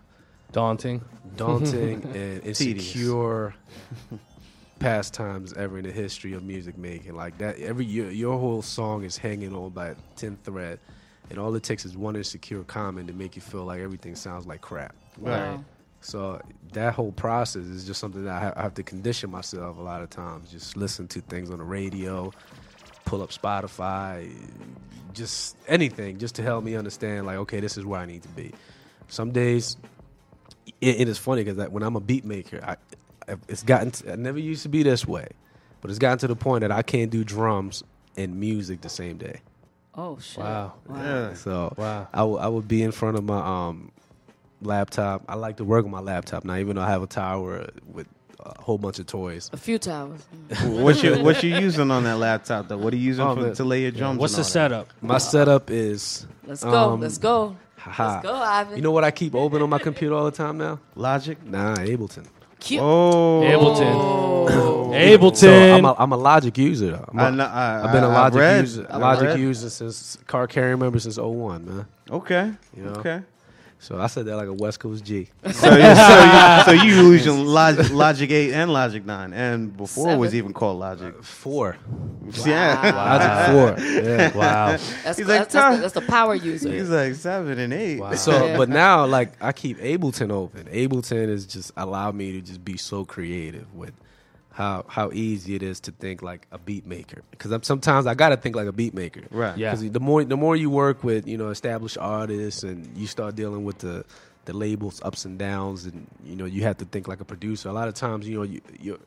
Daunting. 0.53 1.03
daunting 1.37 2.03
and 2.15 2.43
Tedious. 2.43 2.61
insecure 2.61 3.55
pastimes 4.79 5.53
ever 5.55 5.79
in 5.79 5.85
the 5.85 5.93
history 5.93 6.33
of 6.33 6.43
music 6.43 6.77
making. 6.79 7.15
Like 7.15 7.39
that, 7.39 7.59
every 7.59 7.85
your, 7.85 8.11
your 8.11 8.39
whole 8.39 8.63
song 8.63 9.05
is 9.05 9.17
hanging 9.17 9.55
on 9.55 9.71
by 9.71 9.89
a 9.89 9.95
thin 10.17 10.37
thread, 10.45 10.79
and 11.29 11.39
all 11.39 11.55
it 11.55 11.63
takes 11.63 11.85
is 11.85 11.97
one 11.97 12.17
insecure 12.17 12.63
comment 12.65 13.09
to 13.09 13.15
make 13.15 13.37
you 13.37 13.43
feel 13.43 13.65
like 13.65 13.81
everything 13.81 14.15
sounds 14.15 14.47
like 14.47 14.61
crap. 14.61 14.95
Wow. 15.19 15.65
So 16.03 16.41
that 16.73 16.95
whole 16.95 17.13
process 17.13 17.67
is 17.67 17.85
just 17.85 18.01
something 18.01 18.25
that 18.25 18.35
I 18.35 18.41
ha- 18.41 18.53
I 18.57 18.63
have 18.63 18.75
to 18.75 18.83
condition 18.83 19.31
myself 19.31 19.77
a 19.77 19.83
lot 19.83 20.03
of 20.03 20.09
times. 20.09 20.51
Just 20.51 20.77
listen 20.77 21.07
to 21.09 21.21
things 21.21 21.51
on 21.51 21.59
the 21.59 21.65
radio, 21.65 22.33
pull 23.05 23.23
up 23.23 23.31
Spotify, 23.31 24.33
just 25.13 25.57
anything, 25.69 26.17
just 26.17 26.37
to 26.37 26.43
help 26.43 26.65
me 26.65 26.75
understand. 26.75 27.27
Like, 27.27 27.37
okay, 27.37 27.61
this 27.61 27.77
is 27.77 27.85
where 27.85 28.01
I 28.01 28.07
need 28.07 28.23
to 28.23 28.29
be. 28.31 28.53
Some 29.09 29.31
days, 29.33 29.77
it, 30.67 31.01
it 31.01 31.09
is 31.09 31.19
funny 31.19 31.45
because 31.45 31.69
when 31.71 31.83
I'm 31.83 31.97
a 31.97 32.01
beat 32.01 32.25
maker, 32.25 32.61
I, 32.63 33.35
it's 33.49 33.63
gotten. 33.63 33.91
To, 33.93 34.13
I 34.13 34.17
never 34.17 34.39
used 34.39 34.63
to 34.65 34.69
be 34.69 34.83
this 34.83 35.07
way, 35.07 35.29
but 35.81 35.91
it's 35.91 35.99
gotten 35.99 36.19
to 36.19 36.27
the 36.29 36.37
point 36.37 36.63
that 36.63 36.73
I 36.73 36.83
can't 36.83 37.11
do 37.11 37.25
drums 37.25 37.83
and 38.17 38.39
music 38.39 38.81
the 38.81 38.89
same 38.89 39.17
day. 39.19 39.41
Oh 39.95 40.19
shit. 40.19 40.39
Wow. 40.39 40.75
Yeah. 40.93 41.35
So 41.35 41.75
Wow. 41.77 42.09
I 42.13 42.23
I 42.23 42.49
would 42.49 42.69
be 42.69 42.83
in 42.83 42.93
front 42.93 43.17
of 43.19 43.25
my 43.25 43.39
um 43.69 43.93
laptop. 44.63 45.25
I 45.29 45.35
like 45.35 45.57
to 45.59 45.65
work 45.65 45.85
on 45.85 45.91
my 45.91 46.01
laptop 46.01 46.45
now, 46.45 46.57
even 46.57 46.77
though 46.77 46.83
I 46.83 46.89
have 46.91 47.03
a 47.03 47.07
tower 47.07 47.69
with 47.93 48.07
a 48.41 48.61
whole 48.63 48.79
bunch 48.79 48.99
of 48.99 49.07
toys. 49.07 49.51
A 49.53 49.57
few 49.57 49.79
towers. 49.79 50.27
What's 50.65 51.03
you 51.03 51.23
what 51.23 51.43
you 51.43 51.57
using 51.57 51.91
on 51.91 52.05
that 52.05 52.19
laptop 52.19 52.69
though? 52.69 52.79
What 52.79 52.93
are 52.95 52.97
you 52.97 53.03
using 53.03 53.25
Oh, 53.27 53.35
for, 53.35 53.41
man. 53.43 53.55
to 53.55 53.65
lay 53.65 53.83
your 53.83 53.91
drums? 53.91 54.19
What's 54.19 54.33
the 54.35 54.39
all 54.39 54.45
that? 54.45 54.51
setup? 54.51 54.89
My 55.03 55.19
setup 55.19 55.71
is 55.71 56.27
Let's 56.47 56.63
go. 56.65 56.91
Um, 56.93 57.01
Let's 57.01 57.19
go. 57.19 57.57
Haha. 57.83 58.13
Let's 58.15 58.23
go, 58.27 58.35
Ivan. 58.35 58.77
You 58.77 58.83
know 58.83 58.91
what 58.93 59.05
I 59.05 59.11
keep 59.11 59.35
open 59.35 59.63
on 59.63 59.71
my 59.71 59.79
computer 59.79 60.15
all 60.15 60.25
the 60.25 60.31
time 60.31 60.59
now? 60.59 60.79
Logic. 60.95 61.43
Nah, 61.45 61.77
Ableton. 61.77 62.27
Cute. 62.59 62.81
Oh, 62.83 63.43
Ableton. 63.45 64.91
Ableton. 65.19 65.37
So 65.37 65.51
I'm 65.75 65.85
a, 65.85 65.95
I'm 65.99 66.13
a 66.13 66.17
Logic 66.17 66.57
user. 66.59 66.91
Though. 66.93 67.05
I'm 67.13 67.19
a, 67.19 67.23
I 67.23 67.31
know- 67.31 67.45
I- 67.45 67.85
I've 67.87 67.93
been 67.93 68.05
a 68.05 68.09
Logic 68.09 68.39
read- 68.41 68.61
user. 68.61 68.87
I 68.91 68.97
Logic 68.99 69.29
read. 69.29 69.39
user 69.41 69.71
since 69.71 70.17
car 70.27 70.47
carrier 70.47 70.77
member 70.77 70.99
since 70.99 71.17
01, 71.19 71.65
man. 71.65 71.87
Okay. 72.11 72.53
You 72.77 72.83
know? 72.85 72.91
Okay. 72.93 73.23
So 73.83 73.99
I 73.99 74.09
said 74.09 74.27
that 74.27 74.37
like 74.37 74.47
a 74.47 74.53
West 74.53 74.79
Coast 74.79 75.03
G. 75.03 75.29
So, 75.43 75.49
you, 75.49 75.55
so, 75.55 75.71
you, 75.73 76.65
so 76.67 76.71
you 76.73 77.13
using 77.13 77.47
Logic, 77.47 77.91
Logic 77.91 78.31
8 78.31 78.53
and 78.53 78.73
Logic 78.75 79.05
9, 79.05 79.33
and 79.33 79.75
before 79.75 80.11
it 80.13 80.17
was 80.19 80.35
even 80.35 80.53
called 80.53 80.79
Logic. 80.79 81.15
Uh, 81.19 81.23
four. 81.23 81.77
Yeah. 82.45 82.93
Logic 82.95 83.77
four. 83.79 83.85
Yeah. 83.87 84.37
wow. 84.37 84.67
That's, 85.03 85.17
He's 85.19 85.27
like, 85.27 85.41
that's, 85.41 85.55
"Tom." 85.55 85.75
the, 85.77 85.81
that's 85.81 85.95
the 85.95 86.03
power 86.03 86.35
user. 86.35 86.71
He's 86.71 86.89
like 86.91 87.15
seven 87.15 87.59
and 87.59 87.73
eight. 87.73 87.99
Wow. 87.99 88.15
So, 88.15 88.47
Yeah. 88.47 88.57
but 88.57 88.69
now, 88.69 89.07
like, 89.07 89.33
I 89.43 89.51
keep 89.53 89.79
Ableton 89.79 90.31
open. 90.31 90.67
Ableton 90.67 91.29
is 91.29 91.47
just 91.47 91.73
allowed 91.77 92.15
me 92.15 92.33
to 92.33 92.41
just 92.41 92.65
be 92.65 92.77
so 92.77 93.05
creative 93.05 93.75
with 93.75 93.95
how 94.53 94.85
how 94.89 95.11
easy 95.13 95.55
it 95.55 95.63
is 95.63 95.81
to 95.81 95.93
think 95.93 96.23
like 96.23 96.47
a 96.51 96.59
beat 96.59 96.87
maker. 96.87 97.23
Because 97.31 97.67
sometimes 97.67 98.07
I 98.07 98.15
gotta 98.15 98.37
think 98.37 98.57
like 98.57 98.67
a 98.67 98.73
beat 98.73 98.95
maker. 98.95 99.23
Right. 99.31 99.57
Yeah. 99.57 99.71
Because 99.71 99.91
the 99.91 100.01
more 100.01 100.25
the 100.25 100.37
more 100.37 100.57
you 100.57 100.71
work 100.71 101.05
with 101.05 101.27
you 101.27 101.37
know 101.37 101.51
established 101.51 101.99
artists 101.99 102.63
and 102.63 102.97
you 102.97 103.07
start 103.07 103.37
dealing 103.37 103.65
with 103.65 103.79
the 103.79 104.05
the 104.47 104.53
labels 104.53 105.01
ups 105.05 105.25
and 105.25 105.39
downs 105.39 105.85
and 105.85 106.07
you 106.25 106.35
know 106.35 106.45
you 106.45 106.63
have 106.63 106.79
to 106.79 106.85
think 106.85 107.07
like 107.07 107.21
a 107.21 107.25
producer. 107.25 107.69
A 107.69 107.73
lot 107.73 107.89
of 107.89 107.95
times 107.95 108.29
you 108.29 108.37
know 108.37 108.43
you, 108.43 108.61
your 108.81 108.99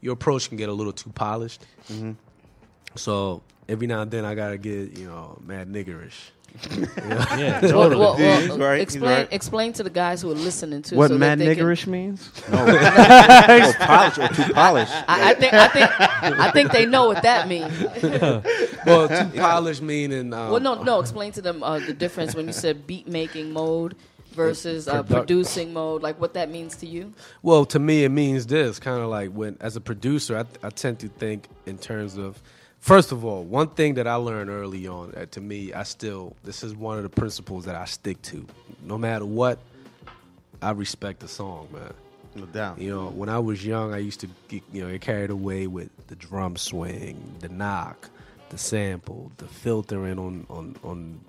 your 0.00 0.12
approach 0.12 0.48
can 0.48 0.56
get 0.56 0.68
a 0.68 0.72
little 0.72 0.92
too 0.92 1.10
polished. 1.10 1.64
Mm-hmm. 1.88 2.12
So 2.94 3.42
every 3.68 3.86
now 3.86 4.02
and 4.02 4.10
then 4.10 4.24
I 4.24 4.34
gotta 4.34 4.58
get 4.58 4.96
you 4.96 5.06
know 5.06 5.40
mad 5.44 5.68
niggerish. 5.68 6.30
Yeah, 6.70 6.76
Well, 7.60 7.60
totally. 7.60 7.96
well, 7.96 8.16
well, 8.16 8.40
He's 8.40 8.50
right, 8.56 8.80
explain 8.80 9.10
right. 9.10 9.28
explain 9.32 9.72
to 9.74 9.82
the 9.82 9.90
guys 9.90 10.22
who 10.22 10.30
are 10.30 10.34
listening 10.36 10.82
to 10.82 10.96
What 10.96 11.08
so 11.08 11.18
mad 11.18 11.38
that 11.40 11.56
can- 11.56 11.66
niggerish 11.66 11.86
means? 11.86 12.30
or 12.48 12.56
polished 13.86 14.18
or 14.18 14.28
too 14.28 14.52
polished. 14.54 14.92
I, 15.08 15.30
I 15.30 15.34
think 15.34 15.52
I 15.52 15.68
think 15.68 15.90
I 16.40 16.50
think 16.52 16.72
they 16.72 16.86
know 16.86 17.06
what 17.06 17.22
that 17.22 17.48
means. 17.48 17.72
well, 18.86 19.08
too 19.08 19.38
polished 19.38 19.82
meaning. 19.82 20.32
Um, 20.32 20.50
Well, 20.50 20.60
no, 20.60 20.82
no. 20.82 21.00
Explain 21.00 21.32
to 21.32 21.42
them 21.42 21.62
uh, 21.62 21.78
the 21.80 21.92
difference 21.94 22.34
when 22.34 22.46
you 22.46 22.52
said 22.52 22.86
beat 22.86 23.08
making 23.08 23.52
mode 23.52 23.96
versus 24.32 24.86
uh, 24.88 25.02
producing 25.02 25.72
mode. 25.72 26.02
Like 26.02 26.20
what 26.20 26.34
that 26.34 26.50
means 26.50 26.76
to 26.76 26.86
you. 26.86 27.12
Well, 27.42 27.64
to 27.66 27.78
me, 27.78 28.04
it 28.04 28.10
means 28.10 28.46
this 28.46 28.78
kind 28.78 29.02
of 29.02 29.08
like 29.08 29.30
when, 29.30 29.56
as 29.60 29.76
a 29.76 29.80
producer, 29.80 30.36
I, 30.36 30.66
I 30.66 30.70
tend 30.70 31.00
to 31.00 31.08
think 31.08 31.48
in 31.66 31.78
terms 31.78 32.16
of, 32.16 32.40
first 32.84 33.12
of 33.12 33.24
all, 33.24 33.42
one 33.44 33.68
thing 33.68 33.94
that 33.94 34.06
I 34.06 34.16
learned 34.16 34.50
early 34.50 34.86
on, 34.86 35.14
uh, 35.16 35.24
to 35.30 35.40
me, 35.40 35.72
I 35.72 35.84
still, 35.84 36.36
this 36.44 36.62
is 36.62 36.76
one 36.76 36.98
of 36.98 37.02
the 37.02 37.08
principles 37.08 37.64
that 37.64 37.74
I 37.74 37.86
stick 37.86 38.20
to. 38.22 38.46
No 38.84 38.98
matter 38.98 39.24
what, 39.24 39.58
I 40.60 40.72
respect 40.72 41.20
the 41.20 41.28
song, 41.28 41.68
man. 41.72 41.94
No 42.34 42.44
doubt. 42.44 42.78
You 42.78 42.90
know, 42.90 43.06
when 43.06 43.30
I 43.30 43.38
was 43.38 43.64
young, 43.64 43.94
I 43.94 43.98
used 43.98 44.20
to 44.20 44.28
get, 44.48 44.62
you 44.70 44.82
know 44.82 44.90
get 44.90 45.00
carried 45.00 45.30
away 45.30 45.66
with 45.66 45.88
the 46.08 46.16
drum 46.16 46.56
swing, 46.56 47.36
the 47.40 47.48
knock, 47.48 48.10
the 48.50 48.58
sample, 48.58 49.32
the 49.38 49.46
filtering 49.46 50.18
on 50.18 50.44
on 50.50 50.76
on 50.82 51.20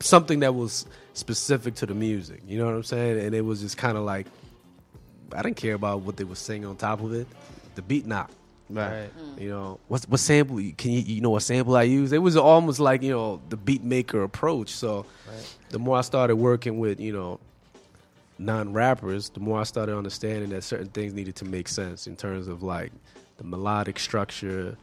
something 0.00 0.40
that 0.40 0.54
was 0.54 0.86
specific 1.12 1.74
to 1.76 1.86
the 1.86 1.94
music. 1.94 2.40
You 2.46 2.58
know 2.58 2.64
what 2.64 2.74
I'm 2.74 2.82
saying? 2.82 3.20
And 3.20 3.34
it 3.34 3.42
was 3.42 3.60
just 3.60 3.76
kind 3.76 3.98
of 3.98 4.04
like 4.04 4.28
I 5.36 5.42
didn't 5.42 5.58
care 5.58 5.74
about 5.74 6.00
what 6.00 6.16
they 6.16 6.24
were 6.24 6.36
singing 6.36 6.66
on 6.66 6.76
top 6.76 7.02
of 7.02 7.12
it. 7.12 7.26
The 7.74 7.82
beat 7.82 8.06
knock. 8.06 8.30
Right. 8.70 9.10
Mm. 9.18 9.40
You 9.40 9.48
know 9.50 9.80
what? 9.88 10.04
What 10.04 10.20
sample? 10.20 10.56
Can 10.76 10.92
you 10.92 11.00
you 11.00 11.20
know 11.20 11.30
what 11.30 11.42
sample 11.42 11.76
I 11.76 11.82
use? 11.82 12.12
It 12.12 12.18
was 12.22 12.36
almost 12.36 12.78
like 12.78 13.02
you 13.02 13.10
know 13.10 13.40
the 13.48 13.56
beat 13.56 13.82
maker 13.82 14.22
approach. 14.22 14.70
So 14.70 15.06
the 15.70 15.78
more 15.78 15.98
I 15.98 16.02
started 16.02 16.36
working 16.36 16.78
with 16.78 17.00
you 17.00 17.12
know 17.12 17.40
non 18.38 18.72
rappers, 18.72 19.28
the 19.30 19.40
more 19.40 19.60
I 19.60 19.64
started 19.64 19.96
understanding 19.96 20.50
that 20.50 20.62
certain 20.62 20.88
things 20.88 21.12
needed 21.12 21.36
to 21.36 21.44
make 21.44 21.68
sense 21.68 22.06
in 22.06 22.16
terms 22.16 22.48
of 22.48 22.62
like 22.62 22.92
the 23.38 23.44
melodic 23.44 23.98
structure, 23.98 24.76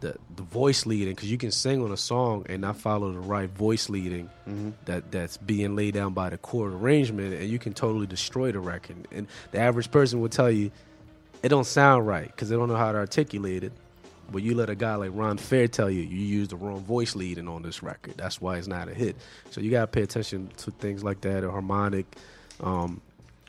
the 0.00 0.16
the 0.36 0.42
voice 0.42 0.86
leading, 0.86 1.14
because 1.14 1.30
you 1.30 1.38
can 1.38 1.50
sing 1.50 1.82
on 1.82 1.92
a 1.92 1.96
song 1.96 2.46
and 2.48 2.62
not 2.62 2.76
follow 2.78 3.12
the 3.12 3.20
right 3.20 3.50
voice 3.50 3.90
leading 3.90 4.30
mm-hmm. 4.48 4.70
that 4.86 5.10
that's 5.12 5.36
being 5.36 5.76
laid 5.76 5.94
down 5.94 6.14
by 6.14 6.30
the 6.30 6.38
chord 6.38 6.72
arrangement, 6.72 7.34
and 7.34 7.50
you 7.50 7.58
can 7.58 7.74
totally 7.74 8.06
destroy 8.06 8.50
the 8.50 8.60
record. 8.60 8.96
And 9.12 9.26
the 9.52 9.58
average 9.58 9.90
person 9.90 10.20
will 10.20 10.28
tell 10.28 10.50
you 10.50 10.70
it 11.46 11.48
don't 11.50 11.64
sound 11.66 12.06
right 12.06 12.26
because 12.26 12.48
they 12.48 12.56
don't 12.56 12.68
know 12.68 12.76
how 12.76 12.90
to 12.90 12.98
articulate 12.98 13.62
it. 13.64 13.72
But 14.32 14.42
you 14.42 14.56
let 14.56 14.68
a 14.68 14.74
guy 14.74 14.96
like 14.96 15.12
Ron 15.14 15.38
Fair 15.38 15.68
tell 15.68 15.88
you 15.88 16.00
you 16.02 16.18
used 16.18 16.50
the 16.50 16.56
wrong 16.56 16.80
voice 16.80 17.14
leading 17.14 17.46
on 17.46 17.62
this 17.62 17.80
record. 17.84 18.14
That's 18.16 18.40
why 18.40 18.56
it's 18.58 18.66
not 18.66 18.88
a 18.88 18.94
hit. 18.94 19.14
So 19.50 19.60
you 19.60 19.70
gotta 19.70 19.86
pay 19.86 20.02
attention 20.02 20.50
to 20.58 20.72
things 20.72 21.04
like 21.04 21.20
that, 21.20 21.44
a 21.44 21.50
harmonic 21.50 22.06
um, 22.60 23.00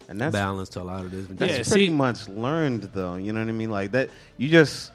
And 0.07 0.21
that's 0.21 0.33
balance 0.33 0.69
to 0.69 0.81
a 0.81 0.83
lot 0.83 1.03
of 1.05 1.09
this. 1.11 1.25
that's 1.31 1.51
Yeah, 1.51 1.63
pretty 1.73 1.87
see- 1.87 1.93
much 1.93 2.27
learned 2.29 2.83
though. 2.93 3.15
You 3.15 3.33
know 3.33 3.39
what 3.39 3.49
I 3.49 3.53
mean? 3.53 3.71
Like 3.71 3.91
that. 3.93 4.11
You 4.37 4.49
just 4.49 4.91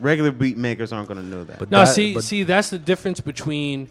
regular 0.00 0.32
beat 0.32 0.56
makers 0.56 0.92
aren't 0.92 1.06
going 1.06 1.20
to 1.20 1.26
know 1.26 1.44
that. 1.44 1.60
But 1.60 1.70
No, 1.70 1.84
that- 1.84 1.94
see, 1.94 2.14
but- 2.14 2.24
see, 2.24 2.42
that's 2.42 2.70
the 2.70 2.78
difference 2.78 3.20
between 3.20 3.88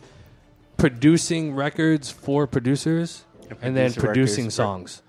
producing 0.76 1.56
records 1.56 2.10
for 2.10 2.46
producers 2.48 3.24
and 3.62 3.76
then 3.78 3.92
producer 3.94 4.02
producing 4.02 4.44
records. 4.46 4.56
songs. 4.56 5.02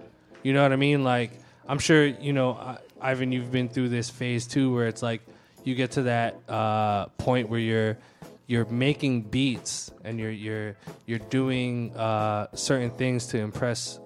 You 0.45 0.53
know 0.53 0.63
what 0.63 0.73
I 0.73 0.77
mean? 0.77 1.03
Like, 1.03 1.33
I'm 1.69 1.79
sure 1.81 2.05
you 2.07 2.33
know, 2.33 2.53
I- 2.53 2.79
Ivan. 3.03 3.33
You've 3.33 3.51
been 3.51 3.69
through 3.69 3.89
this 3.89 4.11
phase 4.11 4.47
too, 4.47 4.73
where 4.73 4.87
it's 4.87 5.03
like 5.03 5.23
you 5.65 5.75
get 5.75 5.93
to 5.93 6.03
that 6.03 6.39
uh, 6.49 7.07
point 7.19 7.49
where 7.49 7.61
you're 7.61 7.99
you're 8.47 8.65
making 8.67 9.23
beats 9.23 9.91
and 10.05 10.19
you're 10.19 10.31
you're 10.31 10.77
you're 11.07 11.19
doing 11.19 11.97
uh, 11.97 12.49
certain 12.55 12.91
things 12.91 13.27
to 13.29 13.39
impress 13.39 14.01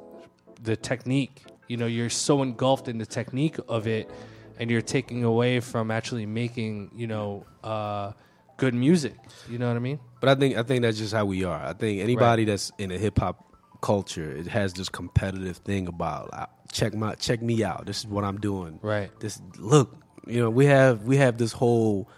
the 0.62 0.76
technique. 0.76 1.44
You 1.68 1.76
know, 1.76 1.86
you're 1.86 2.10
so 2.10 2.42
engulfed 2.42 2.88
in 2.88 2.98
the 2.98 3.06
technique 3.06 3.56
of 3.68 3.86
it, 3.86 4.10
and 4.58 4.70
you're 4.70 4.82
taking 4.82 5.24
away 5.24 5.60
from 5.60 5.90
actually 5.90 6.26
making, 6.26 6.92
you 6.94 7.06
know, 7.06 7.44
uh, 7.64 8.12
good 8.56 8.74
music. 8.74 9.16
You 9.48 9.58
know 9.58 9.68
what 9.68 9.76
I 9.76 9.80
mean? 9.80 9.98
But 10.20 10.30
I 10.30 10.34
think 10.34 10.56
I 10.56 10.62
think 10.62 10.82
that's 10.82 10.98
just 10.98 11.12
how 11.12 11.24
we 11.24 11.44
are. 11.44 11.60
I 11.60 11.72
think 11.72 12.00
anybody 12.00 12.44
that's 12.44 12.70
in 12.78 12.90
a 12.90 12.98
hip 12.98 13.18
hop 13.18 13.44
culture, 13.86 14.32
it 14.32 14.48
has 14.48 14.72
this 14.72 14.88
competitive 14.88 15.58
thing 15.58 15.86
about 15.86 16.30
uh, 16.32 16.46
check 16.72 16.92
my 16.92 17.14
check 17.14 17.40
me 17.40 17.62
out. 17.62 17.86
This 17.86 18.00
is 18.00 18.06
what 18.08 18.24
I'm 18.24 18.40
doing. 18.40 18.80
Right. 18.82 19.10
This 19.20 19.40
look, 19.58 19.96
you 20.26 20.40
know, 20.40 20.50
we 20.50 20.66
have 20.66 21.02
we 21.02 21.18
have 21.18 21.38
this 21.38 21.52
whole 21.52 22.08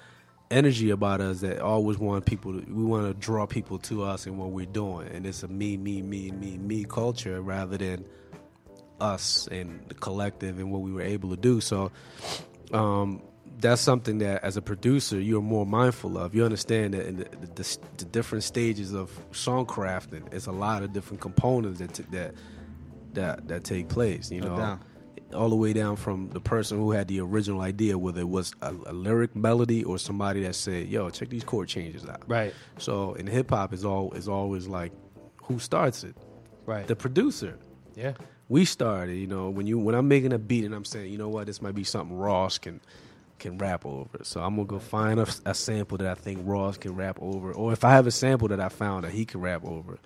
energy 0.50 0.88
about 0.88 1.20
us 1.20 1.40
that 1.40 1.60
always 1.60 1.98
want 1.98 2.24
people 2.24 2.54
to, 2.58 2.72
we 2.72 2.82
want 2.84 3.06
to 3.06 3.12
draw 3.12 3.44
people 3.44 3.78
to 3.80 4.02
us 4.02 4.24
and 4.24 4.38
what 4.38 4.50
we're 4.50 4.64
doing 4.64 5.06
and 5.08 5.26
it's 5.26 5.42
a 5.42 5.48
me 5.48 5.76
me 5.76 6.00
me 6.00 6.30
me 6.30 6.56
me 6.56 6.84
culture 6.84 7.42
rather 7.42 7.76
than 7.76 8.02
us 8.98 9.46
and 9.52 9.84
the 9.88 9.94
collective 9.94 10.58
and 10.58 10.72
what 10.72 10.80
we 10.80 10.90
were 10.90 11.02
able 11.02 11.28
to 11.28 11.36
do. 11.36 11.60
So 11.60 11.92
um, 12.72 13.20
that's 13.61 13.82
something 13.82 14.18
that, 14.18 14.44
as 14.44 14.56
a 14.56 14.62
producer, 14.62 15.20
you're 15.20 15.42
more 15.42 15.66
mindful 15.66 16.16
of. 16.16 16.34
You 16.34 16.44
understand 16.44 16.94
that 16.94 17.06
in 17.06 17.16
the, 17.16 17.24
the, 17.54 17.78
the 17.96 18.04
different 18.04 18.44
stages 18.44 18.92
of 18.92 19.11
song 19.32 19.66
crafting, 19.66 20.32
it's 20.32 20.46
a 20.46 20.52
lot 20.52 20.82
of 20.82 20.92
different 20.92 21.20
components 21.20 21.80
that 21.80 21.94
t- 21.94 22.04
that 22.11 22.34
that 23.14 23.48
that 23.48 23.64
take 23.64 23.88
place. 23.88 24.30
You 24.30 24.42
know, 24.42 24.56
doubt. 24.56 24.82
all 25.34 25.48
the 25.48 25.56
way 25.56 25.72
down 25.72 25.96
from 25.96 26.30
the 26.30 26.40
person 26.40 26.78
who 26.78 26.92
had 26.92 27.09
the 27.09 27.20
original 27.20 27.61
idea, 27.61 27.98
whether 27.98 28.20
it 28.20 28.28
was 28.28 28.54
a, 28.62 28.72
a 28.86 28.92
lyric 28.92 29.34
melody 29.34 29.82
or 29.82 29.98
somebody 29.98 30.42
that 30.42 30.54
said, 30.54 30.86
"Yo, 30.88 31.11
check 31.11 31.28
these 31.28 31.44
chord 31.44 31.68
changes 31.68 32.06
out." 32.06 32.22
Right. 32.28 32.54
So 32.78 33.14
in 33.14 33.26
hip 33.26 33.50
hop, 33.50 33.72
is 33.72 33.84
all 33.84 34.12
is 34.12 34.28
always 34.28 34.68
like, 34.68 34.92
who 35.42 35.59
starts 35.59 36.04
it? 36.04 36.16
Right. 36.64 36.86
The 36.86 36.96
producer. 36.96 37.59
Yeah. 37.96 38.12
We 38.48 38.64
started. 38.64 39.16
You 39.16 39.26
know, 39.26 39.50
when 39.50 39.66
you 39.66 39.78
when 39.78 39.94
I'm 39.94 40.06
making 40.06 40.32
a 40.32 40.38
beat 40.38 40.64
and 40.64 40.74
I'm 40.74 40.84
saying, 40.84 41.11
you 41.11 41.18
know 41.18 41.28
what, 41.28 41.46
this 41.46 41.61
might 41.61 41.74
be 41.74 41.84
something 41.84 42.16
Ross 42.16 42.59
can 42.59 42.80
can 43.39 43.59
rap 43.59 43.86
over. 43.86 44.18
So 44.22 44.41
I'm 44.41 44.57
gonna 44.57 44.66
go 44.66 44.78
find 44.78 45.20
a, 45.20 45.26
a 45.45 45.55
sample 45.55 45.99
that 45.99 46.09
I 46.09 46.14
think 46.14 46.41
Ross 46.43 46.76
can 46.76 46.95
rap 46.95 47.18
over, 47.20 47.53
or 47.53 47.72
if 47.72 47.84
I 47.84 47.91
have 47.91 48.07
a 48.07 48.11
sample 48.11 48.49
that 48.49 48.61
I 48.61 48.68
found 48.68 49.05
that 49.05 49.12
he 49.12 49.24
can 49.24 49.41
rap 49.41 49.64
over, 49.64 49.99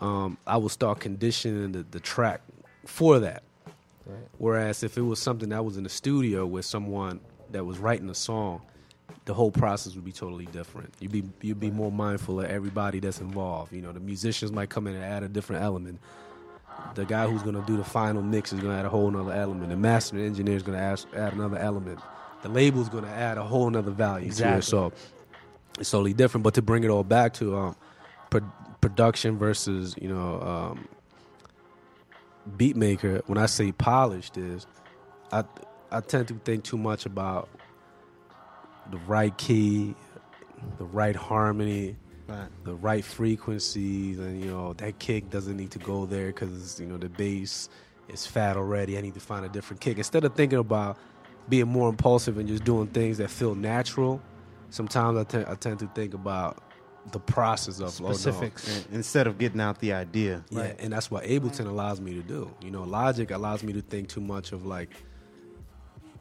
um, 0.00 0.38
I 0.46 0.56
will 0.56 0.68
start 0.68 1.00
conditioning 1.00 1.72
the, 1.72 1.82
the 1.82 2.00
track 2.00 2.40
for 2.84 3.18
that. 3.20 3.42
Right. 4.06 4.18
Whereas 4.38 4.82
if 4.82 4.98
it 4.98 5.02
was 5.02 5.18
something 5.18 5.48
that 5.50 5.64
was 5.64 5.76
in 5.76 5.84
the 5.84 5.88
studio 5.88 6.46
with 6.46 6.64
someone 6.64 7.20
that 7.50 7.64
was 7.64 7.78
writing 7.78 8.10
a 8.10 8.14
song, 8.14 8.60
the 9.24 9.32
whole 9.32 9.50
process 9.50 9.94
would 9.94 10.04
be 10.04 10.12
totally 10.12 10.46
different. 10.46 10.92
You'd 11.00 11.12
be 11.12 11.24
you'd 11.40 11.60
be 11.60 11.70
more 11.70 11.90
mindful 11.90 12.40
of 12.40 12.46
everybody 12.46 13.00
that's 13.00 13.20
involved. 13.20 13.72
You 13.72 13.80
know, 13.82 13.92
the 13.92 14.00
musicians 14.00 14.52
might 14.52 14.68
come 14.68 14.86
in 14.86 14.94
and 14.94 15.04
add 15.04 15.22
a 15.22 15.28
different 15.28 15.62
element. 15.62 16.00
The 16.94 17.04
guy 17.04 17.26
who's 17.26 17.42
gonna 17.42 17.64
do 17.66 17.76
the 17.76 17.84
final 17.84 18.22
mix 18.22 18.52
is 18.52 18.60
gonna 18.60 18.78
add 18.78 18.84
a 18.84 18.90
whole 18.90 19.10
nother 19.10 19.32
element. 19.32 19.70
The 19.70 19.76
mastering 19.76 20.24
engineer 20.26 20.56
is 20.56 20.62
gonna 20.62 20.78
add, 20.78 21.04
add 21.16 21.32
another 21.32 21.56
element. 21.56 22.00
The 22.44 22.50
label's 22.50 22.90
gonna 22.90 23.08
add 23.08 23.38
a 23.38 23.42
whole 23.42 23.70
nother 23.70 23.90
value 23.90 24.30
to 24.30 24.56
it. 24.58 24.62
So 24.64 24.92
it's 25.80 25.90
totally 25.90 26.12
different. 26.12 26.44
But 26.44 26.52
to 26.54 26.62
bring 26.62 26.84
it 26.84 26.88
all 26.90 27.02
back 27.02 27.32
to 27.34 27.56
um, 27.56 27.76
pro- 28.28 28.52
production 28.82 29.38
versus 29.38 29.94
you 30.00 30.08
know 30.08 30.40
um, 30.42 30.88
beat 32.58 32.76
maker, 32.76 33.22
when 33.28 33.38
I 33.38 33.46
say 33.46 33.72
polished, 33.72 34.36
is 34.36 34.66
I 35.32 35.44
I 35.90 36.00
tend 36.00 36.28
to 36.28 36.34
think 36.44 36.64
too 36.64 36.76
much 36.76 37.06
about 37.06 37.48
the 38.90 38.98
right 38.98 39.34
key, 39.38 39.94
the 40.76 40.84
right 40.84 41.16
harmony, 41.16 41.96
Right. 42.28 42.48
the 42.64 42.74
right 42.74 43.04
frequencies, 43.04 44.18
and 44.18 44.38
you 44.44 44.50
know 44.50 44.74
that 44.74 44.98
kick 44.98 45.30
doesn't 45.30 45.56
need 45.56 45.70
to 45.70 45.78
go 45.78 46.04
there 46.04 46.26
because 46.26 46.78
you 46.78 46.84
know 46.86 46.98
the 46.98 47.08
bass 47.08 47.70
is 48.08 48.26
fat 48.26 48.58
already. 48.58 48.98
I 48.98 49.00
need 49.00 49.14
to 49.14 49.20
find 49.20 49.46
a 49.46 49.48
different 49.48 49.80
kick 49.80 49.96
instead 49.96 50.24
of 50.24 50.34
thinking 50.34 50.58
about 50.58 50.98
being 51.48 51.68
more 51.68 51.88
impulsive 51.88 52.38
and 52.38 52.48
just 52.48 52.64
doing 52.64 52.86
things 52.88 53.18
that 53.18 53.30
feel 53.30 53.54
natural. 53.54 54.20
Sometimes 54.70 55.18
I, 55.18 55.24
te- 55.24 55.50
I 55.50 55.54
tend 55.54 55.78
to 55.80 55.86
think 55.88 56.14
about 56.14 56.62
the 57.12 57.20
process 57.20 57.80
of 57.80 58.00
oh, 58.00 58.08
no, 58.08 58.12
Specifics. 58.14 58.86
Instead 58.92 59.26
of 59.26 59.38
getting 59.38 59.60
out 59.60 59.78
the 59.78 59.92
idea. 59.92 60.42
yeah, 60.50 60.72
and 60.78 60.92
that's 60.92 61.10
what 61.10 61.24
Ableton 61.24 61.66
allows 61.66 62.00
me 62.00 62.14
to 62.14 62.22
do. 62.22 62.50
You 62.62 62.70
know, 62.70 62.82
Logic 62.82 63.30
allows 63.30 63.62
me 63.62 63.72
to 63.74 63.82
think 63.82 64.08
too 64.08 64.22
much 64.22 64.52
of 64.52 64.64
like, 64.64 64.90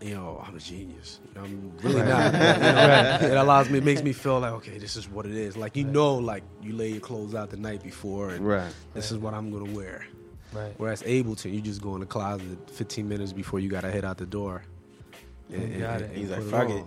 you 0.01 0.13
know, 0.13 0.43
I'm 0.45 0.55
a 0.55 0.59
genius. 0.59 1.21
You 1.29 1.35
know, 1.35 1.45
I'm 1.45 1.77
really 1.81 2.01
not. 2.01 2.33
You 2.33 2.39
know, 2.39 3.17
It 3.31 3.37
allows 3.37 3.69
me, 3.69 3.77
it 3.77 3.85
makes 3.85 4.03
me 4.03 4.11
feel 4.11 4.39
like, 4.41 4.51
okay, 4.53 4.77
this 4.77 4.97
is 4.97 5.07
what 5.09 5.25
it 5.25 5.33
is. 5.35 5.55
Like 5.55 5.77
you 5.77 5.85
know, 5.85 6.15
like 6.15 6.43
you 6.61 6.73
lay 6.75 6.89
your 6.89 6.99
clothes 6.99 7.33
out 7.33 7.49
the 7.49 7.57
night 7.57 7.81
before, 7.81 8.31
and 8.31 8.45
Right. 8.45 8.73
this 8.93 9.11
is 9.11 9.17
what 9.17 9.33
I'm 9.33 9.51
gonna 9.51 9.71
wear. 9.71 10.05
Right. 10.51 10.73
Whereas 10.77 11.01
Ableton, 11.03 11.53
you 11.53 11.61
just 11.61 11.81
go 11.81 11.93
in 11.95 12.01
the 12.01 12.05
closet 12.05 12.69
15 12.71 13.07
minutes 13.07 13.31
before 13.33 13.59
you 13.59 13.69
gotta 13.69 13.89
head 13.89 14.03
out 14.05 14.17
the 14.17 14.25
door. 14.25 14.63
And, 15.53 15.79
got 15.79 16.01
it. 16.01 16.11
He's 16.15 16.29
like, 16.29 16.43
"Fuck 16.43 16.69
on. 16.69 16.77
it." 16.77 16.85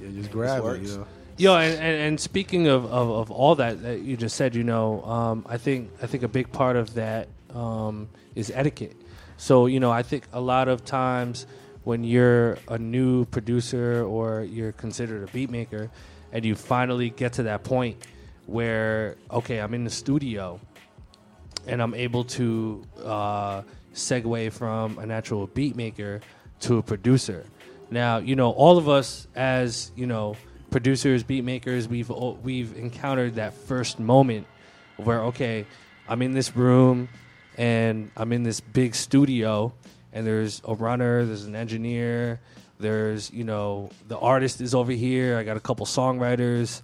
Yeah, 0.00 0.08
just 0.14 0.30
grab 0.30 0.58
it. 0.58 0.64
works. 0.64 0.90
You 0.90 0.98
know. 0.98 1.06
Yo, 1.40 1.56
and, 1.56 1.74
and, 1.74 2.02
and 2.02 2.20
speaking 2.20 2.66
of, 2.66 2.84
of, 2.84 3.10
of 3.10 3.30
all 3.30 3.54
that 3.54 3.82
that 3.82 4.00
you 4.00 4.14
just 4.14 4.36
said, 4.36 4.54
you 4.54 4.62
know, 4.62 5.02
um, 5.04 5.46
I 5.48 5.56
think 5.56 5.90
I 6.02 6.06
think 6.06 6.22
a 6.22 6.28
big 6.28 6.52
part 6.52 6.76
of 6.76 6.94
that 6.94 7.28
um, 7.54 8.08
is 8.34 8.52
etiquette. 8.54 8.96
So 9.36 9.66
you 9.66 9.80
know, 9.80 9.90
I 9.90 10.02
think 10.02 10.24
a 10.32 10.40
lot 10.40 10.68
of 10.68 10.84
times 10.84 11.46
when 11.84 12.04
you're 12.04 12.58
a 12.68 12.76
new 12.78 13.24
producer 13.24 14.04
or 14.04 14.42
you're 14.42 14.72
considered 14.72 15.28
a 15.28 15.32
beat 15.32 15.48
maker, 15.50 15.90
and 16.30 16.44
you 16.44 16.54
finally 16.54 17.08
get 17.08 17.32
to 17.34 17.44
that 17.44 17.64
point 17.64 17.96
where 18.44 19.16
okay, 19.30 19.60
I'm 19.60 19.72
in 19.72 19.84
the 19.84 19.90
studio, 19.90 20.60
and 21.66 21.80
I'm 21.80 21.94
able 21.94 22.24
to 22.24 22.84
uh, 23.02 23.62
segue 23.94 24.52
from 24.52 24.98
a 24.98 25.06
natural 25.06 25.46
beat 25.46 25.74
maker 25.74 26.20
to 26.60 26.76
a 26.76 26.82
producer. 26.82 27.46
Now, 27.90 28.18
you 28.18 28.36
know, 28.36 28.50
all 28.50 28.78
of 28.78 28.88
us 28.88 29.26
as 29.34 29.90
you 29.96 30.06
know 30.06 30.36
producers, 30.70 31.22
beat 31.22 31.44
makers, 31.44 31.88
we've 31.88 32.08
we've 32.08 32.76
encountered 32.76 33.34
that 33.34 33.54
first 33.54 33.98
moment 33.98 34.46
where 34.96 35.24
okay, 35.24 35.66
I'm 36.08 36.22
in 36.22 36.32
this 36.32 36.54
room 36.56 37.08
and 37.58 38.10
I'm 38.16 38.32
in 38.32 38.42
this 38.42 38.60
big 38.60 38.94
studio, 38.94 39.72
and 40.12 40.26
there's 40.26 40.62
a 40.64 40.74
runner, 40.74 41.24
there's 41.24 41.44
an 41.44 41.56
engineer, 41.56 42.40
there's 42.78 43.30
you 43.32 43.44
know 43.44 43.90
the 44.08 44.18
artist 44.18 44.60
is 44.60 44.74
over 44.74 44.92
here. 44.92 45.36
I 45.36 45.42
got 45.42 45.56
a 45.56 45.60
couple 45.60 45.84
songwriters, 45.84 46.82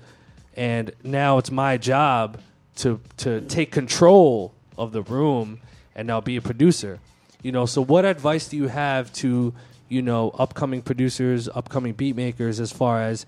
and 0.57 0.93
now 1.05 1.39
it's 1.39 1.51
my 1.51 1.77
job 1.77 2.41
to 2.77 3.01
to 3.19 3.41
take 3.43 3.71
control 3.71 4.55
of 4.77 4.93
the 4.93 5.03
room 5.03 5.61
and 5.95 6.07
now 6.07 6.21
be 6.21 6.37
a 6.37 6.43
producer. 6.43 6.99
You 7.43 7.53
know, 7.53 7.65
so 7.65 7.81
what 7.81 8.05
advice 8.05 8.49
do 8.49 8.57
you 8.57 8.69
have 8.69 9.13
to 9.15 9.55
you 9.89 10.03
know 10.03 10.31
upcoming 10.31 10.83
producers, 10.83 11.49
upcoming 11.55 11.93
beat 11.93 12.17
makers, 12.17 12.61
as 12.61 12.73
far 12.73 13.03
as 13.03 13.27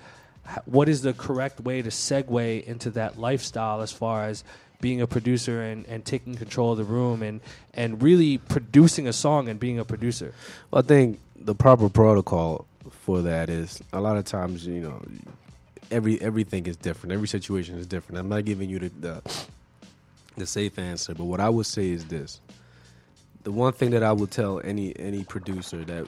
what 0.65 0.89
is 0.89 1.03
the 1.03 1.13
correct 1.13 1.61
way 1.61 1.83
to 1.83 1.91
segue 1.91 2.65
into 2.65 2.91
that 2.91 3.19
lifestyle 3.19 3.83
as 3.83 3.93
far 3.93 4.25
as 4.25 4.45
being 4.81 5.01
a 5.01 5.07
producer 5.07 5.61
and, 5.63 5.87
and 5.87 6.05
taking 6.05 6.35
control 6.37 6.73
of 6.73 6.79
the 6.79 6.85
room 6.85 7.23
and, 7.23 7.41
and 7.75 8.03
really 8.03 8.39
producing 8.39 9.09
a 9.09 9.13
song 9.13 9.49
and 9.49 9.59
being 9.59 9.79
a 9.79 9.85
producer. 9.85 10.33
Well, 10.71 10.83
I 10.83 10.87
think 10.87 11.21
the 11.37 11.55
proper 11.55 11.89
protocol 11.89 12.65
for 12.91 13.23
that 13.23 13.51
is 13.51 13.83
a 13.93 14.01
lot 14.01 14.17
of 14.17 14.25
times, 14.25 14.67
you 14.67 14.81
know, 14.81 15.03
every 15.91 16.21
everything 16.21 16.67
is 16.67 16.77
different. 16.77 17.13
Every 17.13 17.29
situation 17.29 17.79
is 17.79 17.87
different. 17.87 18.19
I'm 18.19 18.29
not 18.29 18.45
giving 18.45 18.71
you 18.71 18.79
the, 18.79 18.89
the 19.01 19.23
the 20.37 20.47
safe 20.47 20.79
answer, 20.79 21.15
but 21.15 21.25
what 21.25 21.41
I 21.41 21.49
would 21.49 21.67
say 21.67 21.91
is 21.91 22.05
this: 22.07 22.41
the 23.43 23.53
one 23.53 23.73
thing 23.73 23.91
that 23.91 24.03
I 24.03 24.13
would 24.13 24.31
tell 24.31 24.61
any 24.63 24.99
any 24.99 25.25
producer 25.25 25.85
that 25.85 26.07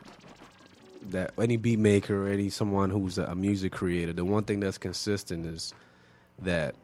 that 1.08 1.32
any 1.38 1.56
beat 1.56 1.78
maker 1.78 2.26
or 2.26 2.28
any 2.30 2.50
someone 2.50 2.90
who's 2.90 3.18
a, 3.18 3.24
a 3.24 3.34
music 3.34 3.72
creator, 3.72 4.12
the 4.12 4.24
one 4.24 4.44
thing 4.44 4.60
that's 4.60 4.78
consistent 4.78 5.46
is 5.46 5.74
that 6.42 6.74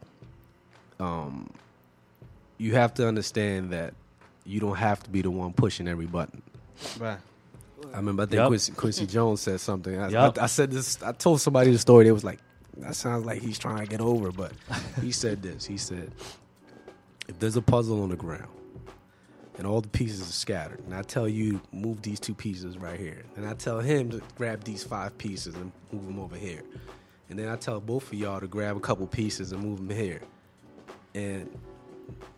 um, 0.99 1.49
you 2.57 2.73
have 2.75 2.93
to 2.95 3.07
understand 3.07 3.71
that 3.71 3.93
you 4.45 4.59
don't 4.59 4.77
have 4.77 5.03
to 5.03 5.09
be 5.09 5.21
the 5.21 5.31
one 5.31 5.53
pushing 5.53 5.87
every 5.87 6.05
button. 6.05 6.41
Right. 6.99 7.19
I 7.93 7.97
remember 7.97 8.23
I 8.23 8.25
think 8.25 8.37
Yup. 8.37 8.47
Quincy, 8.47 8.71
Quincy 8.73 9.05
Jones 9.07 9.41
said 9.41 9.59
something. 9.59 9.99
I, 9.99 10.09
Yup. 10.09 10.39
I, 10.39 10.43
I 10.43 10.47
said 10.47 10.71
this. 10.71 11.01
I 11.03 11.11
told 11.11 11.41
somebody 11.41 11.71
the 11.71 11.77
story. 11.77 12.05
They 12.05 12.11
was 12.11 12.23
like, 12.23 12.39
"That 12.77 12.95
sounds 12.95 13.25
like 13.25 13.41
he's 13.41 13.59
trying 13.59 13.79
to 13.79 13.85
get 13.85 14.01
over." 14.01 14.31
But 14.31 14.51
he 15.01 15.11
said 15.11 15.43
this. 15.43 15.65
He 15.65 15.77
said, 15.77 16.11
"If 17.27 17.39
there's 17.39 17.55
a 17.55 17.61
puzzle 17.61 18.01
on 18.01 18.09
the 18.09 18.15
ground 18.15 18.49
and 19.57 19.65
all 19.65 19.81
the 19.81 19.89
pieces 19.89 20.21
are 20.21 20.31
scattered, 20.31 20.79
and 20.85 20.93
I 20.93 21.01
tell 21.01 21.27
you 21.27 21.61
move 21.71 22.01
these 22.01 22.19
two 22.19 22.33
pieces 22.33 22.77
right 22.77 22.99
here, 22.99 23.23
and 23.35 23.47
I 23.47 23.53
tell 23.53 23.79
him 23.79 24.11
to 24.11 24.21
grab 24.35 24.63
these 24.63 24.83
five 24.83 25.17
pieces 25.17 25.55
and 25.55 25.71
move 25.91 26.05
them 26.05 26.19
over 26.19 26.35
here, 26.35 26.63
and 27.29 27.37
then 27.37 27.49
I 27.49 27.55
tell 27.55 27.79
both 27.79 28.11
of 28.11 28.13
y'all 28.13 28.39
to 28.39 28.47
grab 28.47 28.77
a 28.77 28.79
couple 28.79 29.05
pieces 29.07 29.51
and 29.51 29.63
move 29.63 29.77
them 29.77 29.89
here, 29.89 30.21
and 31.15 31.49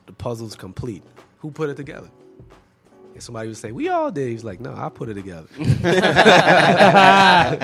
the 0.05 0.13
puzzle's 0.13 0.55
complete. 0.55 1.03
Who 1.39 1.51
put 1.51 1.69
it 1.69 1.77
together?" 1.77 2.09
And 3.13 3.23
somebody 3.23 3.49
would 3.49 3.57
say, 3.57 3.71
"We 3.71 3.89
all 3.89 4.11
did." 4.11 4.29
He's 4.29 4.43
like, 4.43 4.59
"No, 4.59 4.73
I 4.73 4.89
put 4.89 5.09
it 5.09 5.15
together." 5.15 5.47
I 5.59 7.57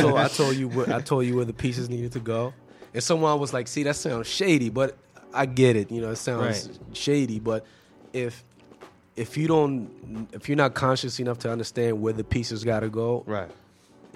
told 0.00 0.16
I 0.16 0.28
told 0.28 0.56
you 0.56 0.68
what 0.68 0.90
I 0.90 1.00
told 1.00 1.26
you 1.26 1.36
where 1.36 1.44
the 1.44 1.52
pieces 1.52 1.88
needed 1.88 2.12
to 2.12 2.20
go, 2.20 2.52
and 2.92 3.02
someone 3.02 3.38
was 3.38 3.52
like, 3.52 3.68
"See, 3.68 3.82
that 3.84 3.96
sounds 3.96 4.26
shady," 4.26 4.70
but 4.70 4.96
I 5.32 5.46
get 5.46 5.76
it. 5.76 5.90
You 5.90 6.00
know, 6.00 6.10
it 6.10 6.16
sounds 6.16 6.68
shady, 6.92 7.38
but 7.38 7.64
if 8.12 8.44
if 9.16 9.36
you 9.36 9.46
don't 9.46 10.28
if 10.32 10.48
you're 10.48 10.56
not 10.56 10.74
conscious 10.74 11.20
enough 11.20 11.38
to 11.40 11.50
understand 11.50 12.00
where 12.00 12.12
the 12.12 12.24
pieces 12.24 12.64
got 12.64 12.80
to 12.80 12.88
go, 12.88 13.22
Right. 13.26 13.50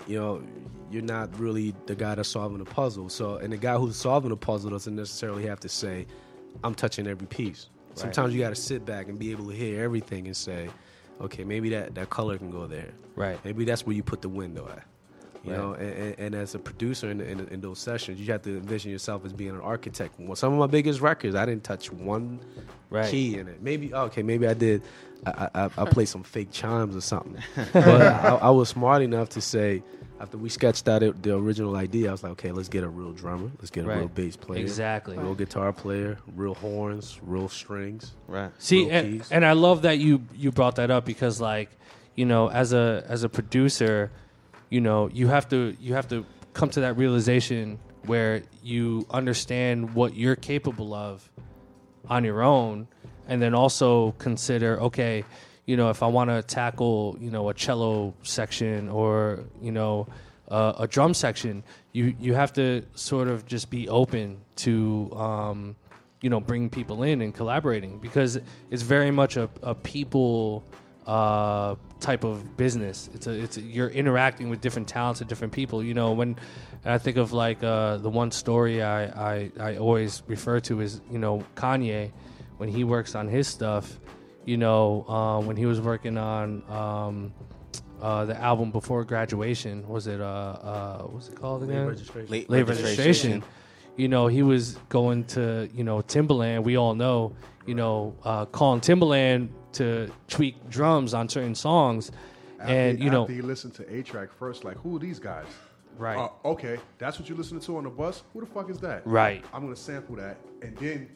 you 0.06 0.18
know, 0.18 0.42
you're 0.90 1.02
not 1.02 1.38
really 1.38 1.74
the 1.86 1.94
guy 1.94 2.14
that's 2.14 2.28
solving 2.28 2.58
the 2.58 2.64
puzzle. 2.64 3.08
So, 3.08 3.36
and 3.36 3.52
the 3.52 3.56
guy 3.56 3.76
who's 3.76 3.96
solving 3.96 4.30
the 4.30 4.36
puzzle 4.36 4.70
doesn't 4.70 4.94
necessarily 4.94 5.46
have 5.46 5.60
to 5.60 5.68
say, 5.68 6.06
"I'm 6.64 6.74
touching 6.74 7.06
every 7.06 7.26
piece." 7.26 7.68
Sometimes 7.94 8.34
you 8.34 8.40
got 8.40 8.50
to 8.50 8.54
sit 8.56 8.84
back 8.84 9.08
and 9.08 9.18
be 9.18 9.30
able 9.30 9.48
to 9.48 9.54
hear 9.54 9.82
everything 9.82 10.26
and 10.26 10.36
say, 10.36 10.68
"Okay, 11.20 11.44
maybe 11.44 11.70
that 11.70 11.94
that 11.94 12.10
color 12.10 12.36
can 12.38 12.50
go 12.50 12.66
there. 12.66 12.90
Right. 13.16 13.38
Maybe 13.44 13.64
that's 13.64 13.84
where 13.86 13.96
you 13.96 14.02
put 14.02 14.22
the 14.22 14.28
window 14.28 14.68
at." 14.70 14.84
You 15.46 15.52
Right. 15.52 15.58
know, 15.58 15.72
and, 15.74 15.92
and, 15.92 16.14
and 16.18 16.34
as 16.34 16.54
a 16.56 16.58
producer 16.58 17.08
in, 17.08 17.20
in, 17.20 17.40
in 17.48 17.60
those 17.60 17.78
sessions, 17.78 18.18
you 18.18 18.26
have 18.32 18.42
to 18.42 18.56
envision 18.58 18.90
yourself 18.90 19.24
as 19.24 19.32
being 19.32 19.50
an 19.50 19.60
architect. 19.60 20.16
Well, 20.18 20.34
some 20.34 20.52
of 20.52 20.58
my 20.58 20.66
biggest 20.66 21.00
records, 21.00 21.36
I 21.36 21.46
didn't 21.46 21.62
touch 21.64 21.92
one 21.92 22.40
Right. 22.90 23.10
key 23.10 23.38
in 23.38 23.46
it. 23.48 23.62
Maybe 23.62 23.92
oh, 23.92 24.04
okay, 24.04 24.22
maybe 24.22 24.46
I 24.46 24.54
did. 24.54 24.82
I, 25.26 25.48
I, 25.54 25.64
I 25.78 25.84
played 25.86 26.08
some 26.08 26.22
fake 26.22 26.50
chimes 26.52 26.94
or 26.96 27.00
something, 27.00 27.36
but 27.72 28.00
I, 28.02 28.38
I 28.42 28.50
was 28.50 28.68
smart 28.68 29.02
enough 29.02 29.28
to 29.30 29.40
say 29.40 29.82
after 30.20 30.38
we 30.38 30.48
sketched 30.48 30.88
out 30.88 31.02
it, 31.02 31.20
the 31.22 31.36
original 31.36 31.76
idea, 31.76 32.08
I 32.08 32.12
was 32.12 32.22
like, 32.22 32.32
okay, 32.32 32.52
let's 32.52 32.68
get 32.68 32.84
a 32.84 32.88
real 32.88 33.12
drummer, 33.12 33.50
let's 33.58 33.70
get 33.70 33.84
a 33.84 33.88
Right. 33.88 33.98
real 33.98 34.08
bass 34.08 34.36
player, 34.36 34.60
Exactly. 34.60 35.16
real 35.18 35.34
guitar 35.34 35.72
player, 35.72 36.18
real 36.28 36.54
horns, 36.54 37.18
real 37.22 37.48
strings. 37.48 38.14
Right. 38.28 38.52
See, 38.58 38.82
real 38.82 38.90
and, 38.92 39.06
keys. 39.12 39.28
and 39.32 39.44
I 39.44 39.52
love 39.52 39.82
that 39.82 39.98
you 39.98 40.22
you 40.32 40.50
brought 40.52 40.76
that 40.76 40.90
up 40.90 41.04
because, 41.04 41.40
like, 41.40 41.70
you 42.14 42.24
know, 42.24 42.48
as 42.48 42.72
a 42.72 43.04
as 43.08 43.24
a 43.24 43.28
producer, 43.28 44.10
you 44.70 44.80
know, 44.80 45.08
you 45.12 45.28
have 45.28 45.48
to 45.50 45.76
you 45.80 45.94
have 45.94 46.08
to 46.08 46.24
come 46.52 46.70
to 46.70 46.80
that 46.80 46.96
realization 46.96 47.78
where 48.06 48.42
you 48.62 49.06
understand 49.10 49.94
what 49.94 50.14
you're 50.14 50.36
capable 50.36 50.94
of 50.94 51.28
on 52.08 52.24
your 52.24 52.42
own, 52.42 52.86
and 53.28 53.42
then 53.42 53.54
also 53.54 54.12
consider, 54.12 54.80
okay, 54.80 55.24
you 55.66 55.76
know, 55.76 55.90
if 55.90 56.02
I 56.02 56.06
want 56.06 56.30
to 56.30 56.42
tackle, 56.42 57.16
you 57.20 57.30
know, 57.30 57.48
a 57.48 57.54
cello 57.54 58.14
section 58.22 58.88
or 58.88 59.44
you 59.60 59.72
know, 59.72 60.08
uh, 60.48 60.74
a 60.78 60.86
drum 60.86 61.14
section, 61.14 61.64
you 61.92 62.14
you 62.18 62.34
have 62.34 62.52
to 62.54 62.84
sort 62.94 63.28
of 63.28 63.46
just 63.46 63.70
be 63.70 63.88
open 63.88 64.38
to. 64.56 65.12
Um, 65.14 65.76
you 66.22 66.30
know, 66.30 66.40
bringing 66.40 66.70
people 66.70 67.02
in 67.02 67.20
and 67.20 67.34
collaborating 67.34 67.98
because 67.98 68.40
it's 68.70 68.82
very 68.82 69.10
much 69.10 69.36
a, 69.36 69.50
a 69.62 69.74
people 69.74 70.64
uh, 71.06 71.76
type 72.00 72.24
of 72.24 72.56
business. 72.56 73.08
It's 73.14 73.26
a, 73.26 73.30
it's 73.30 73.56
a, 73.56 73.62
you're 73.62 73.88
interacting 73.88 74.50
with 74.50 74.60
different 74.60 74.88
talents 74.88 75.20
and 75.20 75.28
different 75.28 75.52
people. 75.52 75.82
You 75.82 75.94
know, 75.94 76.12
when 76.12 76.36
I 76.84 76.98
think 76.98 77.16
of 77.16 77.32
like 77.32 77.62
uh, 77.62 77.98
the 77.98 78.10
one 78.10 78.30
story 78.30 78.82
I, 78.82 79.04
I, 79.04 79.52
I 79.58 79.76
always 79.76 80.22
refer 80.26 80.60
to 80.60 80.80
is 80.80 81.00
you 81.10 81.18
know 81.18 81.44
Kanye 81.54 82.10
when 82.58 82.68
he 82.68 82.84
works 82.84 83.14
on 83.14 83.28
his 83.28 83.46
stuff. 83.46 83.98
You 84.44 84.56
know, 84.56 85.04
uh, 85.08 85.40
when 85.40 85.56
he 85.56 85.66
was 85.66 85.80
working 85.80 86.16
on 86.16 86.62
um, 86.70 87.32
uh, 88.00 88.24
the 88.26 88.40
album 88.40 88.70
before 88.70 89.04
graduation, 89.04 89.86
was 89.88 90.06
it 90.06 90.20
uh, 90.20 90.24
uh, 90.24 91.02
what's 91.02 91.28
it 91.28 91.36
called 91.36 91.62
again? 91.62 91.82
Late 91.82 91.88
registration. 91.88 92.30
Late 92.30 92.50
Late 92.50 92.68
registration. 92.68 93.06
registration. 93.06 93.44
You 93.96 94.08
know, 94.08 94.26
he 94.26 94.42
was 94.42 94.74
going 94.88 95.24
to 95.24 95.68
you 95.72 95.84
know 95.84 95.98
Timbaland. 95.98 96.64
We 96.64 96.76
all 96.76 96.94
know 96.94 97.34
you 97.64 97.74
know 97.74 98.14
uh, 98.24 98.46
calling 98.46 98.80
Timbaland 98.80 99.48
to 99.76 100.10
tweak 100.28 100.68
drums 100.70 101.14
on 101.14 101.28
certain 101.28 101.54
songs, 101.54 102.10
After, 102.60 102.72
and 102.72 103.00
you 103.00 103.10
know 103.10 103.22
after 103.22 103.34
he 103.34 103.42
listened 103.42 103.74
to 103.74 103.82
A-Trak 103.94 104.30
first, 104.30 104.64
like, 104.64 104.76
who 104.78 104.96
are 104.96 105.00
these 105.00 105.18
guys? 105.18 105.46
Right. 105.98 106.18
Uh, 106.18 106.48
okay, 106.48 106.78
that's 106.98 107.18
what 107.18 107.28
you're 107.28 107.38
listening 107.38 107.62
to 107.62 107.76
on 107.78 107.84
the 107.84 107.90
bus. 107.90 108.22
Who 108.32 108.40
the 108.40 108.46
fuck 108.46 108.68
is 108.68 108.78
that? 108.80 109.06
Right. 109.06 109.44
I'm 109.52 109.62
gonna 109.62 109.76
sample 109.76 110.16
that, 110.16 110.36
and 110.62 110.76
then 110.76 111.08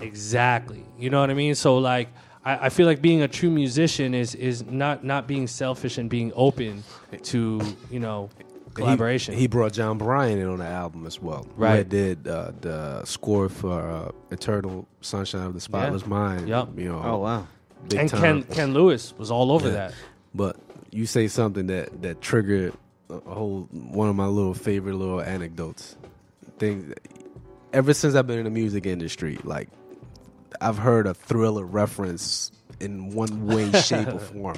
Exactly. 0.00 0.84
You 0.98 1.10
know 1.10 1.20
what 1.20 1.30
I 1.30 1.34
mean? 1.34 1.54
So 1.54 1.78
like 1.78 2.08
I, 2.44 2.66
I 2.66 2.68
feel 2.68 2.86
like 2.86 3.00
being 3.00 3.22
a 3.22 3.28
true 3.28 3.50
musician 3.50 4.14
is 4.14 4.34
is 4.34 4.64
not 4.64 5.04
not 5.04 5.26
being 5.26 5.46
selfish 5.46 5.98
and 5.98 6.10
being 6.10 6.32
open 6.34 6.82
to, 7.24 7.60
you 7.90 8.00
know, 8.00 8.30
collaboration. 8.74 9.34
He, 9.34 9.40
he 9.42 9.46
brought 9.46 9.72
Jon 9.72 9.98
Brion 9.98 10.38
in 10.38 10.48
on 10.48 10.58
the 10.58 10.66
album 10.66 11.06
as 11.06 11.20
well. 11.20 11.46
Right. 11.56 11.76
had 11.76 11.88
did 11.88 12.28
uh, 12.28 12.52
the 12.60 13.04
score 13.04 13.48
for 13.48 13.80
uh, 13.80 14.12
Eternal 14.30 14.86
Sunshine 15.00 15.46
of 15.46 15.54
the 15.54 15.60
Spotless 15.60 16.02
Yeah. 16.02 16.08
Mind. 16.08 16.48
Yep. 16.48 16.68
You 16.76 16.92
know, 16.92 17.02
Oh 17.02 17.18
wow. 17.18 17.46
Big 17.88 18.00
and 18.00 18.10
time. 18.10 18.42
Ken 18.42 18.54
Ken 18.54 18.74
Lewis 18.74 19.14
was 19.18 19.30
all 19.30 19.50
over 19.52 19.68
Yeah. 19.68 19.74
that. 19.74 19.94
But 20.34 20.56
you 20.90 21.06
say 21.06 21.28
something 21.28 21.66
that 21.68 22.02
that 22.02 22.20
triggered 22.20 22.72
a 23.10 23.14
a 23.14 23.20
whole 23.34 23.68
one 23.72 24.08
of 24.08 24.16
my 24.16 24.26
little 24.26 24.54
favorite 24.54 24.94
little 24.94 25.20
anecdotes. 25.20 25.96
Things. 26.58 26.92
Ever 27.72 27.92
since 27.94 28.14
I've 28.14 28.26
been 28.26 28.38
in 28.38 28.44
the 28.44 28.50
music 28.50 28.86
industry, 28.86 29.38
like 29.44 29.68
I've 30.60 30.78
heard 30.78 31.06
a 31.06 31.14
thriller 31.14 31.64
reference 31.64 32.50
in 32.80 33.10
one 33.10 33.46
way, 33.46 33.70
shape, 33.82 34.08
or 34.08 34.18
form. 34.18 34.56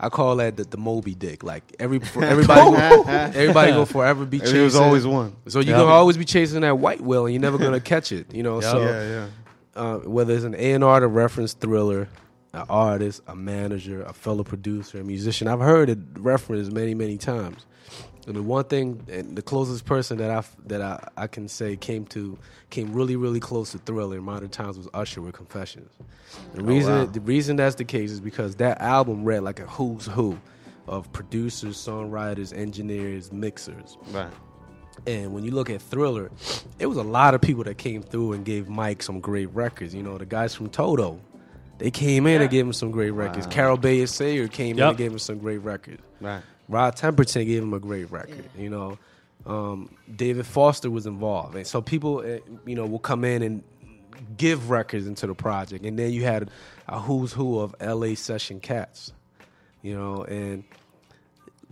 I 0.00 0.10
call 0.10 0.36
that 0.36 0.56
the, 0.56 0.64
the 0.64 0.76
Moby 0.76 1.14
Dick. 1.14 1.42
Like 1.42 1.64
every 1.80 2.00
everybody, 2.22 2.60
go, 2.76 3.02
everybody 3.08 3.72
go 3.72 3.84
forever 3.84 4.24
be 4.26 4.38
chasing. 4.40 4.54
There 4.54 4.64
was 4.64 4.76
always 4.76 5.06
one. 5.06 5.34
So 5.48 5.60
you 5.60 5.70
Yep. 5.70 5.78
gonna 5.80 5.90
always 5.92 6.16
be 6.16 6.24
chasing 6.24 6.60
that 6.60 6.78
white 6.78 7.00
whale, 7.00 7.24
and 7.26 7.34
you're 7.34 7.40
never 7.40 7.58
gonna 7.58 7.80
catch 7.80 8.12
it. 8.12 8.32
You 8.34 8.42
know. 8.42 8.60
So 8.60 8.82
yeah, 8.82 9.08
yeah. 9.08 9.80
uh, 9.82 9.98
whether 10.00 10.34
it's 10.34 10.44
an 10.44 10.54
A 10.54 10.72
and 10.72 10.84
R 10.84 11.00
to 11.00 11.08
reference 11.08 11.54
thriller, 11.54 12.08
an 12.52 12.64
artist, 12.68 13.22
a 13.26 13.36
manager, 13.36 14.02
a 14.02 14.12
fellow 14.12 14.44
producer, 14.44 15.00
a 15.00 15.04
musician, 15.04 15.48
I've 15.48 15.60
heard 15.60 15.90
it 15.90 15.98
referenced 16.14 16.72
many, 16.72 16.94
many 16.94 17.18
times. 17.18 17.66
And 18.26 18.36
the 18.36 18.42
one 18.42 18.64
thing, 18.64 19.02
and 19.10 19.36
the 19.36 19.42
closest 19.42 19.86
person 19.86 20.18
that 20.18 20.30
I 20.30 20.42
that 20.66 20.82
I, 20.82 21.08
I 21.16 21.26
can 21.28 21.48
say 21.48 21.76
came 21.76 22.04
to 22.06 22.38
came 22.68 22.92
really, 22.92 23.16
really 23.16 23.40
close 23.40 23.72
to 23.72 23.78
Thriller 23.78 24.18
in 24.18 24.22
modern 24.22 24.50
times 24.50 24.76
was 24.76 24.86
Usher 24.92 25.22
with 25.22 25.32
Confessions. 25.32 25.90
The 26.52 26.60
oh, 26.60 26.64
reason 26.64 26.94
wow. 26.94 27.04
the 27.06 27.22
reason 27.22 27.56
that's 27.56 27.76
the 27.76 27.84
case 27.84 28.10
is 28.10 28.20
because 28.20 28.56
that 28.56 28.82
album 28.82 29.24
read 29.24 29.44
like 29.44 29.60
a 29.60 29.66
who's 29.66 30.04
who 30.04 30.38
of 30.86 31.10
producers, 31.12 31.76
songwriters, 31.76 32.56
engineers, 32.56 33.32
mixers. 33.32 33.96
Right. 34.10 34.30
And 35.06 35.32
when 35.32 35.44
you 35.44 35.52
look 35.52 35.70
at 35.70 35.80
Thriller, 35.80 36.30
it 36.78 36.86
was 36.86 36.98
a 36.98 37.02
lot 37.02 37.34
of 37.34 37.40
people 37.40 37.64
that 37.64 37.78
came 37.78 38.02
through 38.02 38.32
and 38.32 38.44
gave 38.44 38.68
Mike 38.68 39.02
some 39.02 39.20
great 39.20 39.46
records. 39.54 39.94
You 39.94 40.02
know, 40.02 40.18
the 40.18 40.26
guys 40.26 40.54
from 40.54 40.68
Toto, 40.68 41.20
they 41.78 41.90
came 41.90 42.26
in 42.26 42.42
and 42.42 42.50
gave 42.50 42.66
him 42.66 42.72
some 42.72 42.90
great 42.90 43.10
records. 43.10 43.46
Carole 43.46 43.76
Bayer 43.76 44.06
Sager 44.06 44.48
came 44.48 44.78
in 44.78 44.84
and 44.84 44.96
gave 44.96 45.12
him 45.12 45.18
some 45.18 45.38
great 45.38 45.58
records. 45.58 46.02
Right. 46.20 46.42
Rod 46.68 46.96
Temperton 46.96 47.46
gave 47.46 47.62
him 47.62 47.72
a 47.72 47.78
great 47.78 48.10
record. 48.10 48.44
You 48.56 48.68
know, 48.68 48.98
um, 49.46 49.90
David 50.14 50.46
Foster 50.46 50.90
was 50.90 51.06
involved, 51.06 51.54
and 51.56 51.66
so 51.66 51.80
people, 51.80 52.22
eh, 52.22 52.40
you 52.66 52.74
know, 52.74 52.84
will 52.84 52.98
come 52.98 53.24
in 53.24 53.42
and 53.42 53.62
give 54.36 54.68
records 54.68 55.06
into 55.06 55.26
the 55.26 55.34
project, 55.34 55.84
and 55.84 55.98
then 55.98 56.12
you 56.12 56.24
had 56.24 56.50
a 56.88 57.00
who's 57.00 57.32
who 57.32 57.60
of 57.60 57.74
L.A. 57.80 58.14
session 58.16 58.60
cats, 58.60 59.12
you 59.80 59.96
know, 59.96 60.24
and 60.24 60.64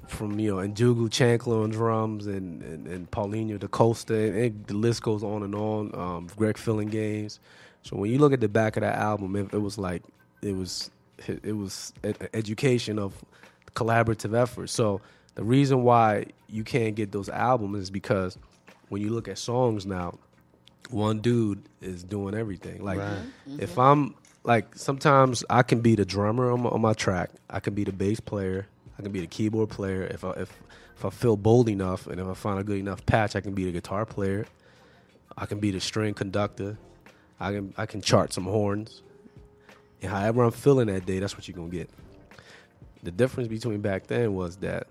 from 0.07 0.39
you 0.39 0.53
know 0.53 0.61
and 0.61 0.74
Ndugu 0.74 1.11
Chancellor 1.11 1.62
on 1.62 1.70
drums 1.70 2.27
and 2.27 2.62
and, 2.62 2.87
and 2.87 3.11
Paulinho 3.11 3.59
da 3.59 3.66
Costa, 3.66 4.15
and, 4.15 4.37
and 4.37 4.66
the 4.66 4.74
list 4.74 5.03
goes 5.03 5.23
on 5.23 5.43
and 5.43 5.55
on. 5.55 5.95
Um, 5.95 6.28
Greg 6.37 6.57
Phillinganes. 6.57 7.39
So 7.86 7.96
when 7.96 8.10
you 8.10 8.18
look 8.18 8.32
at 8.32 8.40
the 8.40 8.48
back 8.48 8.76
of 8.76 8.80
that 8.80 8.96
album, 8.96 9.36
it, 9.36 9.54
it 9.54 9.58
was 9.58 9.78
like 9.78 10.02
it 10.42 10.56
was 10.56 10.90
it 11.28 11.56
was 11.56 11.92
education 12.34 12.98
of 12.98 13.14
collaborative 13.74 14.36
effort. 14.36 14.70
So 14.70 15.00
the 15.36 15.44
reason 15.44 15.84
why 15.84 16.26
you 16.48 16.64
can't 16.64 16.96
get 16.96 17.12
those 17.12 17.28
albums 17.28 17.78
is 17.78 17.90
because 17.90 18.38
when 18.88 19.02
you 19.02 19.10
look 19.10 19.28
at 19.28 19.38
songs 19.38 19.86
now, 19.86 20.18
one 20.90 21.20
dude 21.20 21.62
is 21.80 22.02
doing 22.02 22.34
everything. 22.34 22.82
Like 22.82 22.98
mm-hmm. 22.98 23.60
if 23.60 23.70
mm-hmm. 23.72 23.80
I'm 23.80 24.14
like 24.42 24.74
sometimes 24.74 25.44
I 25.48 25.62
can 25.62 25.80
be 25.80 25.94
the 25.94 26.04
drummer 26.04 26.50
on 26.50 26.62
my, 26.62 26.70
on 26.70 26.80
my 26.80 26.92
track, 26.92 27.30
I 27.48 27.60
can 27.60 27.74
be 27.74 27.84
the 27.84 27.92
bass 27.92 28.18
player, 28.18 28.66
I 28.98 29.02
can 29.02 29.12
be 29.12 29.20
the 29.20 29.28
keyboard 29.28 29.70
player. 29.70 30.02
If 30.02 30.24
I, 30.24 30.30
if 30.32 30.52
if 30.96 31.04
I 31.04 31.10
feel 31.10 31.36
bold 31.36 31.68
enough 31.68 32.08
and 32.08 32.20
if 32.20 32.26
I 32.26 32.34
find 32.34 32.58
a 32.58 32.64
good 32.64 32.78
enough 32.78 33.06
patch, 33.06 33.36
I 33.36 33.40
can 33.40 33.54
be 33.54 33.64
the 33.64 33.72
guitar 33.72 34.04
player. 34.04 34.46
I 35.38 35.46
can 35.46 35.60
be 35.60 35.70
the 35.70 35.80
string 35.80 36.14
conductor. 36.14 36.78
I 37.38 37.52
can 37.52 37.74
I 37.76 37.86
can 37.86 38.00
chart 38.00 38.32
some 38.32 38.44
horns. 38.44 39.02
And 40.02 40.10
however 40.10 40.42
I'm 40.44 40.50
feeling 40.50 40.86
that 40.88 41.06
day, 41.06 41.18
that's 41.18 41.36
what 41.36 41.48
you're 41.48 41.56
gonna 41.56 41.68
get. 41.68 41.90
The 43.02 43.10
difference 43.10 43.48
between 43.48 43.80
back 43.80 44.06
then 44.06 44.34
was 44.34 44.56
that 44.56 44.86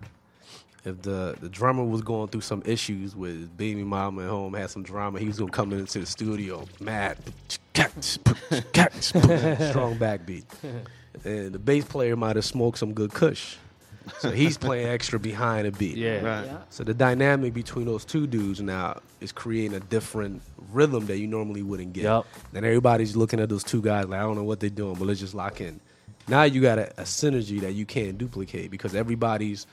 if 0.86 1.02
the, 1.02 1.36
the 1.42 1.50
drummer 1.50 1.84
was 1.84 2.02
going 2.02 2.28
through 2.28 2.42
some 2.42 2.62
issues 2.66 3.16
with 3.16 3.40
his 3.40 3.50
baby 3.50 3.84
mama 3.84 4.24
at 4.24 4.30
home, 4.30 4.54
had 4.54 4.70
some 4.70 4.84
drama, 4.84 5.20
he 5.20 5.26
was 5.26 5.40
gonna 5.40 5.52
come 5.52 5.74
into 5.74 6.00
the 6.00 6.06
studio 6.06 6.64
mad, 6.80 7.18
strong 9.72 9.96
backbeat. 9.98 10.44
And 11.24 11.54
the 11.54 11.60
bass 11.60 11.86
player 11.86 12.16
might 12.16 12.36
have 12.36 12.46
smoked 12.46 12.78
some 12.78 12.94
good 12.94 13.14
kush. 13.14 13.56
So 14.20 14.32
he's 14.32 14.58
playing 14.58 14.88
extra 14.88 15.20
behind 15.20 15.68
a 15.68 15.72
beat. 15.72 15.98
Yeah. 15.98 16.22
Right. 16.22 16.46
Yeah. 16.46 16.58
So 16.70 16.84
the 16.84 16.94
dynamic 16.94 17.54
between 17.54 17.86
those 17.86 18.06
two 18.06 18.28
dudes 18.28 18.62
now 18.62 19.00
is 19.22 19.32
creating 19.32 19.76
a 19.76 19.80
different 19.80 20.42
rhythm 20.72 21.06
that 21.08 21.18
you 21.18 21.28
normally 21.28 21.64
wouldn't 21.64 21.94
get. 21.94 22.04
Yup. 22.04 22.28
Then 22.52 22.64
everybody's 22.64 23.16
looking 23.16 23.40
at 23.40 23.50
those 23.50 23.64
two 23.64 23.82
guys 23.82 24.06
like 24.06 24.20
I 24.20 24.24
don't 24.24 24.36
know 24.36 24.44
what 24.44 24.60
they're 24.60 24.70
doing, 24.70 24.96
but 24.96 25.06
let's 25.06 25.20
just 25.20 25.34
lock 25.34 25.62
in. 25.62 25.80
Now 26.28 26.44
you 26.44 26.62
got 26.62 26.80
a, 26.80 26.90
a 27.02 27.04
synergy 27.04 27.62
that 27.62 27.74
you 27.74 27.86
can't 27.86 28.18
duplicate 28.18 28.72
because 28.72 28.96
everybody's 28.96 29.68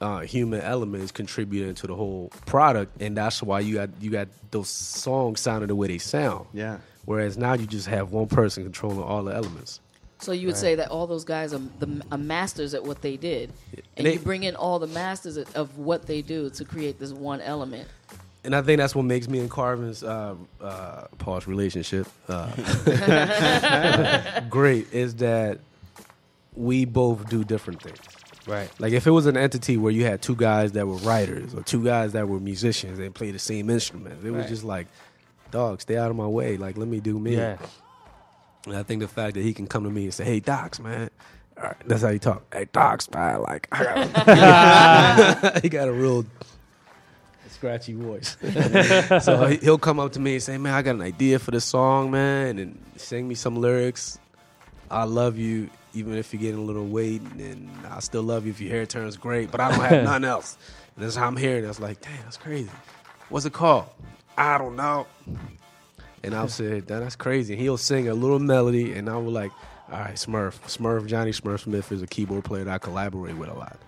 uh, 0.00 0.20
human 0.20 0.60
element 0.60 1.02
is 1.02 1.12
contributing 1.12 1.74
to 1.74 1.86
the 1.86 1.94
whole 1.94 2.30
product, 2.46 3.00
and 3.00 3.16
that's 3.16 3.42
why 3.42 3.60
you 3.60 3.74
got 3.74 3.90
you 4.00 4.10
got 4.10 4.28
those 4.50 4.68
songs 4.68 5.40
sounding 5.40 5.68
the 5.68 5.74
way 5.74 5.88
they 5.88 5.98
sound. 5.98 6.46
Yeah. 6.52 6.78
Whereas 7.04 7.36
now 7.36 7.54
you 7.54 7.66
just 7.66 7.86
have 7.88 8.12
one 8.12 8.26
person 8.26 8.62
controlling 8.62 9.02
all 9.02 9.24
the 9.24 9.34
elements. 9.34 9.80
So 10.24 10.32
you 10.32 10.46
would 10.46 10.56
say 10.56 10.74
that 10.76 10.88
all 10.90 11.06
those 11.06 11.24
guys 11.24 11.52
are 11.52 11.60
the 11.78 12.02
are 12.10 12.18
masters 12.18 12.72
at 12.74 12.82
what 12.84 13.02
they 13.02 13.16
did, 13.16 13.52
and 13.96 14.06
they- 14.06 14.14
you 14.14 14.18
bring 14.18 14.42
in 14.44 14.56
all 14.56 14.78
the 14.78 14.86
masters 14.86 15.36
of- 15.36 15.54
of 15.54 15.78
what 15.78 16.06
they 16.06 16.22
do 16.22 16.48
to 16.50 16.64
create 16.64 16.98
this 16.98 17.12
one 17.12 17.40
element. 17.40 17.86
And 18.42 18.54
I 18.54 18.60
think 18.62 18.78
that's 18.78 18.94
what 18.94 19.04
makes 19.04 19.26
me 19.28 19.38
and 19.38 19.50
Carvin's 19.50 20.02
uh, 20.04 20.34
uh, 20.60 21.04
pause 21.18 21.46
relationship 21.46 22.06
uh, 22.28 22.50
great 24.50 24.92
is 24.92 25.14
that 25.16 25.60
we 26.54 26.84
both 26.84 27.28
do 27.28 27.42
different 27.44 27.82
things. 27.82 27.98
Right. 28.46 28.68
Like 28.78 28.92
if 28.92 29.06
it 29.06 29.10
was 29.10 29.26
an 29.26 29.36
entity 29.36 29.76
where 29.78 29.92
you 29.92 30.04
had 30.04 30.20
two 30.20 30.36
guys 30.36 30.72
that 30.72 30.86
were 30.86 30.96
writers 30.96 31.54
or 31.54 31.62
two 31.62 31.82
guys 31.82 32.12
that 32.12 32.28
were 32.28 32.38
musicians 32.38 32.98
and 32.98 33.14
played 33.14 33.34
the 33.34 33.38
same 33.38 33.70
instrument, 33.70 34.24
it 34.24 34.30
was 34.30 34.40
Right. 34.42 34.48
just 34.48 34.64
like, 34.64 34.86
dog, 35.50 35.80
stay 35.80 35.96
out 35.96 36.10
of 36.10 36.16
my 36.16 36.26
way. 36.26 36.56
Like 36.58 36.76
let 36.76 36.86
me 36.88 37.00
do 37.00 37.18
me. 37.18 37.36
Yeah. 37.36 37.56
And 38.66 38.76
I 38.76 38.82
think 38.82 39.00
the 39.02 39.08
fact 39.08 39.34
that 39.34 39.42
he 39.42 39.52
can 39.52 39.66
come 39.66 39.84
to 39.84 39.90
me 39.90 40.04
and 40.04 40.14
say, 40.14 40.24
"Hey, 40.24 40.40
Docs, 40.40 40.80
man," 40.80 41.10
all 41.58 41.64
right, 41.64 41.76
that's 41.86 42.02
how 42.02 42.10
he 42.10 42.18
talk. 42.18 42.42
Hey, 42.54 42.66
Docs, 42.72 43.10
man, 43.10 43.42
like 43.42 43.68
I 43.72 43.84
got, 43.84 45.62
he 45.62 45.68
got 45.68 45.88
a 45.88 45.92
real 45.92 46.24
scratchy 47.50 47.92
voice. 47.94 48.36
so 49.24 49.46
he- 49.46 49.56
he'll 49.58 49.78
come 49.78 49.98
up 50.00 50.12
to 50.12 50.20
me 50.20 50.34
and 50.34 50.42
say, 50.42 50.56
"Man, 50.58 50.72
I 50.74 50.82
got 50.82 50.94
an 50.94 51.02
idea 51.02 51.38
for 51.38 51.50
this 51.50 51.64
song, 51.64 52.10
man," 52.10 52.58
and 52.58 52.78
sing 52.96 53.28
me 53.28 53.34
some 53.34 53.56
lyrics. 53.56 54.18
I 54.90 55.04
love 55.04 55.36
you, 55.38 55.70
even 55.94 56.14
if 56.14 56.32
you're 56.32 56.40
getting 56.42 56.60
a 56.60 56.64
little 56.64 56.86
weight, 56.86 57.22
and 57.22 57.68
I 57.90 58.00
still 58.00 58.22
love 58.22 58.44
you 58.46 58.50
if 58.52 58.60
your 58.60 58.70
hair 58.70 58.86
turns 58.86 59.16
great, 59.16 59.50
but 59.50 59.60
I 59.60 59.70
don't 59.70 59.80
have 59.80 60.04
nothing 60.04 60.24
else. 60.24 60.56
And 60.96 61.04
that's 61.04 61.16
how 61.16 61.26
I'm 61.26 61.36
hearing. 61.36 61.64
it. 61.64 61.66
I 61.66 61.68
was 61.68 61.80
like, 61.80 62.00
"Damn, 62.00 62.22
that's 62.24 62.36
crazy." 62.36 62.70
What's 63.28 63.46
it 63.46 63.52
called? 63.52 63.86
I 64.36 64.58
don't 64.58 64.76
know. 64.76 65.06
And 66.24 66.34
I'll 66.34 66.48
say, 66.48 66.80
that's 66.80 67.16
crazy. 67.16 67.54
And 67.54 67.62
he'll 67.62 67.76
sing 67.76 68.08
a 68.08 68.14
little 68.14 68.38
melody, 68.38 68.94
and 68.94 69.08
I 69.10 69.16
will 69.16 69.30
like, 69.30 69.52
all 69.92 69.98
right, 69.98 70.14
Smurf. 70.14 70.58
Smurf, 70.62 71.06
Johnny 71.06 71.32
Smurf 71.32 71.60
Smith 71.60 71.92
is 71.92 72.02
a 72.02 72.06
keyboard 72.06 72.44
player 72.44 72.64
that 72.64 72.74
I 72.74 72.78
collaborate 72.78 73.36
with 73.36 73.50
a 73.50 73.54
lot. 73.54 73.78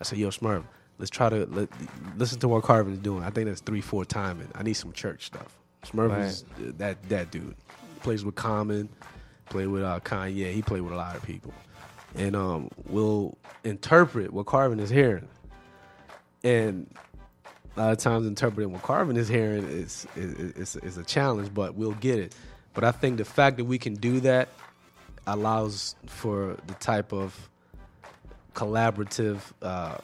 I 0.00 0.04
said, 0.04 0.18
yo, 0.18 0.28
Smurf, 0.28 0.64
let's 0.98 1.10
try 1.10 1.28
to 1.28 1.46
let, 1.46 1.68
listen 2.16 2.40
to 2.40 2.48
what 2.48 2.62
Carvin's 2.62 2.98
doing. 2.98 3.22
I 3.22 3.30
think 3.30 3.48
that's 3.48 3.60
three, 3.60 3.82
four 3.82 4.04
timing. 4.04 4.48
I 4.54 4.62
need 4.62 4.74
some 4.74 4.92
church 4.92 5.26
stuff. 5.26 5.56
Smurf 5.84 6.24
is 6.24 6.44
uh, 6.56 6.72
that 6.78 7.02
that 7.10 7.30
dude. 7.30 7.54
Plays 8.00 8.24
with 8.24 8.34
Common, 8.34 8.88
played 9.50 9.68
with 9.68 9.82
uh, 9.82 10.00
Kanye. 10.00 10.52
He 10.52 10.62
played 10.62 10.82
with 10.82 10.92
a 10.92 10.96
lot 10.96 11.16
of 11.16 11.22
people. 11.22 11.52
And 12.14 12.34
um, 12.34 12.70
we'll 12.86 13.36
interpret 13.64 14.32
what 14.32 14.46
Carvin 14.46 14.80
is 14.80 14.90
hearing. 14.90 15.28
And 16.42 16.94
a 17.76 17.80
lot 17.80 17.92
of 17.92 17.98
times 17.98 18.26
interpreting 18.26 18.72
what 18.72 18.82
Carvin 18.82 19.16
is 19.16 19.28
hearing 19.28 19.64
is 19.64 20.06
is, 20.16 20.34
is 20.34 20.76
is 20.76 20.98
a 20.98 21.04
challenge, 21.04 21.52
but 21.52 21.74
we'll 21.74 21.92
get 21.92 22.18
it. 22.18 22.34
But 22.72 22.84
I 22.84 22.92
think 22.92 23.18
the 23.18 23.24
fact 23.24 23.56
that 23.56 23.64
we 23.64 23.78
can 23.78 23.94
do 23.94 24.20
that 24.20 24.48
allows 25.26 25.94
for 26.06 26.56
the 26.66 26.74
type 26.74 27.12
of 27.12 27.48
collaborative 28.54 29.38
uh, 29.62 29.96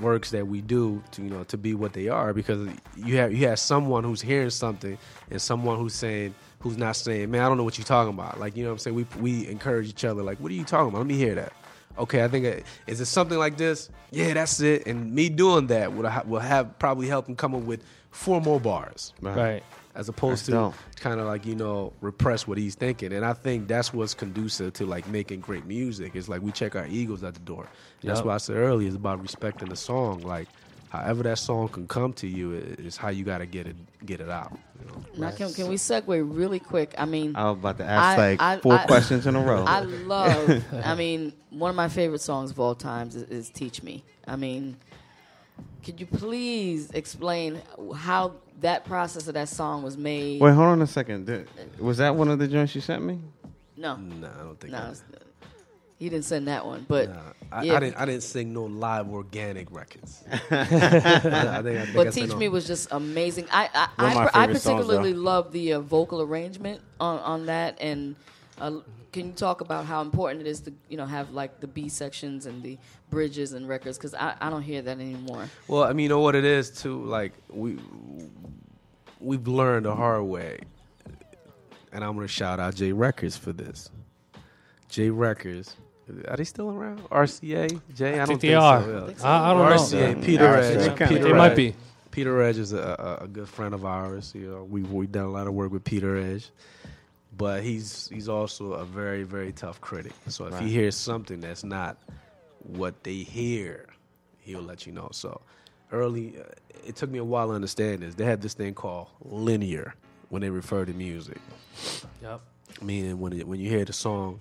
works 0.00 0.30
that 0.30 0.46
we 0.46 0.60
do 0.60 1.02
to 1.12 1.22
you 1.22 1.30
know 1.30 1.44
to 1.44 1.56
be 1.56 1.74
what 1.74 1.92
they 1.92 2.08
are. 2.08 2.32
Because 2.32 2.68
you 2.96 3.16
have 3.18 3.32
you 3.32 3.46
have 3.48 3.58
someone 3.58 4.02
who's 4.04 4.20
hearing 4.20 4.50
something 4.50 4.98
and 5.30 5.40
someone 5.40 5.78
who's 5.78 5.94
saying 5.94 6.34
who's 6.60 6.76
not 6.76 6.96
saying 6.96 7.30
man 7.30 7.42
I 7.42 7.48
don't 7.48 7.56
know 7.56 7.64
what 7.64 7.78
you're 7.78 7.84
talking 7.84 8.14
about. 8.14 8.40
Like 8.40 8.56
you 8.56 8.64
know 8.64 8.70
what 8.70 8.74
I'm 8.74 8.78
saying? 8.78 8.96
We 8.96 9.06
we 9.20 9.46
encourage 9.48 9.88
each 9.88 10.04
other 10.04 10.22
like 10.22 10.38
what 10.38 10.50
are 10.50 10.54
you 10.54 10.64
talking 10.64 10.88
about? 10.88 10.98
Let 10.98 11.06
me 11.06 11.16
hear 11.16 11.36
that 11.36 11.52
okay 11.98 12.24
I 12.24 12.28
think 12.28 12.44
it- 12.44 12.66
is 12.86 13.00
it 13.00 13.06
something 13.06 13.38
like 13.38 13.56
this? 13.56 13.88
Yeah 14.10 14.34
that's 14.34 14.60
it. 14.60 14.86
And 14.86 15.12
me 15.12 15.28
doing 15.28 15.66
that 15.68 15.94
will 15.94 16.08
ha- 16.08 16.22
will 16.26 16.40
have 16.40 16.78
probably 16.78 17.08
help 17.08 17.28
him 17.28 17.36
come 17.36 17.54
up 17.54 17.62
with 17.62 17.82
four 18.10 18.40
more 18.40 18.60
bars. 18.60 19.12
Right. 19.20 19.62
as 19.94 20.08
opposed 20.10 20.40
That's 20.42 20.46
to 20.46 20.52
dope. 20.52 20.74
kind 21.00 21.20
of 21.20 21.26
like 21.26 21.46
you 21.46 21.54
know 21.54 21.92
repress 22.02 22.46
what 22.46 22.58
he's 22.58 22.74
thinking. 22.74 23.12
And 23.14 23.24
i 23.24 23.32
think 23.32 23.66
that's 23.66 23.92
what's 23.94 24.12
conducive 24.14 24.74
to 24.74 24.84
like 24.86 25.06
making 25.08 25.40
great 25.40 25.64
music. 25.66 26.14
It's 26.14 26.28
like 26.28 26.42
we 26.42 26.52
check 26.52 26.76
our 26.76 26.86
egos 26.86 27.22
at 27.24 27.32
the 27.34 27.40
door. 27.40 27.66
And 28.02 28.10
that's 28.10 28.22
why 28.22 28.34
i 28.34 28.38
said 28.38 28.56
earlier 28.56 28.86
it's 28.88 28.96
about 28.96 29.22
respecting 29.22 29.68
the 29.70 29.76
song. 29.76 30.20
Like 30.20 30.48
however 30.90 31.22
that 31.24 31.38
song 31.38 31.68
can 31.68 31.86
come 31.86 32.12
to 32.14 32.26
you 32.26 32.52
is 32.52 32.96
how 32.96 33.08
you 33.08 33.24
got 33.24 33.38
to 33.38 33.46
get 33.46 33.66
it 33.66 33.76
get 34.04 34.20
it 34.20 34.28
out 34.28 34.56
you 34.80 34.86
know? 34.88 35.04
Now, 35.16 35.30
can, 35.30 35.52
can 35.52 35.68
we 35.68 35.76
segue 35.76 36.06
really 36.06 36.58
quick? 36.60 36.94
I 36.98 37.04
mean, 37.06 37.34
I 37.34 37.50
was 37.50 37.58
about 37.58 37.78
to 37.78 37.84
ask 37.84 38.18
I- 38.18 38.30
like 38.30 38.40
I- 38.42 38.58
four 38.58 38.74
I- 38.74 38.86
questions 38.86 39.26
in 39.26 39.34
a 39.36 39.40
row. 39.40 39.64
I 39.66 39.80
love. 39.80 40.64
I 40.84 40.94
mean, 41.02 41.32
one 41.50 41.70
of 41.70 41.76
my 41.76 41.88
favorite 41.88 42.20
songs 42.20 42.50
of 42.50 42.60
all 42.60 42.74
times 42.74 43.16
is, 43.16 43.22
is 43.24 43.50
"Teach 43.50 43.82
Me." 43.82 44.04
I 44.26 44.36
mean, 44.36 44.76
could 45.84 45.98
you 46.00 46.06
please 46.06 46.90
explain 46.90 47.62
how 47.94 48.34
that 48.60 48.84
process 48.84 49.28
of 49.28 49.34
that 49.34 49.48
song 49.48 49.82
was 49.82 49.96
made? 49.96 50.40
Wait, 50.40 50.52
hold 50.52 50.68
on 50.68 50.82
a 50.82 50.86
second. 50.86 51.26
Did- 51.26 51.48
Was 51.78 51.98
that 51.98 52.14
one 52.14 52.28
of 52.28 52.38
the 52.38 52.48
joints 52.48 52.74
you 52.74 52.80
sent 52.80 53.02
me? 53.02 53.18
no, 53.78 53.96
no, 53.96 54.26
i 54.26 54.42
don't 54.42 54.58
think 54.58 54.72
no, 54.72 54.78
I, 54.78 54.82
it's- 54.88 55.02
he 55.98 56.08
didn't 56.08 56.24
send 56.24 56.48
that 56.48 56.66
one. 56.66 56.84
But 56.88 57.10
nah, 57.10 57.20
I, 57.52 57.62
yeah. 57.62 57.76
I 57.76 57.80
didn't 57.80 57.96
i 57.96 58.04
didn't 58.04 58.22
sing 58.22 58.52
no 58.52 58.64
live 58.64 59.08
organic 59.08 59.70
records 59.70 60.22
I, 60.30 60.34
I 60.50 60.64
think, 60.64 60.74
I 60.74 61.62
think 61.62 61.94
but 61.94 62.12
said 62.12 62.20
"Teach 62.20 62.30
no. 62.30 62.36
Me" 62.36 62.48
was 62.48 62.66
just 62.66 62.88
amazing. 62.92 63.46
I 63.50 63.68
I, 63.74 63.88
I, 63.98 64.06
I 64.06 64.46
favorite 64.46 64.60
songs, 64.60 64.84
particularly 64.84 65.14
love 65.14 65.52
the 65.52 65.74
uh, 65.74 65.80
vocal 65.80 66.22
arrangement 66.22 66.80
on 67.00 67.18
on 67.20 67.46
that 67.46 67.80
and. 67.80 68.16
Uh, 68.58 68.80
can 69.12 69.28
you 69.28 69.32
talk 69.32 69.62
about 69.62 69.86
how 69.86 70.02
important 70.02 70.42
it 70.42 70.46
is 70.46 70.60
to 70.60 70.72
you 70.90 70.98
know 70.98 71.06
have 71.06 71.30
like 71.30 71.60
the 71.60 71.66
B 71.66 71.88
sections 71.88 72.44
and 72.44 72.62
the 72.62 72.76
bridges 73.08 73.54
and 73.54 73.66
records 73.66 73.96
because 73.96 74.14
I, 74.14 74.34
I 74.40 74.50
don't 74.50 74.62
hear 74.62 74.82
that 74.82 74.98
anymore. 74.98 75.48
Well, 75.68 75.84
I 75.84 75.92
mean, 75.94 76.04
you 76.04 76.08
know 76.10 76.20
what 76.20 76.34
it 76.34 76.44
is 76.44 76.70
too. 76.70 77.02
Like 77.04 77.32
we 77.48 77.78
we've 79.20 79.46
learned 79.48 79.86
the 79.86 79.94
hard 79.94 80.24
way, 80.24 80.60
and 81.92 82.04
I'm 82.04 82.14
gonna 82.14 82.28
shout 82.28 82.60
out 82.60 82.74
J 82.74 82.92
Records 82.92 83.36
for 83.36 83.52
this. 83.52 83.90
J 84.88 85.10
Records, 85.10 85.76
are 86.28 86.36
they 86.36 86.44
still 86.44 86.70
around? 86.70 87.00
RCA, 87.10 87.80
Jay, 87.94 88.18
I, 88.18 88.22
I 88.22 88.26
don't 88.26 88.26
think 88.26 88.40
they 88.42 88.48
think 88.48 88.60
are. 88.62 88.82
So, 88.82 89.14
yeah. 89.18 89.28
I, 89.28 89.50
I 89.50 89.54
don't 89.54 89.66
RCA, 89.78 90.16
know. 90.16 90.22
Peter 90.24 90.44
Yeah, 90.44 90.56
Edge, 90.58 90.98
they 90.98 91.06
Peter 91.06 91.24
They 91.24 91.30
Edge. 91.30 91.36
might 91.36 91.56
be. 91.56 91.74
Peter 92.10 92.42
Edge 92.42 92.58
is 92.58 92.72
a, 92.72 93.18
a, 93.20 93.24
a 93.24 93.28
good 93.28 93.48
friend 93.48 93.74
of 93.74 93.84
ours. 93.84 94.32
You 94.34 94.50
know, 94.50 94.64
we've 94.64 94.90
we've 94.90 95.12
done 95.12 95.24
a 95.26 95.30
lot 95.30 95.46
of 95.46 95.54
work 95.54 95.70
with 95.72 95.84
Peter 95.84 96.16
Edge, 96.16 96.48
but 97.36 97.62
he's 97.62 98.08
he's 98.12 98.28
also 98.28 98.72
a 98.72 98.84
very 98.84 99.22
very 99.24 99.52
tough 99.52 99.80
critic. 99.80 100.12
So 100.28 100.46
if 100.46 100.58
he 100.60 100.70
hears 100.70 100.96
something 100.96 101.40
that's 101.40 101.64
not 101.64 101.98
what 102.62 103.02
they 103.04 103.16
hear, 103.16 103.86
he'll 104.40 104.62
let 104.62 104.86
you 104.86 104.92
know. 104.92 105.08
So 105.12 105.40
early, 105.92 106.34
uh, 106.40 106.44
it 106.86 106.96
took 106.96 107.10
me 107.10 107.18
a 107.18 107.24
while 107.24 107.48
to 107.48 107.54
understand 107.54 108.00
this. 108.02 108.14
They 108.14 108.24
had 108.24 108.40
this 108.40 108.54
thing 108.54 108.74
called 108.74 109.08
linear 109.22 109.94
when 110.30 110.40
they 110.42 110.50
refer 110.50 110.84
to 110.84 110.92
music, 110.92 111.38
Yep. 112.22 112.40
meaning 112.82 113.20
when 113.20 113.32
it, 113.34 113.46
when 113.46 113.60
you 113.60 113.68
hear 113.68 113.84
the 113.84 113.92
song 113.92 114.40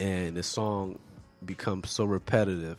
and 0.00 0.36
the 0.36 0.42
song 0.42 0.98
becomes 1.44 1.90
so 1.90 2.04
repetitive 2.04 2.78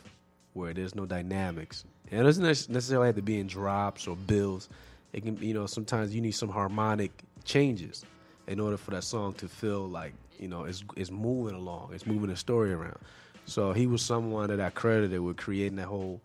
where 0.54 0.74
there's 0.74 0.96
no 0.96 1.06
dynamics. 1.06 1.86
And 2.12 2.22
it 2.22 2.24
doesn't 2.24 2.44
necessarily 2.44 3.08
have 3.08 3.16
to 3.16 3.22
be 3.22 3.40
in 3.40 3.48
drops 3.48 4.08
or 4.08 4.16
bills. 4.16 4.70
It 5.14 5.24
can, 5.24 5.38
you 5.38 5.54
know, 5.54 5.66
sometimes 5.66 6.14
you 6.14 6.22
need 6.22 6.32
some 6.32 6.50
harmonic 6.50 7.12
changes 7.46 8.04
in 8.48 8.60
order 8.60 8.78
for 8.78 8.92
that 8.92 9.04
song 9.04 9.34
to 9.34 9.48
feel 9.48 9.88
like, 9.88 10.14
you 10.40 10.48
know, 10.48 10.64
it's, 10.64 10.84
it's 10.96 11.12
moving 11.12 11.56
along, 11.56 11.92
it's 11.94 12.06
moving 12.06 12.30
the 12.30 12.36
story 12.36 12.74
around. 12.74 12.98
So 13.46 13.74
he 13.74 13.88
was 13.88 14.02
someone 14.02 14.50
that 14.50 14.60
I 14.60 14.70
credited 14.70 15.20
with 15.22 15.38
creating 15.38 15.78
that 15.78 15.88
whole 15.88 16.22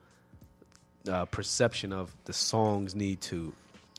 uh, 1.10 1.24
perception 1.26 1.92
of 1.92 2.14
the 2.24 2.32
songs 2.32 2.94
need 2.94 3.20
to 3.22 3.52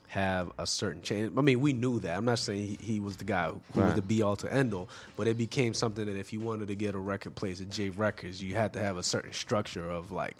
have 0.08 0.52
a 0.58 0.66
certain 0.68 1.02
change. 1.02 1.32
I 1.38 1.42
mean, 1.42 1.60
we 1.60 1.74
knew 1.74 2.00
that. 2.02 2.16
I'm 2.18 2.26
not 2.26 2.40
saying 2.40 2.62
he, 2.68 2.78
he 2.94 3.00
was 3.00 3.18
the 3.18 3.24
guy 3.26 3.48
who 3.50 3.54
was 3.74 3.84
Right. 3.88 3.96
the 3.96 4.02
be 4.02 4.22
all 4.22 4.36
to 4.38 4.52
end 4.54 4.74
all, 4.74 4.88
but 5.18 5.28
it 5.28 5.38
became 5.38 5.74
something 5.74 6.06
that 6.06 6.16
if 6.18 6.32
you 6.32 6.40
wanted 6.40 6.68
to 6.70 6.76
get 6.76 6.96
a 6.96 7.00
record 7.00 7.36
placed 7.36 7.62
at 7.62 7.70
J 7.70 7.90
Records, 7.90 8.42
you 8.42 8.56
had 8.56 8.74
to 8.74 8.80
have 8.80 8.98
a 8.98 9.04
certain 9.04 9.34
structure 9.34 9.90
of 9.90 10.12
like 10.12 10.36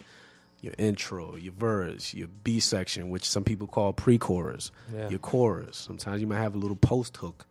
your 0.62 0.72
intro, 0.78 1.36
your 1.36 1.52
verse, 1.52 2.14
your 2.14 2.28
B 2.44 2.60
section, 2.60 3.10
which 3.10 3.28
some 3.28 3.44
people 3.44 3.66
call 3.66 3.92
pre-chorus, 3.92 4.70
Yeah. 4.94 5.08
your 5.10 5.18
chorus. 5.18 5.76
Sometimes 5.76 6.20
you 6.20 6.26
might 6.26 6.38
have 6.38 6.54
a 6.54 6.58
little 6.58 6.76
post 6.76 7.16
hook 7.18 7.44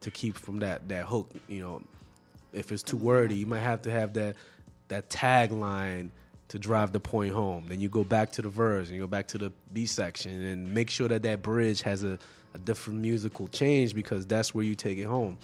to 0.00 0.10
keep 0.10 0.36
from 0.36 0.58
that 0.58 0.88
that 0.88 1.06
hook. 1.06 1.30
You 1.48 1.60
know, 1.62 1.82
if 2.52 2.72
it's 2.72 2.82
too 2.82 2.96
wordy, 2.98 3.36
you 3.36 3.46
might 3.46 3.60
have 3.60 3.82
to 3.82 3.90
have 3.90 4.12
that 4.14 4.36
that 4.88 5.08
tagline 5.08 6.10
to 6.50 6.58
drive 6.58 6.92
the 6.92 7.00
point 7.00 7.32
home. 7.32 7.64
Then 7.68 7.80
you 7.80 7.88
go 7.88 8.04
back 8.04 8.32
to 8.32 8.42
the 8.42 8.48
verse 8.48 8.88
and 8.88 8.96
you 8.96 9.02
go 9.02 9.06
back 9.06 9.28
to 9.28 9.38
the 9.38 9.52
B 9.72 9.86
section 9.86 10.32
and 10.32 10.74
make 10.74 10.90
sure 10.90 11.08
that 11.08 11.22
that 11.22 11.42
bridge 11.42 11.80
has 11.82 12.02
a, 12.04 12.18
a 12.54 12.58
different 12.58 13.00
musical 13.00 13.46
change 13.48 13.94
because 13.94 14.26
that's 14.26 14.52
where 14.54 14.64
you 14.64 14.74
take 14.74 14.98
it 14.98 15.04
home. 15.04 15.38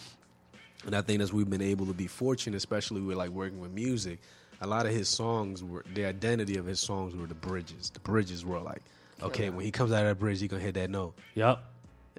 And 0.85 0.95
I 0.95 1.03
think 1.03 1.21
as 1.23 1.33
we've 1.33 1.49
been 1.49 1.63
able 1.63 1.87
to 1.87 1.93
be 1.93 2.07
fortunate, 2.07 2.57
especially 2.57 3.01
with 3.01 3.17
like 3.17 3.31
working 3.31 3.61
with 3.61 3.75
Musiq, 3.75 4.19
a 4.61 4.67
lot 4.67 4.85
of 4.87 4.93
his 4.93 5.09
songs 5.09 5.63
were 5.63 5.85
the 5.95 6.05
identity 6.05 6.57
of 6.59 6.67
his 6.67 6.81
songs 6.81 7.15
were 7.15 7.27
the 7.27 7.35
bridges. 7.35 7.91
The 7.91 8.01
bridges 8.01 8.45
were 8.45 8.59
like, 8.59 8.83
okay, 9.23 9.49
when 9.51 9.65
he 9.65 9.71
comes 9.71 9.93
out 9.93 10.03
of 10.03 10.09
that 10.09 10.19
bridge, 10.19 10.41
he 10.41 10.49
gonna 10.49 10.63
hit 10.63 10.75
that 10.75 10.91
note 10.91 11.15
Yep. 11.35 11.63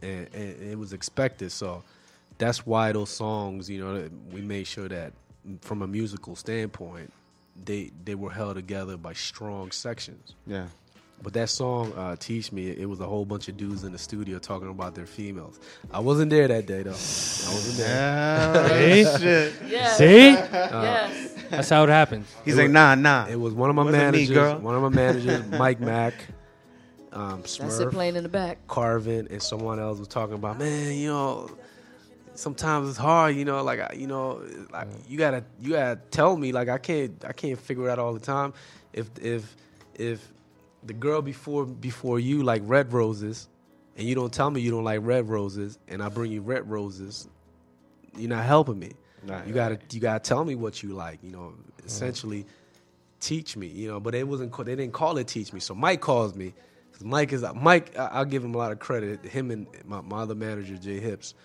and, 0.02 0.28
and 0.34 0.62
it 0.72 0.78
was 0.80 0.94
expected. 0.94 1.52
So 1.52 1.84
that's 2.38 2.66
why 2.66 2.92
those 2.94 3.10
songs, 3.10 3.70
you 3.70 3.84
know, 3.84 4.10
we 4.32 4.42
made 4.42 4.66
sure 4.68 4.88
that 4.88 5.12
from 5.62 5.82
a 5.82 5.88
musical 5.88 6.36
standpoint, 6.36 7.12
they 7.66 7.92
they 8.06 8.16
were 8.16 8.32
held 8.32 8.56
together 8.56 8.98
by 8.98 9.14
strong 9.14 9.72
sections. 9.72 10.36
yeah. 10.46 10.68
But 11.24 11.34
that 11.34 11.50
song, 11.50 11.94
uh, 11.94 12.16
"Teach 12.16 12.52
Me," 12.52 12.68
it 12.70 12.88
was 12.88 13.00
a 13.00 13.06
whole 13.08 13.26
bunch 13.26 13.48
of 13.48 13.58
dudes 13.58 13.84
in 13.84 13.92
the 13.92 13.98
studio 13.98 14.38
talking 14.38 14.70
about 14.70 14.94
their 14.94 15.08
females. 15.08 15.60
I 15.92 16.00
wasn't 16.00 16.30
there 16.30 16.48
that 16.48 16.68
day 16.68 16.84
though. 16.84 16.92
I 16.92 16.94
wasn't 16.94 17.78
there. 17.78 18.68
See? 19.18 19.20
shit. 19.24 19.54
Yes. 19.68 19.98
See? 19.98 20.30
yes. 20.30 21.34
That's 21.50 21.70
how 21.70 21.84
it 21.86 21.90
happens. 21.90 22.28
He's 22.46 22.56
like, 22.56 22.70
nah, 22.70 22.94
nah. 22.94 23.26
It 23.28 23.40
was 23.40 23.54
one 23.56 23.72
of 23.72 23.76
my 23.76 23.84
Wasn't 23.84 24.00
me, 24.00 24.12
managers. 24.12 24.30
girl. 24.36 24.60
One 24.60 24.76
of 24.76 24.82
my 24.84 24.90
managers, 24.90 25.48
Mike 25.48 25.80
Mack, 25.80 26.14
um, 27.14 27.42
That's 27.42 27.58
it 27.60 27.62
Smurf. 27.64 27.92
playing 27.94 28.16
in 28.16 28.22
the 28.24 28.30
back. 28.30 28.68
Carvin 28.68 29.28
and 29.32 29.42
someone 29.42 29.80
else 29.80 29.98
was 29.98 30.08
talking 30.10 30.36
about, 30.36 30.60
man, 30.60 30.94
you 30.94 31.08
know, 31.08 31.50
sometimes 32.38 32.90
it's 32.90 32.98
hard, 32.98 33.36
you 33.36 33.46
know. 33.46 33.64
Like 33.64 33.80
I, 33.80 33.94
you 33.96 34.08
know, 34.08 34.42
like 34.72 34.90
mm. 34.90 35.10
you 35.10 35.18
gotta 35.18 35.44
you 35.60 35.72
gotta 35.72 36.00
tell 36.12 36.38
me. 36.38 36.52
Like 36.52 36.70
I 36.70 36.78
can't 36.78 37.24
I 37.26 37.34
can't 37.34 37.60
figure 37.60 37.88
it 37.88 37.92
out 37.92 38.00
all 38.00 38.14
the 38.14 38.20
time. 38.20 38.54
If 38.94 39.10
if 39.22 39.56
if 39.96 40.32
the 40.84 40.94
girl 40.94 41.22
before 41.22 41.66
before 41.66 42.20
you 42.20 42.44
like 42.44 42.62
red 42.66 42.94
roses, 42.94 43.50
and 43.98 44.08
you 44.08 44.16
don't 44.16 44.34
tell 44.34 44.50
me 44.50 44.62
you 44.62 44.72
don't 44.72 44.84
like 44.84 45.02
red 45.04 45.28
roses, 45.28 45.80
and 45.88 46.02
I 46.02 46.10
bring 46.10 46.32
you 46.32 46.42
red 46.42 46.70
roses, 46.70 47.28
you're 48.16 48.30
not 48.30 48.46
helping 48.46 48.80
me. 48.80 48.94
Right, 49.26 49.46
you 49.46 49.54
gotta 49.54 49.80
you 49.92 50.00
gotta 50.00 50.20
tell 50.20 50.46
me 50.46 50.56
what 50.56 50.82
you 50.84 50.94
like. 50.94 51.20
You 51.24 51.32
know, 51.32 51.54
mm. 51.58 51.86
essentially 51.86 52.46
teach 53.20 53.58
me. 53.58 53.68
You 53.68 53.90
know, 53.90 54.00
but 54.00 54.16
it 54.16 54.28
wasn't 54.28 54.56
they 54.66 54.76
didn't 54.76 54.94
call 54.94 55.18
it 55.18 55.28
teach 55.28 55.52
me. 55.52 55.60
So 55.60 55.76
Mike 55.76 56.02
calls 56.02 56.36
me. 56.36 56.54
Mike 57.02 57.32
is 57.32 57.46
Mike. 57.56 57.98
I- 57.98 58.08
I'll 58.08 58.26
give 58.26 58.44
him 58.44 58.56
a 58.56 58.58
lot 58.58 58.72
of 58.72 58.80
credit. 58.80 59.24
Him 59.24 59.52
and 59.52 59.68
my, 59.86 60.02
my 60.02 60.20
other 60.20 60.36
manager 60.36 60.78
Jay 60.78 61.00
Hips. 61.00 61.36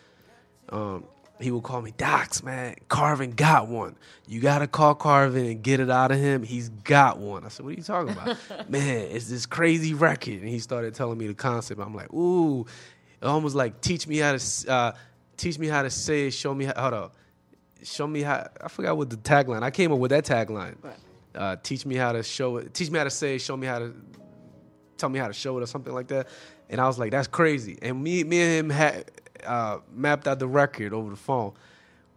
Um, 0.69 1.05
he 1.41 1.51
would 1.51 1.65
call 1.65 1.83
me 1.83 1.93
Docs, 1.97 2.43
man. 2.43 2.77
Carvin 2.89 3.33
got 3.33 3.69
one. 3.69 3.97
You 4.27 4.41
gotta 4.41 4.67
call 4.67 4.95
Carvin 4.95 5.47
and 5.47 5.63
get 5.63 5.81
it 5.81 5.91
out 5.91 6.13
of 6.13 6.19
him. 6.19 6.43
He's 6.43 6.69
got 6.69 7.19
one. 7.19 7.45
I 7.45 7.49
said, 7.49 7.65
What 7.65 7.75
are 7.75 7.77
you 7.77 7.83
talking 7.83 8.13
about? 8.13 8.37
man, 8.71 9.09
it's 9.11 9.29
this 9.29 9.47
crazy 9.47 9.95
record. 9.95 10.41
And 10.41 10.49
he 10.49 10.61
started 10.61 10.95
telling 10.95 11.19
me 11.19 11.27
the 11.27 11.35
concept. 11.35 11.81
I'm 11.81 11.95
like, 11.95 12.13
Ooh, 12.13 12.67
almost 13.23 13.55
like 13.55 13.81
teach 13.81 14.07
me 14.07 14.19
how 14.19 14.37
to 14.37 14.71
uh, 14.73 14.93
teach 15.37 15.59
me 15.59 15.67
how 15.67 15.83
to 15.83 15.91
say 15.91 16.29
it. 16.29 16.31
Show 16.33 16.55
me 16.55 16.67
how. 16.67 16.75
Hold 16.77 16.95
on. 16.95 17.11
Show 17.83 18.07
me 18.07 18.23
how. 18.23 18.49
I 18.61 18.69
forgot 18.69 18.97
what 18.97 19.11
the 19.11 19.17
tagline. 19.17 19.63
I 19.63 19.71
came 19.71 19.93
up 19.93 19.99
with 19.99 20.11
that 20.11 20.25
tagline. 20.25 20.77
Uh, 21.35 21.57
teach 21.63 21.85
me 21.85 21.97
how 21.97 22.13
to 22.13 22.23
show 22.23 22.59
it. 22.59 22.73
Teach 22.73 22.91
me 22.91 22.99
how 22.99 23.05
to 23.05 23.11
say 23.11 23.37
it. 23.37 23.41
Show 23.41 23.57
me 23.57 23.67
how 23.67 23.81
to 23.81 23.95
tell 24.97 25.09
me 25.09 25.19
how 25.19 25.27
to 25.27 25.33
show 25.33 25.59
it 25.59 25.63
or 25.63 25.67
something 25.67 25.93
like 25.93 26.09
that. 26.09 26.29
And 26.71 26.81
I 26.81 26.87
was 26.87 26.99
like, 26.99 27.11
that's 27.11 27.27
crazy. 27.27 27.79
And 27.83 28.03
me, 28.03 28.23
me 28.25 28.41
and 28.41 28.67
him 28.67 28.71
had 28.71 29.11
uh, 29.47 29.79
mapped 29.93 30.29
out 30.29 30.39
the 30.39 30.49
record 30.49 30.93
over 30.93 31.11
the 31.11 31.17
phone. 31.17 31.53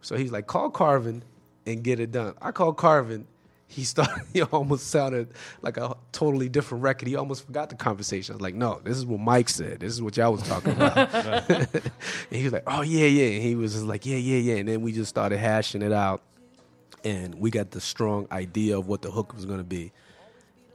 So 0.02 0.16
he's 0.16 0.32
like, 0.32 0.48
call 0.48 0.70
Carvin 0.70 1.24
and 1.66 1.84
get 1.84 2.00
it 2.00 2.12
done. 2.12 2.36
I 2.42 2.52
called 2.52 2.78
Carvin. 2.78 3.28
He 3.68 3.84
started. 3.86 4.24
He 4.34 4.42
almost 4.44 4.88
sounded 4.88 5.30
like 5.62 5.78
a 5.78 5.96
totally 6.12 6.50
different 6.50 6.84
record. 6.84 7.08
He 7.08 7.16
almost 7.16 7.46
forgot 7.46 7.70
the 7.70 7.76
conversation. 7.76 8.34
I 8.34 8.36
was 8.36 8.42
like, 8.42 8.56
no, 8.56 8.80
this 8.84 8.98
is 8.98 9.06
what 9.06 9.20
Mike 9.20 9.50
said. 9.50 9.80
This 9.80 9.94
is 9.94 10.02
what 10.02 10.16
y'all 10.18 10.32
was 10.32 10.44
talking 10.44 10.74
about. 10.74 10.98
and 11.50 11.84
he 12.30 12.44
was 12.44 12.54
like, 12.54 12.64
oh 12.68 12.82
yeah, 12.82 13.08
yeah. 13.08 13.36
And 13.36 13.44
he 13.44 13.56
was 13.56 13.74
just 13.74 13.86
like, 13.86 14.06
yeah, 14.06 14.18
yeah, 14.18 14.38
yeah. 14.38 14.56
And 14.56 14.70
then 14.70 14.82
we 14.82 14.92
just 14.92 15.10
started 15.10 15.40
hashing 15.40 15.82
it 15.82 15.92
out, 15.92 16.22
and 17.04 17.36
we 17.36 17.50
got 17.50 17.72
the 17.72 17.82
strong 17.82 18.28
idea 18.32 18.78
of 18.78 18.88
what 18.88 19.02
the 19.02 19.10
hook 19.10 19.34
was 19.34 19.46
going 19.46 19.60
to 19.60 19.64
be. 19.64 19.92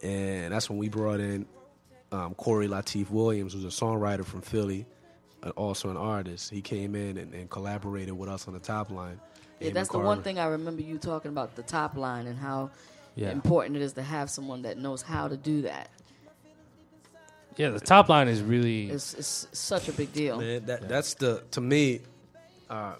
And 0.03 0.53
that's 0.53 0.69
when 0.69 0.79
we 0.79 0.89
brought 0.89 1.21
in 1.21 1.47
um, 2.11 2.35
Corey 2.35 2.69
Latif 2.69 3.11
Williams, 3.11 3.53
who's 3.53 3.65
a 3.65 3.69
songwriter 3.69 4.25
from 4.25 4.41
Philly, 4.41 4.87
also 5.57 5.91
an 5.91 5.97
artist. 5.97 6.51
He 6.51 6.61
came 6.62 6.95
in 6.95 7.17
and, 7.19 7.33
and 7.35 7.49
collaborated 7.51 8.17
with 8.17 8.29
us 8.29 8.47
on 8.49 8.55
the 8.55 8.61
top 8.61 8.91
line. 8.91 9.21
Yeah, 9.61 9.69
Him 9.69 9.75
that's 9.75 9.91
and 9.91 10.03
the 10.03 10.07
one 10.07 10.23
thing 10.23 10.39
I 10.39 10.47
remember 10.47 10.83
you 10.83 10.99
talking 10.99 11.31
about 11.31 11.57
the 11.57 11.62
top 11.62 11.97
line 11.97 12.27
and 12.27 12.39
how 12.39 12.71
Yeah. 13.17 13.31
important 13.31 13.77
it 13.77 13.83
is 13.83 13.93
to 13.95 14.03
have 14.03 14.31
someone 14.31 14.62
that 14.62 14.79
knows 14.79 15.03
how 15.03 15.29
to 15.29 15.37
do 15.37 15.62
that. 15.62 15.91
Yeah, 17.57 17.71
the 17.71 17.81
top 17.81 18.09
line 18.09 18.29
is 18.29 18.43
really 18.43 18.89
It's, 18.91 19.12
it's 19.15 19.49
such 19.53 19.89
a 19.89 19.93
big 19.93 20.12
deal. 20.12 20.39
Man, 20.39 20.65
that 20.67 20.89
that's 20.89 21.15
the 21.15 21.43
to 21.51 21.61
me, 21.61 22.01
uh, 22.71 22.95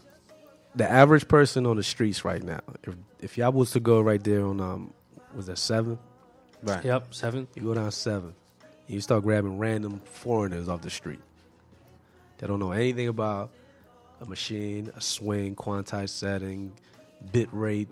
the 0.75 0.91
average 0.91 1.29
person 1.29 1.67
on 1.67 1.77
the 1.77 1.83
streets 1.83 2.25
right 2.25 2.43
now. 2.43 2.61
If 2.83 2.95
if 3.21 3.39
y'all 3.39 3.53
was 3.53 3.71
to 3.73 3.81
go 3.81 4.01
right 4.01 4.23
there 4.23 4.45
on 4.45 4.61
um, 4.61 4.93
was 5.35 5.47
that 5.47 5.59
seven? 5.59 5.99
Right. 6.63 6.85
Yep, 6.85 7.15
seven. 7.15 7.49
You 7.55 7.63
go 7.63 7.75
down 7.75 7.91
seven, 7.93 8.35
you 8.87 9.01
start 9.01 9.23
grabbing 9.23 9.59
random 9.59 10.01
foreigners 10.05 10.69
off 10.69 10.83
the 10.83 10.91
street. 10.91 11.21
They 12.41 12.47
don't 12.47 12.59
know 12.59 12.73
anything 12.73 13.07
about 13.09 13.51
a 14.21 14.27
machine, 14.27 14.91
a 14.97 15.01
swing, 15.01 15.55
quantized 15.55 16.09
setting, 16.11 16.73
bit 17.33 17.49
rate, 17.53 17.89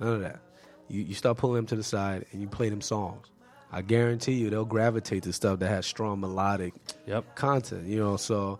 none 0.00 0.14
of 0.14 0.20
that. 0.22 0.40
You 0.88 1.02
you 1.02 1.14
start 1.14 1.36
pulling 1.36 1.56
them 1.56 1.66
to 1.66 1.76
the 1.76 1.84
side 1.84 2.24
and 2.32 2.40
you 2.42 2.48
play 2.48 2.68
them 2.70 2.80
songs. 2.80 3.26
I 3.70 3.82
guarantee 3.82 4.32
you 4.32 4.50
they'll 4.50 4.64
gravitate 4.64 5.22
to 5.24 5.32
stuff 5.32 5.60
that 5.60 5.68
has 5.68 5.86
strong 5.86 6.18
melodic 6.20 6.74
Yep. 7.06 7.36
content. 7.36 7.86
You 7.86 7.98
know, 8.00 8.16
so 8.16 8.58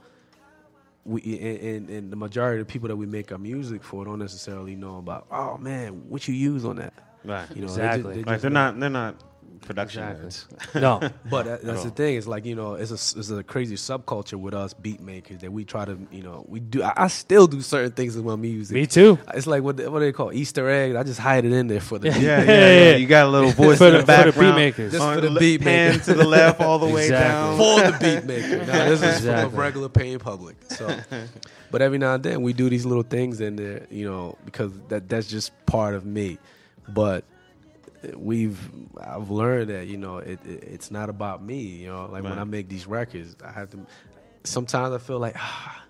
we 1.04 1.20
and, 1.40 1.58
and, 1.60 1.90
and 1.90 2.12
the 2.12 2.16
majority 2.16 2.60
of 2.60 2.66
the 2.68 2.72
people 2.72 2.88
that 2.88 2.96
we 2.96 3.06
make 3.06 3.32
our 3.32 3.38
music 3.38 3.82
for 3.82 4.04
don't 4.04 4.18
necessarily 4.18 4.76
know 4.76 4.98
about. 4.98 5.26
Oh 5.30 5.56
man, 5.58 6.08
what 6.08 6.28
you 6.28 6.34
use 6.34 6.64
on 6.64 6.76
that? 6.76 6.92
Right. 7.24 7.48
You 7.56 7.62
know, 7.62 7.68
they 7.68 7.82
just- 7.82 7.96
Exactly. 7.96 8.14
they 8.16 8.22
Like 8.24 8.40
they're 8.40 8.50
know. 8.50 8.70
not 8.70 8.80
they're 8.80 8.90
not 8.90 9.16
production 9.60 10.02
nerds. 10.02 10.46
No. 10.74 11.00
But 11.30 11.46
that, 11.46 11.62
that's 11.62 11.82
the 11.84 11.88
oh. 11.90 11.92
thing. 11.92 12.16
It's 12.16 12.26
like 12.26 12.44
you 12.44 12.54
know, 12.56 12.74
it's 12.74 12.90
a 12.90 13.18
it's 13.18 13.30
a 13.30 13.42
crazy 13.42 13.76
subculture 13.76 14.34
with 14.34 14.54
us 14.54 14.74
beat 14.74 15.00
makers 15.00 15.40
that 15.40 15.52
we 15.52 15.64
try 15.64 15.84
to 15.84 15.98
you 16.10 16.22
know 16.22 16.44
we 16.48 16.60
do. 16.60 16.82
I, 16.82 16.92
I 16.96 17.08
still 17.08 17.46
do 17.46 17.60
certain 17.62 17.92
things 17.92 18.16
with 18.16 18.24
my 18.24 18.36
music. 18.36 18.74
Me 18.74 18.86
too. 18.86 19.18
It's 19.34 19.46
like 19.46 19.62
what 19.62 19.76
what 19.76 19.98
do 20.00 20.04
they 20.06 20.12
call 20.12 20.32
Easter 20.32 20.68
egg? 20.68 20.96
I 20.96 21.02
just 21.02 21.20
hide 21.20 21.44
it 21.44 21.52
in 21.52 21.68
there 21.68 21.80
for 21.80 21.98
the 21.98 22.08
Yeah. 22.08 22.18
Yeah, 22.18 22.42
yeah, 22.42 22.90
yeah. 22.90 22.96
You 22.96 23.06
got 23.06 23.26
a 23.26 23.28
little 23.30 23.50
voice 23.64 23.78
For 23.78 23.86
in 23.88 23.92
the- 23.92 24.02
the, 24.02 24.32
for 24.32 24.40
the 24.40 24.40
beat 24.40 24.54
makers. 24.56 24.92
Just 24.92 25.02
On 25.04 25.14
for 25.14 25.20
the 25.20 25.30
le- 25.30 25.40
beat 25.40 25.60
pan 25.62 26.00
to 26.00 26.14
the 26.14 26.26
left, 26.26 26.60
all 26.60 26.78
the 26.78 26.86
way 26.86 27.04
Exactly. 27.04 27.58
down. 27.58 27.92
for 27.92 27.92
the 27.92 27.98
beat 28.20 28.26
maker. 28.26 28.58
Now 28.66 28.84
this 28.86 29.00
is 29.00 29.00
for 29.00 29.16
Exactly. 29.16 29.50
the 29.50 29.56
regular 29.56 29.88
paying 29.88 30.18
public. 30.18 30.56
So, 30.68 30.98
but 31.70 31.82
every 31.82 31.98
now 31.98 32.14
and 32.14 32.22
then 32.24 32.42
we 32.42 32.52
do 32.52 32.68
these 32.68 32.84
little 32.86 33.02
things 33.04 33.40
in 33.40 33.56
there, 33.56 33.86
you 33.90 34.08
know, 34.10 34.36
because 34.44 34.72
that 34.88 35.08
that's 35.08 35.26
just 35.28 35.52
part 35.66 35.94
of 35.94 36.04
me. 36.04 36.38
But 36.88 37.24
we've 38.14 38.58
I've 39.00 39.30
learned 39.30 39.70
that 39.70 39.86
you 39.86 39.96
know 39.96 40.18
it, 40.18 40.44
it 40.44 40.64
it's 40.64 40.90
not 40.90 41.08
about 41.08 41.42
me. 41.42 41.60
You 41.60 41.88
know, 41.88 42.06
like 42.06 42.22
when 42.22 42.38
I 42.38 42.44
make 42.44 42.68
these 42.68 42.86
records, 42.86 43.36
I 43.44 43.52
have 43.52 43.70
to. 43.70 43.86
Sometimes 44.44 44.94
I 44.94 44.98
feel 44.98 45.18
like 45.18 45.36
ah, 45.36 45.84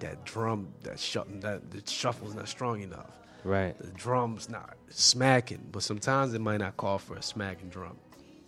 that 0.00 0.24
drum, 0.24 0.68
that 0.82 0.98
shuffle, 0.98 1.40
that 1.40 1.70
the 1.70 1.82
shuffle's 1.90 2.34
not 2.34 2.48
strong 2.48 2.82
enough. 2.82 3.10
Right. 3.44 3.78
The 3.78 3.88
drum's 3.88 4.48
not 4.48 4.76
smacking, 4.88 5.68
but 5.70 5.82
sometimes 5.82 6.34
it 6.34 6.40
might 6.40 6.58
not 6.58 6.76
call 6.76 6.98
for 6.98 7.16
a 7.16 7.22
smacking 7.22 7.68
drum. 7.68 7.96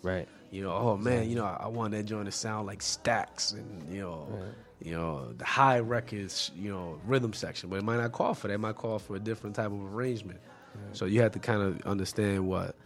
Right. 0.02 0.28
You 0.50 0.62
know, 0.62 0.72
oh 0.72 0.96
man, 0.96 1.28
you 1.28 1.36
know, 1.36 1.44
I 1.44 1.68
want 1.68 1.92
that 1.92 2.04
joint 2.04 2.26
to 2.26 2.32
sound 2.32 2.66
like 2.66 2.80
Stax 2.80 3.52
and 3.52 3.92
you 3.92 4.00
know, 4.00 4.28
you 4.80 4.92
know, 4.92 5.32
the 5.32 5.44
Hi 5.44 5.80
Records, 5.80 6.50
you 6.56 6.70
know, 6.70 7.00
rhythm 7.06 7.32
section, 7.32 7.68
but 7.68 7.76
it 7.76 7.84
might 7.84 7.98
not 7.98 8.12
call 8.12 8.34
for 8.34 8.48
that. 8.48 8.54
It 8.54 8.58
might 8.58 8.76
call 8.76 8.98
for 8.98 9.16
a 9.16 9.20
different 9.20 9.56
type 9.56 9.66
of 9.66 9.94
arrangement. 9.94 10.40
So 10.92 11.06
you 11.06 11.22
have 11.22 11.32
to 11.32 11.38
kind 11.38 11.62
of 11.62 11.80
understand 11.86 12.46
what, 12.46 12.76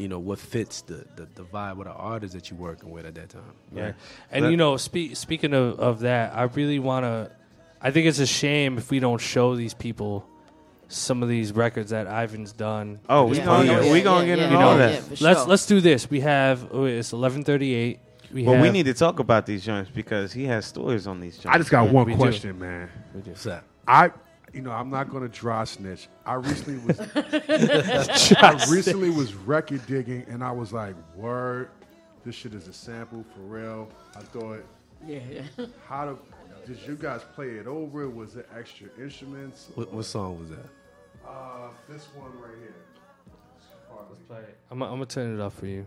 you 0.00 0.08
know, 0.08 0.18
what 0.18 0.38
fits 0.38 0.82
the, 0.82 1.04
the, 1.16 1.28
the 1.34 1.42
vibe 1.42 1.78
of 1.78 1.84
the 1.84 1.92
artist 1.92 2.34
that 2.34 2.50
you're 2.50 2.58
working 2.58 2.90
with 2.90 3.04
at 3.06 3.14
that 3.14 3.28
time. 3.28 3.54
Yeah. 3.74 3.92
And 4.30 4.50
you 4.50 4.56
know, 4.56 4.76
spe- 4.76 5.14
speaking 5.14 5.52
of, 5.54 5.78
of 5.78 6.00
that, 6.00 6.34
I 6.34 6.44
really 6.44 6.78
want 6.78 7.04
to. 7.04 7.30
I 7.82 7.90
think 7.90 8.06
it's 8.06 8.18
a 8.18 8.26
shame 8.26 8.78
if 8.78 8.90
we 8.90 9.00
don't 9.00 9.20
show 9.20 9.56
these 9.56 9.74
people 9.74 10.26
some 10.88 11.22
of 11.22 11.28
these 11.28 11.52
records 11.52 11.90
that 11.90 12.06
Ivan's 12.06 12.52
done. 12.52 12.98
Oh, 13.08 13.26
we 13.26 13.38
Yeah. 13.38 13.44
gonna 13.44 13.64
get, 13.66 13.84
yeah, 13.84 13.92
we 13.92 14.02
gonna 14.02 14.20
yeah, 14.20 14.26
get 14.26 14.38
yeah, 14.38 14.44
into 14.44 14.56
yeah, 14.56 14.66
all 14.66 14.78
yeah, 14.78 14.86
that. 14.88 15.02
for 15.02 15.24
Let's 15.24 15.46
let's 15.46 15.66
do 15.66 15.80
this. 15.80 16.10
We 16.10 16.20
have 16.20 16.68
oh, 16.72 16.84
it's 16.84 17.12
eleven 17.12 17.44
thirty 17.44 17.74
eight. 17.74 18.00
We 18.32 18.44
Well, 18.44 18.54
have, 18.54 18.62
we 18.62 18.70
need 18.70 18.86
to 18.86 18.94
talk 18.94 19.18
about 19.18 19.46
these 19.46 19.64
joints 19.64 19.90
because 19.90 20.32
he 20.32 20.44
has 20.44 20.66
stories 20.66 21.06
on 21.06 21.20
these 21.20 21.34
joints. 21.34 21.54
I 21.54 21.58
just 21.58 21.70
got 21.70 21.90
one 21.90 22.06
we 22.06 22.12
do. 22.12 22.18
question, 22.18 22.58
man. 22.58 22.88
What's 23.12 23.44
that? 23.44 23.64
I, 23.88 24.10
you 24.52 24.60
know, 24.62 24.70
I'm 24.70 24.90
not 24.90 25.10
gonna 25.10 25.28
dry 25.28 25.64
snitch. 25.64 26.08
I 26.26 26.34
recently 26.34 26.78
was, 26.86 27.00
I 27.14 28.66
recently 28.70 29.10
was 29.10 29.34
record 29.34 29.86
digging, 29.86 30.24
and 30.28 30.42
I 30.42 30.52
was 30.52 30.72
like, 30.72 30.94
"Word, 31.14 31.70
this 32.24 32.34
shit 32.34 32.54
is 32.54 32.68
a 32.68 32.72
sample 32.72 33.24
for 33.34 33.40
real." 33.40 33.88
I 34.16 34.20
thought, 34.20 34.64
Yeah, 35.06 35.20
yeah. 35.30 35.66
how 35.88 36.06
do, 36.06 36.18
did 36.66 36.78
you 36.86 36.96
guys 36.96 37.22
play 37.34 37.50
it 37.50 37.66
over? 37.66 38.08
Was 38.08 38.36
it 38.36 38.48
extra 38.56 38.88
instruments? 38.98 39.68
What, 39.74 39.92
what 39.92 40.04
song 40.04 40.38
was 40.40 40.50
that? 40.50 40.68
Uh, 41.26 41.68
this 41.88 42.08
one 42.14 42.32
right 42.40 42.58
here. 42.60 42.74
Let's 44.08 44.22
play 44.22 44.38
it. 44.38 44.58
I'm, 44.70 44.82
I'm 44.82 44.90
gonna 44.90 45.06
turn 45.06 45.38
it 45.38 45.42
off 45.42 45.54
for 45.54 45.66
you. 45.66 45.86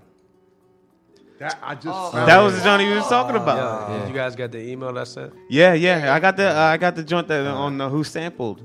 That 1.44 1.60
I 1.62 1.76
just 1.76 1.88
Oh, 1.88 2.12
that 2.26 2.40
was 2.40 2.56
the 2.58 2.64
joint 2.64 2.82
he 2.84 2.90
was 2.94 3.08
talking 3.08 3.36
about. 3.36 3.90
Yeah. 3.90 4.08
You 4.08 4.14
guys 4.14 4.34
got 4.36 4.52
the 4.52 4.60
email 4.60 4.98
I 4.98 5.04
sent? 5.04 5.34
Yeah, 5.50 5.74
yeah. 5.74 6.14
I 6.14 6.20
got 6.22 6.38
the 6.38 6.50
uh, 6.50 6.62
I 6.74 6.78
got 6.78 6.96
the 6.96 7.04
joint 7.04 7.28
that 7.28 7.46
on 7.46 7.78
the 7.78 7.90
who 7.90 8.04
sampled. 8.06 8.62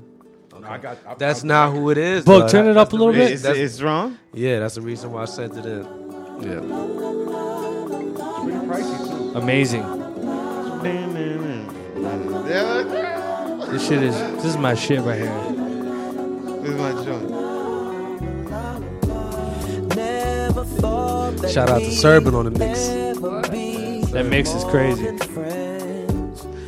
I 0.63 0.77
got. 0.77 0.97
I, 1.05 1.13
That's 1.15 1.43
I, 1.43 1.47
not 1.47 1.71
who 1.73 1.89
it 1.89 1.97
is. 1.97 2.23
Book, 2.25 2.43
though. 2.43 2.47
turn 2.49 2.67
it 2.67 2.77
up 2.77 2.91
a 2.93 2.95
little 2.95 3.13
reason- 3.13 3.51
bit. 3.51 3.59
It's, 3.61 3.73
it's 3.75 3.81
wrong. 3.81 4.17
yeah, 4.33 4.59
that's 4.59 4.75
the 4.75 4.81
reason 4.81 5.11
why 5.11 5.21
I 5.23 5.25
sent 5.25 5.57
it 5.57 5.65
in. 5.65 5.83
Yeah. 6.41 6.59
Pretty 8.43 8.59
pricey 8.67 8.97
too. 9.07 9.37
Amazing. 9.37 9.83
This 13.71 13.87
shit 13.87 14.01
is 14.03 14.17
this 14.17 14.45
is 14.45 14.57
my 14.57 14.73
shit 14.73 15.01
right 15.01 15.19
here. 15.19 15.41
This 16.61 16.71
is 16.71 16.77
my 16.79 16.91
joint. 17.03 17.48
Shout 21.51 21.69
out 21.69 21.79
to 21.79 21.87
Serban 21.87 22.33
on 22.33 22.45
the 22.45 22.51
mix. 22.51 22.87
That 24.11 24.25
mix 24.25 24.49
is 24.53 24.63
crazy. 24.65 25.05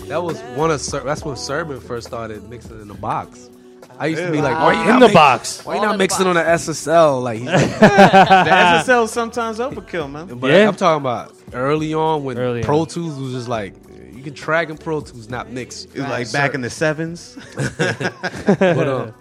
That 0.07 0.21
was 0.23 0.39
one 0.57 0.71
of 0.71 0.81
Ser- 0.81 1.01
that's 1.01 1.23
when 1.23 1.35
Serban 1.35 1.81
first 1.81 2.07
started 2.07 2.47
mixing 2.49 2.81
in 2.81 2.87
the 2.87 2.93
box. 2.93 3.49
I 3.97 4.07
used 4.07 4.23
to 4.23 4.31
be 4.31 4.41
like, 4.41 4.55
Wow. 4.55 4.65
why 4.65 4.73
you 4.73 4.81
In 4.81 4.87
not 4.87 4.99
the 4.99 5.05
mix- 5.05 5.13
box. 5.13 5.65
Why 5.65 5.75
you 5.75 5.79
All 5.79 5.85
not 5.85 5.91
in 5.93 5.97
the 5.99 6.03
mixing 6.03 6.27
on 6.27 6.35
the 6.35 6.41
box. 6.41 6.63
SSL? 6.67 7.21
Like, 7.23 7.37
he's 7.39 7.47
like 7.47 7.61
The 7.79 8.83
SSL 8.85 9.07
sometimes 9.07 9.59
overkill, 9.59 10.11
man. 10.11 10.37
but 10.39 10.49
Yeah. 10.51 10.67
I'm 10.67 10.75
talking 10.75 11.01
about 11.01 11.33
early 11.53 11.93
on 11.93 12.23
when 12.23 12.37
Early 12.37 12.63
Pro 12.63 12.79
on. 12.81 12.87
Tools 12.87 13.19
was 13.19 13.33
just 13.33 13.47
like, 13.47 13.75
you 13.95 14.17
you 14.17 14.23
can 14.23 14.33
track 14.33 14.69
in 14.69 14.77
Pro 14.77 15.01
Tools, 15.01 15.29
not 15.29 15.49
mix. 15.51 15.85
It 15.85 15.95
was 15.95 16.07
like 16.07 16.31
back 16.31 16.53
in 16.55 16.61
the 16.61 16.69
sevens. 16.69 17.37
but 17.77 18.87
uh, 18.87 19.11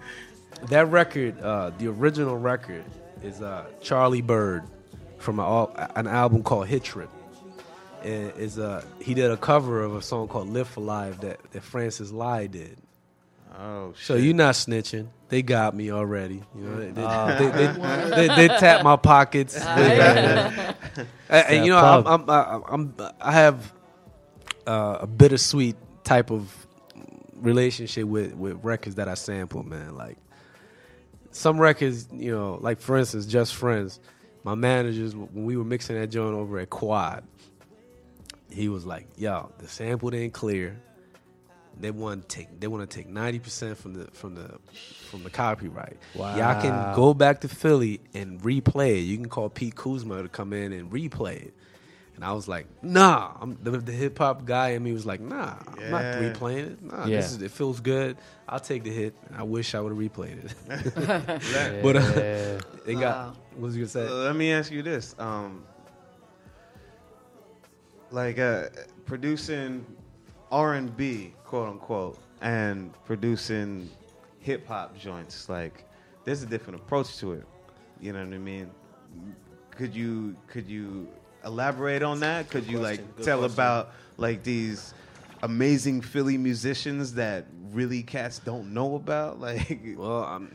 that 0.69 0.87
record, 0.89 1.39
uh, 1.41 1.71
the 1.77 1.87
original 1.87 2.37
record, 2.37 2.83
is 3.23 3.41
uh, 3.41 3.65
Charlie 3.81 4.21
Byrd 4.21 4.63
from 5.21 5.39
an, 5.39 5.69
an 5.95 6.07
album 6.07 6.43
called 6.43 6.67
Hit 6.67 6.83
Trip. 6.83 7.09
And 8.03 8.33
is 8.35 8.57
uh, 8.57 8.83
he 8.99 9.13
did 9.13 9.29
a 9.29 9.37
cover 9.37 9.83
of 9.83 9.95
a 9.95 10.01
song 10.01 10.27
called 10.27 10.49
"Live 10.49 10.67
for 10.67 10.81
Life" 10.81 11.21
that, 11.21 11.39
that 11.51 11.61
Francis 11.61 12.11
Lai 12.11 12.47
did. 12.47 12.77
Oh, 13.59 13.93
shit. 13.93 14.05
So 14.05 14.15
you're 14.15 14.33
not 14.33 14.55
snitching. 14.55 15.07
They 15.29 15.41
got 15.41 15.75
me 15.75 15.91
already. 15.91 16.41
You 16.55 16.61
know, 16.63 16.77
they, 16.79 16.91
they, 16.91 17.47
they, 17.47 17.67
they, 17.67 18.27
they, 18.27 18.35
they 18.35 18.47
tapped 18.47 18.83
my 18.83 18.95
pockets. 18.95 19.55
and, 19.55 20.75
and, 21.29 21.65
you 21.65 21.71
know, 21.71 21.77
I'm, 21.77 22.07
I'm, 22.07 22.29
I'm, 22.29 22.63
I'm, 22.67 22.93
I 23.19 23.31
have 23.33 23.73
uh, 24.65 24.99
a 25.01 25.07
bittersweet 25.07 25.75
type 26.03 26.31
of 26.31 26.53
relationship 27.35 28.05
with, 28.05 28.33
with 28.33 28.63
records 28.63 28.95
that 28.95 29.07
I 29.07 29.13
sample, 29.13 29.63
man. 29.63 29.95
Like 29.95 30.17
some 31.31 31.59
records, 31.59 32.07
you 32.11 32.31
know, 32.31 32.57
like 32.61 32.79
for 32.79 32.97
instance, 32.97 33.25
Just 33.25 33.55
Friends. 33.55 33.99
My 34.43 34.55
managers, 34.55 35.15
when 35.15 35.45
we 35.45 35.55
were 35.57 35.63
mixing 35.63 35.95
that 35.97 36.07
joint 36.07 36.35
over 36.35 36.59
at 36.59 36.69
Quad, 36.69 37.23
he 38.49 38.69
was 38.69 38.85
like, 38.85 39.07
"Yo, 39.17 39.51
the 39.59 39.67
sample 39.67 40.09
didn't 40.09 40.33
clear. 40.33 40.79
They 41.79 41.91
want 41.91 42.27
to 42.27 42.35
take 42.35 42.59
they 42.59 42.67
want 42.67 42.89
to 42.89 42.95
take 42.95 43.07
ninety 43.07 43.39
percent 43.39 43.77
from 43.77 43.93
the 43.93 44.05
from 44.11 44.35
the 44.35 44.59
from 45.09 45.23
the 45.23 45.29
copyright. 45.29 45.97
Y'all 46.37 46.61
can 46.61 46.95
go 46.95 47.13
back 47.13 47.41
to 47.41 47.47
Philly 47.47 48.01
and 48.13 48.41
replay 48.41 48.97
it. 48.97 49.01
You 49.01 49.17
can 49.17 49.29
call 49.29 49.49
Pete 49.49 49.75
Kuzma 49.75 50.23
to 50.23 50.29
come 50.29 50.53
in 50.53 50.73
and 50.73 50.91
replay 50.91 51.47
it." 51.47 51.53
And 52.21 52.29
I 52.29 52.33
was 52.33 52.47
like, 52.47 52.67
"Nah." 52.83 53.31
I'm, 53.41 53.57
the 53.63 53.71
the 53.79 53.91
hip 53.91 54.19
hop 54.19 54.45
guy 54.45 54.69
in 54.77 54.83
me 54.83 54.93
was 54.93 55.07
like, 55.07 55.19
"Nah, 55.21 55.55
I'm 55.75 55.89
not 55.89 56.03
Yeah. 56.03 56.19
replaying 56.29 56.73
it. 56.73 56.83
Nah, 56.83 57.07
Yeah. 57.07 57.15
this 57.17 57.31
is 57.31 57.41
it 57.41 57.49
feels 57.49 57.79
good. 57.79 58.15
I'll 58.47 58.59
take 58.59 58.83
the 58.83 58.91
hit. 58.91 59.15
I 59.35 59.41
wish 59.41 59.73
I 59.73 59.79
would 59.81 59.89
have 59.91 59.97
replayed 59.97 60.37
it." 60.45 61.81
but 61.81 61.95
uh, 61.95 61.99
Yeah. 61.99 62.59
it 62.85 62.99
got 62.99 63.35
what 63.55 63.61
was 63.61 63.75
you 63.75 63.81
gonna 63.85 63.89
say? 63.89 64.05
Uh, 64.05 64.11
let 64.29 64.35
me 64.35 64.51
ask 64.53 64.71
you 64.71 64.83
this: 64.83 65.15
um, 65.17 65.63
like 68.11 68.37
uh, 68.37 68.67
producing 69.05 69.83
R 70.51 70.75
and 70.75 70.95
B, 70.95 71.33
quote 71.43 71.69
unquote, 71.69 72.19
and 72.41 72.93
producing 73.03 73.89
hip 74.41 74.67
hop 74.67 74.95
joints. 74.95 75.49
Like, 75.49 75.85
there's 76.23 76.43
a 76.43 76.45
different 76.45 76.81
approach 76.81 77.17
to 77.17 77.33
it. 77.33 77.45
You 77.99 78.13
know 78.13 78.23
what 78.23 78.31
I 78.33 78.37
mean? 78.37 78.69
Could 79.71 79.95
you 79.95 80.35
could 80.45 80.67
you 80.67 81.07
elaborate 81.45 82.03
on 82.03 82.21
that? 82.21 82.49
Could 82.49 82.65
you 82.67 82.79
question, 82.79 83.05
like 83.05 83.15
good 83.17 83.25
tell 83.25 83.39
question. 83.39 83.53
about 83.53 83.91
like 84.17 84.43
these 84.43 84.93
amazing 85.43 86.01
Philly 86.01 86.37
musicians 86.37 87.15
that 87.15 87.45
really 87.71 88.03
cats 88.03 88.39
don't 88.39 88.73
know 88.73 88.95
about? 88.95 89.39
Like, 89.39 89.81
Well, 89.97 90.23
um, 90.23 90.51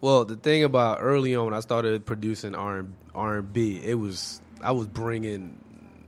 well, 0.00 0.24
the 0.24 0.36
thing 0.36 0.64
about 0.64 0.98
early 1.00 1.34
on 1.36 1.46
when 1.46 1.54
I 1.54 1.60
started 1.60 2.04
producing 2.04 2.54
R 2.54 2.84
R 3.14 3.38
and 3.38 3.52
B, 3.52 3.80
it 3.84 3.94
was 3.94 4.40
I 4.60 4.72
was 4.72 4.86
bringing 4.86 5.58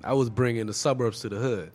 I 0.03 0.15
was 0.15 0.31
bringing 0.31 0.67
the 0.67 0.75
suburbs 0.75 1.21
to 1.21 1.29
the 1.29 1.37
hood. 1.37 1.71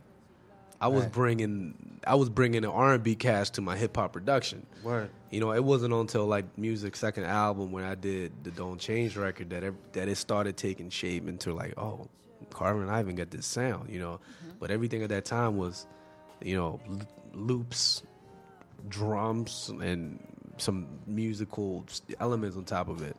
I 0.81 0.87
was 0.87 1.05
bringing 1.07 1.88
I 2.05 2.15
was 2.15 2.29
bringing 2.29 2.61
the 2.61 2.71
R 2.71 2.93
and 2.93 3.03
B 3.03 3.15
cast 3.15 3.55
to 3.55 3.61
my 3.61 3.75
hip 3.75 3.95
hop 3.95 4.13
production. 4.13 4.65
Word. 4.83 5.09
You 5.31 5.39
know, 5.39 5.51
it 5.51 5.63
wasn't 5.63 5.93
until 5.93 6.25
like 6.25 6.55
Musiq's 6.57 6.99
second 6.99 7.25
album 7.25 7.71
when 7.71 7.83
I 7.83 7.95
did 7.95 8.31
the 8.43 8.51
Don't 8.51 8.79
Change 8.79 9.15
record 9.15 9.51
that 9.51 9.63
it, 9.63 9.93
that 9.93 10.07
it 10.07 10.15
started 10.15 10.57
taking 10.57 10.89
shape 10.89 11.27
into 11.27 11.53
like, 11.53 11.73
oh, 11.77 12.07
Carvin 12.49 12.83
and 12.83 12.91
Ivan 12.91 13.15
got 13.15 13.31
this 13.31 13.45
sound. 13.45 13.89
You 13.89 13.99
know, 13.99 14.19
mm-hmm. 14.43 14.57
but 14.59 14.71
everything 14.71 15.03
at 15.03 15.09
that 15.09 15.25
time 15.25 15.57
was, 15.57 15.85
you 16.41 16.55
know, 16.55 16.79
l- 16.89 17.01
loops, 17.33 18.03
drums, 18.87 19.69
and 19.69 20.19
some 20.57 20.87
musical 21.05 21.85
elements 22.19 22.57
on 22.57 22.65
top 22.65 22.89
of 22.89 23.01
it. 23.01 23.15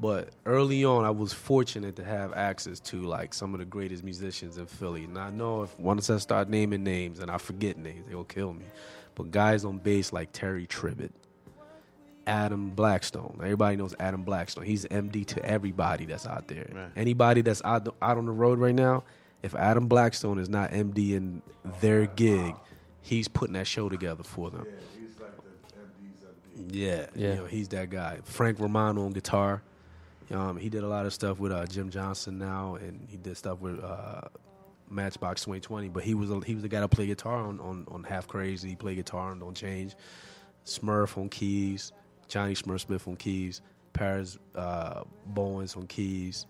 But 0.00 0.30
early 0.46 0.84
on, 0.84 1.04
I 1.04 1.10
was 1.10 1.32
fortunate 1.32 1.96
to 1.96 2.04
have 2.04 2.32
access 2.32 2.80
to 2.80 3.02
like 3.02 3.34
some 3.34 3.52
of 3.52 3.60
the 3.60 3.66
greatest 3.66 4.02
musicians 4.02 4.56
in 4.56 4.66
Philly. 4.66 5.04
And 5.04 5.18
I 5.18 5.30
know 5.30 5.62
if 5.62 5.78
once 5.78 6.08
I 6.08 6.16
start 6.16 6.48
naming 6.48 6.82
names 6.82 7.18
and 7.18 7.30
I 7.30 7.36
forget 7.36 7.76
names, 7.76 8.06
they'll 8.08 8.24
kill 8.24 8.54
me. 8.54 8.64
But 9.14 9.30
guys 9.30 9.64
on 9.64 9.78
bass 9.78 10.12
like 10.12 10.32
Terry 10.32 10.66
Tribbett, 10.66 11.10
Adam 12.26 12.70
Blackstone. 12.70 13.38
Everybody 13.42 13.76
knows 13.76 13.94
Adam 14.00 14.22
Blackstone. 14.22 14.64
He's 14.64 14.86
MD 14.86 15.26
to 15.26 15.44
everybody 15.44 16.06
that's 16.06 16.26
out 16.26 16.48
there. 16.48 16.70
Right. 16.72 16.90
Anybody 16.96 17.42
that's 17.42 17.60
out, 17.64 17.94
out 18.00 18.16
on 18.16 18.24
the 18.24 18.32
road 18.32 18.58
right 18.58 18.74
now, 18.74 19.04
if 19.42 19.54
Adam 19.54 19.86
Blackstone 19.86 20.38
is 20.38 20.48
not 20.48 20.70
MD 20.70 21.12
in 21.12 21.42
their 21.80 22.06
gig, 22.06 22.54
he's 23.02 23.28
putting 23.28 23.54
that 23.54 23.66
show 23.66 23.90
together 23.90 24.22
for 24.22 24.50
them. 24.50 24.66
Yeah, 24.66 24.72
Yeah. 27.14 27.30
You 27.30 27.36
know, 27.36 27.46
he's 27.46 27.68
that 27.68 27.90
guy. 27.90 28.18
Frank 28.24 28.60
Romano 28.60 29.04
on 29.04 29.12
guitar. 29.12 29.62
Um, 30.30 30.56
he 30.56 30.68
did 30.68 30.84
a 30.84 30.88
lot 30.88 31.06
of 31.06 31.12
stuff 31.12 31.38
with 31.38 31.52
uh, 31.52 31.66
Jim 31.66 31.90
Johnson 31.90 32.38
now, 32.38 32.76
and 32.76 33.06
he 33.08 33.16
did 33.16 33.36
stuff 33.36 33.60
with 33.60 33.82
uh, 33.82 34.22
Matchbox 34.88 35.42
2020. 35.42 35.88
But 35.88 36.04
he 36.04 36.14
was 36.14 36.30
a, 36.30 36.40
he 36.40 36.54
was 36.54 36.62
the 36.62 36.68
guy 36.68 36.80
that 36.80 36.88
played 36.88 37.08
guitar 37.08 37.38
on, 37.38 37.58
on, 37.60 37.86
on 37.90 38.04
Half 38.04 38.28
Crazy. 38.28 38.70
He 38.70 38.76
played 38.76 38.96
guitar 38.96 39.30
on 39.30 39.40
Don't 39.40 39.56
Change. 39.56 39.94
Smurf 40.64 41.16
on 41.18 41.28
keys, 41.28 41.92
Johnny 42.28 42.54
Smurf 42.54 42.80
Smith 42.80 43.08
on 43.08 43.16
keys, 43.16 43.60
Paris 43.92 44.38
uh, 44.54 45.02
Bowens 45.26 45.74
on 45.76 45.86
keys, 45.86 46.46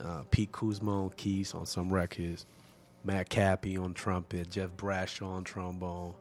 uh, 0.00 0.22
Pete 0.30 0.52
Kuzma 0.52 1.04
on 1.04 1.10
keys 1.10 1.54
on 1.54 1.66
some 1.66 1.92
records, 1.92 2.46
Matt 3.04 3.28
Cappy 3.28 3.76
on 3.76 3.94
trumpet, 3.94 4.50
Jeff 4.50 4.70
Bradshaw 4.76 5.30
on 5.30 5.44
trombone. 5.44 6.14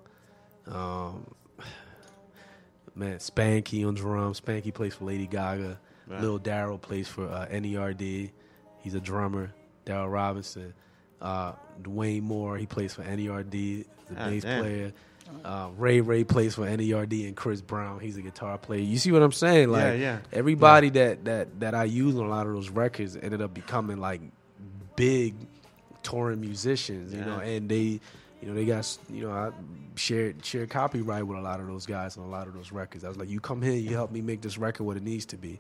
Um, 0.66 1.28
man, 2.96 3.18
Spanky 3.18 3.88
on 3.88 3.94
drums. 3.94 4.42
Spanky 4.42 4.74
plays 4.74 4.96
for 4.96 5.06
Lady 5.06 5.28
Gaga. 5.28 5.80
Right. 6.08 6.22
Lil 6.22 6.38
Darrell 6.38 6.78
plays 6.78 7.08
for 7.08 7.28
uh, 7.28 7.48
NERD. 7.52 8.32
He's 8.80 8.94
a 8.94 9.00
drummer. 9.02 9.52
Daryl 9.86 10.12
Robinson. 10.12 10.74
Uh, 11.22 11.54
Dwayne 11.82 12.22
Moore, 12.22 12.58
he 12.58 12.66
plays 12.66 12.94
for 12.94 13.04
NERD, 13.04 13.52
the 13.52 13.86
Ah, 14.18 14.30
bass 14.30 14.44
damn. 14.44 14.62
player. 14.62 14.94
Uh, 15.44 15.70
Ray 15.78 16.00
Ray 16.00 16.24
plays 16.24 16.56
for 16.56 16.66
NERD 16.66 17.28
and 17.28 17.36
Chris 17.36 17.60
Brown. 17.60 18.00
He's 18.00 18.16
a 18.16 18.22
guitar 18.22 18.58
player. 18.58 18.80
You 18.82 18.98
see 18.98 19.12
what 19.12 19.22
I'm 19.22 19.34
saying? 19.34 19.70
Like 19.70 19.84
Yeah, 19.84 19.94
yeah. 19.94 20.18
everybody 20.32 20.90
that 20.92 21.26
that 21.26 21.60
that 21.60 21.76
I 21.76 21.84
use 21.84 22.16
on 22.16 22.26
a 22.26 22.30
lot 22.30 22.48
of 22.48 22.54
those 22.54 22.70
records 22.70 23.18
ended 23.18 23.42
up 23.42 23.54
becoming 23.54 23.98
like 24.00 24.22
big 24.96 25.36
touring 26.04 26.40
musicians, 26.40 27.14
you 27.14 27.20
Yeah. 27.20 27.26
know, 27.26 27.40
and 27.40 27.68
they 27.68 28.00
you 28.42 28.48
know, 28.48 28.54
they 28.54 28.66
got 28.66 28.98
you 29.10 29.22
know, 29.28 29.32
I 29.32 29.52
shared 29.96 30.46
shared 30.46 30.70
copyright 30.70 31.26
with 31.28 31.38
a 31.38 31.42
lot 31.42 31.60
of 31.60 31.68
those 31.68 31.86
guys 31.86 32.16
on 32.18 32.24
a 32.24 32.30
lot 32.30 32.48
of 32.48 32.54
those 32.54 32.72
records. 32.72 33.04
I 33.04 33.10
was 33.10 33.18
like, 33.18 33.30
you 33.30 33.40
come 33.42 33.62
here, 33.62 33.74
you 33.74 33.90
help 33.96 34.12
me 34.12 34.22
make 34.22 34.42
this 34.42 34.58
record 34.58 34.84
what 34.84 34.96
it 34.96 35.04
needs 35.04 35.26
to 35.28 35.38
be. 35.38 35.60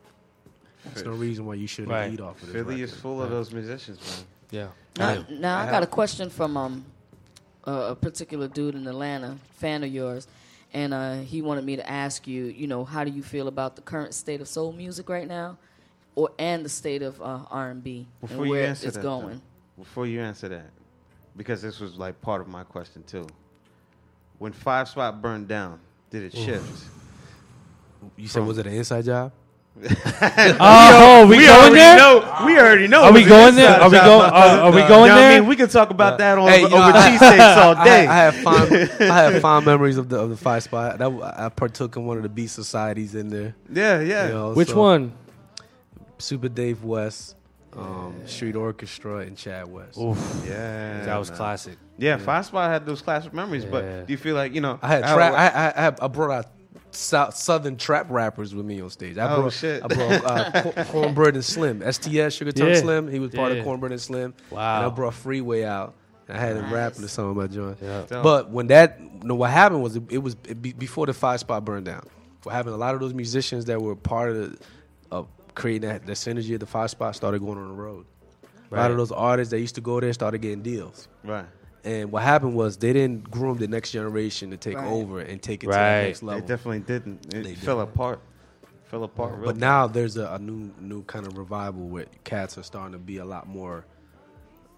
There's 0.93 1.05
no 1.05 1.11
reason 1.13 1.45
why 1.45 1.55
you 1.55 1.67
shouldn't 1.67 1.91
Right. 1.91 2.11
eat 2.13 2.21
off 2.21 2.41
of 2.41 2.47
this. 2.47 2.55
Philly 2.55 2.81
is 2.81 2.91
record. 2.91 3.01
full 3.01 3.21
of 3.23 3.29
those 3.29 3.51
musicians, 3.51 3.99
man. 3.99 4.27
Yeah. 4.49 4.67
Now, 4.97 5.25
now 5.29 5.57
I, 5.59 5.67
I 5.67 5.71
got 5.71 5.83
a 5.83 5.87
question 5.87 6.29
from 6.29 6.57
um 6.57 6.85
a, 7.65 7.71
a 7.91 7.95
particular 7.95 8.47
dude 8.47 8.75
in 8.75 8.87
Atlanta, 8.87 9.37
fan 9.57 9.83
of 9.83 9.91
yours, 9.91 10.27
and 10.73 10.93
uh, 10.93 11.15
he 11.19 11.41
wanted 11.41 11.65
me 11.65 11.75
to 11.75 11.89
ask 11.89 12.25
you, 12.27 12.45
you 12.45 12.65
know, 12.67 12.83
how 12.85 13.03
do 13.03 13.11
you 13.11 13.21
feel 13.21 13.47
about 13.47 13.75
the 13.75 13.81
current 13.81 14.13
state 14.13 14.39
of 14.41 14.47
soul 14.47 14.71
music 14.71 15.09
right 15.09 15.27
now, 15.27 15.57
or 16.15 16.31
and 16.39 16.63
the 16.63 16.69
state 16.69 17.01
of 17.01 17.21
uh, 17.21 17.39
R 17.51 17.69
and 17.69 17.83
B 17.83 18.07
and 18.29 18.39
where 18.39 18.67
answer 18.67 18.87
it's 18.87 18.95
that, 18.95 19.03
going? 19.03 19.41
though, 19.77 19.83
before 19.83 20.07
you 20.07 20.21
answer 20.21 20.47
that, 20.49 20.69
because 21.35 21.61
this 21.61 21.79
was 21.79 21.95
like 21.97 22.19
part 22.21 22.39
of 22.41 22.47
my 22.47 22.63
question 22.63 23.03
too. 23.03 23.27
When 24.39 24.53
Five 24.53 24.87
Spot 24.87 25.21
burned 25.21 25.47
down, 25.47 25.79
did 26.09 26.23
it 26.23 26.33
shift? 26.33 26.85
You 28.15 28.27
said 28.27 28.45
was 28.45 28.57
it 28.59 28.67
an 28.67 28.73
inside 28.73 29.03
job? 29.05 29.31
Oh, 30.59 31.27
we, 31.29 31.37
going 31.37 31.49
already 31.49 31.75
there? 31.75 31.97
know. 31.97 32.43
We 32.45 32.57
already 32.57 32.87
know. 32.87 33.03
Are 33.03 33.13
we 33.13 33.23
going 33.23 33.55
there? 33.55 33.79
Are 33.79 33.89
we 33.89 33.97
going? 33.97 34.07
my 34.19 34.25
Are, 34.25 34.31
brother. 34.31 34.61
are 34.61 34.71
we 34.71 34.81
You 34.81 34.87
going 34.87 34.89
know 34.89 34.99
what 34.99 35.11
I 35.11 35.15
there? 35.29 35.39
mean, 35.41 35.49
we 35.49 35.55
can 35.55 35.69
talk 35.69 35.89
about 35.91 36.17
that 36.17 36.37
on 36.37 36.47
Hey, 36.47 36.61
you 36.61 36.69
know, 36.69 36.77
over 36.77 36.97
I- 36.97 37.17
cheesesteaks 37.17 37.57
all 37.57 37.75
day. 37.83 38.07
I 38.07 38.15
have 38.17 38.35
fond, 38.37 38.73
I 39.01 39.21
have 39.31 39.41
fond 39.41 39.65
memories 39.65 39.97
of 39.97 40.09
the 40.09 40.19
of 40.19 40.29
the 40.29 40.37
five 40.37 40.63
spot. 40.63 40.97
That, 40.97 41.11
I 41.37 41.49
partook 41.49 41.95
in 41.95 42.05
one 42.05 42.17
of 42.17 42.23
the 42.23 42.29
beat 42.29 42.47
societies 42.49 43.13
in 43.15 43.29
there. 43.29 43.55
yeah, 43.71 43.99
yeah. 44.01 44.27
you 44.27 44.33
know, 44.33 44.53
Which 44.53 44.69
so- 44.69 44.79
one? 44.79 45.13
Super 46.19 46.49
Dave 46.49 46.83
West, 46.83 47.35
um, 47.75 48.15
Street 48.25 48.55
Orchestra, 48.55 49.17
and 49.17 49.37
Chad 49.37 49.67
West. 49.71 49.99
Oof, 49.99 50.17
yeah, 50.47 51.05
that 51.05 51.17
was 51.17 51.29
man. 51.29 51.37
classic. 51.37 51.77
Yeah, 51.99 52.17
Five 52.17 52.45
Spot 52.47 52.71
had 52.71 52.85
those 52.87 53.03
classic 53.03 53.33
memories. 53.33 53.63
Yeah. 53.65 53.69
But 53.69 54.07
do 54.07 54.13
you 54.13 54.17
feel 54.17 54.33
like 54.35 54.55
you 54.55 54.61
know? 54.61 54.79
I 54.81 54.87
had 54.87 55.05
how- 55.05 55.15
trap. 55.15 55.33
I, 55.33 55.47
I, 55.47 55.87
I, 55.89 55.93
I 56.01 56.07
brought 56.07 56.31
out 56.31 56.45
South, 56.97 57.35
Southern 57.35 57.77
trap 57.77 58.07
rappers 58.09 58.53
with 58.55 58.65
me 58.65 58.81
on 58.81 58.89
stage. 58.89 59.17
I 59.17 59.31
Oh, 59.33 59.41
brought, 59.41 59.53
shit. 59.53 59.83
I 59.83 59.87
brought 59.87 60.25
uh, 60.25 60.83
Cornbread 60.89 61.35
and 61.35 61.45
Slim, 61.45 61.81
STS 61.91 62.33
Sugar 62.35 62.51
Tongue 62.51 62.69
Yeah. 62.69 62.79
Slim. 62.81 63.07
He 63.11 63.19
was 63.19 63.31
part 63.31 63.51
Yeah. 63.53 63.59
of 63.59 63.65
Cornbread 63.65 63.91
and 63.91 64.01
Slim. 64.01 64.33
Wow. 64.49 64.77
And 64.77 64.85
I 64.85 64.89
brought 64.89 65.13
Freeway 65.13 65.63
out. 65.63 65.93
And 66.27 66.37
I 66.37 66.41
had 66.41 66.57
him 66.57 66.73
rapping 66.73 67.01
to 67.03 67.07
some 67.07 67.25
of 67.29 67.37
my 67.37 67.47
joints. 67.47 67.81
Yeah. 67.81 68.03
But 68.09 68.49
when 68.49 68.67
that, 68.67 68.99
you 68.99 69.27
know, 69.27 69.35
what 69.35 69.49
happened 69.49 69.81
was 69.81 69.95
it, 69.95 70.03
it 70.09 70.17
was 70.17 70.35
it 70.47 70.61
be, 70.61 70.73
before 70.73 71.05
the 71.05 71.13
five 71.13 71.39
spot 71.39 71.63
burned 71.63 71.85
down. 71.85 72.03
We're 72.43 72.51
having 72.51 72.73
a 72.73 72.77
lot 72.77 72.93
of 72.95 72.99
those 72.99 73.13
musicians 73.13 73.65
that 73.65 73.81
were 73.81 73.95
part 73.95 74.31
of, 74.31 74.35
the, 74.51 74.57
of 75.11 75.27
creating 75.55 75.87
that, 75.87 76.05
that 76.05 76.13
synergy 76.13 76.53
of 76.53 76.59
the 76.59 76.65
five 76.65 76.89
spot 76.89 77.15
started 77.15 77.39
going 77.39 77.57
on 77.57 77.67
the 77.69 77.73
road. 77.73 78.05
A 78.71 78.75
lot 78.75 78.91
of 78.91 78.97
those 78.97 79.13
artists 79.13 79.51
that 79.51 79.59
used 79.61 79.75
to 79.75 79.81
go 79.81 79.99
there 80.01 80.11
started 80.11 80.39
getting 80.41 80.61
deals. 80.61 81.07
right. 81.23 81.45
And 81.87 82.11
what 82.11 82.21
happened 82.23 82.53
was 82.53 82.75
they 82.75 82.91
didn't 82.91 83.31
groom 83.31 83.57
the 83.59 83.67
next 83.69 83.91
generation 83.91 84.51
to 84.51 84.57
take 84.57 84.75
Right. 84.75 84.85
over 84.87 85.21
and 85.21 85.41
take 85.41 85.63
it 85.63 85.67
to 85.67 85.71
the 85.71 85.77
next 85.77 86.21
level. 86.21 86.41
They 86.41 86.47
level. 86.47 86.47
definitely 86.47 86.79
didn't. 86.81 87.33
It 87.33 87.43
They 87.45 87.55
fell 87.55 87.77
didn't. 87.77 87.93
apart. 87.93 88.19
Fell 88.91 89.05
apart. 89.05 89.35
Real 89.35 89.45
But 89.45 89.55
now 89.57 89.87
there's 89.87 90.17
a, 90.17 90.27
a 90.33 90.39
new 90.39 90.69
new 90.81 91.03
kind 91.03 91.25
of 91.25 91.37
revival 91.37 91.87
where 91.87 92.07
cats 92.25 92.57
are 92.57 92.63
starting 92.63 92.91
to 92.91 92.97
be 92.97 93.17
a 93.17 93.25
lot 93.25 93.47
more 93.47 93.85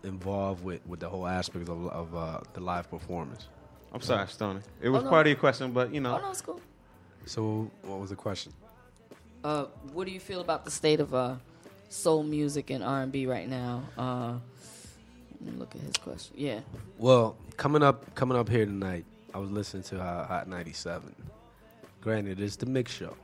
involved 0.04 0.64
with, 0.64 0.86
with 0.86 1.00
the 1.00 1.10
whole 1.10 1.26
aspect 1.26 1.68
of, 1.68 1.88
of 1.88 2.16
uh, 2.16 2.40
the 2.54 2.60
live 2.60 2.90
performance. 2.92 3.48
I'm 3.92 4.02
sorry, 4.02 4.28
Stoney. 4.28 4.60
It 4.80 4.90
was 4.90 5.02
Oh, 5.02 5.06
no. 5.06 5.10
part 5.10 5.26
of 5.26 5.32
your 5.32 5.40
question, 5.40 5.72
but 5.72 5.92
you 5.92 6.02
know. 6.02 6.16
Oh 6.16 6.22
no, 6.22 6.30
it's 6.30 6.42
cool. 6.42 6.62
So 7.26 7.72
what 7.82 8.00
was 8.00 8.12
the 8.12 8.16
question? 8.16 8.54
Uh, 9.44 9.66
what 9.94 10.06
do 10.06 10.12
you 10.14 10.20
feel 10.20 10.42
about 10.42 10.64
the 10.64 10.72
state 10.72 11.00
of 11.00 11.16
uh, 11.16 11.36
soul 11.90 12.22
music 12.22 12.70
and 12.70 12.84
R 12.84 13.02
and 13.02 13.12
B 13.12 13.26
right 13.26 13.50
now? 13.50 13.82
Let 15.42 15.54
me 15.54 15.60
look 15.60 15.74
at 15.76 15.82
his 15.82 15.94
question. 15.98 16.36
Yeah. 16.38 16.60
Well, 16.98 17.38
coming 17.58 17.84
up 17.84 18.14
coming 18.16 18.38
up 18.38 18.50
here 18.50 18.66
tonight, 18.66 19.06
I 19.34 19.38
was 19.38 19.50
listening 19.50 19.84
to 19.84 20.02
uh, 20.02 20.28
Hot 20.28 20.48
97. 20.48 21.16
Granted, 22.02 22.40
it's 22.42 22.56
the 22.56 22.66
mix 22.66 22.92
show. 22.92 23.16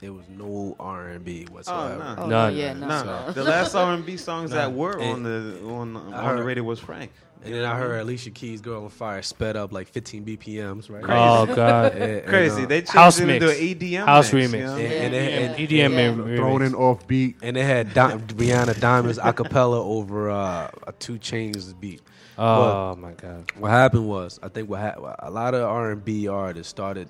There 0.00 0.12
was 0.12 0.24
no 0.28 0.74
R 0.80 1.08
and 1.08 1.24
B 1.24 1.44
whatsoever. 1.50 1.96
no. 1.98 2.14
Oh, 2.18 2.26
None. 2.26 2.56
yeah, 2.56 2.72
no, 2.72 2.88
No, 2.88 3.04
no. 3.26 3.32
the 3.32 3.44
last 3.44 3.72
R&B 3.76 4.16
songs 4.16 4.50
that 4.50 4.68
None. 4.68 4.76
were 4.76 5.00
on 5.00 5.22
the 5.22 5.60
on, 5.64 5.96
I 5.96 6.30
on 6.30 6.36
the 6.36 6.42
radio 6.42 6.64
was 6.64 6.80
Frank. 6.80 7.12
And 7.44 7.52
then 7.54 7.64
I 7.64 7.76
heard 7.76 8.00
Alicia 8.00 8.30
Keys' 8.30 8.60
"Girl 8.60 8.84
on 8.84 8.88
Fire" 8.90 9.20
sped 9.22 9.56
up 9.56 9.72
like 9.72 9.88
15 9.88 10.24
BPMs, 10.24 10.88
right? 10.90 11.02
Oh 11.04 11.46
god. 11.54 11.92
And- 11.92 12.02
and, 12.02 12.26
Crazy. 12.26 12.62
uh, 12.62 12.66
They 12.66 12.78
changed 12.80 12.92
House 12.92 13.18
it 13.18 13.28
into 13.28 13.46
mix. 13.46 13.58
an 13.60 13.66
EDM 13.66 14.04
House 14.06 14.32
mix, 14.32 14.52
remix. 14.52 14.58
you 14.58 14.64
know? 14.64 14.72
And- 14.76 14.82
Yeah, 14.82 14.88
and 15.02 15.14
they- 15.14 15.30
yeah. 15.30 15.40
and- 15.40 15.58
EDM 15.58 16.28
Yeah. 16.30 16.36
Thrown 16.36 16.62
in 16.62 16.74
off 16.74 17.06
beat. 17.06 17.36
And 17.42 17.56
they 17.56 17.64
had 17.64 17.92
Di- 17.94 18.16
Rihanna 18.16 18.78
Diamonds 18.80 19.18
a 19.22 19.32
cappella 19.32 19.82
over 19.82 20.30
uh, 20.30 20.70
a 20.86 20.92
2 20.92 21.14
Chainz 21.14 21.78
beat. 21.78 22.00
Oh 22.38 22.94
my 22.96 23.12
god. 23.12 23.50
What 23.58 23.70
happened 23.70 24.08
was, 24.08 24.38
I 24.42 24.48
think 24.48 24.70
what 24.70 24.80
ha- 24.80 25.16
a 25.18 25.30
lot 25.30 25.54
of 25.54 25.62
R 25.62 25.90
and 25.92 26.04
B 26.04 26.28
artists 26.28 26.70
started 26.70 27.08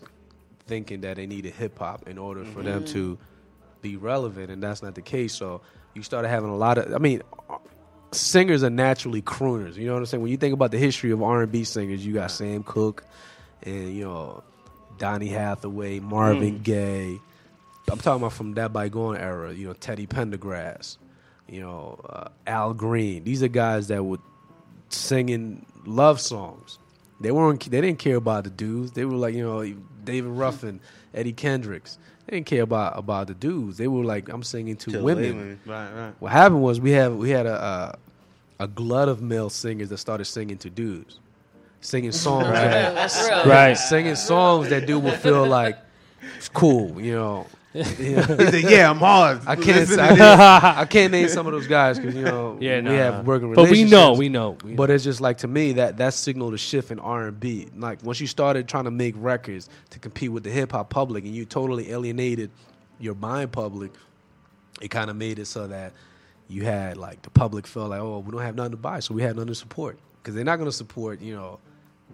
thinking 0.67 1.03
that 1.03 1.17
they 1.17 1.27
needed 1.27 1.53
hip 1.55 1.79
hop 1.79 2.09
in 2.09 2.19
order 2.19 2.45
for 2.45 2.63
them 2.63 2.85
to 2.87 3.19
be 3.83 3.97
relevant, 3.97 4.51
and 4.51 4.63
that's 4.63 4.83
not 4.83 4.95
the 4.95 5.03
case. 5.03 5.35
So 5.35 5.61
you 5.95 6.03
started 6.03 6.29
having 6.29 6.49
a 6.51 6.57
lot 6.57 6.79
of, 6.79 6.93
I 6.95 6.99
mean, 6.99 7.23
singers 8.13 8.63
are 8.63 8.71
naturally 8.71 9.23
crooners. 9.23 9.77
You 9.77 9.87
know 9.87 9.95
what 9.95 10.01
I'm 10.01 10.07
saying? 10.07 10.23
When 10.23 10.31
you 10.31 10.37
think 10.37 10.55
about 10.55 10.71
the 10.71 10.79
history 10.79 11.11
of 11.11 11.23
R 11.23 11.43
and 11.43 11.53
B 11.53 11.65
singers, 11.65 12.05
you 12.05 12.15
got 12.15 12.31
Sam 12.31 12.63
Cooke, 12.63 13.05
and 13.63 13.95
you 13.95 14.05
know 14.05 14.43
Donny 14.99 15.29
Hathaway, 15.29 16.01
Marvin 16.01 16.61
Gaye. 16.63 17.19
I'm 17.91 17.99
talking 17.99 18.23
about 18.23 18.33
from 18.33 18.55
that 18.55 18.73
bygone 18.73 19.17
era. 19.17 19.53
You 19.53 19.69
know 19.69 19.73
Teddy 19.75 20.07
Pendergrass, 20.07 20.99
you 21.49 21.61
know 21.61 22.01
uh, 22.09 22.29
Al 22.47 22.75
Green. 22.75 23.25
These 23.25 23.43
are 23.43 23.49
guys 23.49 23.89
that 23.89 24.05
were 24.05 24.19
singing 24.89 25.67
love 25.85 26.21
songs. 26.21 26.79
They 27.21 27.33
weren't. 27.33 27.69
They 27.71 27.81
didn't 27.81 27.99
care 27.99 28.17
about 28.17 28.45
the 28.45 28.51
dudes. 28.51 28.93
They 28.93 29.05
were 29.05 29.17
like 29.17 29.35
you 29.35 29.43
know 29.43 29.63
David 30.05 30.31
Ruffin, 30.31 30.81
Eddie 31.15 31.33
Kendricks. 31.33 31.99
They 32.27 32.36
didn't 32.36 32.47
care 32.47 32.62
about 32.62 32.99
about 32.99 33.27
the 33.27 33.35
dudes. 33.35 33.78
They 33.78 33.89
were 33.89 34.05
like 34.05 34.28
I'm 34.28 34.43
singing 34.43 34.77
to 34.77 34.90
To 34.93 35.03
women. 35.03 35.59
Right, 35.66 35.93
right. 35.93 36.12
What 36.20 36.32
happened 36.32 36.62
was 36.62 36.81
we 36.81 36.93
have 36.93 37.15
we 37.16 37.31
had 37.31 37.47
a 37.47 37.97
a, 38.61 38.65
a 38.65 38.69
glut 38.69 39.09
of 39.09 39.20
male 39.23 39.51
singers 39.51 39.89
that 39.89 39.99
started 39.99 40.24
singing 40.27 40.59
to 40.59 40.70
dudes, 40.70 41.19
singing 41.81 42.12
songs, 42.24 42.47
that, 42.47 43.44
Right. 43.47 43.74
singing 43.74 44.15
songs 44.15 44.69
that 44.70 44.86
dude 44.86 45.03
would 45.03 45.15
feel 45.19 45.47
like 45.47 45.77
it's 46.36 46.49
cool. 46.49 47.01
You 47.01 47.15
know, 47.15 47.47
He 47.73 47.82
said, 47.85 48.65
yeah, 48.70 48.90
I'm 48.90 48.99
hard. 48.99 49.40
I 49.47 49.57
can't. 49.57 49.90
I 49.99 50.09
can't, 50.16 50.20
I 50.78 50.85
can't 50.85 51.12
name 51.12 51.28
some 51.28 51.47
of 51.47 51.53
those 51.53 51.66
guys 51.66 51.99
because 51.99 52.15
you 52.15 52.23
know 52.23 52.59
Yeah, 52.61 52.77
we 52.77 52.82
nah, 52.82 52.90
have 52.93 53.15
nah. 53.15 53.23
working 53.23 53.55
But 53.55 53.70
we 53.70 53.85
know, 53.85 54.12
we 54.12 54.28
know. 54.28 54.59
we 54.65 54.74
But 54.74 54.90
it's 54.90 55.05
just 55.05 55.20
like 55.20 55.39
to 55.39 55.49
me 55.49 55.73
that 55.73 55.97
that 55.97 56.15
signaled 56.15 56.55
a 56.55 56.59
shift 56.59 56.90
in 56.90 56.99
R 56.99 57.28
and 57.28 57.40
B. 57.40 57.69
Like 57.77 58.03
once 58.03 58.20
you 58.20 58.27
started 58.27 58.69
trying 58.69 58.85
to 58.85 58.90
make 58.90 59.15
records 59.16 59.69
to 59.90 59.99
compete 59.99 60.31
with 60.32 60.44
the 60.44 60.51
hip 60.51 60.73
hop 60.73 60.90
public, 60.90 61.24
and 61.24 61.35
you 61.35 61.44
totally 61.47 61.90
alienated 61.93 62.51
your 63.01 63.15
mind 63.15 63.53
public, 63.53 63.93
it 64.81 64.89
kind 64.89 65.09
of 65.11 65.16
made 65.16 65.39
it 65.39 65.47
so 65.47 65.66
that 65.69 65.93
you 66.49 66.65
had 66.65 66.99
like 66.99 67.23
the 67.23 67.31
public 67.31 67.66
felt 67.66 67.90
like, 67.90 68.01
oh, 68.01 68.19
we 68.19 68.32
don't 68.32 68.43
have 68.43 68.55
nothing 68.57 68.73
to 68.73 68.77
buy, 68.77 69.01
so 69.01 69.15
we 69.15 69.23
have 69.23 69.36
nothing 69.36 69.49
to 69.49 69.55
support 69.55 69.99
because 70.23 70.35
they're 70.35 70.44
not 70.44 70.57
going 70.57 70.69
to 70.69 70.77
support 70.77 71.20
you 71.23 71.35
know 71.35 71.59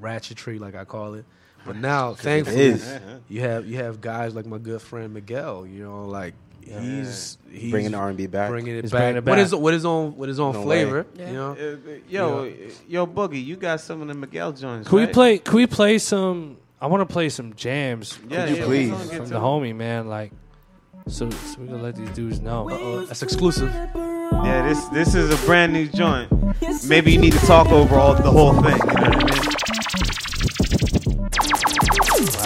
ratchetry 0.00 0.60
like 0.60 0.74
I 0.76 0.84
call 0.84 1.14
it. 1.14 1.24
But 1.68 1.76
now, 1.76 2.14
thankfully, 2.14 2.60
is. 2.60 3.00
you 3.28 3.40
have 3.42 3.66
you 3.66 3.76
have 3.76 4.00
guys 4.00 4.34
like 4.34 4.46
my 4.46 4.58
good 4.58 4.82
friend 4.82 5.14
Miguel. 5.14 5.66
You 5.66 5.84
know, 5.84 6.06
like 6.06 6.34
he's 6.64 7.38
he's 7.50 7.70
Bringing 7.70 7.92
the 7.92 7.98
R&B 7.98 8.26
back. 8.26 8.50
bringing 8.50 8.76
it 8.76 8.82
He's 8.82 8.90
back, 8.92 8.98
bringing 9.00 9.16
it 9.16 9.20
with 9.20 9.24
back. 9.26 9.38
his 9.38 9.54
with 9.54 9.72
his 9.74 9.84
own 9.86 10.16
with 10.16 10.28
his 10.28 10.40
own 10.40 10.52
No 10.54 10.62
flavor. 10.62 11.06
way. 11.16 11.26
You 11.26 11.32
know, 11.32 11.52
Uh, 11.52 11.76
yo, 12.08 12.52
yo, 12.88 13.06
Boogie, 13.06 13.42
you 13.44 13.56
got 13.56 13.80
some 13.80 14.02
of 14.02 14.08
the 14.08 14.14
Miguel 14.14 14.52
joints. 14.52 14.88
Can 14.88 14.98
we 14.98 15.06
play? 15.06 15.38
Can 15.38 15.54
we 15.56 15.66
play 15.66 15.98
some? 15.98 16.56
I 16.80 16.86
want 16.86 17.06
to 17.08 17.12
play 17.12 17.28
some 17.28 17.54
jams. 17.54 18.18
Yeah, 18.28 18.46
you 18.46 18.56
yeah, 18.56 18.64
please? 18.64 18.90
we're 18.90 18.96
gonna 18.98 19.10
get 19.10 19.16
from 19.20 19.28
the 19.30 19.40
homie, 19.40 19.74
man. 19.74 20.08
Like, 20.08 20.30
so, 21.08 21.28
so 21.30 21.60
we 21.60 21.66
gonna 21.66 21.82
let 21.82 21.96
these 21.96 22.10
dudes 22.10 22.40
know. 22.40 22.68
Uh-oh, 22.70 23.04
that's 23.06 23.22
exclusive. 23.22 23.72
Yeah, 23.74 24.68
this 24.68 24.84
this 24.86 25.14
is 25.14 25.30
a 25.32 25.46
brand 25.46 25.72
new 25.72 25.86
joint. 25.88 26.30
Maybe 26.86 27.12
you 27.12 27.18
need 27.18 27.32
to 27.32 27.46
talk 27.46 27.68
over 27.72 27.96
all 27.96 28.14
the 28.14 28.30
whole 28.30 28.52
thing. 28.62 28.76
You 28.78 28.94
know 28.94 29.77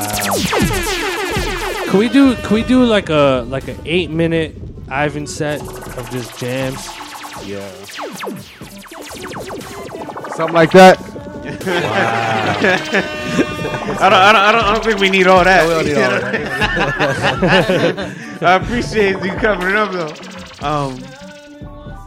what 0.07 1.89
Can 1.89 1.99
we 1.99 2.09
do? 2.09 2.37
Can 2.37 2.55
we 2.55 2.62
do 2.62 2.85
like 2.85 3.09
a 3.09 3.45
like 3.49 3.66
an 3.69 3.79
eight 3.85 4.11
minute 4.11 4.55
Ivan 4.89 5.27
set 5.27 5.61
of 5.99 6.09
just 6.11 6.39
jams? 6.39 6.87
Yeah. 7.45 7.69
Something 10.37 10.55
like 10.55 10.70
that. 10.73 10.99
I 14.03 14.09
don't, 14.09 14.19
I 14.19 14.33
don't, 14.33 14.43
I 14.43 14.53
don't, 14.53 14.65
I 14.65 14.73
don't 14.74 14.85
think 14.85 14.99
we 15.01 15.11
need 15.11 15.27
all 15.27 15.45
that. 15.45 15.66
We 15.66 15.74
don't 15.74 15.85
need 15.85 15.97
all 15.97 16.20
that. 16.20 16.33
I 18.43 18.55
appreciate 18.55 19.23
you 19.23 19.33
covering 19.33 19.77
up 19.77 19.93
though. 19.93 20.15
Um, 20.66 20.99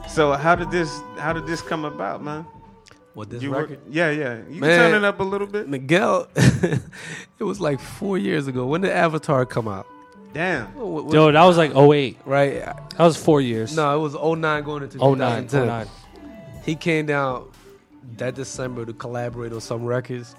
so 0.08 0.32
how 0.34 0.56
did 0.56 0.72
this, 0.72 0.90
how 1.18 1.32
did 1.34 1.46
this 1.46 1.62
come 1.62 1.86
about, 1.86 2.24
man? 2.24 2.48
What 3.16 3.30
this 3.32 3.42
You 3.42 3.52
record? 3.52 3.70
work, 3.72 3.80
yeah, 3.90 4.12
yeah. 4.12 4.38
You 4.50 4.60
can 4.62 4.70
turn 4.70 4.94
it 4.94 5.04
up 5.04 5.20
a 5.20 5.24
little 5.24 5.48
bit. 5.48 5.68
Miguel, 5.70 6.28
it 6.36 6.82
was 7.44 7.60
like 7.60 7.80
four 7.80 8.18
years 8.18 8.46
ago. 8.48 8.68
When 8.68 8.82
did 8.82 8.92
Avatar 8.92 9.46
come 9.46 9.68
out? 9.68 9.88
Damn. 10.34 10.68
What- 10.76 11.06
what- 11.06 11.14
Yo, 11.14 11.32
that 11.32 11.44
was 11.46 11.58
like 11.58 11.74
08. 11.76 12.18
right? 12.26 12.56
That 12.66 13.00
was 13.00 13.16
four 13.18 13.40
years. 13.42 13.76
No, 13.76 13.96
it 13.98 14.02
was 14.02 14.16
09 14.16 14.64
going 14.64 14.84
into 14.84 14.98
09, 14.98 15.48
2010. 15.48 15.66
09. 15.68 15.88
He 16.66 16.76
came 16.76 17.06
down 17.06 17.48
that 18.18 18.36
December 18.36 18.86
to 18.86 18.94
collaborate 18.94 19.54
on 19.54 19.62
some 19.62 19.86
records. 19.86 20.36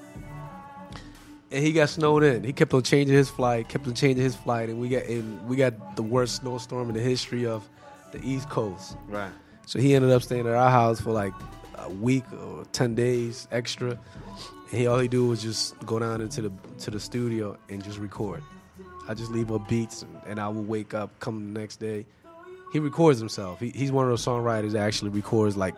And 1.50 1.64
he 1.64 1.72
got 1.72 1.88
snowed 1.88 2.24
in. 2.24 2.42
He 2.44 2.52
kept 2.52 2.74
on 2.74 2.82
changing 2.82 3.16
his 3.16 3.30
flight, 3.30 3.68
kept 3.68 3.86
on 3.86 3.94
changing 3.94 4.22
his 4.22 4.34
flight, 4.36 4.68
and 4.68 4.80
we 4.80 4.88
got 4.88 5.04
and 5.04 5.48
we 5.48 5.54
got 5.56 5.94
the 5.96 6.02
worst 6.02 6.36
snowstorm 6.42 6.88
in 6.88 6.94
the 6.94 7.00
history 7.00 7.46
of 7.46 7.66
the 8.12 8.20
East 8.22 8.50
Coast. 8.50 8.96
Right. 9.08 9.30
So 9.64 9.78
he 9.78 9.94
ended 9.94 10.10
up 10.10 10.22
staying 10.22 10.46
at 10.46 10.52
our 10.54 10.70
house 10.70 11.00
for 11.00 11.12
like 11.12 11.32
a 11.78 11.88
week 11.90 12.24
or 12.32 12.64
ten 12.72 12.94
days 12.94 13.48
extra. 13.50 13.90
And 13.90 14.80
he 14.80 14.86
all 14.86 14.98
he 14.98 15.08
do 15.08 15.28
was 15.28 15.42
just 15.42 15.78
go 15.86 15.98
down 15.98 16.20
into 16.20 16.42
the 16.42 16.52
to 16.80 16.90
the 16.90 17.00
studio 17.00 17.56
and 17.68 17.82
just 17.82 17.98
record. 17.98 18.42
I 19.08 19.14
just 19.14 19.30
leave 19.30 19.52
up 19.52 19.68
beats 19.68 20.02
and, 20.02 20.20
and 20.26 20.40
I 20.40 20.48
will 20.48 20.64
wake 20.64 20.92
up, 20.92 21.10
come 21.20 21.52
the 21.52 21.60
next 21.60 21.76
day. 21.76 22.06
He 22.72 22.80
records 22.80 23.20
himself. 23.20 23.60
He, 23.60 23.70
he's 23.70 23.92
one 23.92 24.04
of 24.04 24.10
those 24.10 24.24
songwriters 24.24 24.72
that 24.72 24.82
actually 24.82 25.10
records 25.10 25.56
like 25.56 25.74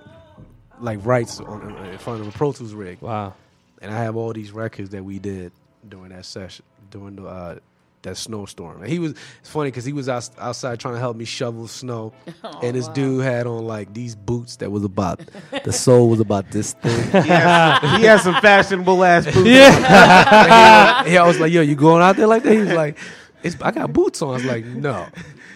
like 0.80 1.04
writes 1.04 1.40
on 1.40 1.76
in 1.86 1.98
front 1.98 2.20
of 2.20 2.28
a 2.28 2.32
Pro 2.32 2.52
Tools 2.52 2.72
rig. 2.72 3.00
Wow. 3.00 3.34
And 3.82 3.92
I 3.92 3.98
have 3.98 4.16
all 4.16 4.32
these 4.32 4.52
records 4.52 4.90
that 4.90 5.04
we 5.04 5.18
did 5.18 5.52
during 5.88 6.10
that 6.10 6.24
session, 6.24 6.64
during 6.90 7.16
the 7.16 7.26
uh, 7.26 7.58
that 8.02 8.16
snowstorm. 8.16 8.82
And 8.82 8.90
he 8.90 8.98
was 8.98 9.14
it's 9.40 9.50
funny 9.50 9.68
because 9.70 9.84
he 9.84 9.92
was 9.92 10.08
out, 10.08 10.28
outside 10.38 10.78
trying 10.80 10.94
to 10.94 11.00
help 11.00 11.16
me 11.16 11.24
shovel 11.24 11.66
snow, 11.68 12.12
oh, 12.44 12.60
and 12.62 12.76
this 12.76 12.88
dude 12.88 13.24
had 13.24 13.46
on 13.46 13.66
like 13.66 13.92
these 13.94 14.14
boots 14.14 14.56
that 14.56 14.70
was 14.70 14.84
about 14.84 15.20
the 15.64 15.72
sole 15.72 16.08
was 16.08 16.20
about 16.20 16.50
this 16.50 16.72
thing. 16.74 16.98
He 17.22 17.28
has, 17.28 17.98
he 17.98 18.04
has 18.06 18.22
some 18.22 18.34
fashionable 18.40 19.02
ass 19.04 19.24
boots. 19.26 19.48
Yeah. 19.48 21.04
he, 21.04 21.16
I 21.16 21.26
was 21.26 21.40
like, 21.40 21.52
"Yo, 21.52 21.60
you 21.62 21.74
going 21.74 22.02
out 22.02 22.16
there 22.16 22.26
like 22.26 22.42
that?" 22.44 22.52
He 22.52 22.58
was 22.58 22.72
like, 22.72 22.98
it's, 23.42 23.60
"I 23.62 23.70
got 23.70 23.92
boots 23.92 24.22
on." 24.22 24.30
I 24.30 24.32
was 24.34 24.44
like, 24.44 24.64
"No." 24.64 25.06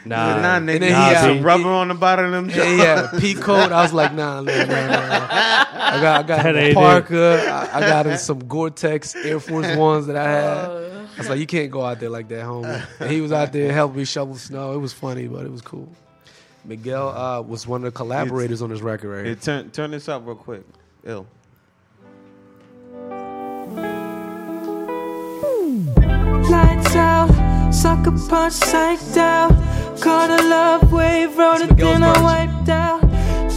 Nah. 0.04 0.40
Nah, 0.40 0.58
nigga. 0.58 0.66
then 0.66 0.82
he 0.82 0.88
he 0.88 0.94
had- 0.94 1.16
had 1.16 1.20
some 1.20 1.42
rubber 1.42 1.68
on 1.68 1.88
the 1.88 1.94
bottom 1.94 2.26
of 2.26 2.32
them. 2.32 2.50
Yeah, 2.50 2.64
he 2.64 2.78
had 2.78 2.98
a 3.14 3.20
pea 3.20 3.34
coat. 3.34 3.70
I 3.70 3.82
was 3.82 3.92
like, 3.92 4.12
nah, 4.12 4.40
nah, 4.40 4.52
nah, 4.52 4.64
nah. 4.64 5.26
I 5.84 5.98
got, 6.02 6.24
I 6.24 6.26
got 6.26 6.46
a 6.46 6.58
ain't 6.58 6.70
it. 6.70 6.74
Parker. 6.74 7.38
I, 7.48 7.78
I 7.78 7.80
got 7.80 8.18
some 8.18 8.40
Gore-Tex 8.40 9.14
Air 9.14 9.38
Force 9.38 9.76
Ones 9.76 10.06
that 10.08 10.16
I 10.16 10.24
had. 10.24 10.64
Oh. 10.64 10.91
I 11.22 11.28
was 11.28 11.30
like, 11.30 11.40
you 11.40 11.46
can't 11.46 11.70
go 11.70 11.84
out 11.84 12.00
there 12.00 12.10
like 12.10 12.28
that, 12.28 12.44
homie. 12.44 12.84
And 13.00 13.10
he 13.10 13.20
was 13.20 13.30
out 13.32 13.52
there 13.52 13.72
helping 13.72 13.98
me 13.98 14.04
shovel 14.04 14.34
snow. 14.34 14.72
It 14.72 14.78
was 14.78 14.92
funny, 14.92 15.28
but 15.28 15.46
it 15.46 15.52
was 15.52 15.62
cool. 15.62 15.88
Miguel 16.64 17.08
uh, 17.08 17.40
was 17.40 17.66
one 17.66 17.84
of 17.84 17.92
the 17.92 17.96
collaborators 17.96 18.62
on 18.62 18.70
this 18.70 18.80
record 18.80 19.08
right 19.10 19.24
here. 19.26 19.34
Hey, 19.34 19.40
turn 19.40 19.70
turn 19.70 19.90
this 19.90 20.08
up 20.08 20.24
real 20.26 20.36
quick. 20.36 20.64
Ill. 21.04 21.26
Lights 26.50 26.94
out, 26.96 27.70
sucker 27.72 28.12
punch 28.28 28.54
psyched 28.54 29.16
out. 29.16 29.50
Caught 30.00 30.30
a 30.30 30.42
love 30.48 30.92
wave, 30.92 31.36
rode 31.38 31.60
That's 31.60 31.72
it, 31.72 31.76
then 31.78 32.02
I 32.02 32.22
wiped 32.22 32.68
out. 32.68 33.00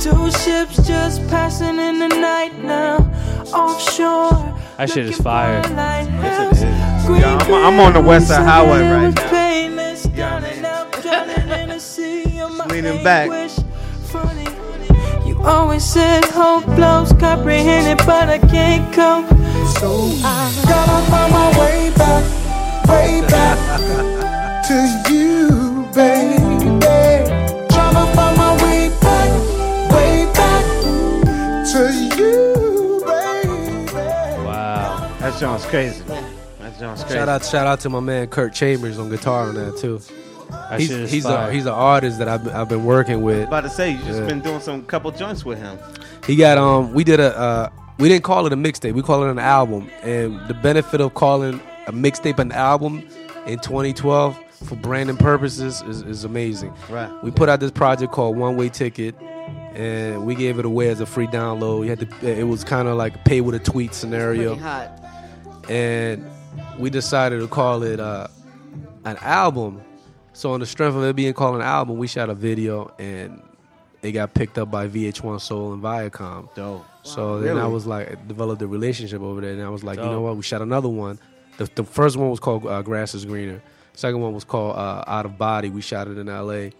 Two 0.02 0.32
ships 0.32 0.88
just 0.88 1.28
passing 1.30 1.80
in 1.80 2.00
the 2.00 2.08
night 2.08 2.58
now. 2.64 2.98
offshore. 3.54 4.54
That 4.78 4.90
shit 4.90 5.06
is 5.06 5.18
fire. 5.18 5.62
Yeah, 7.08 7.38
I'm, 7.38 7.54
I'm 7.54 7.80
on 7.80 7.94
the 7.94 8.02
West 8.02 8.28
Side 8.30 8.44
Highway 8.46 8.82
right 8.90 9.14
now. 9.14 9.30
painless, 9.30 10.06
drowning 10.08 10.66
out, 10.66 10.92
drowning 11.02 11.50
in 11.50 11.70
the 11.70 11.80
sea 11.80 12.40
of 12.42 12.56
my 12.56 12.66
Leaning 12.68 13.04
back. 13.04 13.30
you 15.26 15.40
always 15.44 15.84
said 15.84 16.26
hope 16.26 16.66
blows, 16.76 17.12
comprehended, 17.14 17.98
but 18.06 18.30
I 18.30 18.40
can't 18.40 18.92
cope. 18.94 19.30
So 19.80 20.10
I 20.24 20.52
Gotta 20.68 21.12
find 21.12 21.32
my 21.32 21.60
way 21.60 21.92
back, 21.96 22.24
way 22.90 23.22
back 23.30 23.58
to 24.68 25.14
you, 25.14 25.86
baby. 25.94 26.40
Tryna 27.70 28.16
find 28.16 28.38
my 28.38 28.54
way 28.64 28.90
back, 29.02 29.30
way 29.92 30.26
back 30.34 30.66
to 31.72 31.94
you, 32.18 33.04
baby. 33.06 33.94
Wow. 34.44 35.12
That 35.20 35.34
sounds 35.36 35.66
crazy. 35.66 36.04
That 36.76 36.80
sounds 36.80 37.02
crazy. 37.04 37.16
Shout 37.18 37.30
out, 37.30 37.46
shout 37.46 37.68
out 37.68 37.80
to 37.82 37.90
my 37.90 38.00
man 38.00 38.28
Kurt 38.28 38.54
Chambers 38.54 39.00
on 39.00 39.10
guitar 39.10 39.50
on 39.50 39.56
that 39.56 39.78
too. 39.78 40.00
That 40.50 40.80
he's 40.80 40.90
he's 41.12 41.24
fire. 41.24 41.50
a 41.50 41.54
he's 41.54 41.66
an 41.66 41.74
artist 41.74 42.20
that 42.20 42.28
I've 42.28 42.44
been, 42.44 42.54
I've 42.54 42.70
been 42.70 42.86
working 42.86 43.22
with. 43.22 43.48
About 43.48 43.62
to 43.62 43.70
say 43.70 43.92
you 43.92 43.98
just 44.00 44.20
Yeah. 44.22 44.28
been 44.28 44.42
doing 44.42 44.60
some 44.60 44.84
couple 44.86 45.12
joints 45.12 45.44
with 45.44 45.58
him. 45.60 45.78
He 46.26 46.36
got 46.36 46.58
um 46.58 46.94
we 46.94 47.04
did 47.04 47.20
a 47.20 47.36
uh 47.38 47.70
we 47.98 48.10
didn't 48.10 48.24
call 48.24 48.46
it 48.46 48.54
a 48.54 48.58
mixtape, 48.58 48.94
we 48.94 49.02
call 49.02 49.24
it 49.24 49.32
an 49.32 49.40
album. 49.40 49.90
And 50.04 50.40
the 50.48 50.54
benefit 50.54 51.02
of 51.02 51.14
calling 51.14 51.60
a 51.88 51.92
mixtape 51.94 52.40
an 52.40 52.52
album 52.52 53.08
in 53.48 53.60
2012 53.60 54.38
for 54.68 54.76
branding 54.76 55.18
purposes 55.18 55.82
is, 55.84 56.02
is 56.04 56.24
amazing. 56.24 56.74
Right. 56.90 57.12
We 57.24 57.32
put 57.32 57.50
out 57.50 57.60
this 57.60 57.72
project 57.72 58.12
called 58.12 58.38
One 58.38 58.56
Way 58.58 58.70
Ticket 58.70 59.16
and 59.74 60.26
we 60.26 60.36
gave 60.36 60.60
it 60.60 60.66
away 60.66 60.90
as 60.90 61.00
a 61.02 61.06
free 61.06 61.28
download. 61.28 61.84
You 61.84 61.90
had 61.90 62.00
to 62.22 62.40
it 62.40 62.44
was 62.44 62.64
kind 62.64 62.88
of 62.88 62.98
like 62.98 63.16
a 63.16 63.20
pay 63.20 63.42
with 63.42 63.56
a 63.56 63.60
tweet 63.60 63.94
scenario. 63.94 64.56
Pretty 64.56 64.62
hot. 64.62 65.02
and 65.70 66.26
we 66.78 66.90
decided 66.90 67.40
to 67.40 67.48
call 67.48 67.84
it 67.84 68.00
uh, 68.00 68.28
an 69.06 69.18
album. 69.22 69.82
So 70.34 70.52
on 70.52 70.60
the 70.60 70.66
strength 70.66 70.96
of 70.96 71.04
it 71.04 71.16
being 71.16 71.34
called 71.34 71.56
an 71.56 71.62
album, 71.62 71.98
we 71.98 72.08
shot 72.08 72.30
a 72.30 72.36
video 72.36 72.94
and 73.00 73.42
it 74.02 74.12
got 74.12 74.34
picked 74.34 74.58
up 74.58 74.70
by 74.70 74.88
VH1 74.88 75.42
Soul 75.42 75.74
and 75.74 75.82
Viacom. 75.82 76.54
Dope. 76.54 76.86
So 77.04 77.40
then 77.40 77.58
I 77.58 77.68
was 77.68 77.86
like, 77.86 78.12
I 78.12 78.16
developed 78.28 78.62
a 78.62 78.68
relationship 78.68 79.22
over 79.22 79.42
there, 79.42 79.54
and 79.54 79.62
I 79.62 79.70
was 79.70 79.84
like, 79.84 79.98
you 79.98 80.06
know 80.06 80.22
what? 80.22 80.36
We 80.36 80.44
shot 80.44 80.62
another 80.62 80.90
one. 80.90 81.20
The, 81.58 81.70
the 81.76 81.84
first 81.84 82.18
one 82.18 82.30
was 82.30 82.40
called 82.40 82.66
uh, 82.66 82.82
Grass 82.82 83.14
is 83.14 83.26
Greener. 83.26 83.62
Second 83.94 84.22
one 84.22 84.34
was 84.34 84.44
called 84.44 84.76
uh, 84.76 85.04
Out 85.08 85.26
of 85.26 85.38
Body. 85.38 85.70
We 85.70 85.82
shot 85.82 86.08
it 86.08 86.18
in 86.18 86.28
L.A. 86.28 86.72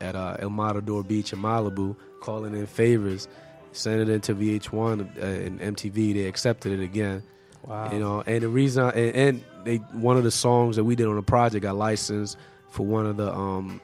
at 0.00 0.14
uh, 0.14 0.36
El 0.38 0.50
Matador 0.50 1.02
Beach 1.02 1.32
in 1.32 1.40
Malibu, 1.40 1.96
calling 2.20 2.54
in 2.54 2.66
favors. 2.66 3.26
Sent 3.72 4.00
it 4.00 4.08
into 4.08 4.34
VH1 4.34 5.18
uh, 5.18 5.20
and 5.20 5.60
MTV. 5.60 6.14
They 6.14 6.26
accepted 6.26 6.78
it 6.78 6.82
again. 6.82 7.22
Wow. 7.66 7.92
You 7.92 7.98
know, 7.98 8.22
and 8.26 8.42
the 8.42 8.48
reason 8.48 8.84
I, 8.84 8.90
and, 8.90 9.16
and 9.16 9.44
they 9.64 9.76
one 9.92 10.16
of 10.16 10.24
the 10.24 10.30
songs 10.30 10.76
that 10.76 10.84
we 10.84 10.96
did 10.96 11.06
on 11.06 11.16
the 11.16 11.22
project 11.22 11.62
got 11.62 11.76
licensed 11.76 12.36
for 12.70 12.86
one 12.86 13.06
of 13.06 13.16
the 13.16 13.32
um 13.32 13.80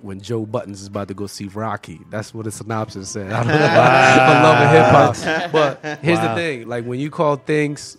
when 0.00 0.20
Joe 0.20 0.46
Budden 0.46 0.72
is 0.74 0.86
about 0.86 1.08
to 1.08 1.14
go 1.14 1.26
see 1.26 1.46
Rocky. 1.46 2.00
That's 2.10 2.32
what 2.32 2.44
the 2.44 2.52
synopsis 2.52 3.08
said. 3.08 3.32
I 3.32 3.42
don't 3.42 3.48
know 3.48 3.66
for 4.28 4.42
love 4.42 5.14
hip 5.16 5.22
hop. 5.24 5.52
But 5.52 5.98
here's 6.02 6.18
Wow. 6.18 6.34
the 6.34 6.40
thing: 6.40 6.68
like 6.68 6.84
when 6.84 7.00
you 7.00 7.10
call 7.10 7.36
things, 7.36 7.96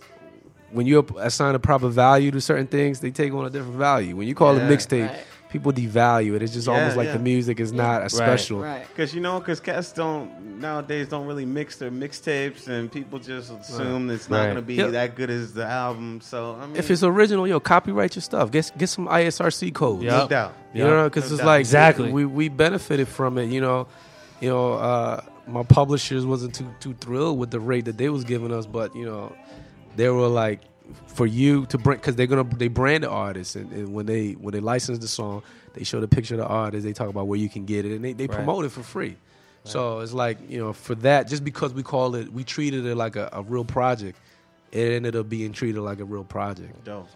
when 0.70 0.86
you 0.86 1.04
assign 1.18 1.54
a 1.54 1.58
proper 1.58 1.88
value 1.88 2.30
to 2.30 2.40
certain 2.40 2.66
things, 2.68 3.00
they 3.00 3.10
take 3.10 3.32
on 3.34 3.44
a 3.44 3.50
different 3.50 3.76
value. 3.76 4.16
When 4.16 4.26
you 4.28 4.34
call 4.34 4.56
Yeah. 4.56 4.66
it 4.68 4.70
mixtape, 4.70 5.08
Right. 5.08 5.24
People 5.50 5.72
devalue 5.72 6.34
it. 6.36 6.42
It's 6.42 6.52
just 6.52 6.66
Yeah, 6.68 6.74
almost 6.74 6.96
like 6.96 7.06
yeah. 7.06 7.12
the 7.14 7.18
music 7.18 7.58
is 7.60 7.72
not 7.72 8.02
as 8.02 8.12
special. 8.14 8.60
Right. 8.60 8.86
Because 8.88 9.12
you 9.14 9.20
know, 9.20 9.38
because 9.40 9.60
cats 9.60 9.92
don't 9.92 10.60
nowadays 10.60 11.08
don't 11.08 11.26
really 11.26 11.44
mix 11.44 11.76
their 11.76 11.90
mixtapes, 11.90 12.68
and 12.68 12.90
people 12.90 13.18
just 13.18 13.52
assume 13.52 14.10
it's 14.10 14.30
not 14.30 14.38
Right. 14.38 14.44
going 14.44 14.56
to 14.56 14.62
be 14.62 14.74
Yep. 14.74 14.90
that 14.92 15.16
good 15.16 15.30
as 15.30 15.52
the 15.52 15.66
album. 15.66 16.20
So 16.22 16.56
I 16.60 16.66
mean, 16.66 16.76
If 16.76 16.90
it's 16.90 17.02
original, 17.02 17.46
yo, 17.48 17.60
copyright 17.60 18.14
your 18.14 18.22
stuff. 18.22 18.50
Get 18.50 18.70
get 18.78 18.88
some 18.88 19.08
ISRC 19.08 19.72
codes. 19.74 20.02
Yeah. 20.04 20.18
no 20.18 20.28
doubt, 20.28 20.54
You 20.72 20.84
know, 20.84 21.04
because 21.08 21.30
No 21.30 21.34
it's 21.34 21.38
doubt. 21.38 21.46
like 21.46 21.60
Exactly. 21.60 22.12
we 22.12 22.24
we 22.24 22.48
benefited 22.48 23.08
from 23.08 23.36
it. 23.38 23.46
You 23.50 23.60
know, 23.60 23.86
you 24.40 24.48
know, 24.48 24.74
uh, 24.74 25.20
my 25.48 25.62
publishers 25.64 26.24
wasn't 26.24 26.54
too 26.54 26.66
too 26.80 26.94
thrilled 26.94 27.38
with 27.38 27.50
the 27.50 27.58
rate 27.60 27.86
that 27.86 27.98
they 27.98 28.08
was 28.08 28.24
giving 28.24 28.52
us, 28.52 28.66
but 28.66 28.94
you 28.94 29.04
know, 29.04 29.32
they 29.96 30.08
were 30.08 30.28
like, 30.28 30.60
for 31.06 31.26
you 31.26 31.66
to 31.66 31.78
bring, 31.78 31.98
because 31.98 32.16
they're 32.16 32.26
gonna 32.26 32.44
they 32.56 32.68
brand 32.68 33.04
the 33.04 33.10
artist, 33.10 33.56
and, 33.56 33.70
and 33.72 33.92
when 33.92 34.06
they 34.06 34.32
when 34.32 34.52
they 34.52 34.60
license 34.60 34.98
the 34.98 35.08
song, 35.08 35.42
they 35.74 35.84
show 35.84 36.00
the 36.00 36.08
picture 36.08 36.34
of 36.34 36.40
the 36.40 36.46
artist, 36.46 36.84
they 36.84 36.92
talk 36.92 37.08
about 37.08 37.26
where 37.26 37.38
you 37.38 37.48
can 37.48 37.64
get 37.64 37.84
it, 37.86 37.92
and 37.92 38.04
they, 38.04 38.12
they 38.12 38.26
Right. 38.26 38.36
promote 38.36 38.64
it 38.64 38.70
for 38.72 38.82
free. 38.82 39.16
So 39.64 40.00
it's 40.00 40.12
like 40.14 40.38
you 40.50 40.58
know, 40.58 40.72
for 40.72 40.94
that, 40.96 41.28
just 41.28 41.44
because 41.44 41.74
we 41.74 41.82
call 41.82 42.14
it, 42.14 42.32
we 42.32 42.44
treated 42.44 42.86
it 42.86 42.94
like 42.96 43.16
a, 43.16 43.28
a 43.32 43.42
real 43.42 43.64
project, 43.64 44.18
it 44.72 44.92
ended 44.92 45.14
up 45.16 45.28
being 45.28 45.52
treated 45.52 45.80
like 45.82 46.00
a 46.00 46.04
real 46.04 46.24
project. 46.24 46.82
dope. 46.84 47.08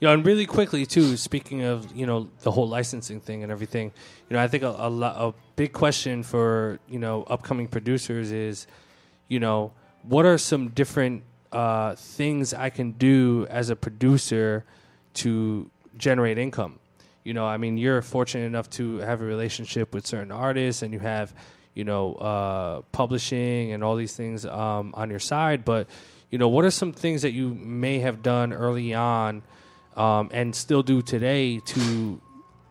You 0.00 0.08
know, 0.08 0.14
and 0.14 0.24
really 0.24 0.46
quickly 0.46 0.86
too. 0.86 1.18
Speaking 1.18 1.62
of 1.62 1.94
you 1.94 2.06
know 2.06 2.30
the 2.40 2.50
whole 2.50 2.66
licensing 2.66 3.20
thing 3.20 3.42
and 3.42 3.52
everything, 3.52 3.92
you 4.30 4.34
know, 4.36 4.42
I 4.42 4.48
think 4.48 4.62
a 4.62 4.74
a, 4.78 4.88
lo- 4.88 5.08
a 5.28 5.34
big 5.56 5.72
question 5.74 6.22
for 6.22 6.78
you 6.88 6.98
know 6.98 7.24
upcoming 7.24 7.68
producers 7.68 8.32
is, 8.32 8.66
you 9.28 9.38
know, 9.38 9.72
what 10.02 10.24
are 10.24 10.38
some 10.38 10.68
different 10.68 11.22
uh, 11.52 11.94
things 11.94 12.54
I 12.54 12.70
can 12.70 12.92
do 12.92 13.46
as 13.50 13.70
a 13.70 13.76
producer 13.76 14.64
to 15.14 15.70
generate 15.96 16.38
income? 16.38 16.78
You 17.24 17.34
know, 17.34 17.46
I 17.46 17.58
mean, 17.58 17.76
you're 17.76 18.00
fortunate 18.02 18.46
enough 18.46 18.70
to 18.70 18.98
have 18.98 19.20
a 19.20 19.24
relationship 19.24 19.94
with 19.94 20.06
certain 20.06 20.32
artists, 20.32 20.82
and 20.82 20.92
you 20.92 21.00
have, 21.00 21.34
you 21.74 21.84
know, 21.84 22.14
uh, 22.14 22.80
publishing 22.92 23.72
and 23.72 23.84
all 23.84 23.96
these 23.96 24.16
things 24.16 24.46
um, 24.46 24.94
on 24.94 25.10
your 25.10 25.18
side. 25.18 25.64
But, 25.64 25.88
you 26.30 26.38
know, 26.38 26.48
what 26.48 26.64
are 26.64 26.70
some 26.70 26.92
things 26.92 27.22
that 27.22 27.32
you 27.32 27.54
may 27.54 27.98
have 27.98 28.22
done 28.22 28.52
early 28.52 28.94
on 28.94 29.42
um, 29.96 30.30
and 30.32 30.54
still 30.54 30.82
do 30.82 31.02
today 31.02 31.58
to 31.58 32.20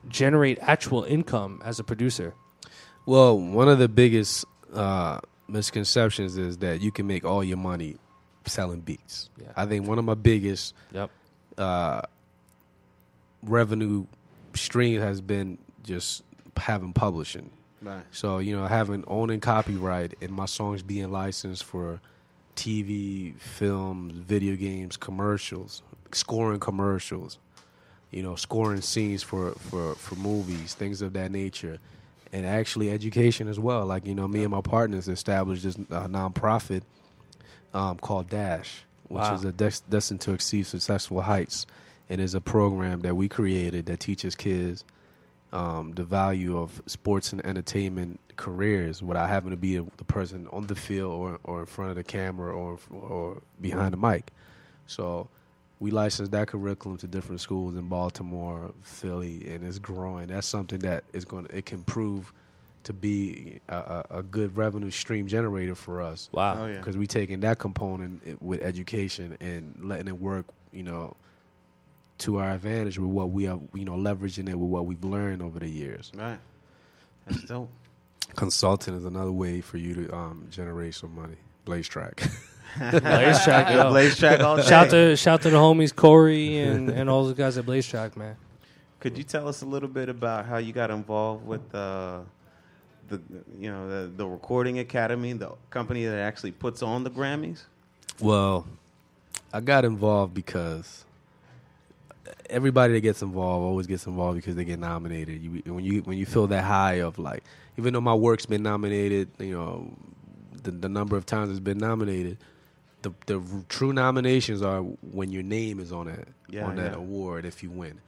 generate 0.07 0.57
actual 0.61 1.03
income 1.03 1.61
as 1.63 1.79
a 1.79 1.83
producer? 1.83 2.33
Well, 3.05 3.39
one 3.39 3.69
of 3.69 3.79
the 3.79 3.87
biggest 3.87 4.45
uh, 4.73 5.19
misconceptions 5.47 6.37
is 6.37 6.57
that 6.57 6.81
you 6.81 6.91
can 6.91 7.05
make 7.07 7.23
all 7.23 7.43
your 7.43 7.57
money 7.57 7.97
selling 8.49 8.81
beats. 8.81 9.29
Yeah. 9.39 9.47
I 9.55 9.65
think 9.65 9.87
one 9.87 9.97
of 9.99 10.05
my 10.05 10.15
biggest 10.15 10.73
Yep. 10.91 11.09
uh, 11.57 12.01
revenue 13.43 14.05
stream 14.53 14.99
has 15.01 15.21
been 15.21 15.57
just 15.83 16.23
having 16.57 16.93
publishing. 16.93 17.49
Right. 17.81 18.03
So 18.11 18.39
you 18.39 18.55
know, 18.55 18.67
having 18.67 19.03
owning 19.07 19.39
copyright 19.39 20.15
and 20.21 20.31
my 20.31 20.45
songs 20.45 20.81
being 20.81 21.11
licensed 21.11 21.63
for 21.63 22.01
TV, 22.55 23.37
films, 23.39 24.13
video 24.17 24.55
games, 24.57 24.97
commercials, 24.97 25.81
scoring 26.11 26.59
commercials, 26.59 27.37
you 28.11 28.21
know, 28.21 28.35
scoring 28.35 28.81
scenes 28.81 29.23
for 29.23 29.51
for 29.53 29.95
for 29.95 30.15
movies, 30.15 30.73
things 30.73 31.01
of 31.01 31.13
that 31.13 31.31
nature, 31.31 31.79
and 32.33 32.45
actually 32.45 32.91
education 32.91 33.47
as 33.47 33.57
well. 33.59 33.85
Like 33.85 34.05
you 34.05 34.13
know, 34.13 34.27
me 34.27 34.43
and 34.43 34.51
my 34.51 34.61
partners 34.61 35.07
established 35.07 35.63
this 35.63 35.77
uh, 35.77 36.07
nonprofit 36.07 36.81
um, 37.73 37.97
called 37.97 38.29
Dash, 38.29 38.83
which 39.07 39.21
Wow. 39.21 39.35
is 39.35 39.43
a 39.43 39.51
des- 39.51 39.81
destined 39.89 40.21
to 40.21 40.33
exceed 40.33 40.65
successful 40.67 41.21
heights, 41.21 41.65
and 42.09 42.19
is 42.19 42.33
a 42.35 42.41
program 42.41 43.01
that 43.01 43.15
we 43.15 43.27
created 43.29 43.85
that 43.87 43.99
teaches 43.99 44.35
kids 44.35 44.83
um, 45.51 45.93
the 45.93 46.03
value 46.03 46.57
of 46.57 46.81
sports 46.85 47.31
and 47.33 47.43
entertainment 47.45 48.19
careers 48.35 49.01
without 49.01 49.29
having 49.29 49.49
to 49.51 49.57
be 49.57 49.77
the, 49.77 49.85
the 49.97 50.03
person 50.03 50.47
on 50.51 50.67
the 50.67 50.75
field 50.75 51.11
or, 51.11 51.39
or 51.43 51.59
in 51.61 51.65
front 51.65 51.89
of 51.89 51.95
the 51.97 52.03
camera 52.03 52.53
or 52.53 52.77
or 52.91 53.41
behind 53.59 53.93
the 53.93 53.97
mic. 53.97 54.31
So 54.85 55.27
we 55.79 55.91
licensed 55.91 56.31
that 56.33 56.47
curriculum 56.49 56.97
to 56.99 57.07
different 57.07 57.41
schools 57.41 57.75
in 57.75 57.87
Baltimore, 57.87 58.71
Philly, 58.83 59.47
and 59.49 59.65
it's 59.65 59.79
growing. 59.79 60.27
That's 60.27 60.47
something 60.47 60.79
that 60.79 61.03
is 61.13 61.25
going 61.25 61.45
to 61.47 61.57
it 61.57 61.65
can 61.65 61.83
prove 61.83 62.31
to 62.83 62.93
be 62.93 63.59
a, 63.67 63.75
a, 63.75 64.05
a 64.19 64.23
good 64.23 64.55
revenue 64.55 64.91
stream 64.91 65.27
generator 65.27 65.75
for 65.75 66.01
us. 66.01 66.29
Wow. 66.31 66.63
Oh, 66.63 66.65
yeah. 66.67 66.77
Because 66.77 66.97
we 66.97 67.07
taking 67.07 67.41
that 67.41 67.59
component 67.59 68.41
with 68.41 68.61
education 68.61 69.37
and 69.39 69.75
letting 69.81 70.07
it 70.07 70.19
work, 70.19 70.45
you 70.71 70.83
know, 70.83 71.15
to 72.19 72.37
our 72.37 72.51
advantage 72.51 72.97
with 72.99 73.09
what 73.09 73.29
we 73.31 73.47
are, 73.47 73.59
you 73.73 73.85
know, 73.85 73.95
leveraging 73.95 74.49
it 74.49 74.55
with 74.55 74.69
what 74.69 74.85
we've 74.85 75.03
learned 75.03 75.41
over 75.41 75.59
the 75.59 75.69
years. 75.69 76.11
Right. 76.15 76.39
That's 77.27 77.43
dope. 77.43 77.69
Consulting 78.35 78.95
is 78.95 79.05
another 79.05 79.31
way 79.31 79.61
for 79.61 79.77
you 79.77 80.05
to 80.05 80.15
um, 80.15 80.47
generate 80.49 80.95
some 80.95 81.15
money. 81.15 81.37
Blaze 81.65 81.87
track. 81.87 82.23
Blaze 82.77 83.43
Track, 83.43 83.73
yo. 83.73 83.89
Blaze 83.89 84.17
Track 84.17 84.39
all 84.41 84.57
day. 84.57 84.63
Shout 84.63 84.89
to 84.91 85.15
shout 85.15 85.41
to 85.41 85.49
the 85.49 85.57
homies 85.57 85.95
Corey 85.95 86.59
and, 86.59 86.89
and 86.89 87.09
all 87.09 87.25
those 87.25 87.33
guys 87.33 87.57
at 87.57 87.65
Blaze 87.65 87.87
Track, 87.87 88.15
man. 88.15 88.35
Could 88.99 89.17
you 89.17 89.23
tell 89.23 89.47
us 89.47 89.61
a 89.61 89.65
little 89.65 89.89
bit 89.89 90.09
about 90.09 90.45
how 90.45 90.57
you 90.57 90.73
got 90.73 90.91
involved 90.91 91.45
with 91.45 91.73
uh, 91.73 92.19
the 93.09 93.21
you 93.59 93.71
know 93.71 93.89
the, 93.89 94.07
the 94.07 94.27
Recording 94.27 94.79
Academy, 94.79 95.33
the 95.33 95.51
company 95.69 96.05
that 96.05 96.17
actually 96.19 96.51
puts 96.51 96.81
on 96.83 97.03
the 97.03 97.09
Grammys? 97.09 97.63
Well, 98.19 98.67
I 99.53 99.61
got 99.61 99.85
involved 99.85 100.33
because 100.33 101.05
everybody 102.49 102.93
that 102.93 103.01
gets 103.01 103.21
involved 103.21 103.63
always 103.63 103.87
gets 103.87 104.05
involved 104.07 104.37
because 104.37 104.55
they 104.55 104.65
get 104.65 104.79
nominated. 104.79 105.41
You, 105.41 105.61
when 105.73 105.83
you 105.83 106.01
when 106.01 106.17
you 106.17 106.25
feel 106.25 106.47
that 106.47 106.63
high 106.63 106.95
of 107.01 107.19
like, 107.19 107.43
even 107.77 107.93
though 107.93 108.01
my 108.01 108.13
work's 108.13 108.45
been 108.45 108.63
nominated, 108.63 109.29
you 109.39 109.53
know, 109.57 109.93
the, 110.63 110.71
the 110.71 110.89
number 110.89 111.17
of 111.17 111.25
times 111.25 111.49
it's 111.49 111.59
been 111.59 111.77
nominated, 111.77 112.37
the 113.01 113.11
the 113.27 113.41
true 113.69 113.93
nominations 113.93 114.61
are 114.61 114.81
when 114.81 115.31
your 115.31 115.43
name 115.43 115.79
is 115.79 115.91
on 115.91 116.07
that 116.07 116.27
Yeah, 116.49 116.65
on 116.65 116.75
that 116.75 116.93
yeah. 116.93 116.97
award 116.97 117.45
if 117.45 117.63
you 117.63 117.69
win. 117.69 117.99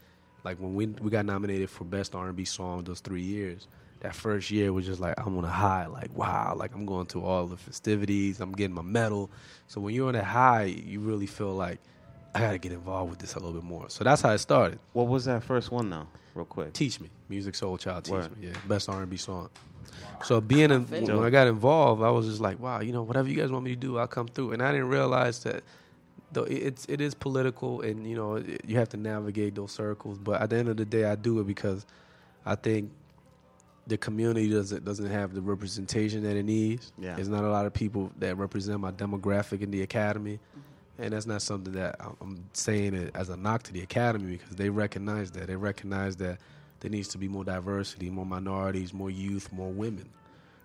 Like 0.43 0.57
when 0.59 0.75
we 0.75 0.87
we 0.87 1.09
got 1.11 1.25
nominated 1.25 1.69
for 1.69 1.83
best 1.83 2.15
R 2.15 2.27
and 2.27 2.35
B 2.35 2.45
song 2.45 2.83
those 2.83 2.99
three 2.99 3.21
years. 3.21 3.67
That 4.01 4.15
first 4.15 4.49
year 4.51 4.73
was 4.73 4.85
just 4.85 4.99
like 4.99 5.13
I'm 5.17 5.37
on 5.37 5.45
a 5.45 5.49
high, 5.49 5.85
like 5.85 6.15
wow, 6.17 6.55
like 6.57 6.73
I'm 6.75 6.85
going 6.85 7.05
to 7.07 7.23
all 7.23 7.45
the 7.47 7.57
festivities, 7.57 8.39
I'm 8.41 8.51
getting 8.51 8.75
my 8.75 8.81
medal. 8.81 9.29
So 9.67 9.79
when 9.79 9.93
you're 9.95 10.09
on 10.09 10.15
a 10.15 10.23
high, 10.23 10.63
you 10.65 10.99
really 10.99 11.27
feel 11.27 11.53
like 11.53 11.79
I 12.33 12.39
got 12.39 12.51
to 12.51 12.57
get 12.57 12.71
involved 12.71 13.11
with 13.11 13.19
this 13.19 13.35
a 13.35 13.39
little 13.39 13.53
bit 13.53 13.63
more. 13.63 13.89
So 13.89 14.03
that's 14.03 14.21
how 14.21 14.31
it 14.31 14.39
started. 14.39 14.79
What 14.93 15.07
was 15.07 15.25
that 15.25 15.43
first 15.43 15.71
one 15.71 15.89
now, 15.89 16.07
real 16.33 16.45
quick? 16.45 16.73
Teach 16.73 16.99
me, 16.99 17.09
Musiq 17.29 17.51
Soulchild. 17.59 18.03
Teach 18.03 18.11
Word. 18.13 18.37
me, 18.37 18.47
yeah, 18.47 18.53
best 18.67 18.89
R 18.89 19.01
and 19.01 19.09
B 19.09 19.17
song. 19.17 19.49
So 20.23 20.41
being 20.41 20.71
in, 20.71 20.85
when 20.85 21.23
I 21.23 21.29
got 21.29 21.47
involved, 21.47 22.01
I 22.01 22.09
was 22.09 22.27
just 22.27 22.39
like, 22.41 22.59
wow, 22.59 22.79
you 22.81 22.93
know, 22.93 23.03
whatever 23.03 23.27
you 23.27 23.35
guys 23.35 23.51
want 23.51 23.65
me 23.65 23.71
to 23.71 23.75
do, 23.79 23.97
I'll 23.97 24.07
come 24.07 24.27
through. 24.27 24.53
And 24.53 24.61
I 24.63 24.71
didn't 24.71 24.89
realize 24.89 25.43
that 25.43 25.63
though 26.31 26.43
it's 26.43 26.85
it 26.85 27.01
is 27.01 27.13
political, 27.13 27.81
and 27.81 28.07
you 28.09 28.15
know, 28.15 28.35
it- 28.35 28.61
you 28.65 28.77
have 28.77 28.89
to 28.89 28.97
navigate 28.97 29.53
those 29.55 29.71
circles. 29.73 30.17
But 30.17 30.41
at 30.41 30.49
the 30.49 30.55
end 30.57 30.69
of 30.69 30.77
the 30.77 30.85
day, 30.85 31.03
I 31.05 31.15
do 31.15 31.39
it 31.39 31.45
because 31.47 31.85
I 32.45 32.55
think 32.55 32.91
the 33.87 33.97
community 33.97 34.49
doesn't 34.49 34.85
doesn't 34.85 35.09
have 35.09 35.33
the 35.33 35.41
representation 35.41 36.23
that 36.23 36.35
it 36.35 36.43
needs. 36.43 36.93
Yeah. 36.97 37.15
There's 37.15 37.29
not 37.29 37.43
a 37.43 37.49
lot 37.49 37.65
of 37.65 37.73
people 37.73 38.11
that 38.19 38.37
represent 38.37 38.79
my 38.79 38.91
demographic 38.91 39.61
in 39.61 39.71
the 39.71 39.81
academy. 39.81 40.39
And 40.99 41.13
that's 41.13 41.25
not 41.25 41.41
something 41.41 41.73
that 41.73 41.95
I'm- 41.99 42.43
saying 42.53 42.93
it 42.93 43.11
as 43.15 43.29
a 43.29 43.37
knock 43.37 43.63
to 43.63 43.73
the 43.73 43.81
academy 43.81 44.37
because 44.37 44.55
they 44.55 44.69
recognize 44.69 45.31
that. 45.31 45.47
They 45.47 45.55
recognize 45.55 46.15
that 46.17 46.37
there 46.79 46.91
needs 46.91 47.07
to 47.09 47.17
be 47.17 47.27
more 47.27 47.43
diversity, 47.43 48.09
more 48.11 48.25
minorities, 48.25 48.93
more 48.93 49.09
youth, 49.09 49.51
more 49.51 49.71
women. 49.71 50.07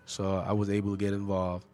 So 0.05 0.37
I 0.37 0.53
was 0.53 0.69
able 0.69 0.91
to 0.91 0.97
get 0.99 1.15
involved, 1.15 1.65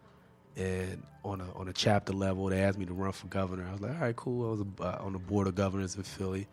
and 0.57 1.03
on 1.25 1.41
a 1.41 1.53
on 1.55 1.69
a 1.69 1.73
chapter 1.73 2.13
level, 2.13 2.47
they 2.47 2.61
asked 2.63 2.79
me 2.79 2.87
to 2.87 2.95
run 2.95 3.13
for 3.13 3.27
governor. 3.27 3.67
I 3.69 3.73
was 3.73 3.81
like, 3.81 3.93
all 3.93 4.01
right, 4.01 4.17
cool. 4.17 4.49
I 4.49 4.51
was 4.53 4.67
uh, 4.81 5.05
on 5.05 5.13
the 5.13 5.19
board 5.19 5.49
of 5.49 5.55
governors 5.57 5.97
in 5.97 6.03
Philly, 6.05 6.47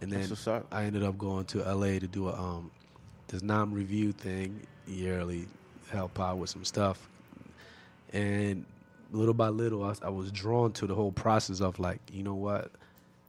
and 0.00 0.10
then 0.10 0.20
That's 0.20 0.30
what's 0.30 0.46
up. 0.48 0.66
I 0.72 0.84
ended 0.84 1.02
up 1.02 1.18
going 1.18 1.44
to 1.46 1.58
LA 1.62 1.98
to 1.98 2.06
do 2.06 2.28
a 2.28 2.32
um 2.32 2.70
this 3.28 3.42
non-review 3.42 4.12
thing 4.12 4.60
yearly, 4.86 5.46
help 5.90 6.18
out 6.20 6.38
with 6.38 6.50
some 6.50 6.64
stuff, 6.64 7.08
and 8.12 8.64
little 9.12 9.34
by 9.34 9.48
little, 9.48 9.84
I, 9.84 9.94
I 10.02 10.08
was 10.10 10.30
drawn 10.32 10.72
to 10.72 10.86
the 10.86 10.94
whole 10.94 11.12
process 11.12 11.60
of 11.60 11.78
like, 11.78 12.00
you 12.12 12.22
know 12.22 12.34
what, 12.34 12.70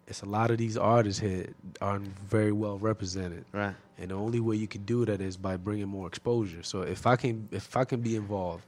it's 0.08 0.22
a 0.22 0.26
lot 0.26 0.52
of 0.52 0.58
these 0.58 0.78
artists 0.78 1.20
here 1.20 1.48
aren't 1.82 2.08
very 2.20 2.52
well 2.52 2.78
represented, 2.78 3.46
Right. 3.52 3.76
and 3.98 4.12
the 4.12 4.16
only 4.16 4.40
way 4.40 4.56
you 4.56 4.68
can 4.68 4.84
do 4.84 5.06
that 5.06 5.22
is 5.22 5.38
by 5.38 5.58
bringing 5.58 5.88
more 5.88 6.08
exposure. 6.08 6.64
So 6.64 6.82
if 6.82 7.08
I 7.08 7.16
can, 7.16 7.48
if 7.52 7.76
I 7.76 7.86
can 7.86 8.02
be 8.02 8.16
involved 8.16 8.64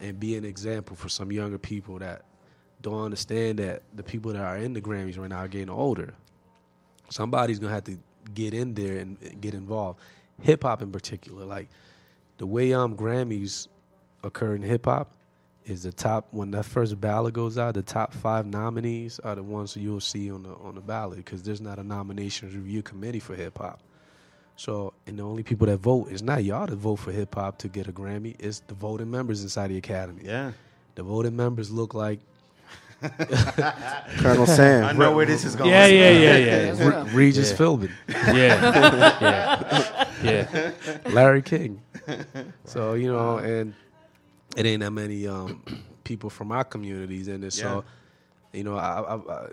and 0.00 0.18
be 0.18 0.36
an 0.36 0.44
example 0.44 0.96
for 0.96 1.08
some 1.08 1.32
younger 1.32 1.58
people 1.58 1.98
that 2.00 2.22
don't 2.82 3.02
understand 3.04 3.58
that 3.60 3.82
the 3.94 4.02
people 4.02 4.32
that 4.32 4.42
are 4.42 4.58
in 4.58 4.72
the 4.74 4.80
Grammys 4.80 5.18
right 5.18 5.28
now 5.30 5.38
are 5.38 5.48
getting 5.48 5.70
older, 5.70 6.14
somebody's 7.10 7.58
gonna 7.58 7.72
have 7.72 7.84
to 7.84 7.98
get 8.34 8.54
in 8.54 8.74
there 8.74 8.98
and 8.98 9.16
and 9.22 9.40
get 9.40 9.54
involved. 9.54 10.00
Hip 10.42 10.62
hop 10.64 10.82
in 10.82 10.92
particular, 10.92 11.44
like 11.44 11.68
the 12.38 12.46
way 12.46 12.72
um 12.74 12.96
Grammys 12.96 13.68
occur 14.22 14.54
in 14.54 14.62
hip 14.62 14.86
hop 14.86 15.10
is 15.66 15.82
the 15.84 15.92
top 15.92 16.26
when 16.32 16.50
that 16.52 16.64
first 16.64 17.00
ballot 17.00 17.34
goes 17.34 17.56
out, 17.58 17.74
the 17.74 17.82
top 17.82 18.12
five 18.12 18.46
nominees 18.46 19.18
are 19.20 19.34
the 19.34 19.42
ones 19.42 19.76
you'll 19.76 20.00
see 20.00 20.30
on 20.30 20.42
the 20.44 20.50
on 20.56 20.74
the 20.74 20.80
ballot 20.80 21.18
because 21.18 21.42
there's 21.42 21.60
not 21.60 21.78
a 21.78 21.84
nominations 21.84 22.54
review 22.54 22.82
committee 22.82 23.20
for 23.20 23.34
hip 23.34 23.58
hop. 23.58 23.80
So, 24.56 24.92
and 25.06 25.18
the 25.18 25.22
only 25.24 25.42
people 25.42 25.66
that 25.66 25.78
vote 25.78 26.10
is 26.12 26.22
not 26.22 26.44
y'all 26.44 26.66
to 26.66 26.76
vote 26.76 26.96
for 26.96 27.12
hip 27.12 27.34
hop 27.34 27.58
to 27.58 27.68
get 27.68 27.88
a 27.88 27.92
Grammy. 27.92 28.36
It's 28.38 28.60
the 28.60 28.74
voting 28.74 29.10
members 29.10 29.42
inside 29.42 29.68
the 29.68 29.78
academy. 29.78 30.22
Yeah. 30.24 30.52
The 30.94 31.02
voting 31.02 31.36
members 31.36 31.70
look 31.72 31.94
like 31.94 32.20
Colonel 34.18 34.46
Sam. 34.46 34.84
I 34.84 34.92
know 34.92 35.14
where 35.14 35.26
this 35.26 35.44
is 35.44 35.56
going. 35.56 35.70
Yeah, 35.70 35.86
yeah, 35.86 36.10
yeah, 36.10 36.36
yeah. 36.38 36.72
That's 36.72 37.08
Re- 37.08 37.14
Regis 37.14 37.50
Yeah. 37.50 37.56
Philbin, 37.56 37.90
Yeah. 38.08 38.34
yeah. 39.20 40.03
Yeah. 40.24 40.72
Larry 41.10 41.42
King. 41.42 41.82
So 42.64 42.94
you 42.94 43.12
know, 43.12 43.38
and 43.38 43.74
it 44.56 44.66
ain't 44.66 44.82
that 44.82 44.92
many 44.92 45.28
um, 45.28 45.62
people 46.04 46.30
from 46.30 46.52
our 46.52 46.64
communities 46.64 47.28
in 47.28 47.44
it. 47.44 47.52
So 47.52 47.84
you 48.52 48.64
know, 48.64 48.76
I, 48.76 49.00
I 49.00 49.16
I 49.16 49.48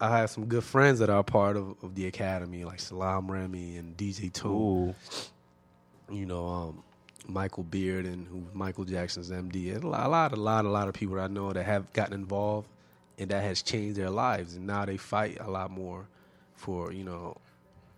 I 0.00 0.18
have 0.18 0.30
some 0.30 0.46
good 0.46 0.64
friends 0.64 1.00
that 1.00 1.10
are 1.10 1.24
part 1.24 1.56
of, 1.56 1.76
of 1.82 1.94
the 1.96 2.06
academy, 2.08 2.64
like 2.64 2.80
Salaam 2.80 3.30
Remi 3.30 3.78
and 3.78 3.96
DJ 3.96 4.32
Tool. 4.32 4.96
You 6.10 6.26
know, 6.26 6.46
um, 6.48 6.84
Michael 7.28 7.64
Bearden 7.64 8.06
and 8.12 8.28
who 8.28 8.44
Michael 8.54 8.84
Jackson's 8.84 9.30
MD. 9.30 9.74
And 9.74 9.84
a 9.84 9.88
lot, 9.88 10.06
a 10.06 10.08
lot, 10.08 10.32
a 10.34 10.36
lot, 10.36 10.64
a 10.66 10.70
lot 10.70 10.88
of 10.88 10.94
people 10.94 11.16
that 11.16 11.24
I 11.24 11.28
know 11.28 11.52
that 11.52 11.64
have 11.64 11.92
gotten 11.94 12.14
involved, 12.14 12.68
and 13.18 13.30
that 13.30 13.42
has 13.44 13.62
changed 13.62 13.98
their 13.98 14.10
lives. 14.10 14.56
And 14.56 14.66
now 14.66 14.84
they 14.86 14.98
fight 14.98 15.38
a 15.40 15.50
lot 15.50 15.70
more 15.70 16.06
for 16.56 16.92
you 16.92 17.04
know 17.04 17.36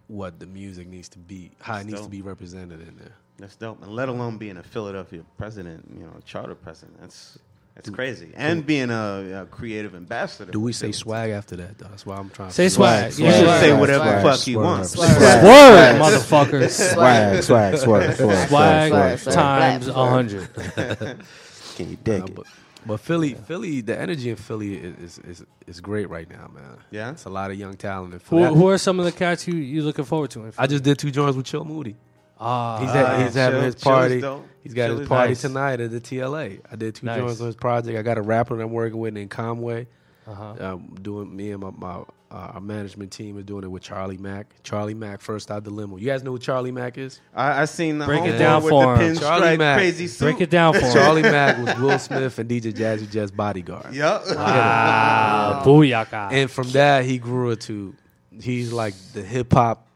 what 0.08 0.38
the 0.38 0.46
music 0.46 0.86
needs 0.88 1.08
to 1.10 1.18
be, 1.18 1.50
how 1.60 1.74
it 1.74 1.76
That's 1.78 1.86
needs 1.86 2.00
to 2.02 2.08
be 2.08 2.22
represented 2.22 2.80
in 2.80 2.96
there. 2.96 3.12
That's 3.38 3.56
dope. 3.56 3.82
And 3.82 3.92
let 3.92 4.08
alone 4.08 4.38
being 4.38 4.56
a 4.56 4.62
Philadelphia 4.62 5.22
president, 5.36 5.84
you 5.94 6.04
know, 6.04 6.12
charter 6.24 6.54
president. 6.54 7.00
That's 7.00 7.38
that's 7.74 7.90
crazy. 7.90 8.32
And 8.34 8.64
being 8.64 8.88
a, 8.88 9.42
a 9.42 9.46
creative 9.46 9.94
ambassador. 9.94 10.50
Do 10.50 10.60
we 10.60 10.72
say 10.72 10.92
swag 10.92 11.30
after 11.32 11.56
that? 11.56 11.76
Though? 11.76 11.88
That's 11.88 12.06
why 12.06 12.16
I'm 12.16 12.30
trying. 12.30 12.48
To 12.48 12.54
say 12.54 12.64
to 12.64 12.70
swag. 12.70 13.12
You 13.18 13.30
should 13.30 13.44
Swag. 13.44 13.60
say 13.60 13.72
whatever 13.78 14.04
Swag. 14.04 14.16
the 14.24 14.30
fuck 14.30 14.40
he 14.40 14.52
Swag. 14.54 14.64
wants. 14.64 14.90
Swag. 14.92 15.44
Word, 15.44 16.00
motherfuckers. 16.00 16.70
Swag, 16.94 17.42
swag, 17.42 17.76
swag, 17.76 18.14
swag, 18.16 18.48
Swag 18.48 18.88
swag, 18.88 19.18
swag. 19.18 19.34
times 19.34 19.88
a 19.88 19.92
hundred. 20.08 20.48
Can 21.76 21.90
you 21.90 21.96
dig 22.02 22.22
Uh, 22.22 22.26
it? 22.26 22.38
But, 22.86 22.94
but 22.94 23.00
Philly, 23.00 23.34
Philly, 23.34 23.80
the 23.80 23.98
energy 23.98 24.30
in 24.30 24.36
Philly 24.36 24.76
is, 24.76 25.18
is 25.18 25.18
is 25.40 25.44
is 25.66 25.80
great 25.80 26.08
right 26.08 26.28
now, 26.30 26.50
man. 26.54 26.78
Yeah? 26.90 27.10
it's 27.10 27.24
a 27.24 27.30
lot 27.30 27.50
of 27.50 27.58
young 27.58 27.74
talent 27.76 28.14
in 28.14 28.20
Who, 28.20 28.38
Philly. 28.38 28.54
who 28.54 28.68
are 28.68 28.78
some 28.78 28.98
of 28.98 29.04
the 29.04 29.12
cats 29.12 29.46
you 29.48 29.54
you 29.56 29.82
looking 29.82 30.04
forward 30.04 30.30
to? 30.30 30.44
in 30.44 30.52
I 30.58 30.66
just 30.66 30.84
did 30.84 30.98
two 30.98 31.10
joints 31.10 31.36
with 31.36 31.46
Chill 31.46 31.64
Moody. 31.64 31.96
Ah, 32.38 32.78
He's, 32.80 32.90
ha- 32.90 33.24
he's 33.24 33.34
having 33.34 33.62
his 33.62 33.74
party. 33.76 34.22
He's 34.62 34.74
got 34.74 34.88
Chill 34.88 34.98
his 34.98 35.08
party 35.08 35.30
nice. 35.30 35.40
tonight 35.40 35.80
at 35.80 35.90
the 35.90 36.00
TLA. 36.00 36.60
I 36.70 36.76
did 36.76 36.94
two 36.94 37.06
Nice. 37.06 37.18
joints 37.18 37.40
on 37.40 37.46
his 37.46 37.56
project. 37.56 37.96
I 37.98 38.02
got 38.02 38.18
a 38.18 38.22
rapper 38.22 38.56
that 38.56 38.62
I'm 38.62 38.72
working 38.72 38.98
with 38.98 39.14
named 39.14 39.30
Conway. 39.30 39.86
uh-huh. 40.26 40.54
Um, 40.60 40.96
doing 41.00 41.34
me 41.34 41.52
and 41.52 41.62
my, 41.62 41.70
my 41.70 42.02
uh, 42.30 42.52
our 42.54 42.60
management 42.60 43.12
team 43.12 43.38
is 43.38 43.44
doing 43.44 43.62
it 43.64 43.70
with 43.70 43.82
Charlie 43.82 44.18
Mack. 44.18 44.46
Charlie 44.62 44.94
Mack 44.94 45.20
first 45.20 45.50
out 45.50 45.62
the 45.64 45.70
limo. 45.70 45.96
You 45.96 46.06
guys 46.06 46.22
know 46.24 46.32
who 46.32 46.38
Charlie 46.38 46.72
Mack 46.72 46.98
is? 46.98 47.20
I, 47.34 47.62
I 47.62 47.64
seen 47.66 47.98
the 47.98 48.06
Break 48.06 48.24
it 48.24 48.36
down 48.38 48.62
with 48.62 48.70
for 48.70 48.96
the 48.98 49.04
him. 49.04 49.16
Charlie 49.16 49.56
Mack. 49.56 49.78
crazy 49.78 50.06
suit. 50.08 50.24
Break 50.24 50.40
it 50.40 50.50
down 50.50 50.74
for 50.74 50.80
him. 50.80 50.92
Charlie 50.92 51.22
Mack 51.22 51.58
was 51.64 51.78
Will 51.78 51.98
Smith 51.98 52.38
and 52.38 52.50
DJ 52.50 52.72
Jazzy 52.72 53.10
Jazz 53.10 53.30
bodyguard. 53.30 53.94
Yep. 53.94 54.22
Wow, 54.34 55.62
booyaka. 55.66 56.32
And 56.32 56.50
from 56.50 56.68
that, 56.70 57.04
he 57.04 57.18
grew 57.18 57.50
into 57.52 57.94
he's 58.40 58.72
like 58.72 58.94
the 59.12 59.22
hip 59.22 59.52
hop 59.52 59.86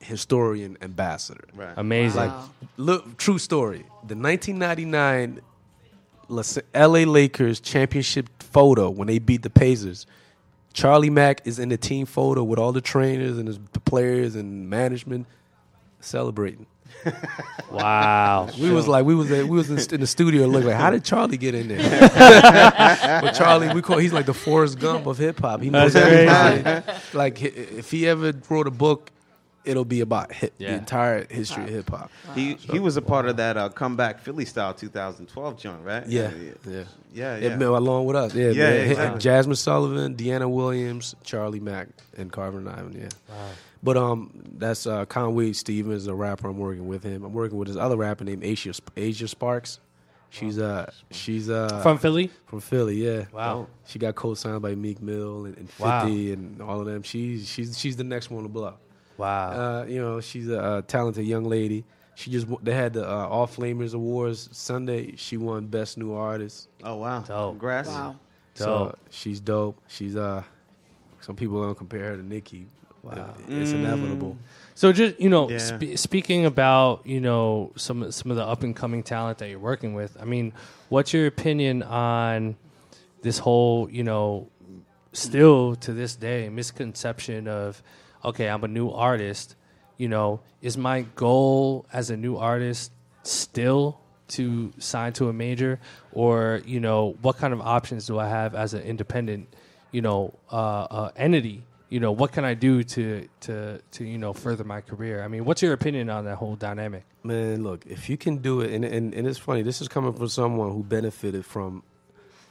historian 0.00 0.76
ambassador. 0.82 1.44
Right. 1.54 1.74
Amazing. 1.76 2.22
Wow. 2.22 2.50
Look, 2.76 3.16
true 3.18 3.38
story. 3.38 3.84
The 4.06 4.16
1999 4.16 5.40
LA 6.74 7.10
Lakers 7.10 7.60
championship 7.60 8.28
photo 8.42 8.90
when 8.90 9.06
they 9.08 9.18
beat 9.18 9.42
the 9.42 9.50
Pacers. 9.50 10.06
Charlie 10.78 11.10
Mack 11.10 11.44
is 11.44 11.58
in 11.58 11.70
the 11.70 11.76
team 11.76 12.06
photo 12.06 12.44
with 12.44 12.56
all 12.56 12.70
the 12.70 12.80
trainers 12.80 13.36
and 13.36 13.48
his, 13.48 13.58
the 13.72 13.80
players 13.80 14.36
and 14.36 14.70
management 14.70 15.26
celebrating. 15.98 16.66
wow. 17.72 18.48
We 18.60 18.70
was 18.70 18.86
like, 18.86 19.04
we 19.04 19.16
was 19.16 19.28
we 19.28 19.42
was 19.42 19.70
in, 19.70 19.94
in 19.94 20.00
the 20.00 20.06
studio. 20.06 20.46
Look 20.46 20.62
like, 20.62 20.76
how 20.76 20.90
did 20.90 21.02
Charlie 21.02 21.36
get 21.36 21.56
in 21.56 21.66
there? 21.66 21.80
but 23.20 23.32
Charlie, 23.32 23.74
we 23.74 23.82
call 23.82 23.98
he's 23.98 24.12
like 24.12 24.26
the 24.26 24.34
Forrest 24.34 24.78
Gump 24.78 25.06
of 25.06 25.18
hip 25.18 25.40
hop. 25.40 25.62
He 25.62 25.68
knows 25.68 25.96
everything. 25.96 26.84
Like 27.12 27.42
if 27.42 27.90
he 27.90 28.06
ever 28.08 28.32
wrote 28.48 28.68
a 28.68 28.70
book, 28.70 29.10
it'll 29.68 29.84
be 29.84 30.00
about 30.00 30.32
hip, 30.32 30.54
Yeah. 30.58 30.70
the 30.72 30.78
entire 30.78 31.26
history 31.30 31.64
of 31.64 31.68
hip 31.70 31.90
hop. 31.90 32.10
He 32.34 32.54
he 32.54 32.78
was 32.78 32.96
a 32.96 33.02
part 33.02 33.26
of 33.26 33.36
that 33.36 33.56
uh, 33.56 33.68
comeback 33.68 34.20
Philly 34.20 34.44
style 34.44 34.74
2012 34.74 35.58
joint, 35.58 35.84
right? 35.84 36.06
Yeah, 36.06 36.30
yeah, 36.34 36.50
yeah. 36.66 36.84
yeah. 37.12 37.36
Yeah, 37.38 37.56
man, 37.56 37.68
along 37.68 38.06
with 38.06 38.16
us. 38.16 38.34
Yeah, 38.34 38.46
Yeah, 38.50 38.52
yeah, 38.52 38.68
exactly. 38.90 39.20
Jazmine 39.20 39.56
Sullivan, 39.56 40.14
Deanna 40.16 40.50
Williams, 40.50 41.14
Charlie 41.24 41.60
Mack, 41.60 41.88
and 42.16 42.32
Carvin 42.32 42.66
and 42.66 42.70
Ivan. 42.76 42.92
Yeah. 43.00 43.08
But 43.82 43.96
um, 43.96 44.30
that's 44.58 44.86
uh, 44.86 45.04
Conway 45.04 45.52
Stevens, 45.52 46.06
a 46.08 46.14
rapper. 46.14 46.48
I'm 46.48 46.58
working 46.58 46.88
with 46.88 47.04
him. 47.04 47.24
I'm 47.24 47.32
working 47.32 47.58
with 47.58 47.68
this 47.68 47.76
other 47.76 47.96
rapper 47.96 48.24
named 48.24 48.42
Asia 48.44 48.72
Asia 48.96 49.28
Sparks. 49.28 49.78
She's 50.30 50.58
uh 50.58 50.90
she's 51.10 51.48
uh 51.48 51.80
From 51.82 51.96
Philly? 51.96 52.30
from 52.46 52.60
Philly. 52.60 52.96
Yeah. 52.96 53.24
Wow. 53.32 53.66
She 53.86 53.98
got 53.98 54.14
co-signed 54.14 54.60
by 54.60 54.74
Meek 54.74 55.00
Mill 55.00 55.46
and, 55.46 55.56
and 55.56 55.70
50 55.70 55.82
Wow. 55.84 56.04
and 56.06 56.60
all 56.60 56.80
of 56.80 56.86
them. 56.86 57.02
She's 57.02 57.48
she's 57.48 57.78
she's 57.78 57.96
the 57.96 58.04
next 58.04 58.30
one 58.30 58.42
to 58.42 58.48
blow. 58.50 58.74
Wow. 59.18 59.50
Uh, 59.50 59.84
you 59.84 60.00
know, 60.00 60.20
she's 60.20 60.48
a, 60.48 60.60
uh 60.62 60.82
talented 60.82 61.26
young 61.26 61.44
lady. 61.44 61.84
She 62.14 62.30
just 62.30 62.46
they 62.64 62.72
had 62.74 62.94
the 62.94 63.08
uh, 63.08 63.26
All 63.28 63.46
Flamers 63.46 63.94
Awards 63.94 64.48
Sunday. 64.52 65.14
She 65.16 65.36
won 65.36 65.66
Best 65.66 65.98
New 65.98 66.14
Artist. 66.14 66.68
Oh 66.82 66.96
wow! 66.96 67.20
Dope. 67.20 67.52
Congrats. 67.52 67.88
Wow. 67.88 68.16
So 68.54 68.66
Dope. 68.66 68.98
she's 69.10 69.38
dope. 69.40 69.78
She's 69.86 70.16
uh, 70.16 70.42
some 71.20 71.36
people 71.36 71.62
don't 71.62 71.76
compare 71.76 72.04
her 72.10 72.16
to 72.16 72.22
Nicki. 72.26 72.66
Wow, 73.04 73.34
it's 73.46 73.70
inevitable. 73.70 74.36
So 74.74 74.92
just 74.92 75.20
you 75.20 75.28
know, 75.28 75.48
Yeah. 75.48 75.58
spe- 75.58 75.96
speaking 75.96 76.44
about 76.44 77.06
you 77.06 77.20
know 77.20 77.70
some 77.76 78.10
some 78.10 78.32
of 78.32 78.36
the 78.36 78.44
up 78.44 78.64
and 78.64 78.74
coming 78.74 79.04
talent 79.04 79.38
that 79.38 79.48
you're 79.48 79.60
working 79.60 79.94
with. 79.94 80.16
I 80.20 80.24
mean, 80.24 80.52
what's 80.88 81.12
your 81.12 81.26
opinion 81.28 81.84
on 81.84 82.56
this 83.22 83.38
whole 83.38 83.88
you 83.90 84.02
know 84.02 84.48
still 85.12 85.76
to 85.76 85.92
this 85.92 86.16
day 86.16 86.48
misconception 86.48 87.46
of 87.46 87.80
okay 88.24 88.48
i'm 88.48 88.64
a 88.64 88.68
new 88.68 88.90
artist 88.90 89.54
you 89.96 90.08
know 90.08 90.40
is 90.62 90.76
my 90.76 91.02
goal 91.16 91.86
as 91.92 92.10
a 92.10 92.16
new 92.16 92.36
artist 92.36 92.92
still 93.22 94.00
to 94.28 94.72
sign 94.78 95.12
to 95.12 95.28
a 95.28 95.32
major 95.32 95.80
or 96.12 96.60
you 96.66 96.80
know 96.80 97.16
what 97.22 97.36
kind 97.38 97.52
of 97.52 97.60
options 97.60 98.06
do 98.06 98.18
i 98.18 98.28
have 98.28 98.54
as 98.54 98.74
an 98.74 98.82
independent 98.82 99.48
you 99.92 100.02
know 100.02 100.34
uh, 100.52 100.56
uh, 100.90 101.10
entity 101.16 101.62
you 101.88 101.98
know 102.00 102.12
what 102.12 102.32
can 102.32 102.44
i 102.44 102.52
do 102.54 102.82
to 102.82 103.26
to 103.40 103.80
to 103.90 104.04
you 104.04 104.18
know 104.18 104.32
further 104.32 104.64
my 104.64 104.80
career 104.80 105.22
i 105.22 105.28
mean 105.28 105.44
what's 105.44 105.62
your 105.62 105.72
opinion 105.72 106.10
on 106.10 106.24
that 106.24 106.36
whole 106.36 106.56
dynamic 106.56 107.04
Man, 107.24 107.64
look, 107.64 107.84
if 107.84 108.08
you 108.08 108.16
can 108.16 108.38
do 108.38 108.60
it, 108.60 108.70
and, 108.72 108.84
and, 108.84 109.12
and 109.12 109.26
it's 109.26 109.38
funny, 109.38 109.60
this 109.62 109.82
is 109.82 109.88
coming 109.88 110.12
from 110.14 110.28
someone 110.28 110.70
who 110.72 110.82
benefited 110.84 111.44
from 111.44 111.82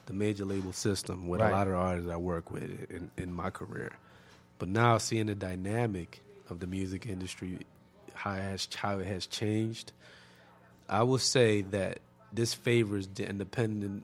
the 0.06 0.14
major 0.14 0.44
label 0.46 0.74
system 0.74 1.28
with 1.30 1.40
Right. 1.40 1.50
a 1.50 1.56
lot 1.56 1.68
of 1.68 1.74
artists 1.76 2.12
I 2.12 2.18
work 2.18 2.52
with 2.52 2.64
in, 2.92 3.10
in 3.18 3.34
my 3.34 3.50
career. 3.50 3.94
But 4.60 4.70
now 4.70 4.98
seeing 4.98 5.28
the 5.28 5.36
dynamic 5.36 6.22
of 6.50 6.60
the 6.60 6.68
music 6.68 7.06
industry, 7.06 7.60
how 8.14 8.34
it 8.34 8.42
has, 8.42 8.68
how 8.76 9.00
it 9.00 9.08
has 9.08 9.28
changed, 9.28 9.92
I 10.90 11.04
will 11.04 11.20
say 11.20 11.62
that 11.62 12.00
this 12.32 12.54
favors 12.54 13.08
the 13.08 13.28
independent, 13.28 14.04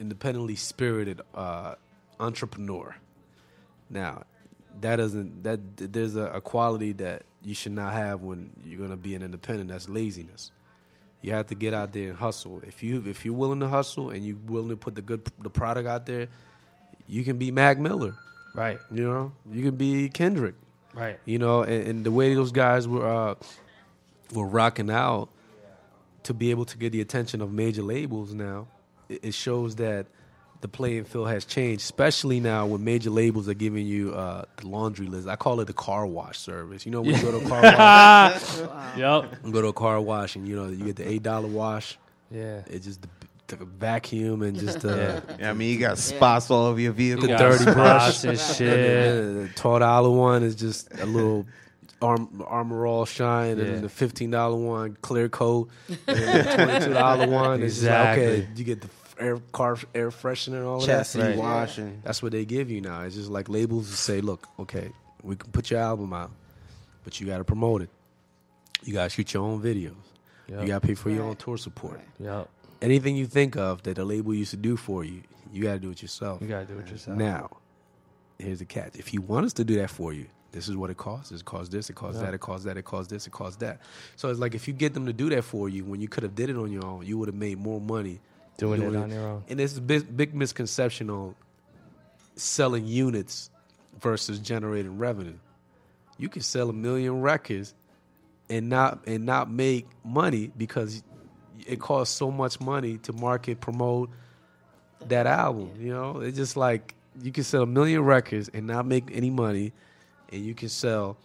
independently 0.00 0.56
spirited 0.56 1.20
uh, 1.34 1.74
entrepreneur. 2.18 2.96
Now, 3.90 4.24
that 4.80 4.96
doesn't 4.96 5.42
that 5.44 5.60
there's 5.76 6.16
a, 6.16 6.26
a 6.26 6.40
quality 6.40 6.92
that 6.92 7.22
you 7.42 7.54
should 7.54 7.72
not 7.72 7.92
have 7.92 8.22
when 8.22 8.50
you're 8.64 8.80
gonna 8.80 8.96
be 8.96 9.14
an 9.14 9.22
independent. 9.22 9.70
That's 9.70 9.88
laziness. 9.88 10.50
You 11.20 11.32
have 11.32 11.48
to 11.48 11.54
get 11.54 11.74
out 11.74 11.92
there 11.92 12.10
and 12.10 12.18
hustle. 12.18 12.62
If 12.66 12.82
you 12.82 13.02
if 13.06 13.24
you're 13.24 13.34
willing 13.34 13.60
to 13.60 13.68
hustle 13.68 14.10
and 14.10 14.24
you're 14.24 14.36
willing 14.46 14.70
to 14.70 14.76
put 14.76 14.94
the 14.94 15.02
good 15.02 15.28
the 15.40 15.50
product 15.50 15.88
out 15.88 16.06
there, 16.06 16.28
you 17.06 17.24
can 17.24 17.38
be 17.38 17.50
Mac 17.50 17.78
Miller, 17.78 18.14
right? 18.58 18.78
You 18.90 19.04
know, 19.08 19.32
you 19.52 19.62
can 19.62 19.76
be 19.76 20.08
Kendrick, 20.08 20.54
Right. 20.94 21.18
You 21.24 21.38
know, 21.38 21.62
and, 21.62 21.86
and 21.86 22.04
the 22.04 22.10
way 22.10 22.34
those 22.34 22.50
guys 22.52 22.88
were 22.88 23.06
uh, 23.06 23.34
were 24.34 24.46
rocking 24.46 24.90
out 24.90 25.28
to 26.24 26.34
be 26.34 26.50
able 26.50 26.64
to 26.66 26.76
get 26.76 26.92
the 26.92 27.00
attention 27.00 27.40
of 27.40 27.52
major 27.52 27.82
labels 27.82 28.34
now, 28.34 28.66
it, 29.08 29.20
it 29.26 29.34
shows 29.34 29.76
that 29.76 30.06
the 30.60 30.66
playing 30.68 31.04
field 31.04 31.28
has 31.28 31.44
changed, 31.44 31.82
especially 31.82 32.40
now 32.40 32.66
when 32.66 32.82
major 32.82 33.10
labels 33.10 33.48
are 33.48 33.54
giving 33.54 33.86
you 33.86 34.12
uh, 34.12 34.44
the 34.56 34.66
laundry 34.66 35.06
list. 35.06 35.28
I 35.28 35.36
call 35.36 35.60
it 35.60 35.66
the 35.66 35.72
car 35.72 36.04
wash 36.04 36.38
service. 36.38 36.84
You 36.84 36.90
know, 36.90 37.00
when 37.02 37.14
you 37.14 37.22
go 37.22 37.30
to 37.30 37.46
a 37.46 37.48
car 37.48 37.62
wash, 37.62 38.96
Yep. 38.98 39.52
go 39.52 39.62
to 39.62 39.68
a 39.68 39.72
car 39.72 40.00
wash, 40.00 40.34
and 40.34 40.48
you 40.48 40.56
know 40.56 40.66
you 40.66 40.84
get 40.84 40.96
the 40.96 41.08
eight 41.08 41.22
dollar 41.22 41.46
wash. 41.46 41.96
Yeah, 42.30 42.62
it's 42.66 42.86
just 42.86 43.02
the, 43.02 43.08
the 43.48 43.64
vacuum 43.64 44.42
and 44.42 44.58
just 44.58 44.84
uh, 44.84 44.88
Yeah. 44.96 45.20
Yeah, 45.40 45.50
I 45.50 45.52
mean, 45.54 45.72
you 45.72 45.78
got 45.78 45.98
spots 45.98 46.50
all 46.50 46.66
over 46.66 46.80
your 46.80 46.92
vehicle. 46.92 47.22
The 47.22 47.28
You 47.32 47.38
got 47.38 47.50
dirty 47.58 47.64
brush 47.72 48.22
and 48.24 48.30
And 48.32 48.40
shit. 48.40 48.58
the 48.68 49.50
twelve 49.56 49.80
dollar 49.80 50.10
one 50.10 50.42
is 50.42 50.54
just 50.54 50.88
a 51.00 51.06
little. 51.06 51.46
Arm, 52.00 52.44
armor 52.46 52.86
all 52.86 53.04
shine, 53.06 53.58
and 53.58 53.60
Yeah. 53.60 53.72
then 53.72 53.82
the 53.82 53.88
fifteen 53.88 54.30
dollar 54.30 54.54
one 54.54 54.96
clear 55.02 55.28
coat, 55.28 55.68
and 55.88 55.98
the 56.06 56.52
twenty 56.54 56.84
two 56.86 56.92
dollar 56.92 57.26
one 57.44 57.60
is 57.60 57.74
just 57.80 57.88
like, 57.88 58.18
okay. 58.18 58.48
You 58.54 58.62
get 58.62 58.80
the 58.82 58.88
air 59.18 59.38
car 59.50 59.76
air 59.96 60.10
freshener 60.10 60.58
and 60.58 60.64
all 60.64 60.76
of 60.78 60.86
Chassis 60.86 61.18
that. 61.18 61.36
washing. 61.36 62.00
That's 62.04 62.22
what 62.22 62.30
they 62.30 62.44
give 62.44 62.70
you 62.70 62.80
now. 62.80 63.02
It's 63.02 63.16
just 63.16 63.30
like 63.30 63.48
labels 63.48 63.88
say, 63.88 64.20
look, 64.20 64.46
okay, 64.60 64.92
we 65.24 65.34
can 65.34 65.50
put 65.50 65.72
your 65.72 65.80
album 65.80 66.12
out, 66.12 66.30
but 67.02 67.18
you 67.20 67.26
got 67.26 67.38
to 67.38 67.44
promote 67.44 67.82
it. 67.82 67.90
You 68.84 68.92
got 68.92 69.02
to 69.04 69.10
shoot 69.10 69.34
your 69.34 69.42
own 69.42 69.60
videos. 69.60 69.96
Yep. 70.46 70.60
You 70.60 70.66
got 70.68 70.82
to 70.82 70.86
pay 70.86 70.94
for 70.94 71.10
your 71.10 71.24
own 71.24 71.34
tour 71.34 71.56
support. 71.58 72.00
Yep. 72.20 72.48
Anything 72.80 73.16
you 73.16 73.26
think 73.26 73.56
of 73.56 73.82
that 73.82 73.96
the 73.96 74.04
label 74.04 74.34
used 74.34 74.52
to 74.52 74.56
do 74.56 74.76
for 74.76 75.04
you, 75.04 75.22
you 75.52 75.62
got 75.62 75.74
to 75.74 75.78
do 75.80 75.90
it 75.90 76.00
yourself. 76.02 76.40
You 76.40 76.48
gotta 76.48 76.66
do 76.66 76.78
it 76.78 76.88
yourself. 76.88 77.16
Now, 77.18 77.56
here's 78.38 78.60
the 78.60 78.64
catch. 78.64 78.96
If 78.96 79.12
you 79.12 79.20
want 79.20 79.46
us 79.46 79.52
to 79.54 79.64
do 79.64 79.76
that 79.76 79.90
for 79.90 80.12
you, 80.12 80.26
this 80.52 80.68
is 80.68 80.76
what 80.76 80.90
it 80.90 80.96
costs. 80.96 81.32
It 81.32 81.44
costs 81.44 81.68
this, 81.70 81.90
it 81.90 81.94
costs 81.96 82.18
Yeah. 82.20 82.26
that, 82.26 82.34
it 82.34 82.40
costs 82.40 82.64
that, 82.66 82.76
it 82.76 82.84
costs 82.84 83.10
this, 83.10 83.26
it 83.26 83.32
costs 83.32 83.56
that. 83.58 83.80
So 84.16 84.28
it's 84.30 84.38
like 84.40 84.54
if 84.54 84.66
you 84.68 84.74
get 84.74 84.94
them 84.94 85.06
to 85.06 85.12
do 85.12 85.28
that 85.30 85.42
for 85.44 85.68
you 85.68 85.84
when 85.84 86.00
you 86.00 86.08
could 86.08 86.22
have 86.22 86.34
did 86.34 86.50
it 86.50 86.56
on 86.56 86.70
your 86.72 86.84
own, 86.86 87.04
you 87.04 87.18
would 87.18 87.28
have 87.28 87.34
made 87.34 87.58
more 87.58 87.80
money 87.80 88.20
Doing 88.56 88.82
it 88.82 88.96
on 88.96 89.10
your 89.10 89.26
own. 89.26 89.44
And 89.48 89.58
there's 89.58 89.76
a 89.76 89.80
big, 89.80 90.16
big 90.16 90.34
misconception 90.34 91.10
on 91.10 91.34
selling 92.36 92.86
units 92.86 93.50
versus 94.00 94.38
generating 94.38 94.98
revenue. 94.98 95.38
You 96.18 96.28
can 96.28 96.42
sell 96.42 96.68
a 96.70 96.72
million 96.72 97.20
records 97.20 97.74
and 98.50 98.68
not 98.68 99.06
and 99.06 99.24
not 99.26 99.50
make 99.50 99.86
money 100.04 100.50
because 100.56 101.02
it 101.66 101.80
costs 101.80 102.16
so 102.16 102.30
much 102.30 102.60
money 102.60 102.98
to 102.98 103.12
market 103.12 103.60
promote 103.60 104.10
that 105.06 105.26
album. 105.26 105.70
You 105.78 105.92
know, 105.92 106.20
it's 106.20 106.36
just 106.36 106.56
like 106.56 106.94
you 107.22 107.32
can 107.32 107.44
sell 107.44 107.62
a 107.62 107.66
million 107.66 108.02
records 108.04 108.48
and 108.52 108.66
not 108.66 108.86
make 108.86 109.10
any 109.12 109.30
money, 109.30 109.72
and 110.32 110.44
you 110.44 110.54
can 110.54 110.68
sell 110.68 111.16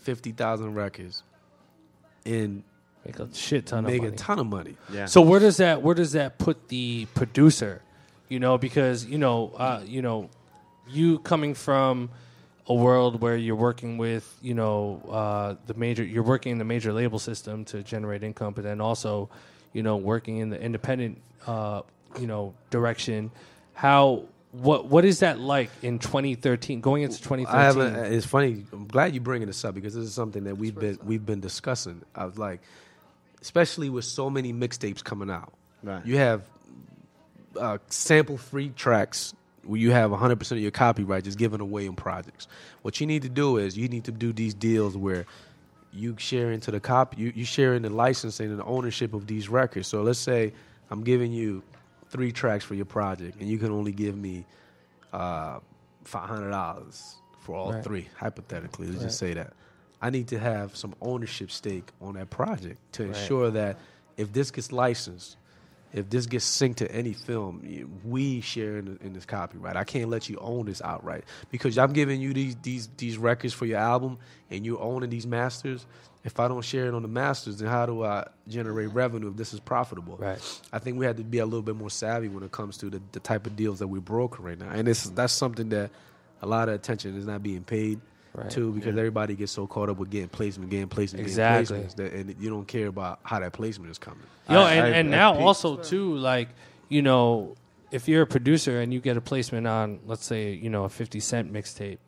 fifty 0.00 0.32
thousand 0.32 0.74
records 0.74 1.22
and 2.24 2.62
make 3.04 3.18
a 3.18 3.28
shit 3.34 3.66
ton 3.66 3.84
of 3.84 3.90
make 3.90 4.02
money. 4.02 4.14
a 4.14 4.16
ton 4.16 4.38
of 4.38 4.46
money. 4.46 4.76
Yeah. 4.92 5.06
So 5.06 5.20
where 5.20 5.40
does 5.40 5.58
that 5.58 5.82
where 5.82 5.94
does 5.94 6.12
that 6.12 6.38
put 6.38 6.68
the 6.68 7.06
producer? 7.14 7.82
You 8.28 8.38
know, 8.40 8.58
because 8.58 9.04
you 9.04 9.18
know, 9.18 9.52
uh, 9.56 9.82
you 9.86 10.02
know, 10.02 10.28
you 10.88 11.18
coming 11.20 11.54
from 11.54 12.10
a 12.68 12.74
world 12.74 13.20
where 13.20 13.36
you're 13.36 13.56
working 13.56 13.96
with, 13.98 14.30
you 14.42 14.54
know, 14.54 15.00
uh, 15.10 15.54
the 15.66 15.74
major, 15.74 16.04
you're 16.04 16.22
working 16.22 16.52
in 16.52 16.58
the 16.58 16.64
major 16.64 16.92
label 16.92 17.18
system 17.18 17.64
to 17.66 17.82
generate 17.82 18.22
income, 18.22 18.52
but 18.52 18.64
then 18.64 18.80
also, 18.80 19.30
you 19.72 19.82
know, 19.82 19.96
working 19.96 20.36
in 20.38 20.50
the 20.50 20.60
independent, 20.60 21.20
uh, 21.46 21.80
you 22.20 22.26
know, 22.26 22.54
direction. 22.70 23.30
How 23.74 24.24
what 24.52 24.86
what 24.86 25.04
is 25.04 25.20
that 25.20 25.38
like 25.38 25.70
in 25.82 25.98
2013? 25.98 26.80
Going 26.80 27.02
into 27.02 27.18
2013, 27.18 27.46
I 27.46 27.64
haven't. 27.64 28.12
It's 28.12 28.26
funny. 28.26 28.64
I'm 28.72 28.86
glad 28.86 29.14
you're 29.14 29.22
bringing 29.22 29.46
this 29.46 29.64
up 29.64 29.74
because 29.74 29.94
this 29.94 30.04
is 30.04 30.14
something 30.14 30.44
that 30.44 30.56
we've 30.58 30.74
been 30.74 30.98
we've 31.04 31.24
been 31.24 31.40
discussing. 31.40 32.02
I 32.14 32.24
was 32.26 32.38
like, 32.38 32.60
especially 33.40 33.88
with 33.88 34.04
so 34.04 34.28
many 34.30 34.52
mixtapes 34.52 35.02
coming 35.02 35.30
out, 35.30 35.52
Right. 35.82 36.04
you 36.04 36.16
have 36.16 36.42
uh, 37.58 37.78
sample 37.88 38.36
free 38.38 38.70
tracks 38.70 39.32
where 39.68 39.78
you 39.78 39.90
have 39.92 40.10
100 40.10 40.38
percent 40.38 40.56
of 40.58 40.62
your 40.62 40.70
copyright 40.70 41.24
just 41.24 41.38
given 41.38 41.60
away 41.60 41.86
in 41.86 41.94
projects. 41.94 42.48
What 42.82 43.00
you 43.00 43.06
need 43.06 43.22
to 43.22 43.28
do 43.28 43.58
is 43.58 43.76
you 43.76 43.88
need 43.88 44.04
to 44.04 44.12
do 44.12 44.32
these 44.32 44.54
deals 44.54 44.96
where 44.96 45.26
you 45.92 46.14
share 46.18 46.52
into 46.52 46.70
the 46.70 46.80
copy, 46.80 47.22
you, 47.22 47.32
you 47.34 47.44
share 47.44 47.74
in 47.74 47.82
the 47.82 47.90
licensing 47.90 48.50
and 48.50 48.58
the 48.58 48.64
ownership 48.64 49.14
of 49.14 49.26
these 49.26 49.48
records. 49.48 49.86
So 49.88 50.02
let's 50.02 50.18
say 50.18 50.52
I'm 50.90 51.02
giving 51.02 51.32
you 51.32 51.62
three 52.10 52.32
tracks 52.32 52.64
for 52.64 52.74
your 52.74 52.84
project, 52.86 53.38
and 53.40 53.48
you 53.48 53.58
can 53.58 53.70
only 53.70 53.92
give 53.92 54.16
me 54.16 54.44
uh, 55.12 55.60
five 56.04 56.28
hundred 56.28 56.50
dollars 56.50 57.16
for 57.40 57.56
all 57.56 57.72
Right. 57.72 57.82
three. 57.84 58.08
Hypothetically, 58.18 58.86
let's 58.86 58.98
Right. 58.98 59.06
just 59.08 59.18
say 59.18 59.34
that. 59.34 59.52
I 60.00 60.10
need 60.10 60.28
to 60.28 60.38
have 60.38 60.76
some 60.76 60.94
ownership 61.02 61.50
stake 61.50 61.88
on 62.00 62.14
that 62.14 62.30
project 62.30 62.78
to 62.92 63.02
Right. 63.04 63.08
ensure 63.16 63.50
that 63.50 63.78
if 64.16 64.32
this 64.32 64.50
gets 64.50 64.70
licensed, 64.72 65.36
if 65.92 66.10
this 66.10 66.26
gets 66.26 66.44
synced 66.44 66.76
to 66.76 66.92
any 66.92 67.12
film, 67.12 67.90
we 68.04 68.40
share 68.40 68.78
in, 68.78 68.98
in 69.02 69.12
this 69.12 69.24
copyright. 69.24 69.76
I 69.76 69.84
can't 69.84 70.10
let 70.10 70.28
you 70.28 70.36
own 70.38 70.66
this 70.66 70.82
outright 70.82 71.24
because 71.50 71.78
I'm 71.78 71.92
giving 71.92 72.20
you 72.20 72.34
these 72.34 72.56
these 72.56 72.88
these 72.96 73.16
records 73.16 73.54
for 73.54 73.66
your 73.66 73.78
album, 73.78 74.18
and 74.50 74.66
you're 74.66 74.80
owning 74.80 75.10
these 75.10 75.26
masters. 75.26 75.86
If 76.24 76.40
I 76.40 76.48
don't 76.48 76.64
share 76.64 76.86
it 76.86 76.94
on 76.94 77.02
the 77.02 77.08
masters, 77.08 77.58
then 77.58 77.68
how 77.68 77.86
do 77.86 78.04
I 78.04 78.26
generate 78.48 78.88
mm-hmm. 78.88 78.98
revenue 78.98 79.28
if 79.28 79.36
this 79.36 79.54
is 79.54 79.60
profitable? 79.60 80.16
Right. 80.16 80.60
I 80.72 80.78
think 80.78 80.98
we 80.98 81.06
have 81.06 81.16
to 81.16 81.24
be 81.24 81.38
a 81.38 81.44
little 81.44 81.62
bit 81.62 81.76
more 81.76 81.90
savvy 81.90 82.28
when 82.28 82.42
it 82.42 82.52
comes 82.52 82.76
to 82.78 82.90
the, 82.90 83.00
the 83.12 83.20
type 83.20 83.46
of 83.46 83.56
deals 83.56 83.78
that 83.78 83.86
we 83.86 84.00
broker 84.00 84.42
right 84.42 84.58
now, 84.58 84.70
and 84.70 84.88
it's 84.88 85.08
that's 85.10 85.32
something 85.32 85.70
that 85.70 85.90
a 86.42 86.46
lot 86.46 86.68
of 86.68 86.74
attention 86.74 87.16
is 87.16 87.26
not 87.26 87.42
being 87.42 87.64
paid 87.64 88.00
Right. 88.38 88.50
to 88.50 88.72
because 88.72 88.96
everybody 88.96 89.34
gets 89.34 89.52
so 89.52 89.66
caught 89.66 89.88
up 89.88 89.96
with 89.98 90.10
getting 90.10 90.28
placement, 90.28 90.70
getting 90.70 90.88
placement, 90.88 91.26
Exactly. 91.26 91.76
getting 91.78 91.90
placements, 91.90 91.96
that, 91.96 92.12
and 92.12 92.36
you 92.40 92.50
don't 92.50 92.66
care 92.68 92.86
about 92.86 93.20
how 93.22 93.40
that 93.40 93.52
placement 93.52 93.90
is 93.90 93.98
coming. 93.98 94.22
Yo, 94.48 94.60
I- 94.60 94.72
and, 94.74 94.86
I- 94.86 94.88
and 94.98 95.08
I 95.14 95.16
now 95.18 95.32
peep- 95.34 95.42
also 95.42 95.76
too, 95.76 96.16
like 96.16 96.48
you 96.88 97.02
know, 97.02 97.54
if 97.90 98.08
you're 98.08 98.22
a 98.22 98.26
producer 98.26 98.80
and 98.80 98.92
you 98.92 99.00
get 99.00 99.16
a 99.16 99.20
placement 99.20 99.66
on, 99.66 100.00
let's 100.06 100.24
say, 100.24 100.52
you 100.52 100.70
know, 100.70 100.84
a 100.84 100.88
Fifty 100.88 101.20
Cent 101.20 101.52
mixtape, 101.52 101.98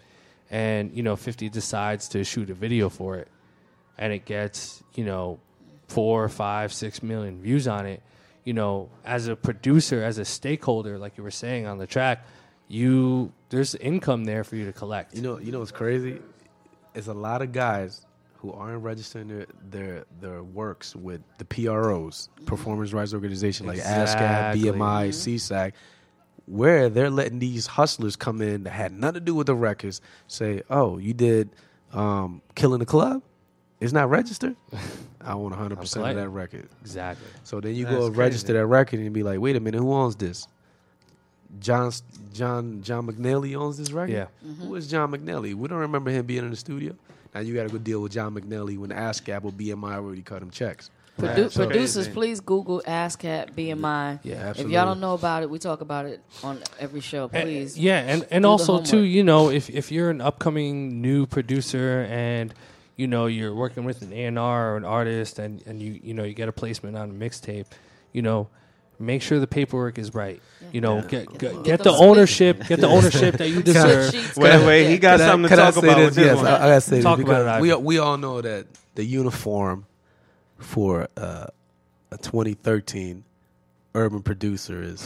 and 0.50 0.92
you 0.94 1.02
know, 1.02 1.16
Fifty 1.16 1.48
decides 1.48 2.08
to 2.08 2.24
shoot 2.24 2.50
a 2.50 2.54
video 2.54 2.88
for 2.88 3.16
it, 3.16 3.28
and 3.98 4.12
it 4.12 4.24
gets 4.24 4.82
you 4.94 5.04
know 5.04 5.38
four, 5.88 6.28
five, 6.28 6.72
six 6.72 7.02
million 7.02 7.40
views 7.42 7.66
on 7.66 7.86
it. 7.86 8.02
You 8.44 8.54
know, 8.54 8.88
as 9.04 9.28
a 9.28 9.36
producer, 9.36 10.02
as 10.02 10.18
a 10.18 10.24
stakeholder, 10.24 10.98
like 10.98 11.18
you 11.18 11.22
were 11.24 11.30
saying 11.30 11.66
on 11.66 11.78
the 11.78 11.86
track, 11.86 12.24
you 12.70 13.32
there's 13.48 13.74
income 13.74 14.24
there 14.24 14.44
for 14.44 14.56
you 14.56 14.64
to 14.66 14.72
collect. 14.72 15.14
You 15.14 15.22
know, 15.22 15.38
you 15.38 15.50
know 15.50 15.58
what's 15.58 15.72
crazy? 15.72 16.20
It's 16.94 17.08
a 17.08 17.14
lot 17.14 17.42
of 17.42 17.52
guys 17.52 18.06
who 18.36 18.52
aren't 18.52 18.82
registering 18.82 19.28
their 19.28 19.46
their, 19.70 20.04
their 20.20 20.42
works 20.42 20.94
with 20.94 21.20
the 21.38 21.44
PROs, 21.44 22.28
performance 22.46 22.92
rights 22.92 23.12
organization 23.12 23.66
like 23.66 23.78
Exactly. 23.78 24.62
ASCAP, 24.62 24.76
BMI, 24.76 25.08
SESAC, 25.08 25.72
where 26.46 26.88
they're 26.88 27.10
letting 27.10 27.40
these 27.40 27.66
hustlers 27.66 28.14
come 28.14 28.40
in 28.40 28.62
that 28.62 28.70
had 28.70 28.92
nothing 28.92 29.14
to 29.14 29.20
do 29.20 29.34
with 29.34 29.48
the 29.48 29.54
records 29.54 30.00
say, 30.28 30.62
"Oh, 30.70 30.98
you 30.98 31.12
did 31.12 31.50
um, 31.92 32.40
Killing 32.54 32.78
the 32.78 32.86
Club." 32.86 33.22
It's 33.80 33.92
not 33.92 34.10
registered. 34.10 34.56
I 35.22 35.34
want 35.34 35.52
100 35.52 35.76
percent 35.76 36.06
of 36.06 36.14
that 36.14 36.28
record. 36.28 36.68
Exactly. 36.82 37.26
So 37.42 37.60
then 37.60 37.74
you 37.74 37.84
That's 37.84 37.96
go 37.96 38.08
register 38.10 38.52
that 38.52 38.66
record 38.66 39.00
and 39.00 39.12
be 39.12 39.24
like, 39.24 39.40
"Wait 39.40 39.56
a 39.56 39.60
minute, 39.60 39.78
who 39.78 39.92
owns 39.92 40.14
this?" 40.14 40.46
John 41.58 41.92
John 42.32 42.82
John 42.82 43.06
McNally 43.06 43.56
owns 43.56 43.76
this 43.78 43.90
record. 43.90 44.12
Yeah. 44.12 44.26
Mm-hmm. 44.46 44.62
Who 44.68 44.74
is 44.76 44.88
John 44.88 45.10
McNally? 45.10 45.54
We 45.54 45.68
don't 45.68 45.78
remember 45.78 46.10
him 46.10 46.26
being 46.26 46.44
in 46.44 46.50
the 46.50 46.56
studio. 46.56 46.94
Now 47.34 47.40
you 47.40 47.54
got 47.54 47.64
to 47.64 47.68
go 47.70 47.78
deal 47.78 48.00
with 48.02 48.12
John 48.12 48.34
McNally 48.34 48.78
when 48.78 48.90
ASCAP 48.90 49.44
or 49.44 49.52
BMI 49.52 49.94
already 49.94 50.22
cut 50.22 50.42
him 50.42 50.50
checks. 50.50 50.90
Produ- 51.18 51.50
So- 51.50 51.66
producers, 51.66 52.08
please 52.08 52.40
Google 52.40 52.82
ASCAP 52.86 53.50
BMI. 53.54 54.20
Yeah, 54.22 54.36
absolutely. 54.36 54.72
If 54.72 54.76
y'all 54.76 54.86
don't 54.86 55.00
know 55.00 55.14
about 55.14 55.42
it, 55.42 55.50
we 55.50 55.58
talk 55.58 55.80
about 55.80 56.06
it 56.06 56.20
on 56.42 56.60
every 56.78 57.00
show. 57.00 57.28
And- 57.32 57.44
Please. 57.44 57.78
yeah, 57.78 57.98
and 58.00 58.26
and 58.30 58.46
also 58.46 58.80
too, 58.80 59.00
you 59.02 59.22
know, 59.22 59.50
if 59.50 59.68
if 59.68 59.92
you're 59.92 60.10
an 60.10 60.20
upcoming 60.20 61.02
new 61.02 61.26
producer 61.26 62.06
and 62.08 62.54
you 62.96 63.06
know 63.06 63.26
you're 63.26 63.54
working 63.54 63.84
with 63.84 64.02
an 64.02 64.12
A&R 64.12 64.72
or 64.72 64.76
an 64.76 64.84
artist 64.84 65.38
and 65.38 65.62
and 65.66 65.80
you 65.82 66.00
you 66.02 66.14
know 66.14 66.22
you 66.24 66.32
get 66.34 66.48
a 66.48 66.52
placement 66.52 66.96
on 66.96 67.10
a 67.10 67.12
mixtape, 67.12 67.66
you 68.12 68.22
know, 68.22 68.48
make 69.00 69.22
sure 69.22 69.40
the 69.40 69.46
paperwork 69.46 69.98
is 69.98 70.14
right. 70.14 70.40
You 70.72 70.80
know, 70.80 71.02
get 71.02 71.28
get, 71.38 71.40
Get 71.54 71.64
get 71.64 71.82
the 71.82 71.90
ownership, 71.90 72.64
get 72.68 72.80
the 72.80 72.86
ownership 72.86 73.36
that 73.38 73.48
you 73.48 73.62
deserve. 73.62 74.12
Sheets, 74.12 74.36
Wait, 74.36 74.64
wait, 74.64 74.88
he 74.90 74.98
got 74.98 75.18
Can 75.18 75.28
I- 75.28 75.30
something 75.32 75.48
to 75.48 75.56
can 75.56 75.58
I 75.58 75.70
talk 75.70 75.82
say 75.82 75.88
about 75.92 76.12
this? 76.12 76.16
yes. 76.16 76.38
I, 76.38 76.42
I 76.42 76.58
gotta 76.68 76.80
say 76.80 77.00
Talk 77.02 77.18
this 77.18 77.24
about 77.26 77.44
because 77.60 77.70
it, 77.70 77.80
we 77.80 77.84
we 77.96 77.98
all 77.98 78.16
know 78.18 78.40
that 78.40 78.66
the 78.94 79.04
uniform 79.04 79.86
for 80.58 81.08
uh, 81.16 81.46
a 82.12 82.18
2013 82.18 83.24
urban 83.94 84.22
producer 84.22 84.82
is 84.82 85.02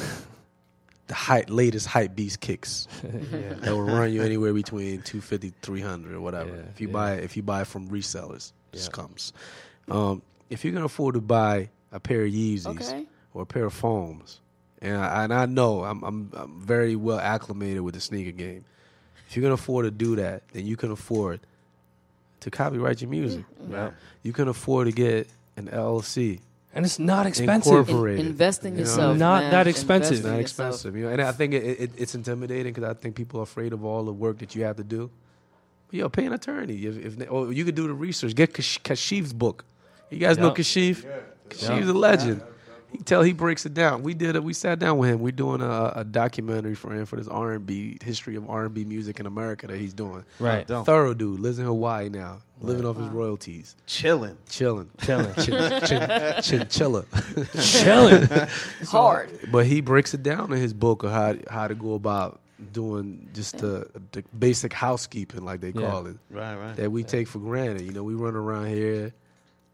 the 1.06 1.14
height, 1.14 1.48
latest 1.50 1.86
hype 1.86 2.14
beast 2.14 2.40
kicks 2.40 2.88
that 3.02 3.70
will 3.70 3.82
run 3.82 4.12
you 4.12 4.22
anywhere 4.22 4.52
between 4.52 5.00
250 5.02 5.54
300 5.62 6.12
or 6.14 6.20
whatever 6.20 6.50
Yeah, 6.50 6.62
if 6.74 6.80
you 6.80 6.88
yeah. 6.88 6.92
buy 6.92 7.12
if 7.14 7.36
you 7.36 7.42
buy 7.42 7.60
it 7.62 7.66
from 7.66 7.88
resellers 7.88 8.52
just 8.72 8.90
Yeah. 8.90 8.94
comes 9.02 9.32
um, 9.90 10.22
if 10.50 10.64
you 10.64 10.72
can 10.72 10.82
afford 10.82 11.14
to 11.14 11.20
buy 11.20 11.70
a 11.92 12.00
pair 12.00 12.24
of 12.24 12.32
Yeezys 12.32 12.66
Okay. 12.66 13.06
Or 13.34 13.42
a 13.42 13.46
pair 13.46 13.64
of 13.66 13.74
foams 13.74 14.40
and 14.80 14.96
I, 14.96 15.24
and 15.24 15.34
I 15.34 15.46
know 15.46 15.84
I'm, 15.84 16.02
I'm 16.02 16.30
I'm 16.34 16.60
very 16.60 16.96
well 16.96 17.18
acclimated 17.18 17.82
with 17.82 17.94
the 17.94 18.00
sneaker 18.00 18.30
game 18.32 18.64
if 19.28 19.36
you 19.36 19.42
can 19.42 19.52
afford 19.52 19.84
to 19.84 19.90
do 19.90 20.16
that 20.16 20.42
then 20.52 20.64
you 20.66 20.76
can 20.76 20.90
afford 20.90 21.40
to 22.40 22.50
copyright 22.50 23.00
your 23.02 23.10
music 23.10 23.44
mm-hmm. 23.60 23.72
Yeah. 23.72 23.90
you 24.22 24.32
can 24.32 24.48
afford 24.48 24.86
to 24.86 24.92
get 24.92 25.28
an 25.56 25.68
LLC 25.68 26.40
And 26.74 26.84
it's 26.84 26.98
not 26.98 27.26
expensive. 27.26 27.88
Incorporate. 27.88 28.18
In- 28.18 28.26
invest 28.26 28.64
in 28.64 28.72
You 28.72 28.78
know? 28.78 28.80
yourself. 28.80 29.16
Not 29.16 29.42
man. 29.44 29.50
that 29.52 29.66
expensive. 29.68 30.24
in 30.24 30.30
not 30.32 30.40
expensive. 30.40 30.96
You 30.96 31.04
know, 31.04 31.10
and 31.12 31.22
I 31.22 31.30
think 31.30 31.54
it, 31.54 31.62
it, 31.84 31.90
it's 31.96 32.14
intimidating 32.16 32.72
because 32.72 32.90
I 32.90 32.94
think 32.94 33.14
people 33.14 33.38
are 33.38 33.44
afraid 33.44 33.72
of 33.72 33.84
all 33.84 34.02
the 34.04 34.12
work 34.12 34.38
that 34.38 34.56
you 34.56 34.64
have 34.64 34.76
to 34.78 34.82
do. 34.82 35.08
But 35.86 35.94
yo, 36.00 36.08
pay 36.08 36.26
an 36.26 36.32
attorney. 36.32 36.74
If, 36.84 37.20
if 37.20 37.30
or 37.30 37.52
you 37.52 37.64
could 37.64 37.76
do 37.76 37.86
the 37.86 37.94
research. 37.94 38.34
Get 38.34 38.52
Kash- 38.52 38.80
Kashif's 38.82 39.32
book. 39.32 39.64
You 40.10 40.18
guys 40.18 40.36
know 40.36 40.48
Yep. 40.48 40.56
Kashif? 40.56 41.06
Kashif's 41.48 41.88
a 41.88 41.92
legend. 41.94 42.42
He 42.96 43.02
tell 43.02 43.22
he 43.22 43.32
breaks 43.32 43.66
it 43.66 43.74
down. 43.74 44.02
We 44.02 44.14
did 44.14 44.36
it. 44.36 44.44
We 44.44 44.52
sat 44.52 44.78
down 44.78 44.98
with 44.98 45.10
him. 45.10 45.18
We're 45.20 45.32
doing 45.32 45.60
a, 45.60 45.92
a 45.96 46.04
documentary 46.04 46.74
for 46.76 46.94
him 46.94 47.06
for 47.06 47.16
this 47.16 47.26
R 47.28 47.52
and 47.52 47.66
B 47.66 47.98
history 48.02 48.36
of 48.36 48.48
R 48.48 48.66
and 48.66 48.74
B 48.74 48.84
music 48.84 49.18
in 49.18 49.26
America 49.26 49.66
that 49.66 49.76
he's 49.78 49.92
doing. 49.92 50.24
Right. 50.38 50.66
Dope. 50.66 50.86
Thorough 50.86 51.12
dude 51.14 51.40
lives 51.40 51.58
in 51.58 51.64
Hawaii 51.66 52.08
now, 52.08 52.38
living 52.60 52.86
off 52.86 52.96
his 52.96 53.08
royalties, 53.08 53.74
Chilling. 53.86 54.36
chilling, 54.48 54.88
Chilling. 55.02 55.34
chin, 55.42 55.80
chin, 55.86 56.40
chinchilla. 56.42 57.04
Chilling. 57.60 58.28
Hard. 58.88 59.30
But 59.50 59.66
he 59.66 59.80
breaks 59.80 60.14
it 60.14 60.22
down 60.22 60.52
in 60.52 60.58
his 60.58 60.72
book 60.72 61.02
of 61.02 61.10
how 61.10 61.34
how 61.50 61.66
to 61.68 61.74
go 61.74 61.94
about 61.94 62.40
doing 62.72 63.28
just 63.34 63.58
the, 63.58 63.88
the 64.12 64.22
basic 64.38 64.72
housekeeping, 64.72 65.44
like 65.44 65.60
they 65.60 65.70
Yeah. 65.74 65.90
call 65.90 66.06
it, 66.06 66.16
Right, 66.30 66.54
right. 66.56 66.76
that 66.76 66.90
we 66.92 67.02
take 67.02 67.26
for 67.28 67.38
granted. 67.40 67.82
You 67.82 67.92
know, 67.92 68.04
we 68.04 68.14
run 68.14 68.36
around 68.36 68.66
here, 68.68 69.12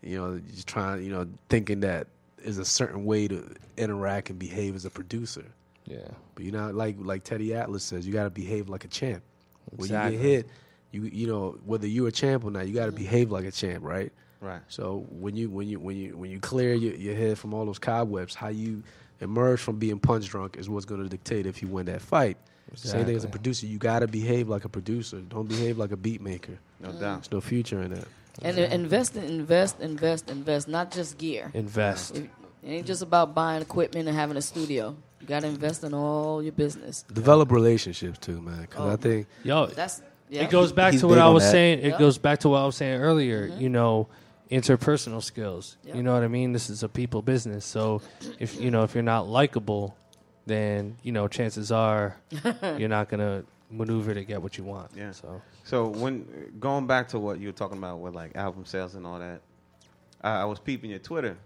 you 0.02 0.16
know, 0.16 0.40
just 0.54 0.66
trying, 0.66 1.04
you 1.04 1.12
know, 1.12 1.26
thinking 1.50 1.80
that 1.80 2.06
is 2.42 2.58
a 2.58 2.64
certain 2.64 3.04
way 3.04 3.28
to 3.28 3.54
interact 3.76 4.30
and 4.30 4.38
behave 4.38 4.74
as 4.74 4.84
a 4.84 4.90
producer. 4.90 5.44
Yeah. 5.84 5.98
But 6.34 6.44
you 6.44 6.52
know, 6.52 6.70
like 6.70 6.96
like 6.98 7.24
Teddy 7.24 7.54
Atlas 7.54 7.84
says, 7.84 8.06
you 8.06 8.12
got 8.12 8.24
to 8.24 8.30
behave 8.30 8.68
like 8.68 8.84
a 8.84 8.88
champ. 8.88 9.22
When 9.70 9.88
you 9.88 9.96
get 9.96 10.12
hit, 10.12 10.48
you 10.92 11.02
you 11.04 11.26
know 11.26 11.58
whether 11.64 11.86
you're 11.86 12.08
a 12.08 12.12
champ 12.12 12.44
or 12.44 12.50
not, 12.50 12.68
you 12.68 12.74
got 12.74 12.86
to 12.86 12.92
behave 12.92 13.30
like 13.30 13.44
a 13.44 13.52
champ, 13.52 13.84
right? 13.84 14.12
Right. 14.40 14.60
So 14.68 15.06
when 15.10 15.36
you 15.36 15.50
when 15.50 15.68
you 15.68 15.78
when 15.78 15.96
you 15.96 16.16
when 16.16 16.30
you 16.30 16.40
clear 16.40 16.74
your, 16.74 16.94
your 16.94 17.14
head 17.14 17.38
from 17.38 17.52
all 17.54 17.66
those 17.66 17.78
cobwebs, 17.78 18.34
how 18.34 18.48
you 18.48 18.82
emerge 19.20 19.60
from 19.60 19.78
being 19.78 19.98
punch 19.98 20.28
drunk 20.28 20.56
is 20.56 20.68
what's 20.68 20.86
going 20.86 21.02
to 21.02 21.08
dictate 21.08 21.46
if 21.46 21.62
you 21.62 21.68
win 21.68 21.86
that 21.86 22.00
fight. 22.00 22.36
Same 22.74 23.04
thing 23.04 23.16
as 23.16 23.24
a 23.24 23.28
producer, 23.28 23.66
you 23.66 23.78
got 23.78 23.98
to 23.98 24.06
behave 24.06 24.48
like 24.48 24.64
a 24.64 24.68
producer. 24.68 25.20
Don't 25.20 25.48
behave 25.48 25.76
like 25.76 25.90
a 25.90 25.96
beat 25.96 26.20
maker. 26.20 26.56
No 26.78 26.92
doubt. 26.92 27.00
There's 27.00 27.32
no 27.32 27.40
future 27.40 27.82
in 27.82 27.92
that. 27.94 28.06
And 28.42 28.58
uh, 28.58 28.62
invest, 28.62 29.16
invest, 29.16 29.80
invest, 29.80 30.30
invest. 30.30 30.68
Not 30.68 30.90
just 30.90 31.18
gear. 31.18 31.50
Invest. 31.54 32.16
It 32.16 32.30
ain't 32.64 32.86
just 32.86 33.02
about 33.02 33.34
buying 33.34 33.62
equipment 33.62 34.08
and 34.08 34.16
having 34.16 34.36
a 34.36 34.42
studio. 34.42 34.96
You 35.20 35.26
got 35.26 35.40
to 35.40 35.48
invest 35.48 35.84
in 35.84 35.92
all 35.94 36.42
your 36.42 36.52
business. 36.52 37.02
Develop 37.12 37.52
relationships 37.52 38.18
too, 38.18 38.40
man. 38.40 38.62
Because 38.62 38.80
Oh. 38.80 38.90
I 38.92 38.96
think 38.96 39.26
Yo, 39.44 39.66
That's 39.66 40.02
yeah. 40.30 40.42
it 40.42 40.50
goes 40.50 40.72
back 40.72 40.92
He's 40.92 41.02
to 41.02 41.08
what 41.08 41.18
I 41.18 41.28
was 41.28 41.42
that. 41.44 41.50
saying. 41.50 41.78
It 41.80 41.88
Yeah. 41.90 41.98
goes 41.98 42.18
back 42.18 42.40
to 42.40 42.48
what 42.48 42.58
I 42.62 42.66
was 42.66 42.76
saying 42.76 43.00
earlier. 43.00 43.46
You 43.58 43.68
know, 43.68 44.08
interpersonal 44.50 45.22
skills. 45.22 45.76
Yeah. 45.84 45.96
You 45.96 46.02
know 46.02 46.12
what 46.14 46.22
I 46.22 46.28
mean? 46.28 46.52
This 46.52 46.70
is 46.70 46.82
a 46.82 46.88
people 46.88 47.22
business. 47.22 47.64
So 47.64 48.00
if 48.38 48.60
you 48.60 48.70
know 48.70 48.82
if 48.82 48.94
you're 48.94 49.02
not 49.02 49.28
likable, 49.28 49.96
then 50.46 50.96
you 51.02 51.12
know 51.12 51.28
chances 51.28 51.70
are 51.70 52.16
you're 52.78 52.88
not 52.88 53.08
gonna 53.08 53.44
maneuver 53.70 54.14
to 54.14 54.24
get 54.24 54.42
what 54.42 54.58
you 54.58 54.64
want. 54.64 54.90
Yeah. 54.96 55.12
So 55.12 55.40
So 55.64 55.88
when 55.88 56.52
going 56.58 56.86
back 56.86 57.08
to 57.08 57.18
what 57.18 57.38
you 57.38 57.48
were 57.48 57.52
talking 57.52 57.78
about 57.78 58.00
with 58.00 58.14
like 58.14 58.36
album 58.36 58.64
sales 58.64 58.94
and 58.94 59.06
all 59.06 59.18
that, 59.18 59.40
I, 60.22 60.42
I 60.42 60.44
was 60.44 60.58
peeping 60.58 60.90
your 60.90 60.98
Twitter. 60.98 61.36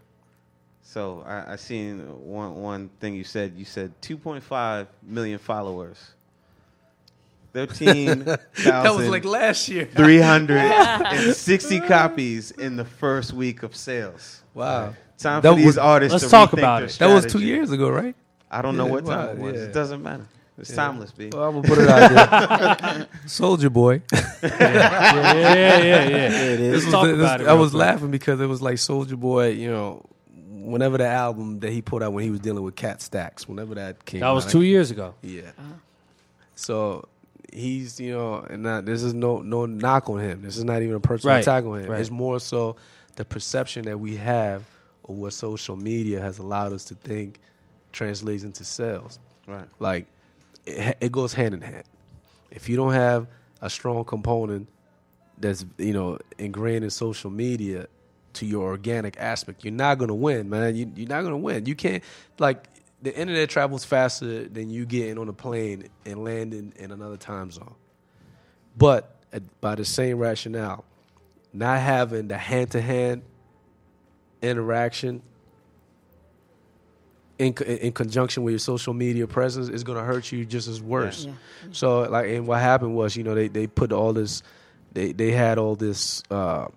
So 0.82 1.22
I, 1.26 1.52
I 1.52 1.56
seen 1.56 2.00
one 2.24 2.54
one 2.56 2.90
thing 3.00 3.14
you 3.14 3.24
said. 3.24 3.54
You 3.56 3.64
said 3.64 3.92
2.5 4.02 4.86
million 5.02 5.38
followers. 5.38 6.12
Thirteen 7.52 8.24
that 8.64 8.92
was 8.92 9.08
like 9.08 9.24
last 9.24 9.68
year. 9.68 9.86
three 9.94 10.20
hundred 10.20 10.58
and 10.58 11.34
sixty 11.36 11.78
copies 11.78 12.50
in 12.50 12.74
the 12.74 12.84
first 12.84 13.32
week 13.32 13.62
of 13.62 13.76
sales. 13.76 14.42
Wow. 14.54 14.94
Time 15.18 15.40
That 15.40 15.52
for 15.52 15.56
these 15.56 15.78
artists 15.78 16.12
let's 16.14 16.24
to 16.24 16.30
talk 16.30 16.52
about 16.52 16.82
it. 16.82 16.90
That 16.98 17.14
was 17.14 17.26
two 17.26 17.38
years 17.38 17.70
ago, 17.70 17.88
right? 17.88 18.16
I 18.50 18.60
don't 18.60 18.76
know 18.76 18.86
what 18.86 19.06
time 19.06 19.26
wow, 19.26 19.32
it 19.32 19.38
was. 19.38 19.54
yeah. 19.54 19.68
It 19.68 19.72
doesn't 19.72 20.02
matter. 20.02 20.26
It's 20.56 20.72
timeless, 20.74 21.10
B. 21.12 21.30
Well, 21.32 21.42
I'm 21.44 21.54
gonna 21.56 21.68
put 21.68 21.78
it 21.78 21.88
out 21.88 22.78
there. 22.80 23.08
Soulja 23.26 23.72
Boy. 23.72 24.02
yeah, 24.42 24.48
yeah, 24.52 25.42
yeah, 25.42 26.08
yeah. 26.08 26.08
it 26.08 26.60
is. 26.60 26.72
Let's 26.72 26.84
This 26.84 26.92
talk 26.92 27.02
was- 27.06 27.18
about 27.18 27.38
this- 27.40 27.46
it. 27.48 27.50
I 27.50 27.54
was 27.54 27.70
quick. 27.70 27.80
laughing 27.80 28.10
because 28.10 28.40
it 28.40 28.46
was 28.46 28.62
like 28.62 28.76
Soulja 28.76 29.16
Boy, 29.18 29.48
you 29.48 29.70
know, 29.70 30.04
whenever 30.48 30.96
the 30.98 31.06
album 31.08 31.60
that 31.60 31.72
he 31.72 31.82
put 31.82 32.02
out 32.02 32.12
when 32.12 32.24
he 32.24 32.30
was 32.30 32.40
dealing 32.40 32.62
with 32.62 32.76
Kat 32.76 33.02
Stacks, 33.02 33.48
whenever 33.48 33.74
that 33.74 34.04
came 34.04 34.20
That 34.20 34.30
was 34.30 34.46
out, 34.46 34.50
two 34.52 34.62
years 34.62 34.90
ago. 34.90 35.14
Yeah. 35.22 35.42
Uh-huh. 35.58 35.72
So 36.54 37.08
he's, 37.52 37.98
you 38.00 38.12
know, 38.12 38.46
and 38.48 38.62
not, 38.62 38.84
this 38.84 39.02
is 39.02 39.12
no 39.12 39.42
no 39.42 39.66
knock 39.66 40.08
on 40.08 40.20
him. 40.20 40.42
This 40.42 40.56
is 40.56 40.64
not 40.64 40.82
even 40.82 40.94
a 40.94 41.00
personal 41.00 41.34
Right, 41.34 41.42
attack 41.42 41.64
on 41.64 41.80
him. 41.80 41.90
right. 41.90 42.00
It's 42.00 42.10
more 42.10 42.38
so 42.38 42.76
the 43.16 43.24
perception 43.24 43.86
that 43.86 43.98
we 43.98 44.16
have 44.16 44.62
of 45.08 45.16
what 45.16 45.32
social 45.32 45.76
media 45.76 46.20
has 46.20 46.38
allowed 46.38 46.72
us 46.72 46.84
to 46.86 46.94
think 46.94 47.40
translates 47.92 48.44
into 48.44 48.64
sales. 48.64 49.18
Right. 49.46 49.66
Like 49.80 50.06
it, 50.66 51.12
goes 51.12 51.32
hand 51.32 51.54
in 51.54 51.60
hand. 51.60 51.84
If 52.50 52.68
you 52.68 52.76
don't 52.76 52.92
have 52.92 53.26
a 53.60 53.70
strong 53.70 54.04
component 54.04 54.68
that's 55.38 55.64
you 55.78 55.92
know 55.92 56.18
ingrained 56.38 56.84
in 56.84 56.90
social 56.90 57.30
media 57.30 57.86
to 58.34 58.46
your 58.46 58.64
organic 58.64 59.18
aspect, 59.18 59.64
you're 59.64 59.72
not 59.72 59.98
gonna 59.98 60.14
win, 60.14 60.48
man. 60.48 60.76
You, 60.76 60.90
you're 60.94 61.08
not 61.08 61.22
gonna 61.22 61.36
win. 61.38 61.66
You 61.66 61.74
can't 61.74 62.02
like 62.38 62.64
the 63.02 63.14
internet 63.16 63.50
travels 63.50 63.84
faster 63.84 64.48
than 64.48 64.70
you 64.70 64.86
getting 64.86 65.18
on 65.18 65.28
a 65.28 65.32
plane 65.32 65.88
and 66.06 66.24
landing 66.24 66.72
in 66.76 66.90
another 66.90 67.16
time 67.16 67.50
zone. 67.50 67.74
But 68.76 69.16
uh, 69.32 69.40
by 69.60 69.74
the 69.74 69.84
same 69.84 70.18
rationale, 70.18 70.84
not 71.52 71.80
having 71.80 72.28
the 72.28 72.38
hand 72.38 72.70
to 72.72 72.80
hand 72.80 73.22
interaction 74.42 75.22
in, 77.38 77.52
in 77.54 77.92
conjunction 77.92 78.42
with 78.44 78.52
your 78.52 78.58
social 78.60 78.94
media 78.94 79.26
presence 79.26 79.68
is 79.68 79.82
going 79.84 79.98
to 79.98 80.04
hurt 80.04 80.30
you 80.30 80.44
just 80.44 80.68
as 80.68 80.80
worse. 80.80 81.24
Yeah. 81.26 81.32
So 81.72 82.02
like, 82.02 82.28
and 82.30 82.46
what 82.46 82.60
happened 82.60 82.94
was, 82.94 83.16
you 83.16 83.24
know, 83.24 83.34
they 83.34 83.48
they 83.48 83.66
put 83.66 83.92
all 83.92 84.12
this, 84.12 84.42
they 84.92 85.12
they 85.12 85.32
had 85.32 85.58
all 85.58 85.74
this 85.76 86.22
uh, 86.30 86.68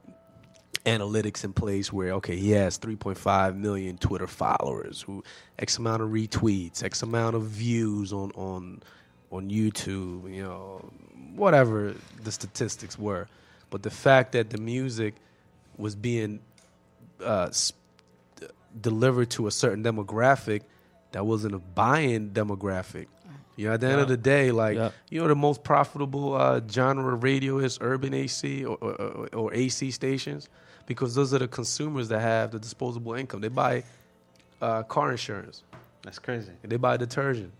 analytics 0.86 1.44
in 1.44 1.54
place 1.54 1.92
where 1.92 2.14
okay, 2.14 2.36
he 2.36 2.52
has 2.52 2.78
3.5 2.80 3.56
million 3.56 3.98
Twitter 3.98 4.28
followers, 4.28 5.02
who 5.02 5.24
X 5.60 5.78
amount 5.78 6.02
of 6.02 6.10
retweets, 6.10 6.84
X 6.84 7.04
amount 7.04 7.36
of 7.36 7.44
views 7.44 8.14
on 8.14 8.32
on 8.32 8.82
on 9.32 9.50
YouTube, 9.50 10.34
you 10.34 10.44
know, 10.44 10.90
whatever 11.36 11.94
the 12.24 12.32
statistics 12.32 12.98
were. 12.98 13.28
But 13.70 13.84
the 13.84 13.90
fact 13.90 14.32
that 14.32 14.50
the 14.50 14.58
music 14.58 15.16
was 15.78 15.94
being 15.96 16.40
uh, 17.22 17.48
s- 17.50 17.74
delivered 18.82 19.30
to 19.32 19.48
a 19.48 19.52
certain 19.52 19.84
demographic 19.84 20.62
that 21.12 21.26
wasn't 21.26 21.56
a 21.56 21.60
buying 21.60 22.30
demographic. 22.32 23.08
You 23.56 23.68
know, 23.68 23.74
at 23.74 23.82
the 23.82 23.88
end 23.88 24.02
of 24.02 24.08
the 24.08 24.18
day, 24.18 24.52
like 24.52 24.76
Yeah. 24.78 24.92
you 25.10 25.20
know, 25.20 25.28
the 25.28 25.36
most 25.36 25.64
profitable 25.64 26.36
uh, 26.36 26.62
genre 26.70 27.14
of 27.16 27.24
radio 27.24 27.58
is 27.58 27.80
urban 27.82 28.14
AC 28.14 28.64
or, 28.66 28.78
or, 28.78 29.30
or 29.34 29.54
AC 29.54 29.90
stations 29.90 30.48
because 30.86 31.16
those 31.16 31.34
are 31.34 31.40
the 31.40 31.48
consumers 31.48 32.08
that 32.10 32.20
have 32.20 32.52
the 32.52 32.60
disposable 32.60 33.14
income. 33.16 33.42
They 33.42 33.48
buy 33.48 33.84
uh, 34.62 34.84
car 34.84 35.10
insurance, 35.12 35.64
That's 36.04 36.20
crazy. 36.20 36.52
and 36.62 36.72
they 36.72 36.78
buy 36.78 36.98
detergent. 36.98 37.52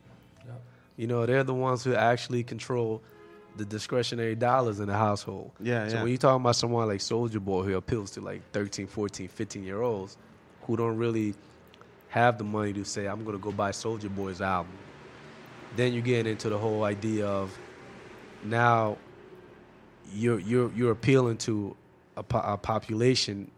You 0.98 1.06
know, 1.08 1.26
they're 1.28 1.44
the 1.44 1.54
ones 1.54 1.84
who 1.84 1.94
actually 1.94 2.44
control 2.44 3.04
the 3.56 3.66
discretionary 3.66 4.34
dollars 4.36 4.80
in 4.80 4.88
the 4.88 4.94
household. 4.98 5.52
Yeah, 5.60 5.88
So 5.88 5.96
yeah. 5.96 6.02
when 6.02 6.10
you're 6.10 6.18
talking 6.18 6.42
about 6.42 6.56
someone 6.56 6.88
like 6.88 7.00
Soulja 7.00 7.40
Boy 7.40 7.64
who 7.64 7.76
appeals 7.76 8.12
to 8.12 8.22
like 8.22 8.42
13, 8.52 8.88
14, 8.88 9.28
15 9.28 9.64
year 9.64 9.82
olds 9.82 10.18
who 10.68 10.78
don't 10.78 10.98
really 10.98 11.34
have 12.10 12.38
the 12.38 12.44
money 12.44 12.74
to 12.74 12.86
say, 12.86 13.08
I'm 13.08 13.24
going 13.24 13.38
to 13.38 13.42
go 13.42 13.52
buy 13.52 13.72
Soulja 13.72 14.14
Boy's 14.14 14.42
album, 14.42 14.74
then 15.76 15.94
you 15.94 16.02
get 16.02 16.28
into 16.28 16.50
the 16.50 16.58
whole 16.58 16.84
idea 16.84 17.26
of 17.26 17.58
now 18.44 18.98
you're 20.14 20.40
you're 20.40 20.72
you're 20.74 20.92
appealing 20.92 21.38
to 21.38 21.76
a, 22.16 22.24
po- 22.24 22.44
a 22.44 22.58
population 22.58 23.50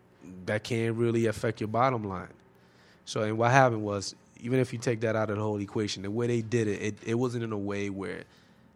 that 0.45 0.63
can't 0.63 0.95
really 0.95 1.25
affect 1.25 1.61
your 1.61 1.67
bottom 1.67 2.03
line. 2.03 2.33
So, 3.05 3.21
and 3.21 3.37
what 3.37 3.51
happened 3.51 3.83
was, 3.83 4.15
even 4.39 4.59
if 4.59 4.71
you 4.71 4.79
take 4.79 5.01
that 5.01 5.15
out 5.15 5.29
of 5.29 5.37
the 5.37 5.41
whole 5.41 5.59
equation, 5.59 6.03
the 6.03 6.11
way 6.11 6.27
they 6.27 6.41
did 6.41 6.67
it, 6.67 6.81
it, 6.81 6.97
it 7.05 7.15
wasn't 7.15 7.43
in 7.43 7.51
a 7.51 7.57
way 7.57 7.89
where 7.89 8.23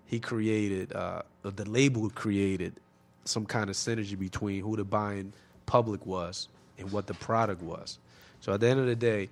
he 0.07 0.19
created, 0.19 0.93
uh, 0.93 1.22
the 1.43 1.69
label 1.69 2.10
created 2.10 2.73
some 3.26 3.45
kind 3.45 3.69
of 3.69 3.76
synergy 3.76 4.18
between 4.18 4.61
who 4.61 4.76
the 4.76 4.84
buying 4.84 5.34
public 5.65 6.05
was 6.05 6.47
and 6.77 6.91
what 6.91 7.07
the 7.07 7.14
product 7.14 7.61
was. 7.61 7.99
So 8.43 8.51
at 8.51 8.59
the 8.59 8.67
end 8.67 8.81
of 8.81 8.87
the 8.87 8.95
day, 8.97 9.29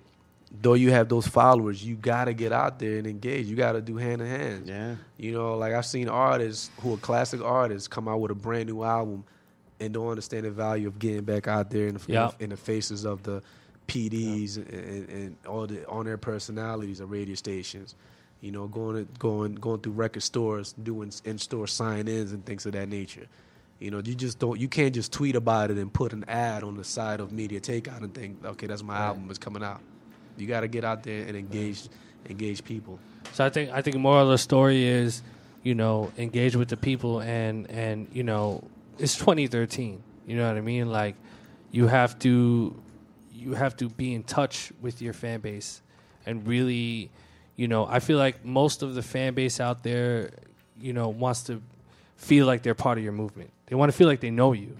though 0.62 0.72
you 0.72 0.90
have 0.90 1.10
those 1.10 1.26
followers, 1.26 1.84
you 1.84 1.96
gotta 1.96 2.32
get 2.32 2.50
out 2.50 2.78
there 2.78 2.96
and 2.96 3.06
engage. 3.06 3.46
You 3.46 3.56
gotta 3.56 3.82
do 3.82 3.98
hand 3.98 4.22
in 4.22 4.26
hand. 4.26 4.66
Yeah. 4.66 4.94
You 5.18 5.32
know, 5.32 5.58
like 5.58 5.74
I've 5.74 5.84
seen 5.84 6.08
artists 6.08 6.70
who 6.80 6.94
are 6.94 6.96
classic 6.96 7.42
artists 7.42 7.88
come 7.88 8.08
out 8.08 8.20
with 8.20 8.30
a 8.30 8.34
brand 8.34 8.70
new 8.70 8.82
album 8.82 9.24
and 9.80 9.92
don't 9.92 10.08
understand 10.08 10.46
the 10.46 10.50
value 10.50 10.88
of 10.88 10.98
getting 10.98 11.24
back 11.24 11.46
out 11.46 11.68
there 11.68 11.88
in 11.88 11.94
the, 11.96 12.00
Yeah. 12.10 12.30
in 12.40 12.48
the 12.48 12.56
faces 12.56 13.04
of 13.04 13.22
the 13.22 13.42
PDs 13.86 14.56
and, 14.56 15.08
and 15.10 15.36
all 15.46 15.66
the 15.66 15.86
on 15.88 16.06
their 16.06 16.16
personalities 16.16 17.00
of 17.00 17.10
radio 17.10 17.34
stations. 17.34 17.94
You 18.40 18.50
know, 18.50 18.66
going 18.66 18.96
to, 19.04 19.12
going 19.18 19.56
going 19.56 19.80
through 19.82 19.92
record 19.92 20.22
stores, 20.22 20.72
doing 20.72 21.12
in 21.26 21.36
store 21.36 21.66
sign 21.66 22.08
ins 22.08 22.32
and 22.32 22.42
things 22.46 22.64
of 22.64 22.72
that 22.72 22.88
nature. 22.88 23.26
You 23.82 23.90
know, 23.90 23.98
you 23.98 24.14
just 24.14 24.38
don't 24.38 24.60
you 24.60 24.68
can't 24.68 24.94
just 24.94 25.12
tweet 25.12 25.34
about 25.34 25.72
it 25.72 25.76
and 25.76 25.92
put 25.92 26.12
an 26.12 26.24
ad 26.28 26.62
on 26.62 26.76
the 26.76 26.84
side 26.84 27.18
of 27.18 27.30
MediaTakeOut 27.30 28.00
and 28.00 28.14
think, 28.14 28.44
okay, 28.44 28.68
that's 28.68 28.82
my 28.82 28.96
album, 28.96 29.28
is 29.28 29.38
coming 29.38 29.64
out. 29.64 29.80
You 30.36 30.46
got 30.46 30.60
to 30.60 30.68
get 30.68 30.84
out 30.84 31.02
there 31.02 31.26
and 31.26 31.36
engage 31.36 31.88
engage 32.30 32.62
people. 32.62 33.00
So 33.32 33.44
I 33.44 33.50
think 33.50 33.70
I 33.72 33.82
think 33.82 33.96
more 33.96 34.20
of 34.20 34.28
the 34.28 34.38
story 34.38 34.84
is, 34.84 35.20
you 35.64 35.74
know, 35.74 36.12
engage 36.16 36.54
with 36.54 36.68
the 36.68 36.76
people 36.76 37.20
and 37.20 37.68
and 37.70 38.08
you 38.12 38.22
know, 38.22 38.62
it's 38.98 39.16
2013. 39.16 40.00
You 40.28 40.36
know 40.36 40.46
what 40.46 40.56
I 40.56 40.60
mean? 40.60 40.88
Like, 40.88 41.16
you 41.72 41.88
have 41.88 42.16
to 42.20 42.80
you 43.32 43.54
have 43.54 43.76
to 43.78 43.88
be 43.88 44.14
in 44.14 44.22
touch 44.22 44.72
with 44.80 45.02
your 45.02 45.12
fan 45.12 45.40
base 45.40 45.82
and 46.24 46.46
really, 46.46 47.10
you 47.56 47.66
know, 47.66 47.84
I 47.84 47.98
feel 47.98 48.18
like 48.18 48.44
most 48.44 48.82
of 48.82 48.94
the 48.94 49.02
fan 49.02 49.34
base 49.34 49.58
out 49.58 49.82
there, 49.82 50.30
you 50.80 50.92
know, 50.92 51.08
wants 51.08 51.42
to 51.44 51.60
feel 52.16 52.46
like 52.46 52.62
they're 52.62 52.76
part 52.76 52.98
of 52.98 53.04
your 53.04 53.12
movement. 53.12 53.50
They 53.72 53.76
want 53.76 53.90
to 53.90 53.96
feel 53.96 54.06
like 54.06 54.20
they 54.20 54.30
know 54.30 54.52
you. 54.52 54.76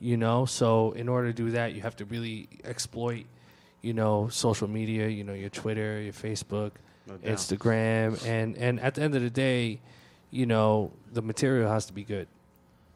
You 0.00 0.16
know, 0.16 0.46
so 0.46 0.92
in 0.92 1.10
order 1.10 1.26
to 1.28 1.34
do 1.34 1.50
that, 1.50 1.74
you 1.74 1.82
have 1.82 1.94
to 1.96 2.06
really 2.06 2.48
exploit, 2.64 3.26
you 3.82 3.92
know, 3.92 4.28
social 4.28 4.66
media. 4.66 5.08
You 5.08 5.24
know, 5.24 5.34
your 5.34 5.50
Twitter, 5.50 6.00
your 6.00 6.14
Facebook, 6.14 6.70
No. 7.06 7.16
Instagram, 7.18 8.24
and 8.26 8.56
and 8.56 8.80
at 8.80 8.94
the 8.94 9.02
end 9.02 9.14
of 9.14 9.20
the 9.20 9.28
day, 9.28 9.78
you 10.30 10.46
know, 10.46 10.90
the 11.12 11.20
material 11.20 11.70
has 11.70 11.84
to 11.84 11.92
be 11.92 12.02
good. 12.02 12.26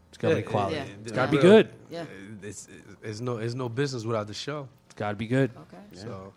It's 0.09 0.17
got 0.17 0.29
to 0.31 0.35
Yeah, 0.37 0.41
be 0.41 0.47
quality. 0.47 0.77
yeah, 0.77 0.83
It's 1.03 1.11
yeah. 1.11 1.15
got 1.17 1.27
to 1.27 1.33
be 1.37 1.43
good. 1.43 1.69
Yeah. 1.91 2.05
It's, 2.43 2.67
it's, 2.67 2.97
it's 3.03 3.21
no 3.21 3.37
it's 3.37 3.53
no 3.53 3.69
business 3.69 4.05
without 4.07 4.29
the 4.29 4.35
show. 4.35 4.67
It's 4.87 4.95
got 4.95 5.11
to 5.11 5.17
be 5.17 5.27
good. 5.27 5.51
Okay. 5.55 5.83
So 5.93 6.33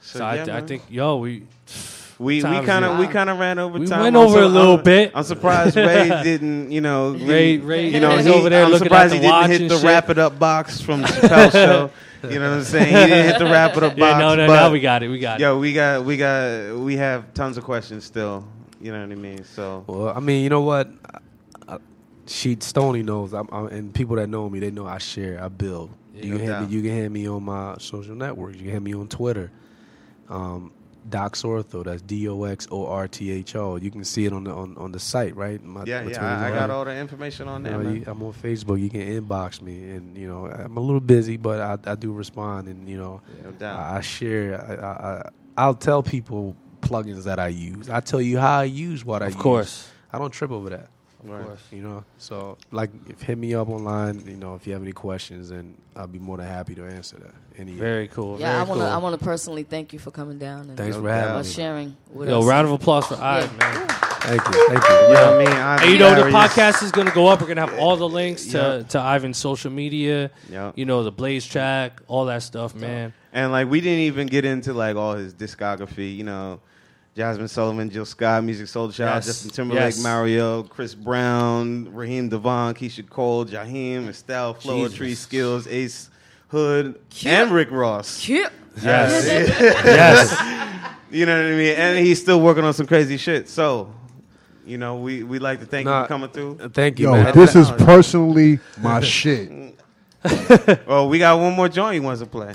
So, 0.00 0.18
So, 0.18 0.24
I, 0.24 0.34
yeah, 0.34 0.42
I 0.42 0.46
man. 0.46 0.66
think, 0.66 0.82
yo, 0.90 1.18
we 1.18 1.46
We 2.18 2.36
we 2.36 2.40
kind 2.42 2.84
of 2.84 2.98
we 2.98 3.06
kind 3.08 3.28
of 3.28 3.38
ran 3.38 3.58
over 3.58 3.74
time. 3.78 3.80
We 3.82 3.86
time. 3.88 4.00
went 4.04 4.16
over 4.16 4.34
so- 4.38 4.46
a 4.46 4.48
little 4.48 4.74
I'm- 4.76 4.84
bit. 4.84 5.12
I'm 5.14 5.24
surprised 5.24 5.76
Ray 5.76 6.08
didn't, 6.22 6.70
you 6.70 6.80
know, 6.80 7.10
Ray- 7.12 7.56
didn't- 7.58 7.66
Ray 7.68 7.88
you 7.90 8.00
know, 8.00 8.16
is 8.16 8.24
he, 8.24 8.32
over 8.32 8.48
there 8.48 8.64
I'm 8.64 8.70
looking 8.70 8.86
at 8.86 8.88
surprised 8.88 9.12
the 9.12 9.16
he 9.18 9.22
didn't 9.22 9.50
hit 9.50 9.68
the 9.68 9.76
shit. 9.76 9.84
wrap 9.84 10.08
it 10.10 10.18
up 10.18 10.38
box 10.38 10.80
from 10.80 11.02
the 11.02 11.08
Chappelle 11.08 11.52
show. 11.52 11.90
You 12.28 12.38
know 12.38 12.50
what 12.50 12.56
I'm 12.58 12.64
saying? 12.64 12.86
He 12.86 12.92
didn't 12.92 13.26
hit 13.26 13.38
the 13.38 13.44
wrap 13.44 13.76
it 13.76 13.82
up 13.82 13.96
box. 13.96 13.98
Yeah, 13.98 14.18
no, 14.18 14.34
no, 14.34 14.46
but, 14.46 14.54
now 14.54 14.70
we 14.70 14.80
got 14.80 15.02
it, 15.02 15.08
we 15.08 15.18
got 15.18 15.38
it. 15.40 15.42
Yo, 15.42 15.58
we 15.58 15.72
got 15.74 16.04
we 16.04 16.16
got 16.16 16.74
we 16.76 16.96
have 16.96 17.34
tons 17.34 17.58
of 17.58 17.64
questions 17.64 18.04
still. 18.04 18.48
You 18.80 18.92
know 18.92 19.00
what 19.00 19.12
I 19.12 19.14
mean? 19.14 19.44
So 19.44 19.84
Well, 19.86 20.08
I 20.16 20.20
mean, 20.20 20.42
you 20.42 20.48
know 20.48 20.62
what? 20.62 20.88
I, 21.68 21.74
I, 21.74 21.78
she 22.26 22.56
Stony 22.60 23.02
knows, 23.02 23.32
I'm, 23.34 23.48
I'm, 23.52 23.66
and 23.68 23.92
people 23.94 24.16
that 24.16 24.28
know 24.28 24.48
me, 24.48 24.58
they 24.58 24.70
know 24.70 24.86
I 24.86 24.98
share, 24.98 25.42
I 25.42 25.48
build. 25.48 25.90
you 26.14 26.32
no 26.32 26.38
can 26.38 26.46
hit 26.46 26.60
me, 26.62 26.66
you 26.76 26.82
can 26.82 26.90
hit 26.92 27.10
me 27.12 27.28
on 27.28 27.42
my 27.42 27.76
social 27.78 28.14
networks. 28.14 28.56
You 28.56 28.62
can 28.64 28.72
hit 28.72 28.82
me 28.82 28.94
on 28.94 29.08
Twitter. 29.08 29.50
Um, 30.28 30.72
Dox 31.08 31.42
Ortho, 31.42 31.84
that's 31.84 32.02
D 32.02 32.28
O 32.28 32.44
X 32.44 32.66
O 32.70 32.86
R 32.86 33.06
T 33.08 33.30
H 33.30 33.54
O. 33.56 33.76
You 33.76 33.90
can 33.90 34.04
see 34.04 34.24
it 34.24 34.32
on 34.32 34.44
the 34.44 34.52
on, 34.52 34.76
on 34.76 34.92
the 34.92 34.98
site, 34.98 35.36
right? 35.36 35.62
My, 35.62 35.84
yeah, 35.84 36.02
my 36.02 36.10
yeah, 36.10 36.42
I, 36.42 36.48
I 36.48 36.50
got 36.50 36.70
all 36.70 36.84
the 36.84 36.96
information 36.96 37.48
on 37.48 37.64
You 37.64 37.70
there, 37.70 37.82
know, 37.82 38.02
I'm 38.10 38.22
on 38.22 38.32
Facebook. 38.32 38.80
You 38.80 38.90
can 38.90 39.00
inbox 39.00 39.60
me, 39.62 39.90
and 39.90 40.16
you 40.16 40.26
know 40.28 40.46
I'm 40.46 40.76
a 40.76 40.80
little 40.80 41.00
busy, 41.00 41.36
but 41.36 41.60
I, 41.60 41.92
I 41.92 41.94
do 41.94 42.12
respond, 42.12 42.68
and 42.68 42.88
you 42.88 42.96
know 42.98 43.20
No. 43.60 43.66
I, 43.66 43.98
I 43.98 44.00
share. 44.00 44.60
I, 44.60 44.74
I, 44.74 45.12
I 45.18 45.30
I'll 45.58 45.74
tell 45.74 46.02
people 46.02 46.56
plugins 46.80 47.24
that 47.24 47.38
I 47.38 47.48
use. 47.48 47.88
I 47.88 48.00
tell 48.00 48.20
you 48.20 48.38
how 48.38 48.60
I 48.60 48.64
use 48.64 49.04
what 49.04 49.22
I 49.22 49.26
use. 49.26 49.34
Of 49.34 49.38
use. 49.38 49.42
course. 49.42 49.88
I 50.12 50.18
don't 50.18 50.30
trip 50.30 50.50
over 50.50 50.70
that. 50.70 50.88
Of 51.24 51.44
course. 51.44 51.60
You 51.72 51.82
know, 51.82 52.04
so 52.18 52.56
like, 52.70 52.90
if 53.08 53.22
hit 53.22 53.38
me 53.38 53.54
up 53.54 53.68
online. 53.68 54.24
You 54.26 54.36
know, 54.36 54.54
if 54.54 54.66
you 54.66 54.72
have 54.74 54.82
any 54.82 54.92
questions, 54.92 55.50
and 55.50 55.76
I'll 55.96 56.06
be 56.06 56.18
more 56.18 56.36
than 56.36 56.46
happy 56.46 56.74
to 56.76 56.84
answer 56.84 57.16
that. 57.18 57.34
Any 57.58 57.72
Very 57.72 58.08
cool. 58.08 58.38
Yeah, 58.38 58.54
I 58.60 58.64
want 58.64 58.68
to. 58.68 58.74
cool. 58.74 58.82
I 58.82 58.96
want 58.98 59.18
to 59.18 59.24
personally 59.24 59.62
thank 59.62 59.92
you 59.94 59.98
for 59.98 60.10
coming 60.10 60.38
down. 60.38 60.68
And 60.68 60.76
Thanks 60.76 60.94
for 60.96 61.08
having 61.08 61.28
doubt. 61.34 61.36
uh, 61.38 61.42
sharing. 61.42 61.96
With 62.12 62.28
Yo, 62.28 62.40
us. 62.40 62.44
round 62.44 62.66
of 62.66 62.72
applause 62.74 63.06
for 63.06 63.14
I, 63.14 63.40
Yeah. 63.40 63.46
man. 63.58 63.88
Thank 63.88 64.44
you, 64.44 64.68
thank 64.68 64.82
you. 64.88 64.94
You 64.94 65.14
know 65.14 65.30
what 65.30 65.34
I 65.34 65.38
mean? 65.38 65.48
I- 65.48 65.76
And 65.82 65.90
you 65.92 65.98
know, 65.98 66.10
the 66.10 66.16
Darius- 66.30 66.34
podcast 66.34 66.82
is 66.82 66.90
going 66.92 67.06
to 67.06 67.14
go 67.14 67.28
up. 67.28 67.40
We're 67.40 67.46
going 67.46 67.56
to 67.56 67.66
have 67.66 67.78
all 67.78 67.96
the 67.96 68.08
links 68.08 68.46
to, 68.48 68.58
Yeah. 68.82 68.88
to 68.88 68.98
Ivan's 68.98 69.38
social 69.38 69.70
media, 69.70 70.30
Yeah. 70.50 70.72
you 70.74 70.84
know, 70.84 71.02
the 71.04 71.12
Blaze 71.12 71.46
track, 71.46 72.02
all 72.08 72.26
that 72.26 72.42
stuff, 72.42 72.74
man. 72.74 73.12
And 73.32 73.52
like 73.52 73.70
we 73.70 73.80
didn't 73.80 74.00
even 74.00 74.26
get 74.26 74.44
into 74.44 74.72
like 74.74 74.96
all 74.96 75.14
his 75.14 75.32
discography, 75.34 76.14
you 76.16 76.24
know. 76.24 76.60
Jazmine 77.16 77.48
Sullivan, 77.48 77.88
Jill 77.88 78.04
Scott, 78.04 78.42
Musiq 78.42 78.64
Soulchild, 78.64 78.98
Yes. 78.98 79.24
Justin 79.26 79.50
Timberlake, 79.50 79.80
Yes. 79.94 80.02
Mario, 80.02 80.64
Chris 80.64 80.94
Brown, 80.94 81.88
Raheem 81.94 82.28
DeVaughn, 82.28 82.74
Keyshia 82.74 83.08
Cole, 83.08 83.46
Jaheim, 83.46 84.08
Estelle, 84.08 84.52
Floetry, 84.54 84.98
Jesus. 84.98 85.20
Skills, 85.20 85.66
Ace 85.66 86.10
Hood, 86.48 87.00
and 87.24 87.50
Rick 87.50 87.70
Ross. 87.70 88.28
Yep. 88.28 88.52
Yes. 88.82 89.24
yes. 89.26 90.92
You 91.10 91.24
know 91.24 91.34
what 91.34 91.46
I 91.52 91.56
mean? 91.56 91.74
And 91.76 91.98
he's 92.04 92.20
still 92.20 92.40
working 92.42 92.62
on 92.62 92.74
some 92.74 92.86
crazy 92.86 93.16
shit. 93.16 93.48
So, 93.48 93.90
you 94.66 94.76
know, 94.76 94.96
we 94.96 95.22
we 95.22 95.38
like 95.38 95.60
to 95.60 95.66
thank 95.66 95.86
you 95.86 95.92
for 95.92 96.06
coming 96.06 96.28
through. 96.28 96.58
Thank 96.74 96.98
you, 96.98 97.06
Yo, 97.06 97.12
man. 97.12 97.34
this 97.34 97.56
is 97.56 97.70
personally 97.70 98.58
my 98.82 99.00
shit. 99.16 99.50
Oh, 100.86 101.06
we 101.08 101.18
got 101.18 101.38
one 101.40 101.54
more 101.54 101.68
joint 101.70 101.94
he 101.94 102.00
wants 102.00 102.20
to 102.20 102.26
play. 102.26 102.52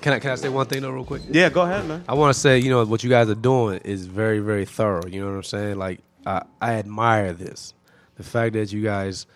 Can 0.00 0.12
I 0.14 0.18
can 0.20 0.30
I 0.30 0.36
say 0.36 0.48
one 0.48 0.64
thing 0.66 0.80
though, 0.82 0.90
real 0.92 1.04
quick? 1.04 1.22
Yeah, 1.28 1.50
go 1.50 1.62
ahead, 1.62 1.86
man. 1.86 2.04
I 2.08 2.14
want 2.14 2.32
to 2.32 2.40
say, 2.40 2.58
you 2.58 2.70
know, 2.70 2.84
what 2.86 3.02
you 3.04 3.10
guys 3.10 3.28
are 3.28 3.34
doing 3.34 3.80
is 3.84 4.06
very, 4.06 4.38
very 4.38 4.64
thorough. 4.64 5.04
You 5.06 5.20
know 5.20 5.26
what 5.26 5.36
I'm 5.36 5.42
saying? 5.42 5.76
Like, 5.76 6.00
I, 6.24 6.42
I 6.60 6.74
admire 6.74 7.32
this. 7.32 7.74
The 8.16 8.22
fact 8.22 8.52
that 8.54 8.72
you 8.72 8.82
guys 8.82 9.26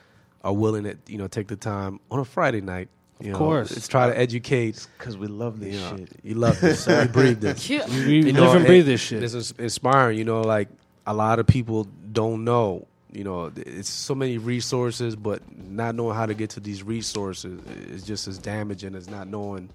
are 0.43 0.53
willing 0.53 0.85
to, 0.85 0.97
you 1.09 1.19
know, 1.19 1.27
take 1.27 1.49
the 1.49 1.57
time 1.57 1.99
on 2.11 2.21
a 2.21 2.25
Friday 2.25 2.61
night. 2.61 2.89
You 3.21 3.33
know, 3.33 3.39
course. 3.39 3.71
Let's 3.71 3.89
try 3.89 4.09
to 4.09 4.19
educate. 4.19 4.87
Because 4.99 5.17
we 5.17 5.29
love 5.29 5.61
this 5.61 5.75
You, 5.75 5.81
know, 5.81 5.97
shit. 5.97 6.09
you 6.23 6.35
love 6.35 6.61
this. 6.61 6.87
you 6.87 7.05
breathe 7.13 7.41
this. 7.41 7.71
Yeah. 7.71 7.87
We, 7.89 8.07
we 8.07 8.17
You 8.17 8.23
live 8.25 8.35
know, 8.35 8.53
and 8.53 8.67
breathe 8.67 8.87
this 8.87 9.01
shit. 9.01 9.21
This 9.21 9.35
is 9.35 9.53
inspiring. 9.59 10.19
You 10.19 10.25
know, 10.25 10.41
like 10.43 10.69
a 11.07 11.15
lot 11.15 11.39
of 11.39 11.47
people 11.47 11.85
don't 12.13 12.45
know. 12.45 12.87
You 13.13 13.23
know, 13.23 13.53
it's 13.55 13.89
so 13.89 14.15
many 14.17 14.39
resources, 14.39 15.15
but 15.15 15.41
not 15.57 15.95
knowing 15.95 16.17
how 16.17 16.27
to 16.27 16.35
get 16.35 16.51
to 16.51 16.61
these 16.61 16.83
resources 16.83 17.61
is 17.89 18.03
just 18.03 18.27
as 18.27 18.39
damaging 18.39 18.97
as 18.97 19.09
not 19.09 19.29
knowing 19.29 19.69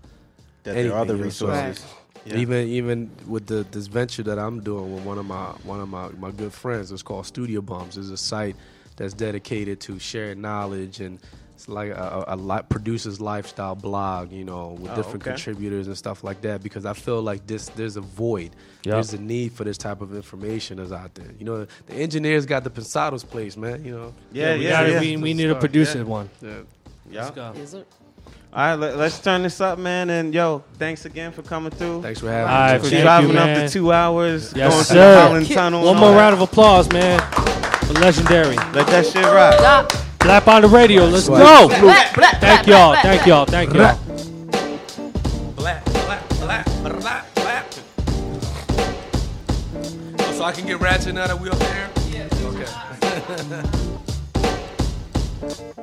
That 0.63 0.75
there 0.75 0.91
are 0.93 0.99
other 0.99 1.15
you 1.15 1.23
know, 1.23 1.29
so- 1.29 1.47
resources. 1.47 1.85
Yeah. 2.25 2.35
Even 2.35 2.67
even 2.67 3.09
with 3.27 3.45
the 3.47 3.65
this 3.71 3.87
venture 3.87 4.23
that 4.23 4.37
I'm 4.37 4.59
doing 4.61 4.93
with 4.93 5.05
one 5.05 5.17
of 5.17 5.25
my 5.25 5.45
one 5.63 5.79
of 5.79 5.87
my, 5.87 6.09
my 6.19 6.31
good 6.31 6.51
friends, 6.51 6.91
it's 6.91 7.01
called 7.01 7.25
Studio 7.25 7.61
Bums. 7.61 7.97
It's 7.97 8.09
a 8.09 8.17
site 8.17 8.57
that's 8.97 9.13
dedicated 9.13 9.79
to 9.81 9.97
sharing 9.99 10.41
knowledge 10.41 10.99
and 10.99 11.17
it's 11.59 11.67
like 11.67 11.89
a, 11.91 12.23
a, 12.29 12.35
a 12.35 12.37
li- 12.37 12.61
producer's 12.69 13.19
lifestyle 13.19 13.75
blog, 13.75 14.31
you 14.31 14.45
know, 14.45 14.77
with 14.79 14.91
Oh, 14.91 14.95
different 14.95 15.21
okay. 15.23 15.31
contributors 15.31 15.87
and 15.87 15.97
stuff 15.97 16.23
like 16.23 16.39
that. 16.43 16.63
Because 16.63 16.85
I 16.85 16.93
feel 16.93 17.21
like 17.21 17.45
this 17.47 17.67
there's 17.69 17.97
a 17.97 18.01
void. 18.01 18.51
Yep. 18.83 18.93
There's 18.93 19.13
a 19.13 19.19
need 19.21 19.51
for 19.51 19.65
this 19.65 19.77
type 19.77 19.99
of 19.99 20.15
information 20.15 20.77
that's 20.77 20.93
out 20.93 21.13
there. 21.15 21.27
You 21.37 21.43
know, 21.43 21.67
the 21.87 21.93
engineers 21.95 22.45
got 22.45 22.63
the 22.63 22.69
Pensado's 22.69 23.25
Place, 23.25 23.57
man. 23.57 23.83
You 23.83 23.91
know. 23.91 24.13
Yeah, 24.31 24.55
we, 24.55 24.63
yeah, 24.63 24.85
yeah. 24.87 24.99
we, 25.01 25.17
we 25.17 25.33
need 25.33 25.43
to 25.43 25.49
Start, 25.49 25.59
produce 25.59 25.95
yeah. 25.95 26.03
one. 26.03 26.29
Yeah. 26.41 26.49
Yeah. 27.11 27.23
Let's 27.23 27.35
go. 27.35 27.53
Yes, 27.57 27.71
sir. 27.71 27.85
All 28.53 28.59
right, 28.65 28.75
let, 28.75 28.95
let's 28.97 29.19
turn 29.19 29.43
this 29.43 29.59
up, 29.59 29.77
man. 29.79 30.09
And 30.09 30.33
yo, 30.33 30.63
thanks 30.77 31.03
again 31.03 31.33
for 31.33 31.41
coming 31.41 31.71
through. 31.71 32.01
Thanks 32.03 32.21
for 32.21 32.29
having 32.31 32.53
All 32.53 32.57
right, 32.59 32.73
me. 32.73 32.79
for 32.79 32.83
thank 32.83 32.93
you, 32.93 33.01
driving 33.01 33.37
up 33.37 33.45
man. 33.47 33.67
to 33.67 33.73
two 33.73 33.91
hours, 33.91 34.53
Yes, 34.55 34.71
going 34.73 34.83
sir. 34.85 34.93
to 34.93 34.99
the 34.99 35.21
Holland 35.27 35.49
Tunnel. 35.51 35.83
One 35.85 35.97
more 35.97 36.13
round 36.15 36.33
of 36.35 36.41
applause, 36.41 36.89
man. 36.93 37.19
For 37.85 37.93
legendary. 37.95 38.55
Let 38.55 38.87
that 38.87 39.05
shit 39.05 39.25
rock. 39.25 39.55
Stop. 39.55 40.08
Blap 40.19 40.47
on 40.47 40.61
the 40.61 40.67
radio. 40.67 41.05
Let's 41.05 41.25
Swag. 41.25 41.41
go. 41.41 41.67
Black, 41.79 42.13
black, 42.13 42.41
Thank 42.41 42.67
y'all. 42.67 42.95
Thank 43.01 43.25
y'all. 43.25 43.45
Thank 43.45 43.73
y'all. 43.73 43.95
Black, 45.55 45.85
black, 45.85 46.29
black, 46.39 46.65
black, 46.83 47.35
black. 47.35 47.71
So 50.33 50.43
I 50.43 50.51
can 50.53 50.65
get 50.65 50.79
ratchet 50.79 51.15
now 51.15 51.27
that 51.27 51.39
we 51.39 51.49
up 51.49 51.57
there? 51.57 51.89
Yes. 52.11 52.31
Okay. 52.43 53.85